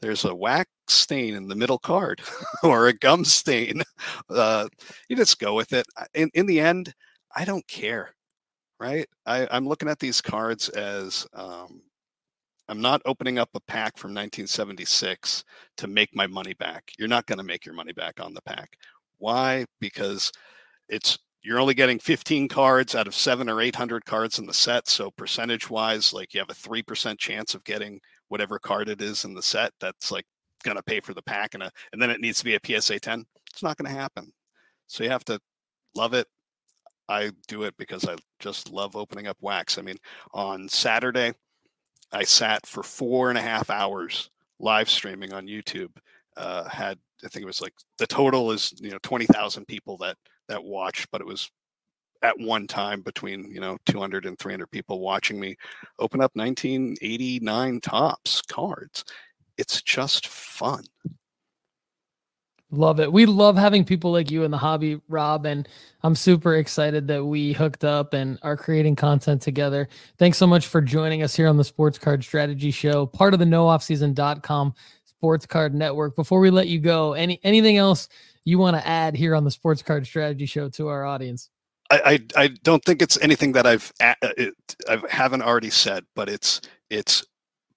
there's 0.00 0.24
a 0.24 0.34
wax 0.34 0.70
stain 0.88 1.34
in 1.34 1.46
the 1.46 1.54
middle 1.54 1.78
card 1.78 2.20
or 2.62 2.88
a 2.88 2.92
gum 2.92 3.24
stain. 3.24 3.82
Uh, 4.28 4.68
you 5.08 5.16
just 5.16 5.38
go 5.38 5.54
with 5.54 5.72
it. 5.72 5.86
In, 6.14 6.30
in 6.34 6.46
the 6.46 6.60
end, 6.60 6.94
I 7.34 7.44
don't 7.44 7.66
care 7.68 8.14
right? 8.80 9.06
I, 9.26 9.46
I'm 9.50 9.68
looking 9.68 9.88
at 9.88 9.98
these 10.00 10.20
cards 10.20 10.68
as 10.70 11.26
um, 11.34 11.82
I'm 12.68 12.80
not 12.80 13.02
opening 13.04 13.38
up 13.38 13.50
a 13.54 13.60
pack 13.60 13.96
from 13.98 14.10
1976 14.10 15.44
to 15.76 15.86
make 15.86 16.16
my 16.16 16.26
money 16.26 16.54
back. 16.54 16.90
You're 16.98 17.08
not 17.08 17.26
going 17.26 17.38
to 17.38 17.44
make 17.44 17.66
your 17.66 17.74
money 17.74 17.92
back 17.92 18.20
on 18.20 18.32
the 18.32 18.42
pack. 18.42 18.76
Why? 19.20 19.66
Because 19.80 20.32
it's 20.88 21.16
you're 21.42 21.60
only 21.60 21.74
getting 21.74 21.98
15 21.98 22.48
cards 22.48 22.94
out 22.94 23.06
of 23.06 23.14
seven 23.14 23.48
or 23.48 23.62
800 23.62 24.04
cards 24.04 24.38
in 24.38 24.46
the 24.46 24.52
set. 24.52 24.88
So 24.88 25.10
percentage 25.12 25.70
wise, 25.70 26.12
like 26.12 26.34
you 26.34 26.40
have 26.40 26.50
a 26.50 26.54
3% 26.54 27.18
chance 27.18 27.54
of 27.54 27.64
getting 27.64 28.00
whatever 28.28 28.58
card 28.58 28.88
it 28.88 29.00
is 29.00 29.24
in 29.24 29.32
the 29.32 29.42
set. 29.42 29.72
That's 29.80 30.10
like 30.10 30.26
going 30.64 30.76
to 30.76 30.82
pay 30.82 31.00
for 31.00 31.14
the 31.14 31.22
pack. 31.22 31.54
And, 31.54 31.62
a, 31.62 31.70
and 31.92 32.02
then 32.02 32.10
it 32.10 32.20
needs 32.20 32.40
to 32.40 32.44
be 32.44 32.56
a 32.56 32.80
PSA 32.80 33.00
10. 33.00 33.24
It's 33.52 33.62
not 33.62 33.78
going 33.78 33.90
to 33.90 33.98
happen. 33.98 34.32
So 34.86 35.02
you 35.02 35.10
have 35.10 35.24
to 35.26 35.40
love 35.94 36.12
it, 36.12 36.26
I 37.10 37.32
do 37.48 37.64
it 37.64 37.76
because 37.76 38.06
I 38.06 38.14
just 38.38 38.70
love 38.70 38.94
opening 38.94 39.26
up 39.26 39.36
wax. 39.40 39.78
I 39.78 39.82
mean, 39.82 39.96
on 40.32 40.68
Saturday, 40.68 41.32
I 42.12 42.22
sat 42.22 42.64
for 42.66 42.84
four 42.84 43.30
and 43.30 43.38
a 43.38 43.42
half 43.42 43.68
hours 43.68 44.30
live 44.60 44.88
streaming 44.88 45.32
on 45.32 45.46
YouTube. 45.46 45.90
Uh, 46.40 46.66
had 46.68 46.98
I 47.22 47.28
think 47.28 47.42
it 47.42 47.46
was 47.46 47.60
like 47.60 47.74
the 47.98 48.06
total 48.06 48.50
is 48.50 48.72
you 48.80 48.90
know 48.90 48.98
twenty 49.02 49.26
thousand 49.26 49.66
people 49.66 49.98
that 49.98 50.16
that 50.48 50.64
watched, 50.64 51.10
but 51.12 51.20
it 51.20 51.26
was 51.26 51.50
at 52.22 52.38
one 52.38 52.66
time 52.66 53.02
between 53.02 53.50
you 53.50 53.60
know 53.60 53.76
200 53.86 54.26
and 54.26 54.38
300 54.38 54.70
people 54.70 55.00
watching 55.00 55.38
me 55.38 55.56
open 55.98 56.20
up 56.20 56.30
1989 56.34 57.80
Topps 57.80 58.42
cards. 58.42 59.04
It's 59.58 59.82
just 59.82 60.28
fun. 60.28 60.84
Love 62.72 63.00
it. 63.00 63.12
We 63.12 63.26
love 63.26 63.56
having 63.56 63.84
people 63.84 64.12
like 64.12 64.30
you 64.30 64.44
in 64.44 64.52
the 64.52 64.56
hobby, 64.56 65.00
Rob, 65.08 65.44
and 65.44 65.68
I'm 66.04 66.14
super 66.14 66.54
excited 66.54 67.08
that 67.08 67.24
we 67.24 67.52
hooked 67.52 67.84
up 67.84 68.14
and 68.14 68.38
are 68.42 68.56
creating 68.56 68.94
content 68.94 69.42
together. 69.42 69.88
Thanks 70.18 70.38
so 70.38 70.46
much 70.46 70.68
for 70.68 70.80
joining 70.80 71.24
us 71.24 71.34
here 71.34 71.48
on 71.48 71.56
the 71.56 71.64
Sports 71.64 71.98
Card 71.98 72.22
Strategy 72.22 72.70
Show, 72.70 73.06
part 73.06 73.34
of 73.34 73.40
the 73.40 73.44
nooffseason.com 73.46 74.74
Sports 75.20 75.44
Card 75.44 75.74
Network. 75.74 76.16
Before 76.16 76.40
we 76.40 76.48
let 76.48 76.68
you 76.68 76.78
go, 76.78 77.12
any 77.12 77.38
anything 77.44 77.76
else 77.76 78.08
you 78.44 78.58
want 78.58 78.74
to 78.74 78.86
add 78.88 79.14
here 79.14 79.34
on 79.34 79.44
the 79.44 79.50
Sports 79.50 79.82
Card 79.82 80.06
Strategy 80.06 80.46
Show 80.46 80.70
to 80.70 80.88
our 80.88 81.04
audience? 81.04 81.50
I, 81.90 82.00
I, 82.36 82.44
I 82.44 82.48
don't 82.62 82.82
think 82.86 83.02
it's 83.02 83.20
anything 83.20 83.52
that 83.52 83.66
I've 83.66 83.92
uh, 84.00 84.14
I 84.22 85.02
haven't 85.10 85.42
already 85.42 85.68
said, 85.68 86.06
but 86.16 86.30
it's 86.30 86.62
it's 86.88 87.22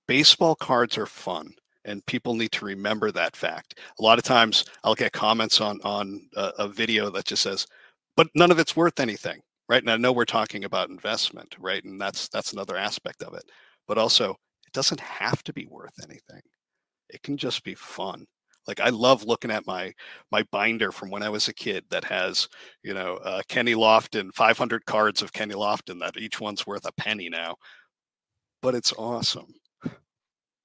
baseball 0.08 0.56
cards 0.56 0.98
are 0.98 1.06
fun 1.06 1.54
and 1.84 2.06
people 2.06 2.34
need 2.34 2.54
to 2.54 2.64
remember 2.64 3.12
that 3.12 3.36
fact. 3.36 3.78
A 4.00 4.02
lot 4.02 4.18
of 4.18 4.24
times 4.24 4.64
I'll 4.86 4.96
get 4.96 5.12
comments 5.12 5.60
on 5.60 5.82
on 5.84 6.22
a, 6.38 6.52
a, 6.60 6.68
video 6.70 7.10
that 7.10 7.26
just 7.26 7.42
says, 7.42 7.68
"But 8.16 8.28
none 8.36 8.52
of 8.52 8.60
it's 8.60 8.78
worth 8.78 9.02
anything." 9.02 9.42
Right? 9.68 9.84
And 9.84 9.92
I 9.92 9.98
know 9.98 10.14
we're 10.14 10.24
talking 10.24 10.64
about 10.64 10.90
investment, 10.90 11.58
right? 11.60 11.84
And 11.84 12.00
that's 12.00 12.30
that's 12.30 12.54
another 12.54 12.78
aspect 12.78 13.22
of 13.22 13.34
it. 13.34 13.44
But 13.86 13.98
also, 13.98 14.32
it 14.66 14.72
doesn't 14.72 15.02
have 15.02 15.44
to 15.44 15.52
be 15.52 15.66
worth 15.66 16.00
anything. 16.02 16.42
It 17.10 17.22
can 17.24 17.38
just 17.38 17.64
be 17.64 17.76
fun. 17.76 18.26
Like 18.68 18.80
I 18.80 18.90
love 18.90 19.26
looking 19.26 19.52
at 19.52 19.68
my 19.68 19.94
my 20.32 20.44
binder 20.52 20.92
from 20.92 21.10
when 21.10 21.24
I 21.24 21.30
was 21.30 21.48
a 21.48 21.54
kid 21.54 21.84
that 21.90 22.06
has, 22.06 22.48
you 22.82 22.94
know, 22.94 23.16
uh, 23.18 23.42
Kenny 23.50 23.74
Lofton, 23.74 24.34
500 24.34 24.86
cards 24.86 25.22
of 25.22 25.34
Kenny 25.34 25.54
Lofton 25.54 26.00
that 26.00 26.18
each 26.18 26.40
one's 26.40 26.66
worth 26.66 26.86
a 26.86 26.94
penny 26.94 27.30
now. 27.30 27.56
But 28.62 28.76
it's 28.76 28.94
awesome. 28.94 29.54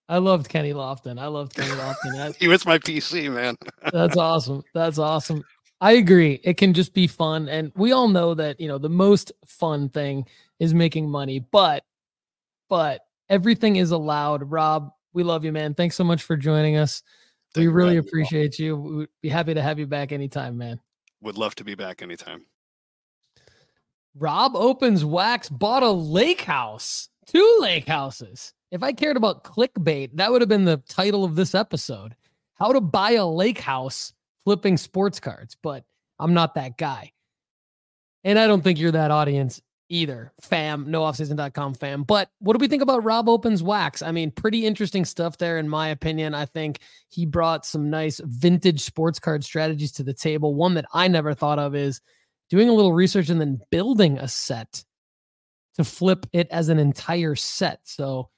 I 0.08 0.18
loved 0.18 0.48
Kenny 0.48 0.72
Lofton. 0.72 1.20
I 1.20 1.26
loved 1.26 1.54
Kenny 1.54 1.72
Lofton. 1.72 2.36
he 2.40 2.48
was 2.48 2.64
my 2.64 2.78
PC, 2.78 3.30
man. 3.30 3.56
that's 3.92 4.16
awesome. 4.16 4.62
That's 4.72 4.98
awesome. 4.98 5.44
I 5.80 5.92
agree. 5.92 6.40
It 6.44 6.56
can 6.56 6.72
just 6.72 6.94
be 6.94 7.06
fun. 7.06 7.48
And 7.48 7.72
we 7.76 7.92
all 7.92 8.08
know 8.08 8.34
that, 8.34 8.58
you 8.58 8.68
know, 8.68 8.78
the 8.78 8.88
most 8.88 9.32
fun 9.46 9.90
thing 9.90 10.26
is 10.58 10.72
making 10.72 11.10
money, 11.10 11.40
but, 11.40 11.84
but 12.68 13.02
everything 13.28 13.76
is 13.76 13.90
allowed. 13.90 14.50
Rob, 14.50 14.92
we 15.12 15.22
love 15.22 15.44
you, 15.44 15.52
man. 15.52 15.74
Thanks 15.74 15.96
so 15.96 16.04
much 16.04 16.22
for 16.22 16.36
joining 16.36 16.76
us. 16.76 17.02
Thank 17.54 17.62
we 17.62 17.68
really 17.68 17.96
appreciate 17.96 18.58
you. 18.58 18.76
We'd 18.76 19.08
be 19.22 19.28
happy 19.28 19.54
to 19.54 19.62
have 19.62 19.78
you 19.78 19.86
back 19.86 20.12
anytime, 20.12 20.58
man. 20.58 20.80
Would 21.22 21.38
love 21.38 21.54
to 21.56 21.64
be 21.64 21.74
back 21.74 22.02
anytime. 22.02 22.44
Rob 24.14 24.52
opens 24.54 25.04
wax, 25.04 25.48
bought 25.48 25.82
a 25.82 25.90
lake 25.90 26.42
house, 26.42 27.08
two 27.26 27.58
lake 27.60 27.86
houses. 27.86 28.52
If 28.70 28.82
I 28.82 28.92
cared 28.92 29.16
about 29.16 29.44
clickbait, 29.44 30.10
that 30.14 30.30
would 30.30 30.42
have 30.42 30.48
been 30.48 30.64
the 30.64 30.82
title 30.88 31.24
of 31.24 31.36
this 31.36 31.54
episode. 31.54 32.14
How 32.54 32.72
to 32.72 32.80
buy 32.80 33.12
a 33.12 33.26
lake 33.26 33.60
house 33.60 34.12
flipping 34.44 34.76
sports 34.76 35.20
cards, 35.20 35.56
but 35.62 35.84
I'm 36.18 36.34
not 36.34 36.54
that 36.54 36.76
guy. 36.76 37.12
And 38.24 38.38
I 38.38 38.46
don't 38.46 38.62
think 38.62 38.78
you're 38.78 38.92
that 38.92 39.10
audience 39.10 39.62
either. 39.88 40.32
Fam, 40.40 40.86
nooffseason.com 40.86 41.74
fam. 41.74 42.02
But 42.02 42.30
what 42.38 42.52
do 42.54 42.58
we 42.60 42.68
think 42.68 42.82
about 42.82 43.04
Rob 43.04 43.28
Opens 43.28 43.62
Wax? 43.62 44.02
I 44.02 44.12
mean, 44.12 44.30
pretty 44.30 44.66
interesting 44.66 45.04
stuff 45.04 45.38
there, 45.38 45.58
in 45.58 45.68
my 45.68 45.88
opinion. 45.88 46.34
I 46.34 46.46
think 46.46 46.80
he 47.08 47.26
brought 47.26 47.66
some 47.66 47.90
nice 47.90 48.20
vintage 48.24 48.80
sports 48.80 49.18
card 49.18 49.44
strategies 49.44 49.92
to 49.92 50.02
the 50.02 50.14
table. 50.14 50.54
One 50.54 50.74
that 50.74 50.86
I 50.92 51.08
never 51.08 51.34
thought 51.34 51.58
of 51.58 51.74
is 51.74 52.00
doing 52.50 52.68
a 52.68 52.72
little 52.72 52.92
research 52.92 53.28
and 53.28 53.40
then 53.40 53.60
building 53.70 54.18
a 54.18 54.28
set 54.28 54.84
to 55.76 55.84
flip 55.84 56.26
it 56.32 56.48
as 56.50 56.68
an 56.68 56.78
entire 56.78 57.34
set. 57.34 57.80
So 57.84 58.30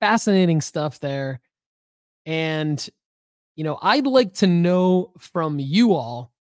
fascinating 0.00 0.60
stuff 0.60 1.00
there. 1.00 1.40
And, 2.26 2.86
you 3.56 3.64
know, 3.64 3.78
I'd 3.80 4.06
like 4.06 4.34
to 4.34 4.46
know 4.46 5.12
from 5.18 5.58
you 5.58 5.94
all 5.94 6.32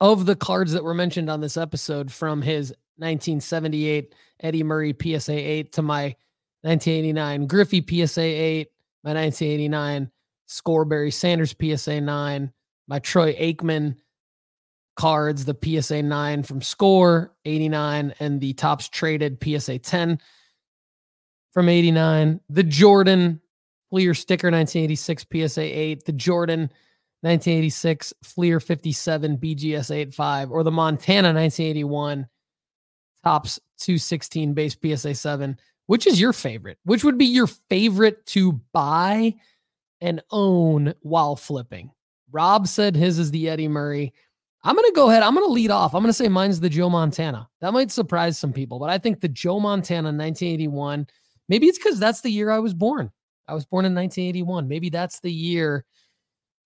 of 0.00 0.26
the 0.26 0.36
cards 0.36 0.72
that 0.72 0.84
were 0.84 0.94
mentioned 0.94 1.30
on 1.30 1.40
this 1.40 1.56
episode 1.56 2.12
from 2.12 2.42
his 2.42 2.74
1978 2.96 4.14
Eddie 4.40 4.62
Murray 4.62 4.94
PSA 5.00 5.32
8 5.32 5.72
to 5.72 5.82
my 5.82 6.14
1989 6.62 7.46
Griffey 7.46 7.84
PSA 7.86 8.22
8, 8.22 8.68
my 9.02 9.12
1989 9.12 10.10
Score 10.46 10.84
Barry 10.84 11.10
Sanders 11.10 11.54
PSA 11.60 12.00
9, 12.00 12.52
my 12.88 12.98
Troy 12.98 13.34
Aikman 13.34 13.96
cards, 14.96 15.44
the 15.44 15.56
PSA 15.82 16.02
9 16.02 16.42
from 16.42 16.62
Score 16.62 17.34
89, 17.44 18.14
and 18.20 18.40
the 18.40 18.52
Topps 18.54 18.88
Traded 18.88 19.42
PSA 19.42 19.78
10 19.78 20.18
from 21.52 21.68
89, 21.68 22.40
the 22.48 22.62
Jordan 22.62 23.40
Fleer 23.90 24.14
sticker 24.14 24.50
1986 24.50 25.26
PSA 25.32 25.62
8, 25.62 26.04
the 26.04 26.12
Jordan 26.12 26.60
1986 27.20 28.12
Fleer 28.22 28.60
57 28.60 29.38
BGS 29.38 29.94
85, 29.94 30.50
or 30.50 30.62
the 30.62 30.70
Montana 30.70 31.32
1981 31.32 32.26
Topps 33.24 33.58
216 33.78 34.54
base 34.54 34.76
PSA 34.80 35.14
7. 35.14 35.58
Which 35.86 36.06
is 36.06 36.20
your 36.20 36.32
favorite? 36.32 36.78
Which 36.84 37.04
would 37.04 37.18
be 37.18 37.26
your 37.26 37.46
favorite 37.46 38.24
to 38.26 38.52
buy 38.72 39.34
and 40.00 40.22
own 40.30 40.94
while 41.00 41.36
flipping? 41.36 41.90
Rob 42.32 42.66
said 42.68 42.96
his 42.96 43.18
is 43.18 43.30
the 43.30 43.48
Eddie 43.48 43.68
Murray. 43.68 44.12
I'm 44.62 44.76
going 44.76 44.88
to 44.88 44.94
go 44.94 45.10
ahead. 45.10 45.22
I'm 45.22 45.34
going 45.34 45.46
to 45.46 45.52
lead 45.52 45.70
off. 45.70 45.94
I'm 45.94 46.00
going 46.00 46.08
to 46.08 46.14
say 46.14 46.28
mine's 46.28 46.58
the 46.58 46.70
Joe 46.70 46.88
Montana. 46.88 47.48
That 47.60 47.74
might 47.74 47.90
surprise 47.90 48.38
some 48.38 48.52
people, 48.52 48.78
but 48.78 48.88
I 48.88 48.96
think 48.96 49.20
the 49.20 49.28
Joe 49.28 49.60
Montana 49.60 50.08
1981 50.08 51.06
Maybe 51.48 51.66
it's 51.66 51.78
because 51.78 51.98
that's 51.98 52.20
the 52.20 52.30
year 52.30 52.50
I 52.50 52.58
was 52.58 52.74
born. 52.74 53.10
I 53.48 53.54
was 53.54 53.66
born 53.66 53.84
in 53.84 53.94
1981. 53.94 54.66
Maybe 54.68 54.88
that's 54.88 55.20
the 55.20 55.32
year 55.32 55.84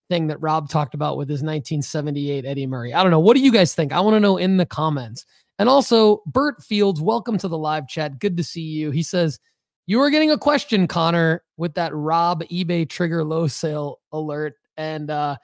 thing 0.09 0.27
that 0.27 0.41
Rob 0.41 0.69
talked 0.69 0.93
about 0.95 1.17
with 1.17 1.29
his 1.29 1.41
1978 1.41 2.45
Eddie 2.45 2.65
Murray. 2.65 2.93
I 2.93 3.03
don't 3.03 3.11
know. 3.11 3.19
What 3.19 3.35
do 3.35 3.41
you 3.41 3.51
guys 3.51 3.75
think? 3.75 3.91
I 3.91 3.99
want 3.99 4.15
to 4.15 4.19
know 4.19 4.37
in 4.37 4.57
the 4.57 4.65
comments. 4.65 5.25
And 5.59 5.67
also, 5.67 6.23
Bert 6.25 6.63
Fields, 6.63 7.01
welcome 7.01 7.37
to 7.37 7.49
the 7.49 7.57
live 7.57 7.87
chat. 7.89 8.17
Good 8.17 8.37
to 8.37 8.43
see 8.43 8.61
you. 8.61 8.91
He 8.91 9.03
says, 9.03 9.39
You 9.87 9.99
were 9.99 10.09
getting 10.09 10.31
a 10.31 10.37
question, 10.37 10.87
Connor, 10.87 11.43
with 11.57 11.73
that 11.73 11.93
Rob 11.93 12.43
eBay 12.45 12.89
trigger 12.89 13.25
low 13.25 13.47
sale 13.47 13.99
alert. 14.13 14.55
And 14.77 15.11
uh, 15.11 15.35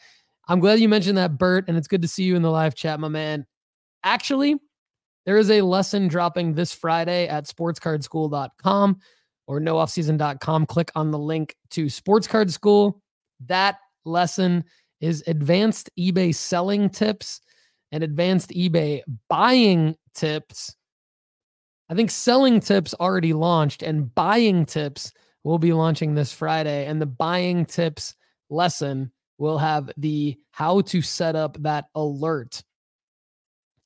I'm 0.47 0.61
glad 0.61 0.79
you 0.79 0.87
mentioned 0.87 1.17
that, 1.17 1.37
Bert. 1.37 1.65
And 1.67 1.77
it's 1.77 1.89
good 1.89 2.01
to 2.01 2.07
see 2.07 2.23
you 2.23 2.37
in 2.37 2.41
the 2.41 2.49
live 2.49 2.75
chat, 2.75 2.97
my 3.01 3.09
man. 3.09 3.45
Actually, 4.05 4.55
there 5.25 5.37
is 5.37 5.51
a 5.51 5.61
lesson 5.61 6.07
dropping 6.07 6.53
this 6.53 6.73
Friday 6.73 7.27
at 7.27 7.45
sportscardschool.com 7.45 8.99
or 9.47 9.59
nooffseason.com. 9.59 10.65
Click 10.67 10.91
on 10.95 11.11
the 11.11 11.19
link 11.19 11.57
to 11.71 11.89
Sports 11.89 12.25
Card 12.25 12.49
School. 12.51 13.01
That 13.47 13.79
lesson 14.05 14.63
is 15.01 15.25
advanced 15.27 15.89
eBay 15.99 16.33
selling 16.33 16.89
tips 16.89 17.41
and 17.91 18.03
advanced 18.03 18.51
eBay 18.51 19.01
buying 19.29 19.95
tips. 20.15 20.75
I 21.89 21.93
think 21.93 22.09
selling 22.09 22.59
tips 22.59 22.95
already 22.95 23.33
launched 23.33 23.83
and 23.83 24.13
buying 24.15 24.65
tips 24.65 25.11
will 25.43 25.59
be 25.59 25.73
launching 25.73 26.15
this 26.15 26.33
Friday. 26.33 26.87
And 26.87 26.99
the 27.01 27.05
buying 27.05 27.65
tips 27.65 28.15
lesson 28.49 29.11
will 29.37 29.57
have 29.57 29.91
the 29.97 30.37
how 30.51 30.81
to 30.81 31.01
set 31.01 31.35
up 31.35 31.61
that 31.61 31.85
alert. 31.93 32.63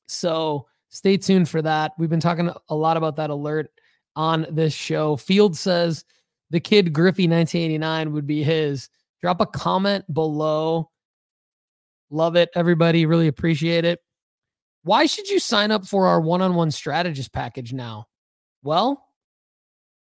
So 0.08 0.66
stay 0.88 1.16
tuned 1.16 1.48
for 1.48 1.60
that. 1.62 1.92
We've 1.98 2.10
been 2.10 2.20
talking 2.20 2.50
a 2.68 2.74
lot 2.74 2.96
about 2.96 3.16
that 3.16 3.30
alert 3.30 3.70
on 4.16 4.46
this 4.50 4.72
show. 4.72 5.16
Field 5.16 5.56
says 5.56 6.04
the 6.50 6.60
kid 6.60 6.92
Griffey 6.92 7.28
1989 7.28 8.12
would 8.12 8.26
be 8.26 8.42
his. 8.42 8.88
Drop 9.20 9.40
a 9.40 9.46
comment 9.46 10.12
below. 10.12 10.90
Love 12.10 12.36
it, 12.36 12.50
everybody. 12.54 13.06
Really 13.06 13.28
appreciate 13.28 13.84
it. 13.84 14.00
Why 14.82 15.06
should 15.06 15.28
you 15.28 15.38
sign 15.38 15.70
up 15.70 15.86
for 15.86 16.06
our 16.06 16.20
one 16.20 16.42
on 16.42 16.54
one 16.54 16.70
strategist 16.70 17.32
package 17.32 17.72
now? 17.72 18.06
Well, 18.62 19.06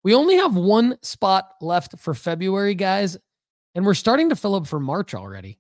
we 0.03 0.15
only 0.15 0.37
have 0.37 0.57
one 0.57 0.99
spot 1.03 1.51
left 1.61 1.99
for 1.99 2.15
February, 2.15 2.75
guys, 2.75 3.17
and 3.75 3.85
we're 3.85 3.95
starting 3.95 4.31
to 4.31 4.37
fill 4.37 4.55
up 4.55 4.67
for 4.67 4.81
March 4.81 5.15
already. 5.15 5.59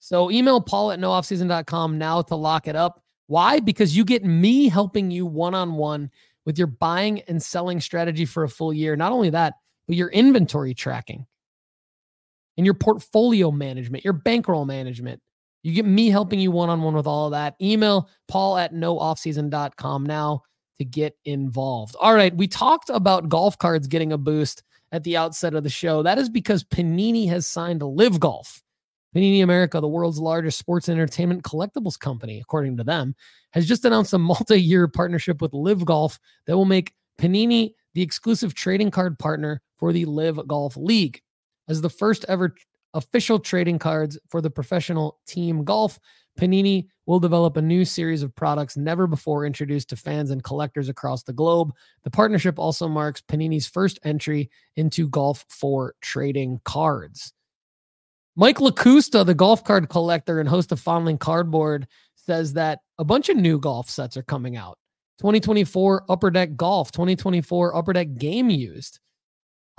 So 0.00 0.30
email 0.30 0.60
Paul 0.60 0.92
at 0.92 0.98
nooffseason.com 0.98 1.98
now 1.98 2.22
to 2.22 2.34
lock 2.34 2.66
it 2.66 2.76
up. 2.76 3.02
Why? 3.26 3.60
Because 3.60 3.96
you 3.96 4.04
get 4.04 4.24
me 4.24 4.68
helping 4.68 5.10
you 5.10 5.26
one 5.26 5.54
on 5.54 5.74
one 5.74 6.10
with 6.46 6.58
your 6.58 6.66
buying 6.66 7.20
and 7.28 7.40
selling 7.40 7.80
strategy 7.80 8.24
for 8.24 8.42
a 8.42 8.48
full 8.48 8.72
year. 8.72 8.96
Not 8.96 9.12
only 9.12 9.30
that, 9.30 9.54
but 9.86 9.96
your 9.96 10.08
inventory 10.08 10.74
tracking 10.74 11.26
and 12.56 12.66
your 12.66 12.74
portfolio 12.74 13.50
management, 13.50 14.04
your 14.04 14.14
bankroll 14.14 14.64
management. 14.64 15.20
You 15.62 15.74
get 15.74 15.84
me 15.84 16.08
helping 16.08 16.40
you 16.40 16.50
one 16.50 16.70
on 16.70 16.82
one 16.82 16.94
with 16.94 17.06
all 17.06 17.26
of 17.26 17.32
that. 17.32 17.54
Email 17.60 18.08
paul 18.28 18.56
at 18.56 18.72
nooffseason.com 18.72 20.06
now 20.06 20.42
to 20.78 20.84
get 20.84 21.14
involved. 21.24 21.94
All 22.00 22.14
right. 22.14 22.34
We 22.34 22.48
talked 22.48 22.88
about 22.88 23.28
golf 23.28 23.58
cards 23.58 23.86
getting 23.86 24.12
a 24.12 24.18
boost 24.18 24.62
at 24.92 25.04
the 25.04 25.16
outset 25.16 25.54
of 25.54 25.62
the 25.62 25.70
show. 25.70 26.02
That 26.02 26.18
is 26.18 26.28
because 26.28 26.64
Panini 26.64 27.28
has 27.28 27.46
signed 27.46 27.82
LIV 27.82 28.20
Golf. 28.20 28.62
Panini 29.14 29.42
America, 29.42 29.80
the 29.80 29.88
world's 29.88 30.18
largest 30.18 30.58
sports 30.58 30.88
entertainment 30.88 31.42
collectibles 31.42 31.98
company, 31.98 32.40
according 32.40 32.76
to 32.76 32.84
them, 32.84 33.14
has 33.52 33.66
just 33.66 33.84
announced 33.84 34.12
a 34.12 34.18
multi 34.18 34.60
year 34.60 34.88
partnership 34.88 35.42
with 35.42 35.52
LIV 35.52 35.84
Golf 35.84 36.18
that 36.46 36.56
will 36.56 36.64
make 36.64 36.94
Panini 37.18 37.74
the 37.94 38.02
exclusive 38.02 38.54
trading 38.54 38.90
card 38.90 39.18
partner 39.18 39.60
for 39.76 39.92
the 39.92 40.04
LIV 40.04 40.46
Golf 40.46 40.76
League. 40.76 41.20
As 41.68 41.80
the 41.80 41.90
first 41.90 42.24
ever 42.28 42.54
official 42.94 43.38
trading 43.38 43.78
cards 43.78 44.18
for 44.28 44.40
the 44.40 44.50
professional 44.50 45.18
team 45.26 45.64
golf, 45.64 45.98
Panini 46.38 46.86
will 47.06 47.20
develop 47.20 47.56
a 47.56 47.62
new 47.62 47.84
series 47.84 48.22
of 48.22 48.34
products 48.34 48.76
never 48.76 49.06
before 49.06 49.44
introduced 49.44 49.90
to 49.90 49.96
fans 49.96 50.30
and 50.30 50.42
collectors 50.42 50.88
across 50.88 51.22
the 51.22 51.32
globe. 51.32 51.72
The 52.04 52.10
partnership 52.10 52.58
also 52.58 52.88
marks 52.88 53.20
Panini's 53.20 53.66
first 53.66 53.98
entry 54.04 54.50
into 54.76 55.08
golf 55.08 55.44
for 55.48 55.94
trading 56.00 56.60
cards. 56.64 57.32
Mike 58.36 58.58
LaCusta, 58.58 59.26
the 59.26 59.34
golf 59.34 59.64
card 59.64 59.88
collector 59.88 60.40
and 60.40 60.48
host 60.48 60.72
of 60.72 60.80
Fondling 60.80 61.18
Cardboard, 61.18 61.86
says 62.14 62.52
that 62.54 62.80
a 62.98 63.04
bunch 63.04 63.28
of 63.28 63.36
new 63.36 63.58
golf 63.58 63.90
sets 63.90 64.16
are 64.16 64.22
coming 64.22 64.56
out. 64.56 64.78
2024 65.18 66.04
Upper 66.08 66.30
Deck 66.30 66.56
Golf, 66.56 66.92
2024 66.92 67.76
Upper 67.76 67.92
Deck 67.92 68.14
Game 68.16 68.48
Used. 68.48 69.00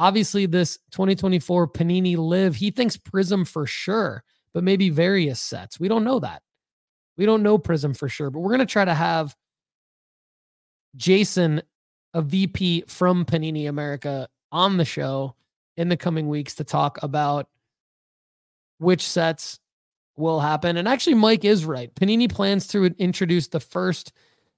Obviously, 0.02 0.48
this 0.48 0.80
2024 0.94 1.68
Panini 1.68 2.18
LIV, 2.18 2.56
he 2.56 2.72
thinks 2.72 2.98
Prizm 2.98 3.48
for 3.48 3.68
sure, 3.68 4.24
but 4.52 4.64
maybe 4.64 4.90
various 4.90 5.40
sets. 5.40 5.80
We 5.80 5.88
don't 5.88 6.04
know 6.04 6.20
that. 6.20 6.42
We 7.18 7.28
don't 7.28 7.44
know 7.44 7.60
Prizm 7.60 7.96
for 7.96 8.10
sure, 8.10 8.32
but 8.32 8.40
we're 8.40 8.50
going 8.50 8.62
to 8.62 8.66
try 8.66 8.84
to 8.84 8.96
have 8.96 9.36
Jason, 10.96 11.62
a 12.16 12.24
VP 12.24 12.86
from 12.88 13.26
Panini 13.26 13.70
America, 13.70 14.28
on 14.52 14.78
the 14.78 14.86
show 14.86 15.36
in 15.78 15.88
the 15.88 15.98
coming 15.98 16.28
weeks 16.28 16.56
to 16.56 16.64
talk 16.64 16.98
about 17.04 17.48
which 18.80 19.08
sets 19.08 19.60
will 20.18 20.40
happen. 20.40 20.78
And 20.78 20.88
actually, 20.88 21.14
Mike 21.14 21.46
is 21.46 21.64
right. 21.64 21.94
Panini 21.94 22.28
plans 22.28 22.66
to 22.70 22.86
introduce 22.86 23.50
the 23.50 23.60
first 23.60 24.14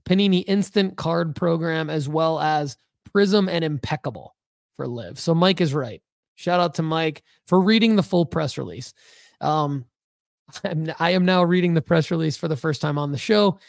Panini 0.06 0.46
Instant 0.48 0.96
Card 0.96 1.36
program 1.36 1.90
as 1.90 2.08
well 2.08 2.40
as 2.40 2.78
Prizm 3.14 3.50
and 3.50 3.66
Impeccable 3.66 4.34
for 4.76 4.88
LIV. 4.88 5.20
So 5.20 5.34
Mike 5.34 5.62
is 5.62 5.74
right. 5.74 6.02
Shout 6.36 6.60
out 6.60 6.76
to 6.76 6.84
Mike 6.84 7.24
for 7.48 7.62
reading 7.62 7.96
the 7.96 8.04
full 8.04 8.26
press 8.26 8.58
release. 8.58 8.94
Um, 9.42 9.86
I'm, 10.64 10.92
I 11.00 11.12
am 11.12 11.26
now 11.26 11.44
reading 11.44 11.74
the 11.74 11.82
press 11.82 12.12
release 12.12 12.38
for 12.38 12.48
the 12.48 12.58
first 12.58 12.82
time 12.82 12.98
on 12.98 13.12
the 13.12 13.18
show. 13.18 13.60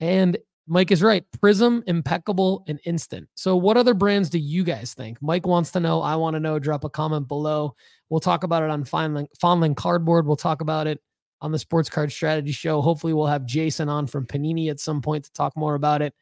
And 0.00 0.36
Mike 0.68 0.90
is 0.90 1.02
right. 1.02 1.24
Prizm, 1.38 1.82
impeccable, 1.86 2.62
and 2.68 2.78
instant. 2.84 3.28
So, 3.34 3.56
what 3.56 3.78
other 3.78 3.94
brands 3.94 4.28
do 4.28 4.38
you 4.38 4.64
guys 4.64 4.92
think? 4.92 5.20
Mike 5.22 5.46
wants 5.46 5.70
to 5.72 5.80
know. 5.80 6.02
I 6.02 6.16
want 6.16 6.34
to 6.34 6.40
know. 6.40 6.58
Drop 6.58 6.84
a 6.84 6.90
comment 6.90 7.26
below. 7.26 7.74
We'll 8.10 8.20
talk 8.20 8.44
about 8.44 8.62
it 8.62 8.70
on 8.70 8.84
Fondling, 8.84 9.28
Fondling 9.40 9.74
Cardboard. 9.74 10.26
We'll 10.26 10.36
talk 10.36 10.60
about 10.60 10.86
it 10.86 11.00
on 11.40 11.52
the 11.52 11.58
Sports 11.58 11.88
Card 11.88 12.12
Strategy 12.12 12.52
Show. 12.52 12.82
Hopefully, 12.82 13.14
we'll 13.14 13.26
have 13.26 13.46
Jason 13.46 13.88
on 13.88 14.06
from 14.06 14.26
Panini 14.26 14.70
at 14.70 14.78
some 14.78 15.00
point 15.00 15.24
to 15.24 15.32
talk 15.32 15.56
more 15.56 15.74
about 15.74 16.02
it. 16.02 16.14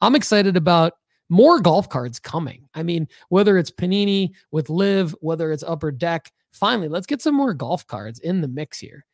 I'm 0.00 0.16
excited 0.16 0.56
about 0.56 0.94
more 1.32 1.60
golf 1.60 1.88
cards 1.88 2.18
coming. 2.18 2.68
I 2.74 2.82
mean, 2.82 3.08
whether 3.30 3.56
it's 3.56 3.70
Panini 3.70 4.32
with 4.50 4.68
LIV, 4.68 5.14
whether 5.22 5.50
it's 5.50 5.62
Upper 5.62 5.90
Deck, 5.90 6.30
finally, 6.52 6.88
let's 6.88 7.06
get 7.06 7.22
some 7.22 7.34
more 7.34 7.54
golf 7.54 7.86
cards 7.86 8.18
in 8.20 8.42
the 8.42 8.48
mix 8.48 8.78
here. 8.78 9.06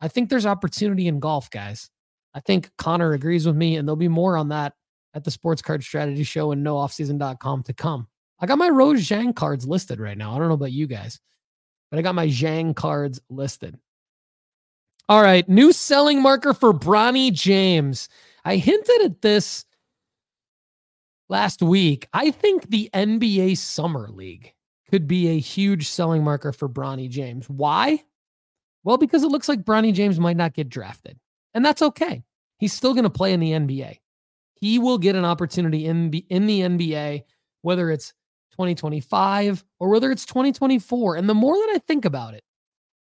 I 0.00 0.08
think 0.08 0.28
there's 0.28 0.44
opportunity 0.44 1.06
in 1.06 1.20
golf, 1.20 1.48
guys. 1.50 1.88
I 2.34 2.40
think 2.40 2.70
Connor 2.78 3.12
agrees 3.12 3.46
with 3.46 3.54
me, 3.54 3.76
and 3.76 3.86
there'll 3.86 3.94
be 3.94 4.08
more 4.08 4.36
on 4.36 4.48
that 4.48 4.72
at 5.14 5.22
the 5.22 5.30
Sports 5.30 5.62
Card 5.62 5.84
Strategy 5.84 6.24
Show 6.24 6.50
and 6.50 6.66
nooffseason.com 6.66 7.62
to 7.62 7.72
come. 7.72 8.08
I 8.40 8.46
got 8.46 8.58
my 8.58 8.68
Rose 8.68 9.06
Zhang 9.06 9.32
cards 9.32 9.64
listed 9.64 10.00
right 10.00 10.18
now. 10.18 10.34
I 10.34 10.38
don't 10.40 10.48
know 10.48 10.54
about 10.54 10.72
you 10.72 10.88
guys, 10.88 11.20
but 11.92 12.00
I 12.00 12.02
got 12.02 12.16
my 12.16 12.26
Zhang 12.26 12.74
cards 12.74 13.20
listed. 13.30 13.78
All 15.08 15.22
right, 15.22 15.48
new 15.48 15.72
selling 15.72 16.20
marker 16.20 16.54
for 16.54 16.72
Bronny 16.72 17.32
James. 17.32 18.08
I 18.44 18.56
hinted 18.56 19.02
at 19.02 19.22
this 19.22 19.64
last 21.32 21.62
week. 21.62 22.06
I 22.12 22.30
think 22.30 22.68
the 22.68 22.90
NBA 22.92 23.56
Summer 23.56 24.06
League 24.08 24.52
could 24.90 25.08
be 25.08 25.28
a 25.28 25.40
huge 25.40 25.88
selling 25.88 26.22
marker 26.22 26.52
for 26.52 26.68
Bronny 26.68 27.08
James. 27.08 27.48
Why? 27.48 28.04
Well, 28.84 28.98
because 28.98 29.22
it 29.22 29.30
looks 29.30 29.48
like 29.48 29.64
Bronny 29.64 29.94
James 29.94 30.20
might 30.20 30.36
not 30.36 30.52
get 30.52 30.68
drafted. 30.68 31.18
And 31.54 31.64
that's 31.64 31.80
okay. 31.80 32.22
He's 32.58 32.74
still 32.74 32.92
going 32.92 33.04
to 33.04 33.10
play 33.10 33.32
in 33.32 33.40
the 33.40 33.52
NBA. 33.52 33.98
He 34.56 34.78
will 34.78 34.98
get 34.98 35.16
an 35.16 35.24
opportunity 35.24 35.86
in, 35.86 36.10
the, 36.10 36.24
in 36.28 36.46
the 36.46 36.60
NBA, 36.60 37.22
whether 37.62 37.90
it's 37.90 38.10
2025 38.52 39.64
or 39.80 39.88
whether 39.88 40.10
it's 40.10 40.26
2024. 40.26 41.16
And 41.16 41.28
the 41.28 41.34
more 41.34 41.56
that 41.56 41.72
I 41.74 41.78
think 41.78 42.04
about 42.04 42.34
it, 42.34 42.44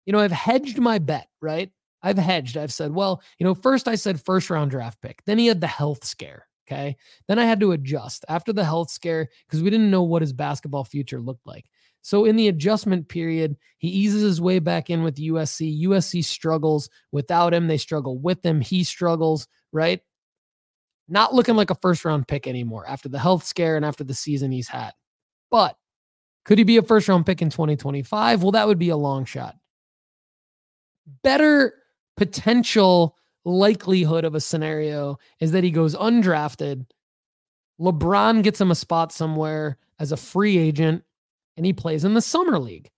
you 0.07 0.13
know, 0.13 0.21
I've 0.21 0.31
hedged 0.31 0.79
my 0.79 1.01
bet, 1.01 1.29
right? 1.41 1.71
I've 2.03 2.19
hedged. 2.19 2.57
I've 2.57 2.73
said, 2.73 2.93
well, 2.93 3.21
you 3.41 3.45
know, 3.45 3.55
first 3.55 3.89
I 3.89 3.97
said 3.97 4.21
first 4.21 4.49
round 4.49 4.71
draft 4.71 5.01
pick. 5.03 5.23
Then 5.27 5.39
he 5.39 5.47
had 5.49 5.61
the 5.61 5.67
health 5.67 6.05
scare. 6.05 6.47
Okay. 6.73 6.97
Then 7.29 7.39
I 7.39 7.45
had 7.45 7.61
to 7.61 7.73
adjust 7.73 8.25
after 8.29 8.53
the 8.53 8.65
health 8.65 8.91
scare 8.91 9.29
because 9.47 9.63
we 9.63 9.71
didn't 9.71 9.91
know 9.91 10.03
what 10.03 10.23
his 10.23 10.33
basketball 10.33 10.85
future 10.85 11.21
looked 11.21 11.47
like. 11.47 11.67
So 12.01 12.25
in 12.25 12.37
the 12.37 12.49
adjustment 12.49 13.09
period, 13.09 13.57
he 13.79 13.89
eases 13.89 14.23
his 14.23 14.41
way 14.41 14.59
back 14.59 14.91
in 14.91 15.03
with 15.03 15.17
USC. 15.17 15.85
USC 15.85 16.25
struggles 16.25 16.89
without 17.13 17.55
him. 17.55 17.69
They 17.69 17.79
struggle 17.79 18.19
with 18.19 18.45
him. 18.45 18.61
He 18.61 18.85
struggles, 18.85 19.47
right? 19.71 20.01
Not 21.09 21.35
looking 21.35 21.57
like 21.57 21.71
a 21.71 21.77
first 21.77 22.05
round 22.05 22.27
pick 22.27 22.49
anymore 22.49 22.87
after 22.89 23.09
the 23.09 23.19
health 23.19 23.45
scare 23.45 23.77
and 23.77 23.85
after 23.85 24.03
the 24.03 24.15
season 24.15 24.51
he's 24.51 24.69
had. 24.69 24.93
But 25.51 25.77
could 26.45 26.59
he 26.59 26.65
be 26.65 26.79
a 26.79 26.83
first 26.83 27.09
round 27.09 27.27
pick 27.27 27.43
in 27.43 27.51
2025? 27.51 28.43
Well, 28.43 28.53
that 28.53 28.67
would 28.67 28.79
be 28.79 28.89
a 28.89 28.97
long 28.97 29.25
shot. 29.25 29.55
Better 31.23 31.75
potential 32.17 33.17
likelihood 33.45 34.25
of 34.25 34.35
a 34.35 34.41
scenario 34.41 35.19
is 35.41 35.53
that 35.53 35.65
he 35.65 35.71
goes 35.71 35.95
undrafted. 35.95 36.87
LeBron 37.81 38.43
gets 38.43 38.61
him 38.61 38.71
a 38.71 38.77
spot 38.77 39.13
somewhere 39.13 39.79
as 39.99 40.13
a 40.13 40.17
free 40.17 40.59
agent 40.59 41.03
and 41.57 41.67
he 41.67 41.73
plays 41.73 42.05
in 42.05 42.15
the 42.15 42.21
summer 42.21 42.59
league. 42.59 42.91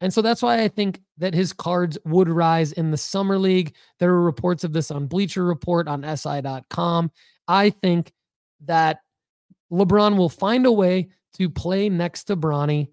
And 0.00 0.12
so 0.12 0.20
that's 0.20 0.42
why 0.42 0.62
I 0.62 0.68
think 0.68 1.00
that 1.18 1.34
his 1.34 1.52
cards 1.52 1.96
would 2.04 2.28
rise 2.28 2.72
in 2.72 2.90
the 2.90 2.96
summer 2.96 3.38
league. 3.38 3.74
There 3.98 4.10
are 4.10 4.22
reports 4.22 4.64
of 4.64 4.72
this 4.72 4.90
on 4.90 5.06
Bleacher 5.06 5.44
Report 5.44 5.88
on 5.88 6.04
SI.com. 6.16 7.10
I 7.48 7.70
think 7.70 8.12
that 8.64 9.00
LeBron 9.72 10.16
will 10.16 10.28
find 10.28 10.66
a 10.66 10.72
way 10.72 11.08
to 11.34 11.48
play 11.48 11.88
next 11.88 12.24
to 12.24 12.36
Bronny. 12.36 12.88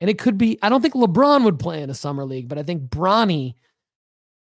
And 0.00 0.08
it 0.10 0.18
could 0.18 0.38
be, 0.38 0.58
I 0.62 0.68
don't 0.68 0.80
think 0.80 0.94
LeBron 0.94 1.44
would 1.44 1.58
play 1.58 1.82
in 1.82 1.90
a 1.90 1.94
summer 1.94 2.24
league, 2.24 2.48
but 2.48 2.58
I 2.58 2.62
think 2.62 2.88
Bronny 2.88 3.54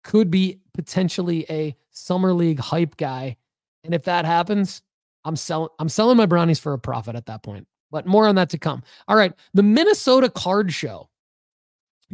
could 0.04 0.30
be 0.30 0.60
potentially 0.78 1.44
a 1.50 1.74
summer 1.90 2.32
league 2.32 2.60
hype 2.60 2.96
guy. 2.96 3.36
And 3.84 3.92
if 3.92 4.04
that 4.04 4.24
happens, 4.24 4.82
I'm 5.24 5.36
selling 5.36 5.68
I'm 5.78 5.88
selling 5.88 6.16
my 6.16 6.26
Bronnys 6.26 6.60
for 6.60 6.72
a 6.72 6.78
profit 6.78 7.16
at 7.16 7.26
that 7.26 7.42
point 7.42 7.66
but 7.90 8.06
more 8.06 8.26
on 8.26 8.34
that 8.36 8.48
to 8.50 8.58
come. 8.58 8.82
All 9.06 9.16
right. 9.16 9.32
The 9.54 9.62
Minnesota 9.62 10.28
Card 10.28 10.70
Show. 10.72 11.08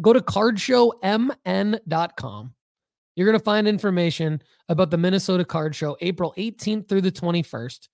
Go 0.00 0.12
to 0.12 0.20
cardshowmn.com. 0.20 2.54
You're 3.16 3.26
going 3.26 3.38
to 3.38 3.44
find 3.44 3.68
information 3.68 4.42
about 4.68 4.90
the 4.90 4.98
Minnesota 4.98 5.44
Card 5.44 5.76
Show, 5.76 5.96
April 6.00 6.34
18th 6.36 6.88
through 6.88 7.02
the 7.02 7.12
21st. 7.12 7.86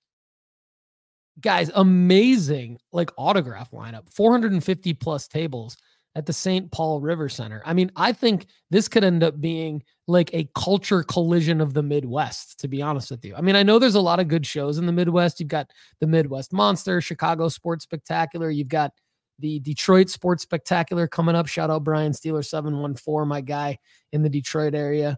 Guys, 1.41 1.71
amazing 1.75 2.79
like 2.93 3.11
autograph 3.19 3.73
lineup, 3.73 4.09
450 4.11 4.95
plus 4.95 5.29
tables 5.29 5.77
at 6.16 6.27
the 6.27 6.32
St. 6.32 6.70
Paul 6.73 7.01
River 7.01 7.28
Center. 7.28 7.62
I 7.65 7.73
mean, 7.73 7.91
I 7.95 8.12
think 8.12 8.47
this 8.70 8.89
could 8.89 9.05
end 9.05 9.23
up 9.23 9.41
being 9.41 9.82
like 10.09 10.31
a 10.35 10.49
culture 10.57 11.05
collision 11.05 11.61
of 11.61 11.73
the 11.73 11.82
Midwest, 11.82 12.59
to 12.61 12.69
be 12.69 12.82
honest 12.82 13.11
with 13.11 13.24
you. 13.24 13.35
I 13.37 13.41
mean, 13.41 13.55
I 13.55 13.62
know 13.62 13.78
there's 13.78 13.95
a 13.95 14.01
lot 14.01 14.19
of 14.19 14.27
good 14.27 14.45
shows 14.45 14.78
in 14.78 14.87
the 14.87 14.93
Midwest. 14.93 15.39
You've 15.39 15.49
got 15.49 15.70
the 16.01 16.07
Midwest 16.09 16.53
Monster, 16.53 17.01
Chicago 17.01 17.49
Sports 17.49 17.85
Spectacular. 17.85 18.51
You've 18.51 18.69
got 18.69 18.93
the 19.39 19.61
Detroit 19.61 20.11
Sports 20.11 20.43
Spectacular 20.43 21.07
coming 21.07 21.37
up. 21.37 21.47
Shout 21.47 21.70
out 21.70 21.85
Brian 21.85 22.12
Steeler 22.12 22.45
714, 22.45 23.28
my 23.28 23.41
guy 23.41 23.78
in 24.12 24.23
the 24.23 24.28
Detroit 24.28 24.74
area. 24.74 25.16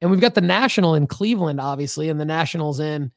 And 0.00 0.10
we've 0.10 0.20
got 0.20 0.34
the 0.34 0.40
National 0.40 0.94
in 0.94 1.06
Cleveland, 1.06 1.60
obviously, 1.60 2.08
and 2.08 2.20
the 2.20 2.24
Nationals 2.24 2.80
in, 2.80 3.12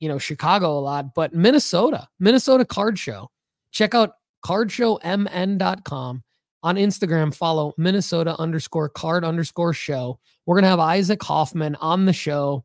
you 0.00 0.08
know, 0.08 0.18
Chicago 0.18 0.78
a 0.78 0.80
lot, 0.80 1.14
but 1.14 1.34
Minnesota, 1.34 2.08
Minnesota 2.18 2.64
Card 2.64 2.98
Show. 2.98 3.30
Check 3.72 3.94
out 3.94 4.14
cardshowmn.com. 4.44 6.22
On 6.62 6.76
Instagram, 6.76 7.34
follow 7.34 7.72
Minnesota 7.78 8.36
underscore 8.38 8.90
card 8.90 9.24
underscore 9.24 9.72
show. 9.72 10.18
We're 10.44 10.56
going 10.56 10.64
to 10.64 10.68
have 10.68 10.80
Isaac 10.80 11.22
Hoffman 11.22 11.74
on 11.76 12.04
the 12.04 12.12
show 12.12 12.64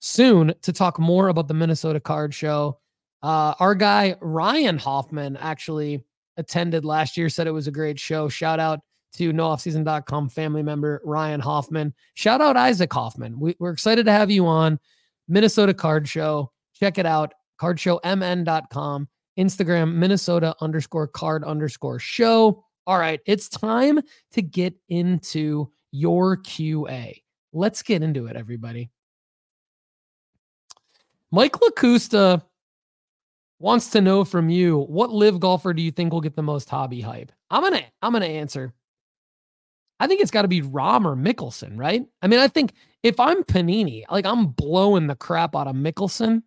soon 0.00 0.54
to 0.62 0.72
talk 0.72 0.98
more 0.98 1.28
about 1.28 1.48
the 1.48 1.54
Minnesota 1.54 2.00
Card 2.00 2.32
Show. 2.32 2.78
Uh, 3.22 3.54
our 3.58 3.74
guy, 3.74 4.14
Ryan 4.20 4.78
Hoffman, 4.78 5.36
actually 5.36 6.04
attended 6.36 6.84
last 6.84 7.16
year, 7.16 7.28
said 7.28 7.46
it 7.46 7.52
was 7.52 7.66
a 7.66 7.72
great 7.72 7.98
show. 7.98 8.28
Shout 8.28 8.60
out 8.60 8.80
to 9.14 9.32
nooffseason.com 9.32 10.28
family 10.28 10.62
member 10.62 11.00
Ryan 11.04 11.40
Hoffman. 11.40 11.94
Shout 12.14 12.40
out 12.40 12.56
Isaac 12.56 12.92
Hoffman. 12.92 13.40
We, 13.40 13.56
are 13.60 13.70
excited 13.70 14.06
to 14.06 14.12
have 14.12 14.30
you 14.30 14.46
on 14.46 14.78
Minnesota 15.26 15.74
Card 15.74 16.08
Show. 16.08 16.52
Check 16.74 16.98
it 16.98 17.06
out, 17.06 17.34
cardshowmn.com. 17.60 19.08
Instagram, 19.38 19.94
Minnesota 19.94 20.54
underscore 20.60 21.06
card 21.06 21.44
underscore 21.44 21.98
show. 21.98 22.64
All 22.86 22.98
right, 22.98 23.20
it's 23.26 23.48
time 23.48 24.00
to 24.32 24.42
get 24.42 24.74
into 24.88 25.70
your 25.92 26.38
QA. 26.38 27.22
Let's 27.52 27.82
get 27.82 28.02
into 28.02 28.26
it, 28.26 28.36
everybody. 28.36 28.90
Mike 31.30 31.52
LaCusta 31.52 32.42
wants 33.58 33.90
to 33.90 34.00
know 34.00 34.24
from 34.24 34.48
you 34.48 34.78
what 34.80 35.10
LIV 35.10 35.40
golfer 35.40 35.74
do 35.74 35.82
you 35.82 35.90
think 35.90 36.12
will 36.12 36.20
get 36.20 36.36
the 36.36 36.42
most 36.42 36.68
hobby 36.70 37.00
hype? 37.00 37.32
I'm 37.50 37.62
gonna 37.62 37.82
I'm 38.02 38.12
gonna 38.12 38.26
answer. 38.26 38.72
I 40.00 40.06
think 40.06 40.20
it's 40.20 40.30
got 40.30 40.42
to 40.42 40.48
be 40.48 40.62
Rahm 40.62 41.04
or 41.04 41.16
Mickelson, 41.16 41.76
right? 41.76 42.04
I 42.22 42.28
mean, 42.28 42.38
I 42.38 42.46
think 42.46 42.72
if 43.02 43.18
I'm 43.18 43.42
Panini, 43.42 44.04
like 44.10 44.26
I'm 44.26 44.46
blowing 44.46 45.08
the 45.08 45.16
crap 45.16 45.56
out 45.56 45.66
of 45.66 45.74
Mickelson 45.74 46.42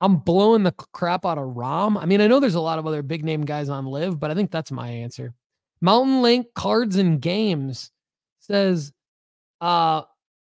I'm 0.00 0.16
blowing 0.18 0.62
the 0.62 0.72
crap 0.72 1.26
out 1.26 1.38
of 1.38 1.54
Rahm. 1.56 2.00
I 2.00 2.06
mean, 2.06 2.20
I 2.20 2.26
know 2.26 2.40
there's 2.40 2.54
a 2.54 2.60
lot 2.60 2.78
of 2.78 2.86
other 2.86 3.02
big 3.02 3.24
name 3.24 3.44
guys 3.44 3.68
on 3.68 3.86
LIV, 3.86 4.20
but 4.20 4.30
I 4.30 4.34
think 4.34 4.50
that's 4.50 4.70
my 4.70 4.88
answer. 4.88 5.34
Mountain 5.80 6.22
Lake 6.22 6.54
Cards 6.54 6.96
and 6.96 7.20
Games 7.20 7.90
says, 8.38 8.92
uh, 9.60 10.02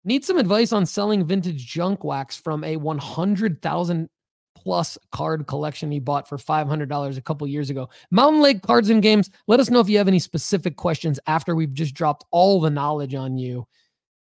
need 0.03 0.25
some 0.25 0.37
advice 0.37 0.71
on 0.73 0.85
selling 0.85 1.25
vintage 1.25 1.65
junk 1.65 2.03
wax 2.03 2.35
from 2.35 2.63
a 2.63 2.77
100,000 2.77 4.09
plus 4.55 4.97
card 5.11 5.45
collection 5.45 5.91
he 5.91 5.99
bought 5.99 6.27
for 6.27 6.37
$500 6.37 7.17
a 7.17 7.21
couple 7.21 7.45
years 7.45 7.69
ago. 7.69 7.87
Mountain 8.09 8.41
Lake 8.41 8.63
Cards 8.63 8.89
and 8.89 9.01
Games, 9.01 9.29
let 9.47 9.59
us 9.59 9.69
know 9.69 9.79
if 9.79 9.89
you 9.89 9.97
have 9.99 10.07
any 10.07 10.19
specific 10.19 10.75
questions 10.75 11.19
after 11.27 11.55
we've 11.55 11.73
just 11.73 11.93
dropped 11.93 12.25
all 12.31 12.59
the 12.59 12.69
knowledge 12.69 13.13
on 13.13 13.37
you 13.37 13.67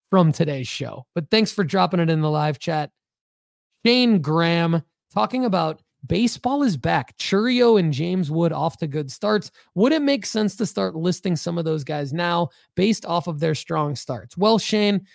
from 0.09 0.33
today's 0.33 0.67
show. 0.67 1.05
But 1.15 1.29
thanks 1.31 1.51
for 1.51 1.63
dropping 1.63 2.01
it 2.01 2.09
in 2.09 2.21
the 2.21 2.29
live 2.29 2.59
chat. 2.59 2.91
Shane 3.85 4.21
Graham 4.21 4.83
talking 5.13 5.45
about 5.45 5.81
baseball 6.05 6.63
is 6.63 6.75
back. 6.75 7.17
Chourio 7.17 7.79
and 7.79 7.93
James 7.93 8.29
Wood 8.29 8.51
off 8.51 8.77
to 8.77 8.87
good 8.87 9.11
starts. 9.11 9.51
Would 9.75 9.91
it 9.91 10.01
make 10.01 10.25
sense 10.25 10.55
to 10.57 10.65
start 10.65 10.95
listing 10.95 11.35
some 11.35 11.57
of 11.57 11.65
those 11.65 11.83
guys 11.83 12.13
now 12.13 12.49
based 12.75 13.05
off 13.05 13.27
of 13.27 13.39
their 13.39 13.55
strong 13.55 13.95
starts? 13.95 14.37
Well, 14.37 14.59
Shane, 14.59 15.05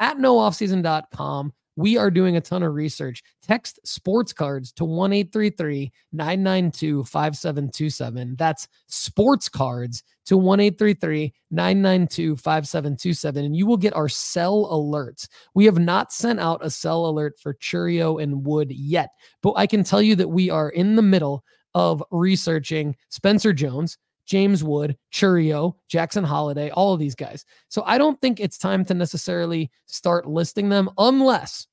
at 0.00 0.18
nooffseason.com, 0.18 1.52
we 1.76 1.96
are 1.96 2.10
doing 2.10 2.36
a 2.36 2.40
ton 2.40 2.62
of 2.62 2.74
research. 2.74 3.22
Text 3.42 3.80
sports 3.84 4.32
cards 4.32 4.72
to 4.72 4.84
1 4.84 5.10
992 5.10 7.04
5727. 7.04 8.36
That's 8.36 8.68
sports 8.86 9.48
cards 9.48 10.02
to 10.26 10.36
1 10.36 10.58
992 10.58 12.36
5727. 12.36 13.44
And 13.44 13.56
you 13.56 13.66
will 13.66 13.76
get 13.76 13.94
our 13.94 14.08
sell 14.08 14.66
alerts. 14.70 15.28
We 15.54 15.64
have 15.64 15.78
not 15.78 16.12
sent 16.12 16.40
out 16.40 16.64
a 16.64 16.70
sell 16.70 17.06
alert 17.06 17.38
for 17.38 17.54
Chourio 17.54 18.22
and 18.22 18.46
Wood 18.46 18.70
yet, 18.70 19.10
but 19.42 19.54
I 19.56 19.66
can 19.66 19.84
tell 19.84 20.02
you 20.02 20.16
that 20.16 20.28
we 20.28 20.50
are 20.50 20.70
in 20.70 20.96
the 20.96 21.02
middle 21.02 21.44
of 21.74 22.02
researching 22.12 22.94
Spencer 23.08 23.52
Jones, 23.52 23.98
James 24.26 24.64
Wood, 24.64 24.96
Chourio, 25.12 25.74
Jackson 25.88 26.24
Holliday, 26.24 26.70
all 26.70 26.92
of 26.92 27.00
these 27.00 27.14
guys. 27.14 27.44
So 27.68 27.82
I 27.86 27.98
don't 27.98 28.20
think 28.20 28.40
it's 28.40 28.58
time 28.58 28.84
to 28.86 28.94
necessarily 28.94 29.70
start 29.86 30.26
listing 30.26 30.68
them 30.68 30.90
unless 30.98 31.66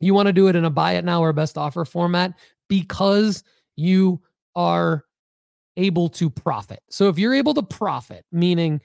you 0.00 0.14
want 0.14 0.26
to 0.26 0.32
do 0.32 0.48
it 0.48 0.56
in 0.56 0.64
a 0.64 0.70
buy 0.70 0.92
it 0.92 1.04
now 1.04 1.22
or 1.22 1.32
best 1.32 1.56
offer 1.56 1.84
format 1.84 2.34
because 2.68 3.44
you 3.76 4.20
are 4.54 5.04
able 5.76 6.08
to 6.08 6.30
profit. 6.30 6.80
So 6.90 7.08
if 7.08 7.18
you're 7.18 7.34
able 7.34 7.54
to 7.54 7.62
profit, 7.62 8.24
meaning 8.32 8.80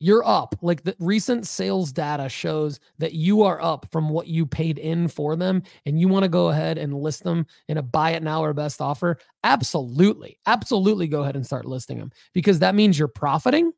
you're 0.00 0.26
up, 0.26 0.56
like 0.62 0.82
the 0.82 0.96
recent 0.98 1.46
sales 1.46 1.92
data 1.92 2.28
shows 2.28 2.80
that 2.98 3.12
you 3.12 3.42
are 3.42 3.62
up 3.62 3.86
from 3.92 4.08
what 4.08 4.26
you 4.26 4.46
paid 4.46 4.78
in 4.78 5.06
for 5.08 5.36
them, 5.36 5.62
and 5.84 6.00
you 6.00 6.08
want 6.08 6.24
to 6.24 6.28
go 6.28 6.48
ahead 6.48 6.78
and 6.78 6.94
list 6.94 7.22
them 7.22 7.46
in 7.68 7.76
a 7.76 7.82
buy 7.82 8.12
it 8.12 8.22
now 8.22 8.42
or 8.42 8.54
best 8.54 8.80
offer, 8.80 9.18
absolutely, 9.44 10.38
absolutely 10.46 11.06
go 11.06 11.22
ahead 11.22 11.36
and 11.36 11.44
start 11.44 11.66
listing 11.66 11.98
them 11.98 12.10
because 12.32 12.58
that 12.58 12.74
means 12.74 12.98
you're 12.98 13.08
profiting. 13.08 13.72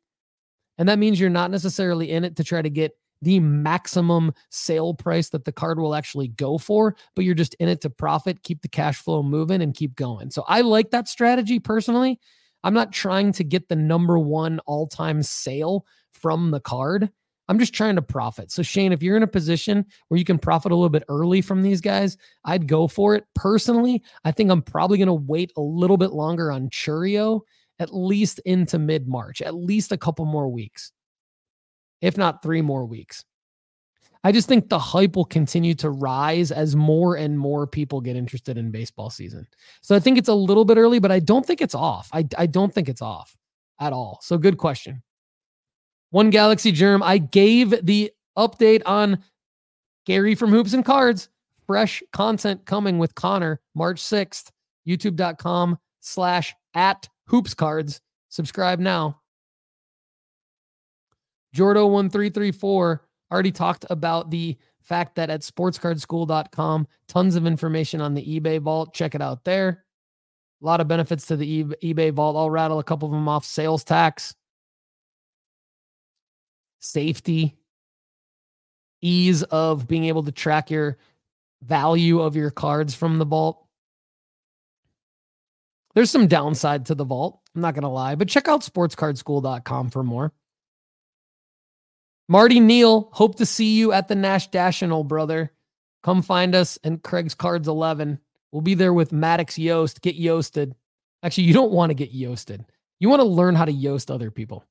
And 0.77 0.89
that 0.89 0.97
means 0.97 1.19
you're 1.19 1.29
not 1.29 1.51
necessarily 1.51 2.09
in 2.09 2.23
it 2.23 2.35
to 2.37 2.43
try 2.43 2.61
to 2.61 2.69
get 2.69 2.93
the 3.21 3.39
maximum 3.39 4.33
sale 4.49 4.93
price 4.93 5.29
that 5.29 5.45
the 5.45 5.51
card 5.51 5.79
will 5.79 5.93
actually 5.93 6.29
go 6.29 6.57
for, 6.57 6.95
but 7.15 7.25
you're 7.25 7.35
just 7.35 7.53
in 7.55 7.69
it 7.69 7.81
to 7.81 7.89
profit, 7.89 8.43
keep 8.43 8.61
the 8.61 8.67
cash 8.67 8.97
flow 8.97 9.21
moving, 9.23 9.61
and 9.61 9.75
keep 9.75 9.95
going. 9.95 10.31
So 10.31 10.43
I 10.47 10.61
like 10.61 10.91
that 10.91 11.07
strategy 11.07 11.59
personally. 11.59 12.19
I'm 12.63 12.73
not 12.73 12.93
trying 12.93 13.33
to 13.33 13.43
get 13.43 13.67
the 13.67 13.75
number 13.75 14.17
one 14.17 14.59
all 14.65 14.87
time 14.87 15.21
sale 15.21 15.85
from 16.13 16.51
the 16.51 16.59
card. 16.59 17.09
I'm 17.49 17.59
just 17.59 17.73
trying 17.73 17.95
to 17.95 18.01
profit. 18.01 18.51
So, 18.51 18.63
Shane, 18.63 18.93
if 18.93 19.03
you're 19.03 19.17
in 19.17 19.23
a 19.23 19.27
position 19.27 19.85
where 20.07 20.17
you 20.17 20.23
can 20.23 20.39
profit 20.39 20.71
a 20.71 20.75
little 20.75 20.89
bit 20.89 21.03
early 21.09 21.41
from 21.41 21.61
these 21.61 21.81
guys, 21.81 22.17
I'd 22.45 22.67
go 22.67 22.87
for 22.87 23.15
it. 23.15 23.25
Personally, 23.35 24.01
I 24.23 24.31
think 24.31 24.49
I'm 24.49 24.61
probably 24.61 24.97
going 24.97 25.07
to 25.07 25.13
wait 25.13 25.51
a 25.57 25.61
little 25.61 25.97
bit 25.97 26.11
longer 26.13 26.51
on 26.51 26.69
Chourio, 26.69 27.41
at 27.79 27.93
least 27.93 28.39
into 28.45 28.79
mid 28.79 29.07
March, 29.07 29.41
at 29.41 29.55
least 29.55 29.91
a 29.91 29.97
couple 29.97 30.25
more 30.25 30.49
weeks 30.49 30.93
if 32.03 32.17
not 32.17 32.43
three 32.43 32.61
more 32.61 32.85
weeks. 32.85 33.23
I 34.25 34.33
just 34.33 34.47
think 34.47 34.69
the 34.69 34.77
hype 34.77 35.15
will 35.15 35.25
continue 35.25 35.73
to 35.75 35.89
rise 35.89 36.51
as 36.51 36.75
more 36.75 37.15
and 37.15 37.39
more 37.39 37.65
people 37.65 38.01
get 38.01 38.17
interested 38.17 38.57
in 38.57 38.71
baseball 38.71 39.09
season. 39.09 39.47
So 39.81 39.95
I 39.95 39.99
think 39.99 40.17
it's 40.17 40.29
a 40.29 40.33
little 40.33 40.65
bit 40.65 40.77
early, 40.77 40.99
but 40.99 41.11
I 41.11 41.19
don't 41.19 41.45
think 41.45 41.61
it's 41.61 41.73
off. 41.73 42.09
I, 42.13 42.27
I 42.37 42.45
don't 42.45 42.73
think 42.73 42.89
it's 42.89 43.01
off 43.01 43.35
at 43.79 43.93
all. 43.93 44.19
So 44.21 44.37
good 44.37 44.57
question. 44.57 45.01
One 46.13 46.29
Galaxy 46.29 46.71
Germ, 46.71 47.01
I 47.01 47.17
gave 47.17 47.71
the 47.83 48.11
update 48.37 48.83
on 48.85 49.23
Gary 50.05 50.35
from 50.35 50.51
Hoops 50.51 50.73
and 50.73 50.85
Cards. 50.85 51.27
Fresh 51.65 52.03
content 52.13 52.63
coming 52.67 52.99
with 52.99 53.15
Connor 53.15 53.59
March 53.73 53.99
6th. 53.99 54.51
YouTube.com 54.87 55.79
slash 56.01 56.53
at 56.75 57.09
hoops 57.25 57.55
cards. 57.55 57.99
Subscribe 58.29 58.77
now. 58.77 59.21
Jordo1334 61.55 62.99
already 63.31 63.51
talked 63.51 63.87
about 63.89 64.29
the 64.29 64.55
fact 64.83 65.15
that 65.15 65.31
at 65.31 65.41
sportscardschool.com, 65.41 66.87
tons 67.07 67.35
of 67.35 67.47
information 67.47 68.01
on 68.01 68.13
the 68.13 68.39
eBay 68.39 68.61
vault. 68.61 68.93
Check 68.93 69.15
it 69.15 69.21
out 69.23 69.43
there. 69.45 69.83
A 70.61 70.65
lot 70.65 70.79
of 70.79 70.87
benefits 70.87 71.25
to 71.25 71.37
the 71.37 71.63
eBay 71.63 72.13
vault. 72.13 72.35
I'll 72.35 72.51
rattle 72.51 72.77
a 72.77 72.83
couple 72.83 73.07
of 73.07 73.13
them 73.13 73.27
off 73.27 73.45
sales 73.45 73.83
tax, 73.83 74.35
safety, 76.83 77.55
ease 79.01 79.43
of 79.43 79.87
being 79.87 80.05
able 80.05 80.23
to 80.23 80.31
track 80.31 80.69
your 80.69 80.97
value 81.61 82.21
of 82.21 82.35
your 82.35 82.51
cards 82.51 82.93
from 82.93 83.17
the 83.17 83.25
vault. 83.25 83.65
There's 85.95 86.11
some 86.11 86.27
downside 86.27 86.87
to 86.87 86.95
the 86.95 87.05
vault. 87.05 87.39
I'm 87.55 87.61
not 87.61 87.73
going 87.73 87.83
to 87.83 87.89
lie, 87.89 88.15
but 88.15 88.27
check 88.27 88.47
out 88.47 88.61
sportscardschool.com 88.61 89.91
for 89.91 90.03
more. 90.03 90.33
Marty 92.27 92.59
Neal, 92.59 93.09
hope 93.11 93.35
to 93.35 93.45
see 93.45 93.75
you 93.77 93.91
at 93.91 94.07
the 94.07 94.15
Nash 94.15 94.51
National, 94.51 95.03
brother. 95.03 95.51
Come 96.01 96.21
find 96.21 96.55
us 96.55 96.79
and 96.83 97.01
Craig's 97.01 97.35
Cards 97.35 97.67
11. 97.67 98.19
We'll 98.51 98.61
be 98.61 98.73
there 98.73 98.93
with 98.93 99.11
Maddox 99.11 99.57
Yost. 99.57 100.01
Get 100.01 100.19
Yosted. 100.19 100.73
Actually, 101.21 101.45
you 101.45 101.53
don't 101.53 101.71
want 101.71 101.91
to 101.91 101.95
get 101.95 102.13
Yosted. 102.13 102.65
You 102.99 103.09
want 103.09 103.21
to 103.21 103.27
learn 103.27 103.55
how 103.55 103.65
to 103.65 103.71
Yost 103.71 104.09
other 104.09 104.31
people. 104.31 104.65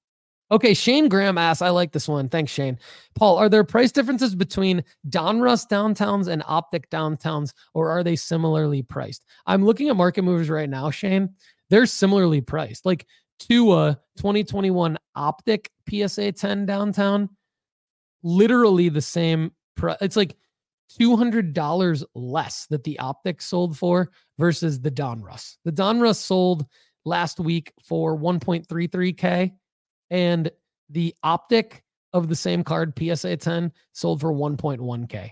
Okay, 0.53 0.75
Shane 0.75 1.09
Graham 1.09 1.39
asks, 1.39 1.63
I 1.63 1.71
like 1.71 1.93
this 1.93 2.07
one. 2.07 2.29
Thanks, 2.29 2.53
Shane. 2.53 2.79
Paul, 3.15 3.39
are 3.39 3.49
there 3.49 3.65
price 3.65 3.91
differences 3.91 4.35
between 4.35 4.85
Donruss 5.09 5.67
downtowns 5.67 6.29
and 6.29 6.45
Optic 6.47 6.91
downtowns, 6.91 7.55
or 7.73 7.91
are 7.91 8.05
they 8.05 8.15
similarly 8.15 8.83
priced? 8.83 9.25
I'm 9.47 9.65
looking 9.65 9.89
at 9.89 9.97
market 9.97 10.23
movers 10.23 10.51
right 10.51 10.69
now, 10.69 10.91
Shane. 10.91 11.31
They're 11.71 11.87
similarly 11.87 12.43
priced. 12.43 12.85
Like 12.85 13.07
Tua 13.39 13.99
2021 14.19 14.99
Optic 15.17 15.71
PSA 15.89 16.33
10 16.33 16.67
downtown 16.67 17.31
literally 18.23 18.89
the 18.89 19.01
same. 19.01 19.53
It's 20.01 20.17
like 20.17 20.37
$200 21.01 22.05
less 22.15 22.67
that 22.67 22.85
the 22.85 22.99
optic 22.99 23.41
sold 23.41 23.79
for 23.79 24.11
versus 24.39 24.81
the 24.81 24.91
Donruss. 24.91 25.57
The 25.65 25.73
Donruss 25.73 26.17
sold 26.17 26.67
last 27.05 27.41
week 27.41 27.73
for 27.83 28.17
1.33K, 28.17 29.53
and 30.13 30.51
the 30.91 31.15
optic 31.23 31.83
of 32.13 32.29
the 32.29 32.37
same 32.37 32.63
card, 32.63 32.93
PSA 32.97 33.39
10, 33.39 33.73
sold 33.93 34.21
for 34.21 34.31
1.1K 34.31 35.31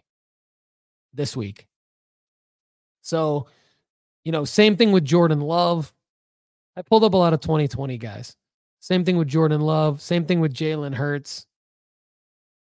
this 1.12 1.36
week. 1.36 1.66
So, 3.02 3.46
you 4.24 4.32
know, 4.32 4.46
same 4.46 4.78
thing 4.78 4.90
with 4.90 5.04
Jordan 5.04 5.42
Love. 5.42 5.92
I 6.76 6.82
pulled 6.82 7.04
up 7.04 7.12
a 7.12 7.16
lot 7.18 7.34
of 7.34 7.40
2020 7.40 7.98
guys. 7.98 8.34
Same 8.80 9.04
thing 9.04 9.18
with 9.18 9.28
Jordan 9.28 9.60
Love. 9.60 10.00
Same 10.00 10.24
thing 10.24 10.40
with 10.40 10.54
Jalen 10.54 10.94
Hurts. 10.94 11.46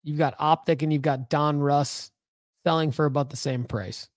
You've 0.03 0.17
got 0.17 0.35
Optic 0.39 0.81
and 0.81 0.91
you've 0.91 1.03
got 1.03 1.29
Donruss 1.29 2.11
selling 2.65 2.91
for 2.91 3.05
about 3.05 3.29
the 3.29 3.37
same 3.37 3.65
price. 3.65 4.09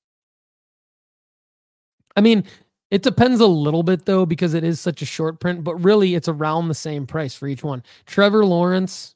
I 2.15 2.22
mean, 2.22 2.45
it 2.91 3.01
depends 3.01 3.39
a 3.39 3.47
little 3.47 3.84
bit 3.84 4.05
though, 4.05 4.26
because 4.26 4.53
it 4.53 4.63
is 4.63 4.80
such 4.80 5.01
a 5.01 5.05
short 5.05 5.39
print, 5.39 5.63
but 5.63 5.76
really 5.76 6.13
it's 6.13 6.27
around 6.27 6.68
the 6.68 6.76
same 6.76 7.07
price 7.07 7.34
for 7.34 7.47
each 7.47 7.63
one. 7.63 7.84
Trevor 8.05 8.45
Lawrence, 8.45 9.15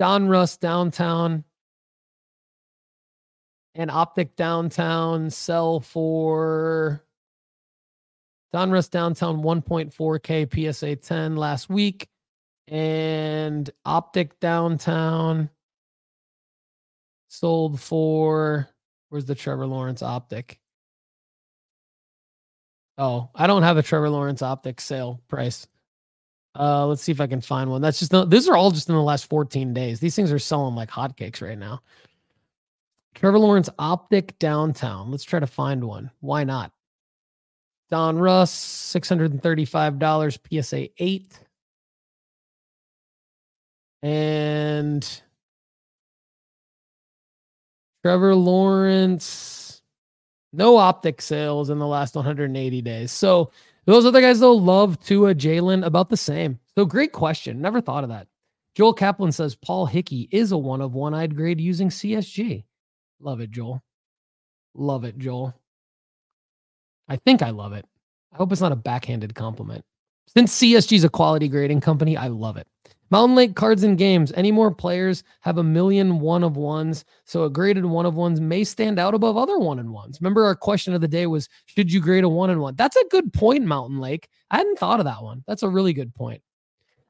Donruss 0.00 0.58
downtown, 0.58 1.44
and 3.74 3.90
Optic 3.90 4.34
downtown 4.34 5.30
sell 5.30 5.78
for 5.80 7.04
Donruss 8.52 8.90
downtown 8.90 9.42
1.4K 9.42 10.72
PSA 10.72 10.96
10 10.96 11.36
last 11.36 11.68
week 11.68 12.08
and 12.70 13.70
Optic 13.84 14.38
Downtown 14.40 15.48
sold 17.28 17.80
for 17.80 18.68
where's 19.08 19.24
the 19.24 19.34
Trevor 19.34 19.66
Lawrence 19.66 20.02
Optic? 20.02 20.60
Oh, 22.98 23.30
I 23.34 23.46
don't 23.46 23.62
have 23.62 23.76
a 23.76 23.82
Trevor 23.82 24.10
Lawrence 24.10 24.42
Optic 24.42 24.80
sale 24.80 25.22
price. 25.28 25.66
Uh, 26.58 26.86
let's 26.86 27.02
see 27.02 27.12
if 27.12 27.20
I 27.20 27.28
can 27.28 27.40
find 27.40 27.70
one. 27.70 27.80
That's 27.80 28.00
just 28.00 28.12
no, 28.12 28.24
these 28.24 28.48
are 28.48 28.56
all 28.56 28.72
just 28.72 28.88
in 28.88 28.96
the 28.96 29.00
last 29.00 29.26
14 29.26 29.72
days. 29.72 30.00
These 30.00 30.16
things 30.16 30.32
are 30.32 30.38
selling 30.38 30.74
like 30.74 30.90
hotcakes 30.90 31.40
right 31.40 31.58
now. 31.58 31.80
Trevor 33.14 33.38
Lawrence 33.38 33.68
Optic 33.78 34.38
Downtown. 34.38 35.10
Let's 35.10 35.24
try 35.24 35.38
to 35.38 35.46
find 35.46 35.84
one. 35.84 36.10
Why 36.20 36.44
not? 36.44 36.72
Donruss, 37.90 38.50
$635 38.50 40.62
PSA 40.62 40.88
8 40.98 41.40
and 44.02 45.22
Trevor 48.04 48.34
Lawrence, 48.34 49.77
no 50.52 50.76
optic 50.76 51.20
sales 51.20 51.70
in 51.70 51.78
the 51.78 51.86
last 51.86 52.14
180 52.14 52.82
days. 52.82 53.12
So 53.12 53.50
those 53.84 54.04
other 54.04 54.20
guys, 54.20 54.40
though, 54.40 54.54
love 54.54 55.02
Tua, 55.02 55.34
Jalen, 55.34 55.84
about 55.84 56.08
the 56.08 56.16
same. 56.16 56.58
So 56.76 56.84
great 56.84 57.12
question. 57.12 57.60
Never 57.60 57.80
thought 57.80 58.04
of 58.04 58.10
that. 58.10 58.26
Joel 58.74 58.92
Kaplan 58.92 59.32
says 59.32 59.54
Paul 59.54 59.86
Hickey 59.86 60.28
is 60.30 60.52
a 60.52 60.58
one 60.58 60.80
of 60.80 60.94
one. 60.94 61.14
I'd 61.14 61.34
grade 61.34 61.60
using 61.60 61.88
CSG. 61.88 62.64
Love 63.20 63.40
it, 63.40 63.50
Joel. 63.50 63.82
Love 64.74 65.04
it, 65.04 65.18
Joel. 65.18 65.54
I 67.08 67.16
think 67.16 67.42
I 67.42 67.50
love 67.50 67.72
it. 67.72 67.84
I 68.32 68.36
hope 68.36 68.52
it's 68.52 68.60
not 68.60 68.72
a 68.72 68.76
backhanded 68.76 69.34
compliment. 69.34 69.84
Since 70.28 70.58
CSG 70.58 70.92
is 70.92 71.04
a 71.04 71.08
quality 71.08 71.48
grading 71.48 71.80
company, 71.80 72.16
I 72.16 72.28
love 72.28 72.56
it. 72.58 72.68
Mountain 73.10 73.36
Lake 73.36 73.56
cards 73.56 73.82
and 73.82 73.96
games. 73.96 74.32
Any 74.34 74.52
more 74.52 74.70
players 74.70 75.24
have 75.40 75.58
a 75.58 75.62
million 75.62 76.20
one 76.20 76.44
of 76.44 76.56
ones, 76.56 77.04
so 77.24 77.44
a 77.44 77.50
graded 77.50 77.86
one 77.86 78.04
of 78.04 78.16
ones 78.16 78.40
may 78.40 78.64
stand 78.64 78.98
out 78.98 79.14
above 79.14 79.36
other 79.36 79.58
one 79.58 79.78
and 79.78 79.92
ones. 79.92 80.18
Remember, 80.20 80.44
our 80.44 80.54
question 80.54 80.92
of 80.92 81.00
the 81.00 81.08
day 81.08 81.26
was 81.26 81.48
Should 81.66 81.92
you 81.92 82.00
grade 82.00 82.24
a 82.24 82.28
one 82.28 82.50
and 82.50 82.60
one? 82.60 82.74
That's 82.74 82.96
a 82.96 83.08
good 83.10 83.32
point, 83.32 83.64
Mountain 83.64 83.98
Lake. 83.98 84.28
I 84.50 84.58
hadn't 84.58 84.78
thought 84.78 85.00
of 85.00 85.06
that 85.06 85.22
one. 85.22 85.42
That's 85.46 85.62
a 85.62 85.68
really 85.68 85.92
good 85.92 86.14
point. 86.14 86.42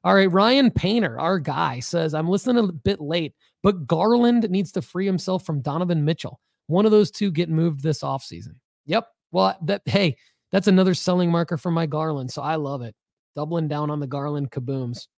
All 0.04 0.14
right, 0.14 0.30
Ryan 0.30 0.70
Painter, 0.70 1.18
our 1.18 1.40
guy, 1.40 1.80
says, 1.80 2.14
I'm 2.14 2.28
listening 2.28 2.64
a 2.64 2.72
bit 2.72 3.00
late, 3.00 3.34
but 3.64 3.86
Garland 3.86 4.48
needs 4.48 4.70
to 4.72 4.82
free 4.82 5.04
himself 5.04 5.44
from 5.44 5.60
Donovan 5.60 6.04
Mitchell. 6.04 6.40
One 6.68 6.86
of 6.86 6.92
those 6.92 7.10
two 7.10 7.32
get 7.32 7.48
moved 7.48 7.82
this 7.82 8.02
offseason. 8.02 8.54
Yep. 8.86 9.08
Well, 9.32 9.58
that 9.62 9.82
hey, 9.86 10.16
that's 10.52 10.68
another 10.68 10.94
selling 10.94 11.30
marker 11.30 11.58
for 11.58 11.70
my 11.70 11.86
Garland. 11.86 12.30
So 12.30 12.42
I 12.42 12.54
love 12.56 12.82
it. 12.82 12.94
Doubling 13.34 13.68
down 13.68 13.90
on 13.90 14.00
the 14.00 14.06
Garland 14.06 14.50
kabooms. 14.50 15.08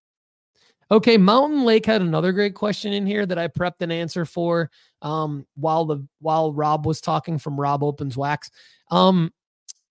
Okay, 0.92 1.16
Mountain 1.16 1.64
Lake 1.64 1.86
had 1.86 2.02
another 2.02 2.32
great 2.32 2.54
question 2.54 2.92
in 2.92 3.06
here 3.06 3.24
that 3.24 3.38
I 3.38 3.46
prepped 3.46 3.80
an 3.80 3.92
answer 3.92 4.24
for 4.24 4.70
um, 5.02 5.46
while 5.54 5.84
the 5.84 6.04
while 6.20 6.52
Rob 6.52 6.84
was 6.84 7.00
talking 7.00 7.38
from 7.38 7.60
Rob 7.60 7.84
Opens 7.84 8.16
Wax. 8.16 8.50
Um, 8.90 9.32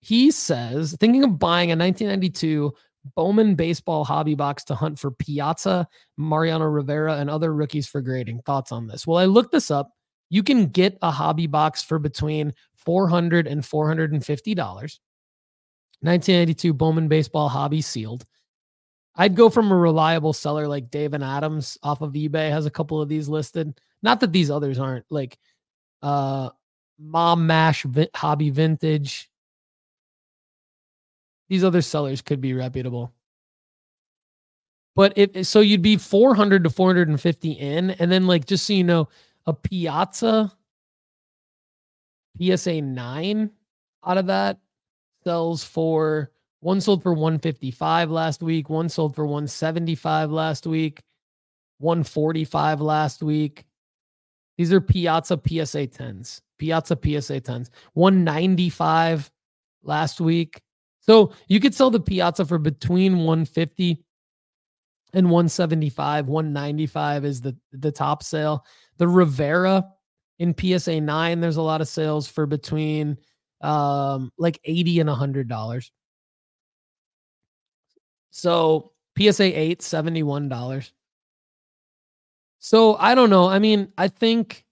he 0.00 0.30
says 0.30 0.96
thinking 1.00 1.24
of 1.24 1.38
buying 1.38 1.70
a 1.70 1.76
1992 1.76 2.72
Bowman 3.16 3.54
baseball 3.54 4.04
hobby 4.04 4.34
box 4.34 4.62
to 4.64 4.74
hunt 4.74 4.98
for 4.98 5.10
Piazza, 5.10 5.88
Mariano 6.18 6.66
Rivera, 6.66 7.14
and 7.14 7.30
other 7.30 7.54
rookies 7.54 7.86
for 7.86 8.02
grading. 8.02 8.40
Thoughts 8.42 8.72
on 8.72 8.86
this? 8.86 9.06
Well, 9.06 9.16
I 9.16 9.24
looked 9.24 9.52
this 9.52 9.70
up. 9.70 9.90
You 10.28 10.42
can 10.42 10.66
get 10.66 10.98
a 11.00 11.10
hobby 11.10 11.46
box 11.46 11.82
for 11.82 11.98
between 11.98 12.52
400 12.76 13.46
and 13.46 13.64
450 13.64 14.54
dollars. 14.54 15.00
1992 16.02 16.74
Bowman 16.74 17.08
baseball 17.08 17.48
hobby 17.48 17.80
sealed. 17.80 18.24
I'd 19.16 19.34
go 19.36 19.50
from 19.50 19.70
a 19.70 19.76
reliable 19.76 20.32
seller 20.32 20.68
like 20.68 20.90
Dave 20.90 21.14
and 21.14 21.24
Adam's 21.24 21.76
off 21.82 22.00
of 22.00 22.12
eBay 22.12 22.50
has 22.50 22.66
a 22.66 22.70
couple 22.70 23.00
of 23.00 23.08
these 23.08 23.28
listed. 23.28 23.80
Not 24.02 24.20
that 24.20 24.32
these 24.32 24.50
others 24.50 24.78
aren't 24.78 25.04
like 25.10 25.38
uh 26.02 26.50
Mom 26.98 27.46
Mash 27.46 27.84
Hobby 28.14 28.50
Vintage. 28.50 29.30
These 31.48 31.64
other 31.64 31.82
sellers 31.82 32.22
could 32.22 32.40
be 32.40 32.54
reputable. 32.54 33.12
But 34.94 35.14
if 35.16 35.46
so 35.46 35.60
you'd 35.60 35.82
be 35.82 35.96
400 35.96 36.64
to 36.64 36.70
450 36.70 37.52
in 37.52 37.90
and 37.90 38.10
then 38.10 38.26
like 38.26 38.46
just 38.46 38.66
so 38.66 38.72
you 38.72 38.84
know 38.84 39.08
a 39.46 39.52
Piazza 39.52 40.52
PSA 42.40 42.80
9 42.80 43.50
out 44.06 44.18
of 44.18 44.26
that 44.26 44.58
sells 45.24 45.64
for 45.64 46.30
one 46.60 46.80
sold 46.80 47.02
for 47.02 47.12
155 47.12 48.10
last 48.10 48.42
week, 48.42 48.68
one 48.68 48.88
sold 48.88 49.14
for 49.14 49.24
175 49.24 50.30
last 50.30 50.66
week, 50.66 51.02
145 51.78 52.80
last 52.80 53.22
week. 53.22 53.64
These 54.58 54.72
are 54.72 54.80
Piazza 54.80 55.40
PSA 55.42 55.86
10s. 55.86 56.42
Piazza 56.58 56.94
PSA 56.94 57.40
10s. 57.40 57.70
195 57.94 59.30
last 59.82 60.20
week. 60.20 60.60
So 61.00 61.32
you 61.48 61.60
could 61.60 61.74
sell 61.74 61.90
the 61.90 61.98
Piazza 61.98 62.44
for 62.44 62.58
between 62.58 63.18
150 63.18 64.04
and 65.14 65.30
175. 65.30 66.28
195 66.28 67.24
is 67.24 67.40
the, 67.40 67.56
the 67.72 67.90
top 67.90 68.22
sale. 68.22 68.66
The 68.98 69.08
Rivera 69.08 69.86
in 70.38 70.54
PSA 70.54 71.00
9, 71.00 71.40
there's 71.40 71.56
a 71.56 71.62
lot 71.62 71.80
of 71.80 71.88
sales 71.88 72.28
for 72.28 72.46
between 72.46 73.16
um 73.62 74.30
like 74.38 74.58
80 74.64 75.00
and 75.00 75.08
100 75.08 75.48
dollars. 75.48 75.90
So 78.30 78.92
PSA 79.18 79.58
8, 79.58 79.80
$71. 79.80 80.90
So 82.58 82.96
I 82.96 83.14
don't 83.14 83.30
know. 83.30 83.48
I 83.48 83.58
mean, 83.58 83.92
I 83.98 84.08
think 84.08 84.64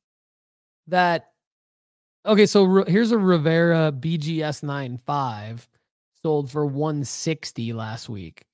that 0.86 1.32
okay, 2.26 2.46
so 2.46 2.84
here's 2.84 3.12
a 3.12 3.18
Rivera 3.18 3.92
BGS 3.92 4.62
95 4.62 5.68
sold 6.22 6.50
for 6.50 6.66
160 6.66 7.72
last 7.72 8.08
week. 8.08 8.44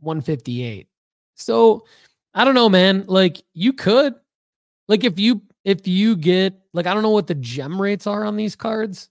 158. 0.00 0.88
So 1.34 1.86
I 2.34 2.44
don't 2.44 2.54
know, 2.54 2.68
man. 2.68 3.04
Like 3.06 3.42
you 3.52 3.72
could 3.72 4.14
like 4.88 5.04
if 5.04 5.18
you 5.18 5.42
if 5.64 5.86
you 5.86 6.16
get 6.16 6.54
like 6.72 6.86
I 6.86 6.94
don't 6.94 7.02
know 7.02 7.10
what 7.10 7.26
the 7.26 7.34
gem 7.34 7.80
rates 7.80 8.06
are 8.06 8.24
on 8.24 8.36
these 8.36 8.56
cards. 8.56 9.10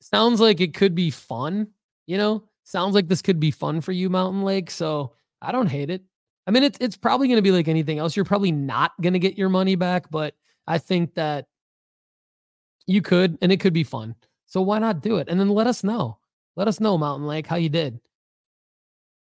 Sounds 0.00 0.40
like 0.40 0.60
it 0.60 0.74
could 0.74 0.94
be 0.94 1.10
fun, 1.10 1.68
you 2.06 2.16
know? 2.16 2.44
Sounds 2.68 2.94
like 2.94 3.08
this 3.08 3.22
could 3.22 3.40
be 3.40 3.50
fun 3.50 3.80
for 3.80 3.92
you, 3.92 4.10
Mountain 4.10 4.42
Lake. 4.42 4.70
So 4.70 5.14
I 5.40 5.52
don't 5.52 5.68
hate 5.68 5.88
it. 5.88 6.02
I 6.46 6.50
mean, 6.50 6.62
it's 6.62 6.76
it's 6.82 6.98
probably 6.98 7.26
going 7.26 7.38
to 7.38 7.42
be 7.42 7.50
like 7.50 7.66
anything 7.66 7.98
else. 7.98 8.14
You're 8.14 8.26
probably 8.26 8.52
not 8.52 8.92
going 9.00 9.14
to 9.14 9.18
get 9.18 9.38
your 9.38 9.48
money 9.48 9.74
back, 9.74 10.10
but 10.10 10.34
I 10.66 10.76
think 10.76 11.14
that 11.14 11.46
you 12.86 13.00
could, 13.00 13.38
and 13.40 13.50
it 13.50 13.60
could 13.60 13.72
be 13.72 13.84
fun. 13.84 14.14
So 14.44 14.60
why 14.60 14.78
not 14.80 15.00
do 15.00 15.16
it? 15.16 15.30
And 15.30 15.40
then 15.40 15.48
let 15.48 15.66
us 15.66 15.82
know. 15.82 16.18
Let 16.56 16.68
us 16.68 16.78
know, 16.78 16.98
Mountain 16.98 17.26
Lake, 17.26 17.46
how 17.46 17.56
you 17.56 17.70
did. 17.70 18.00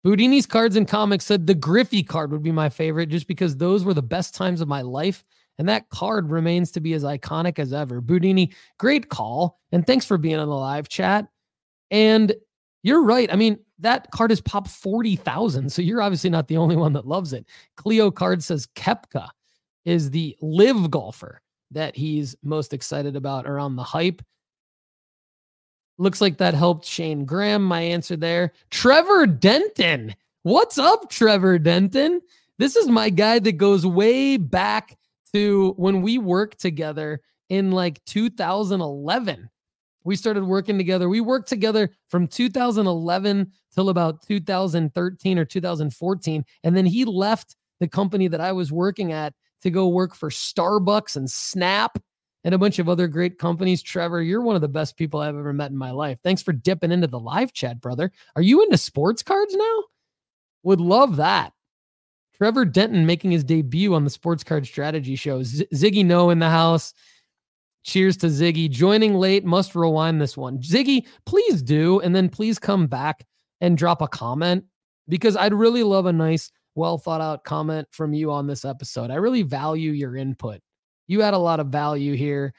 Boudini's 0.06 0.46
cards 0.46 0.76
and 0.76 0.86
comics 0.86 1.24
said 1.24 1.48
the 1.48 1.56
Griffey 1.56 2.04
card 2.04 2.34
would 2.34 2.44
be 2.44 2.52
my 2.52 2.68
favorite 2.68 3.08
just 3.08 3.28
because 3.28 3.56
those 3.56 3.86
were 3.86 3.94
the 3.94 4.02
best 4.02 4.36
times 4.36 4.60
of 4.60 4.68
my 4.68 4.82
life. 4.82 5.24
And 5.58 5.70
that 5.70 5.88
card 5.88 6.32
remains 6.32 6.70
to 6.72 6.82
be 6.82 6.92
as 6.96 7.04
iconic 7.04 7.60
as 7.60 7.72
ever. 7.72 8.02
Boudini, 8.02 8.54
great 8.78 9.08
call. 9.08 9.62
And 9.72 9.88
thanks 9.88 10.06
for 10.06 10.18
being 10.18 10.36
on 10.36 10.50
the 10.50 10.54
live 10.54 10.90
chat. 10.90 11.30
And 11.92 12.34
you're 12.84 13.04
right. 13.04 13.32
I 13.32 13.36
mean, 13.36 13.60
that 13.80 14.10
card 14.12 14.32
has 14.32 14.42
popped 14.42 14.70
40,000. 14.70 15.72
So 15.72 15.82
you're 15.82 16.02
obviously 16.02 16.30
not 16.30 16.48
the 16.48 16.58
only 16.58 16.76
one 16.76 16.94
that 16.94 17.08
loves 17.08 17.34
it. 17.34 17.46
Cleo 17.78 18.12
card 18.12 18.44
says 18.44 18.68
Koepka 18.76 19.30
is 19.86 20.12
the 20.12 20.36
LIV 20.42 20.92
golfer 20.92 21.42
that 21.72 21.96
he's 21.96 22.36
most 22.44 22.74
excited 22.74 23.16
about 23.16 23.48
around 23.48 23.76
the 23.76 23.84
hype. 23.84 24.22
Looks 25.98 26.22
like 26.22 26.38
that 26.38 26.54
helped 26.54 26.86
Shane 26.86 27.26
Graham. 27.26 27.64
My 27.64 27.82
answer 27.82 28.18
there. 28.18 28.54
Trevor 28.70 29.28
Denton. 29.28 30.16
What's 30.44 30.78
up, 30.78 31.10
Trevor 31.10 31.60
Denton? 31.60 32.22
This 32.58 32.76
is 32.76 32.88
my 32.88 33.10
guy 33.10 33.40
that 33.40 33.54
goes 33.54 33.86
way 33.86 34.38
back 34.38 34.98
to 35.34 35.74
when 35.78 36.02
we 36.02 36.18
worked 36.18 36.60
together 36.60 37.22
in 37.50 37.72
like 37.72 38.04
2011 38.06 39.50
we 40.04 40.16
started 40.16 40.44
working 40.44 40.78
together. 40.78 41.10
We 41.10 41.22
worked 41.22 41.50
together 41.50 41.90
from 42.08 42.28
2011 42.28 43.52
till 43.74 43.90
about 43.90 44.22
2013 44.24 45.40
or 45.40 45.46
2014. 45.46 46.46
And 46.64 46.78
then 46.78 46.86
he 46.86 47.06
left 47.06 47.56
the 47.80 47.88
company 47.88 48.28
that 48.28 48.42
I 48.42 48.52
was 48.52 48.72
working 48.72 49.12
at 49.12 49.34
to 49.62 49.70
go 49.70 49.88
work 49.88 50.16
for 50.16 50.30
Starbucks 50.30 51.16
and 51.16 51.30
Snap 51.30 51.98
and 52.44 52.56
a 52.56 52.58
bunch 52.58 52.80
of 52.80 52.90
other 52.90 53.08
great 53.08 53.38
companies. 53.38 53.84
Trevor, 53.84 54.22
you're 54.22 54.42
one 54.42 54.56
of 54.56 54.62
the 54.62 54.68
best 54.68 54.98
people 54.98 55.20
I've 55.20 55.36
ever 55.36 55.54
met 55.54 55.72
in 55.72 55.78
my 55.78 55.92
life. 55.92 56.18
Thanks 56.24 56.42
for 56.42 56.54
dipping 56.54 56.92
into 56.92 57.08
the 57.08 57.20
live 57.20 57.54
chat, 57.54 57.80
brother. 57.80 58.12
Are 58.36 58.42
you 58.42 58.64
into 58.64 58.78
sports 58.78 59.22
cards 59.22 59.56
now? 59.56 59.84
Would 60.64 60.82
love 60.82 61.18
that. 61.18 61.54
Trevor 62.36 62.66
Denton 62.66 63.06
making 63.06 63.30
his 63.30 63.44
debut 63.44 63.94
on 63.94 64.04
the 64.04 64.10
Sports 64.10 64.44
Card 64.44 64.66
Strategy 64.66 65.16
Show. 65.16 65.44
Z- 65.44 65.68
Ziggy 65.76 66.04
No 66.04 66.32
in 66.32 66.40
the 66.40 66.50
house. 66.50 66.94
Cheers 67.84 68.18
to 68.18 68.28
Ziggy. 68.28 68.70
Joining 68.70 69.16
late, 69.16 69.44
must 69.44 69.76
rewind 69.76 70.22
this 70.22 70.38
one. 70.38 70.60
Ziggy, 70.60 71.06
please 71.26 71.62
do. 71.62 72.00
And 72.02 72.16
then 72.16 72.30
please 72.30 72.60
come 72.60 72.88
back 72.88 73.26
and 73.60 73.78
drop 73.78 74.02
a 74.02 74.08
comment 74.08 74.66
because 75.08 75.36
I'd 75.36 75.54
really 75.54 75.84
love 75.84 76.06
a 76.06 76.14
nice, 76.14 76.52
well 76.76 76.98
thought 76.98 77.22
out 77.22 77.44
comment 77.44 77.88
from 77.92 78.14
you 78.14 78.32
on 78.32 78.48
this 78.48 78.66
episode. 78.66 79.12
I 79.12 79.16
really 79.16 79.44
value 79.44 79.92
your 79.92 80.16
input. 80.16 80.62
You 81.08 81.22
had 81.22 81.34
a 81.34 81.40
lot 81.40 81.60
of 81.60 81.68
value 81.68 82.16
here, 82.16 82.54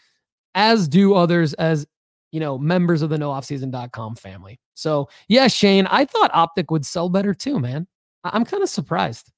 as 0.55 0.89
do 0.89 1.15
others, 1.15 1.55
as 1.55 1.86
you 2.32 2.40
know, 2.40 2.59
members 2.59 3.03
of 3.03 3.11
the 3.11 3.16
nooffseason.com 3.16 4.16
family. 4.16 4.59
So, 4.74 5.09
yeah, 5.28 5.49
Shane, 5.49 5.86
I 5.86 6.05
thought 6.05 6.31
Optic 6.35 6.70
would 6.70 6.85
sell 6.85 7.09
better 7.09 7.35
too, 7.35 7.61
man. 7.61 7.86
I'm 8.24 8.44
kind 8.44 8.62
of 8.62 8.69
surprised. 8.69 9.31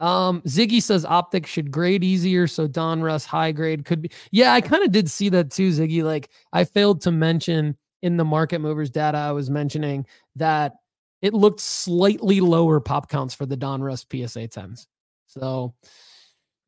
Um, 0.00 0.42
Ziggy 0.42 0.82
says 0.82 1.04
optic 1.04 1.46
should 1.46 1.70
grade 1.70 2.04
easier, 2.04 2.46
so 2.46 2.68
Donruss 2.68 3.24
high 3.24 3.52
grade 3.52 3.84
could 3.84 4.02
be. 4.02 4.10
Yeah, 4.30 4.52
I 4.52 4.60
kind 4.60 4.84
of 4.84 4.92
did 4.92 5.10
see 5.10 5.28
that 5.30 5.50
too, 5.50 5.70
Ziggy. 5.70 6.02
Like 6.02 6.30
I 6.52 6.64
failed 6.64 7.00
to 7.02 7.10
mention 7.10 7.76
in 8.02 8.16
the 8.16 8.24
market 8.24 8.60
movers 8.60 8.90
data 8.90 9.18
I 9.18 9.32
was 9.32 9.50
mentioning 9.50 10.06
that 10.36 10.74
it 11.20 11.34
looked 11.34 11.60
slightly 11.60 12.40
lower 12.40 12.78
pop 12.78 13.08
counts 13.08 13.34
for 13.34 13.44
the 13.44 13.56
Donruss 13.56 14.04
PSA 14.08 14.48
10s. 14.48 14.86
So 15.26 15.74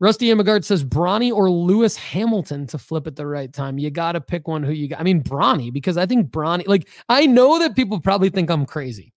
Rusty 0.00 0.30
Imagard 0.30 0.64
says 0.64 0.82
Bronny 0.82 1.30
or 1.32 1.50
Lewis 1.50 1.96
Hamilton 1.96 2.66
to 2.68 2.78
flip 2.78 3.06
at 3.06 3.14
the 3.14 3.26
right 3.26 3.52
time. 3.52 3.78
You 3.78 3.90
got 3.90 4.12
to 4.12 4.20
pick 4.20 4.48
one 4.48 4.62
who 4.64 4.72
you 4.72 4.88
got. 4.88 4.98
I 4.98 5.04
mean, 5.04 5.22
Bronny, 5.22 5.72
because 5.72 5.96
I 5.96 6.06
think 6.06 6.30
Bronny, 6.30 6.66
like, 6.66 6.88
I 7.08 7.26
know 7.26 7.58
that 7.60 7.76
people 7.76 8.00
probably 8.00 8.30
think 8.30 8.50
I'm 8.50 8.66
crazy 8.66 9.12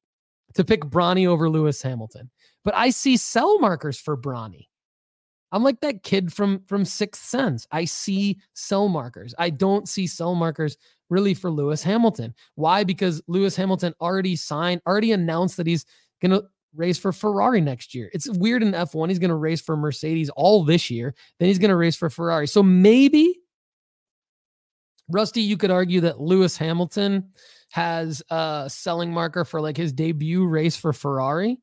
to 0.54 0.64
pick 0.64 0.82
Bronny 0.82 1.28
over 1.28 1.50
Lewis 1.50 1.82
Hamilton 1.82 2.30
but 2.64 2.76
I 2.76 2.90
see 2.90 3.18
sell 3.18 3.60
markers 3.60 4.00
for 4.00 4.18
Bronny. 4.18 4.68
I'm 5.52 5.64
like 5.64 5.82
that 5.82 6.04
kid 6.04 6.34
from 6.34 6.64
from 6.66 6.84
Sixth 6.84 7.24
Sense. 7.24 7.68
I 7.72 7.86
see 7.86 8.40
sell 8.54 8.88
markers. 8.88 9.36
I 9.38 9.52
don't 9.52 9.88
see 9.88 10.08
sell 10.08 10.34
markers 10.34 10.78
really 11.10 11.36
for 11.36 11.52
Lewis 11.52 11.84
Hamilton. 11.84 12.34
Why? 12.56 12.84
Because 12.84 13.22
Lewis 13.28 13.56
Hamilton 13.56 13.94
already 14.02 14.36
signed, 14.36 14.82
already 14.88 15.12
announced 15.12 15.58
that 15.58 15.68
he's 15.68 15.86
going 16.22 16.32
to 16.32 16.44
race 16.74 16.98
for 16.98 17.12
Ferrari 17.12 17.62
next 17.62 17.94
year. 17.94 18.10
It's 18.14 18.28
weird 18.30 18.64
in 18.64 18.72
F1. 18.72 19.10
He's 19.10 19.20
going 19.20 19.30
to 19.30 19.36
race 19.36 19.62
for 19.62 19.78
Mercedes 19.78 20.30
all 20.32 20.64
this 20.64 20.90
year. 20.90 21.14
Then 21.38 21.50
he's 21.50 21.60
going 21.60 21.70
to 21.70 21.76
race 21.76 21.96
for 21.96 22.10
Ferrari. 22.10 22.48
So 22.48 22.64
maybe, 22.64 23.42
Rusty, 25.08 25.42
you 25.42 25.56
could 25.56 25.70
argue 25.70 26.02
that 26.02 26.20
Lewis 26.20 26.58
Hamilton 26.58 27.30
has 27.74 28.22
a 28.30 28.66
selling 28.68 29.12
marker 29.12 29.44
for 29.44 29.60
like 29.60 29.76
his 29.76 29.92
debut 29.92 30.46
race 30.46 30.76
for 30.76 30.94
Ferrari. 30.94 31.58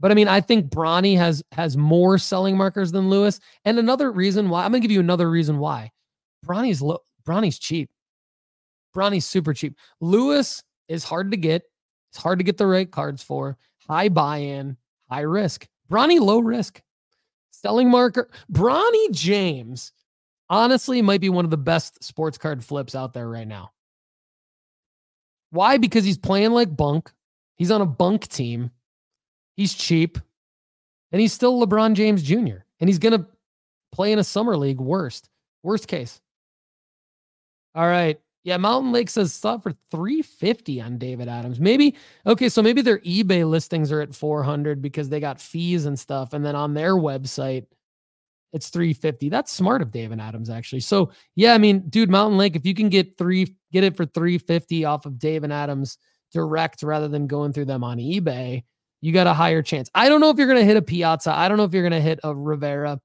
But 0.00 0.10
I 0.10 0.14
mean, 0.14 0.28
I 0.28 0.40
think 0.40 0.70
Bronny 0.70 1.14
has 1.18 1.42
has 1.52 1.76
more 1.76 2.16
selling 2.16 2.56
markers 2.56 2.90
than 2.90 3.10
Lewis. 3.10 3.38
And 3.66 3.78
another 3.78 4.10
reason 4.10 4.48
why 4.48 4.64
I'm 4.64 4.72
gonna 4.72 4.80
give 4.80 4.90
you 4.90 5.00
another 5.00 5.28
reason 5.28 5.58
why 5.58 5.92
Bronny's 6.46 6.80
low, 6.80 7.00
Bronny's 7.28 7.58
cheap. 7.58 7.90
Bronny's 8.96 9.26
super 9.26 9.52
cheap. 9.52 9.76
Lewis 10.00 10.64
is 10.88 11.04
hard 11.04 11.30
to 11.32 11.36
get. 11.36 11.64
It's 12.12 12.22
hard 12.22 12.38
to 12.38 12.44
get 12.44 12.56
the 12.56 12.66
right 12.66 12.90
cards 12.90 13.22
for. 13.22 13.58
High 13.86 14.08
buy-in, 14.08 14.78
high 15.10 15.20
risk. 15.20 15.68
Bronny 15.90 16.18
low 16.18 16.38
risk. 16.38 16.80
Selling 17.50 17.90
marker. 17.90 18.30
Bronny 18.50 19.10
James 19.10 19.92
honestly 20.48 21.02
might 21.02 21.20
be 21.20 21.28
one 21.28 21.44
of 21.44 21.50
the 21.50 21.58
best 21.58 22.02
sports 22.02 22.38
card 22.38 22.64
flips 22.64 22.94
out 22.94 23.12
there 23.12 23.28
right 23.28 23.46
now. 23.46 23.72
Why? 25.50 25.78
Because 25.78 26.04
he's 26.04 26.18
playing 26.18 26.52
like 26.52 26.76
bunk. 26.76 27.12
He's 27.56 27.70
on 27.70 27.80
a 27.80 27.86
bunk 27.86 28.28
team. 28.28 28.70
He's 29.56 29.74
cheap. 29.74 30.18
And 31.12 31.20
he's 31.20 31.32
still 31.32 31.60
LeBron 31.60 31.94
James 31.94 32.22
Jr. 32.22 32.64
And 32.80 32.88
he's 32.88 32.98
going 32.98 33.18
to 33.18 33.26
play 33.92 34.12
in 34.12 34.18
a 34.18 34.24
summer 34.24 34.56
league. 34.56 34.80
Worst. 34.80 35.30
Worst 35.62 35.88
case. 35.88 36.20
All 37.74 37.86
right. 37.86 38.20
Yeah, 38.44 38.58
Mountain 38.58 38.92
Lake 38.92 39.10
says 39.10 39.34
stop 39.34 39.64
for 39.64 39.72
350 39.90 40.80
on 40.80 40.98
Dave 40.98 41.18
and 41.18 41.28
Adam's. 41.28 41.58
Maybe 41.58 41.96
okay, 42.26 42.48
so 42.48 42.62
maybe 42.62 42.80
their 42.80 43.00
eBay 43.00 43.48
listings 43.48 43.90
are 43.90 44.00
at 44.00 44.14
400 44.14 44.80
because 44.80 45.08
they 45.08 45.18
got 45.18 45.40
fees 45.40 45.84
and 45.84 45.98
stuff 45.98 46.32
and 46.32 46.44
then 46.44 46.54
on 46.54 46.72
their 46.72 46.94
website 46.94 47.66
it's 48.52 48.68
350. 48.70 49.28
That's 49.28 49.52
smart 49.52 49.82
of 49.82 49.90
Dave 49.90 50.12
and 50.12 50.20
Adam's 50.20 50.50
actually. 50.50 50.80
So, 50.80 51.10
yeah, 51.34 51.54
I 51.54 51.58
mean, 51.58 51.88
dude, 51.88 52.10
Mountain 52.10 52.38
Lake 52.38 52.56
if 52.56 52.64
you 52.64 52.74
can 52.74 52.88
get 52.88 53.18
3 53.18 53.54
get 53.72 53.84
it 53.84 53.96
for 53.96 54.06
350 54.06 54.84
off 54.84 55.06
of 55.06 55.18
David 55.18 55.52
Adams 55.52 55.98
direct 56.32 56.82
rather 56.82 57.08
than 57.08 57.26
going 57.26 57.52
through 57.52 57.66
them 57.66 57.84
on 57.84 57.98
eBay, 57.98 58.64
you 59.00 59.12
got 59.12 59.26
a 59.26 59.34
higher 59.34 59.62
chance. 59.62 59.90
I 59.94 60.08
don't 60.08 60.20
know 60.20 60.30
if 60.30 60.38
you're 60.38 60.46
going 60.46 60.58
to 60.58 60.64
hit 60.64 60.76
a 60.76 60.82
Piazza. 60.82 61.32
I 61.32 61.48
don't 61.48 61.58
know 61.58 61.64
if 61.64 61.72
you're 61.72 61.82
going 61.82 61.92
to 61.92 62.00
hit 62.00 62.20
a 62.24 62.34
Rivera. 62.34 63.00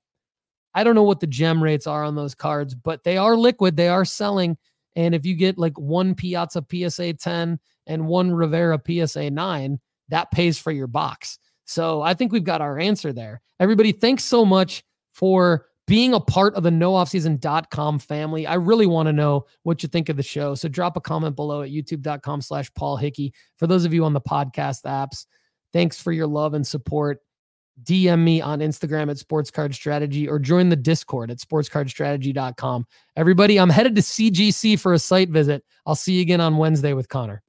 I 0.73 0.83
don't 0.83 0.95
know 0.95 1.03
what 1.03 1.19
the 1.19 1.27
gem 1.27 1.61
rates 1.61 1.87
are 1.87 2.03
on 2.03 2.15
those 2.15 2.33
cards, 2.33 2.73
but 2.73 3.03
they 3.03 3.17
are 3.17 3.35
liquid. 3.35 3.75
They 3.75 3.89
are 3.89 4.05
selling. 4.05 4.57
And 4.95 5.13
if 5.13 5.25
you 5.25 5.35
get 5.35 5.57
like 5.57 5.77
one 5.77 6.15
Piazza 6.15 6.65
PSA 6.69 7.13
10 7.13 7.59
and 7.87 8.07
one 8.07 8.31
Rivera 8.31 8.79
PSA 8.85 9.29
9, 9.29 9.79
that 10.09 10.31
pays 10.31 10.57
for 10.57 10.71
your 10.71 10.87
box. 10.87 11.39
So 11.65 12.01
I 12.01 12.13
think 12.13 12.31
we've 12.31 12.43
got 12.43 12.61
our 12.61 12.79
answer 12.79 13.13
there. 13.13 13.41
Everybody, 13.59 13.91
thanks 13.91 14.23
so 14.23 14.45
much 14.45 14.83
for 15.11 15.67
being 15.87 16.13
a 16.13 16.19
part 16.19 16.55
of 16.55 16.63
the 16.63 16.69
nooffseason.com 16.69 17.99
family. 17.99 18.47
I 18.47 18.53
really 18.53 18.85
want 18.85 19.07
to 19.07 19.13
know 19.13 19.45
what 19.63 19.83
you 19.83 19.89
think 19.89 20.09
of 20.09 20.15
the 20.15 20.23
show. 20.23 20.55
So 20.55 20.69
drop 20.69 20.95
a 20.95 21.01
comment 21.01 21.35
below 21.35 21.63
at 21.63 21.69
youtube.com 21.69 22.41
slash 22.41 22.73
Paul 22.75 22.95
Hickey. 22.97 23.33
For 23.57 23.67
those 23.67 23.83
of 23.83 23.93
you 23.93 24.05
on 24.05 24.13
the 24.13 24.21
podcast 24.21 24.83
apps, 24.85 25.25
thanks 25.73 26.01
for 26.01 26.11
your 26.11 26.27
love 26.27 26.53
and 26.53 26.65
support. 26.65 27.19
DM 27.83 28.23
me 28.23 28.41
on 28.41 28.59
Instagram 28.59 29.09
at 29.09 29.17
Sports 29.17 29.49
Card 29.49 29.73
Strategy 29.73 30.29
or 30.29 30.39
join 30.39 30.69
the 30.69 30.75
Discord 30.75 31.31
at 31.31 31.39
sportscardstrategy.com. 31.39 32.85
Everybody, 33.15 33.59
I'm 33.59 33.69
headed 33.69 33.95
to 33.95 34.01
CGC 34.01 34.79
for 34.79 34.93
a 34.93 34.99
site 34.99 35.29
visit. 35.29 35.63
I'll 35.85 35.95
see 35.95 36.13
you 36.13 36.21
again 36.21 36.41
on 36.41 36.57
Wednesday 36.57 36.93
with 36.93 37.09
Connor. 37.09 37.41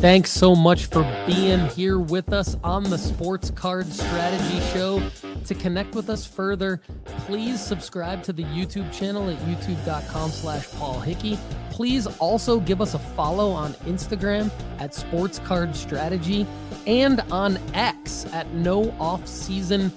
Thanks 0.00 0.30
so 0.30 0.54
much 0.54 0.86
for 0.86 1.02
being 1.26 1.68
here 1.70 1.98
with 1.98 2.32
us 2.32 2.56
on 2.62 2.84
the 2.84 2.96
Sports 2.96 3.50
Card 3.50 3.92
Strategy 3.92 4.60
Show. 4.72 5.02
To 5.46 5.54
connect 5.56 5.96
with 5.96 6.08
us 6.08 6.24
further, 6.24 6.80
please 7.26 7.60
subscribe 7.60 8.22
to 8.22 8.32
the 8.32 8.44
YouTube 8.44 8.92
channel 8.92 9.28
at 9.28 9.36
youtube.com 9.38 10.30
slash 10.30 10.70
Paul 10.74 11.00
Hickey. 11.00 11.36
Please 11.70 12.06
also 12.18 12.60
give 12.60 12.80
us 12.80 12.94
a 12.94 12.98
follow 13.00 13.50
on 13.50 13.72
Instagram 13.86 14.52
at 14.78 14.94
Sports 14.94 15.40
Card 15.40 15.74
Strategy 15.74 16.46
and 16.86 17.20
on 17.32 17.58
X 17.74 18.24
at 18.32 18.54
No 18.54 18.94
Off 19.00 19.26
Season 19.26 19.90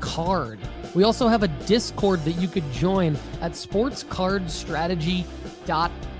Card. 0.00 0.58
We 0.94 1.04
also 1.04 1.26
have 1.26 1.42
a 1.42 1.48
Discord 1.48 2.22
that 2.26 2.32
you 2.32 2.48
could 2.48 2.70
join 2.70 3.16
at 3.40 3.52
sportscardstrategy.com. 3.52 6.17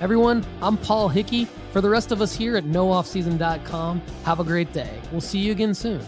Everyone, 0.00 0.44
I'm 0.62 0.76
Paul 0.76 1.08
Hickey. 1.08 1.46
For 1.72 1.80
the 1.80 1.90
rest 1.90 2.12
of 2.12 2.20
us 2.20 2.34
here 2.34 2.56
at 2.56 2.64
nooffseason.com, 2.64 4.02
have 4.24 4.40
a 4.40 4.44
great 4.44 4.72
day. 4.72 5.00
We'll 5.10 5.20
see 5.20 5.38
you 5.38 5.52
again 5.52 5.74
soon. 5.74 6.00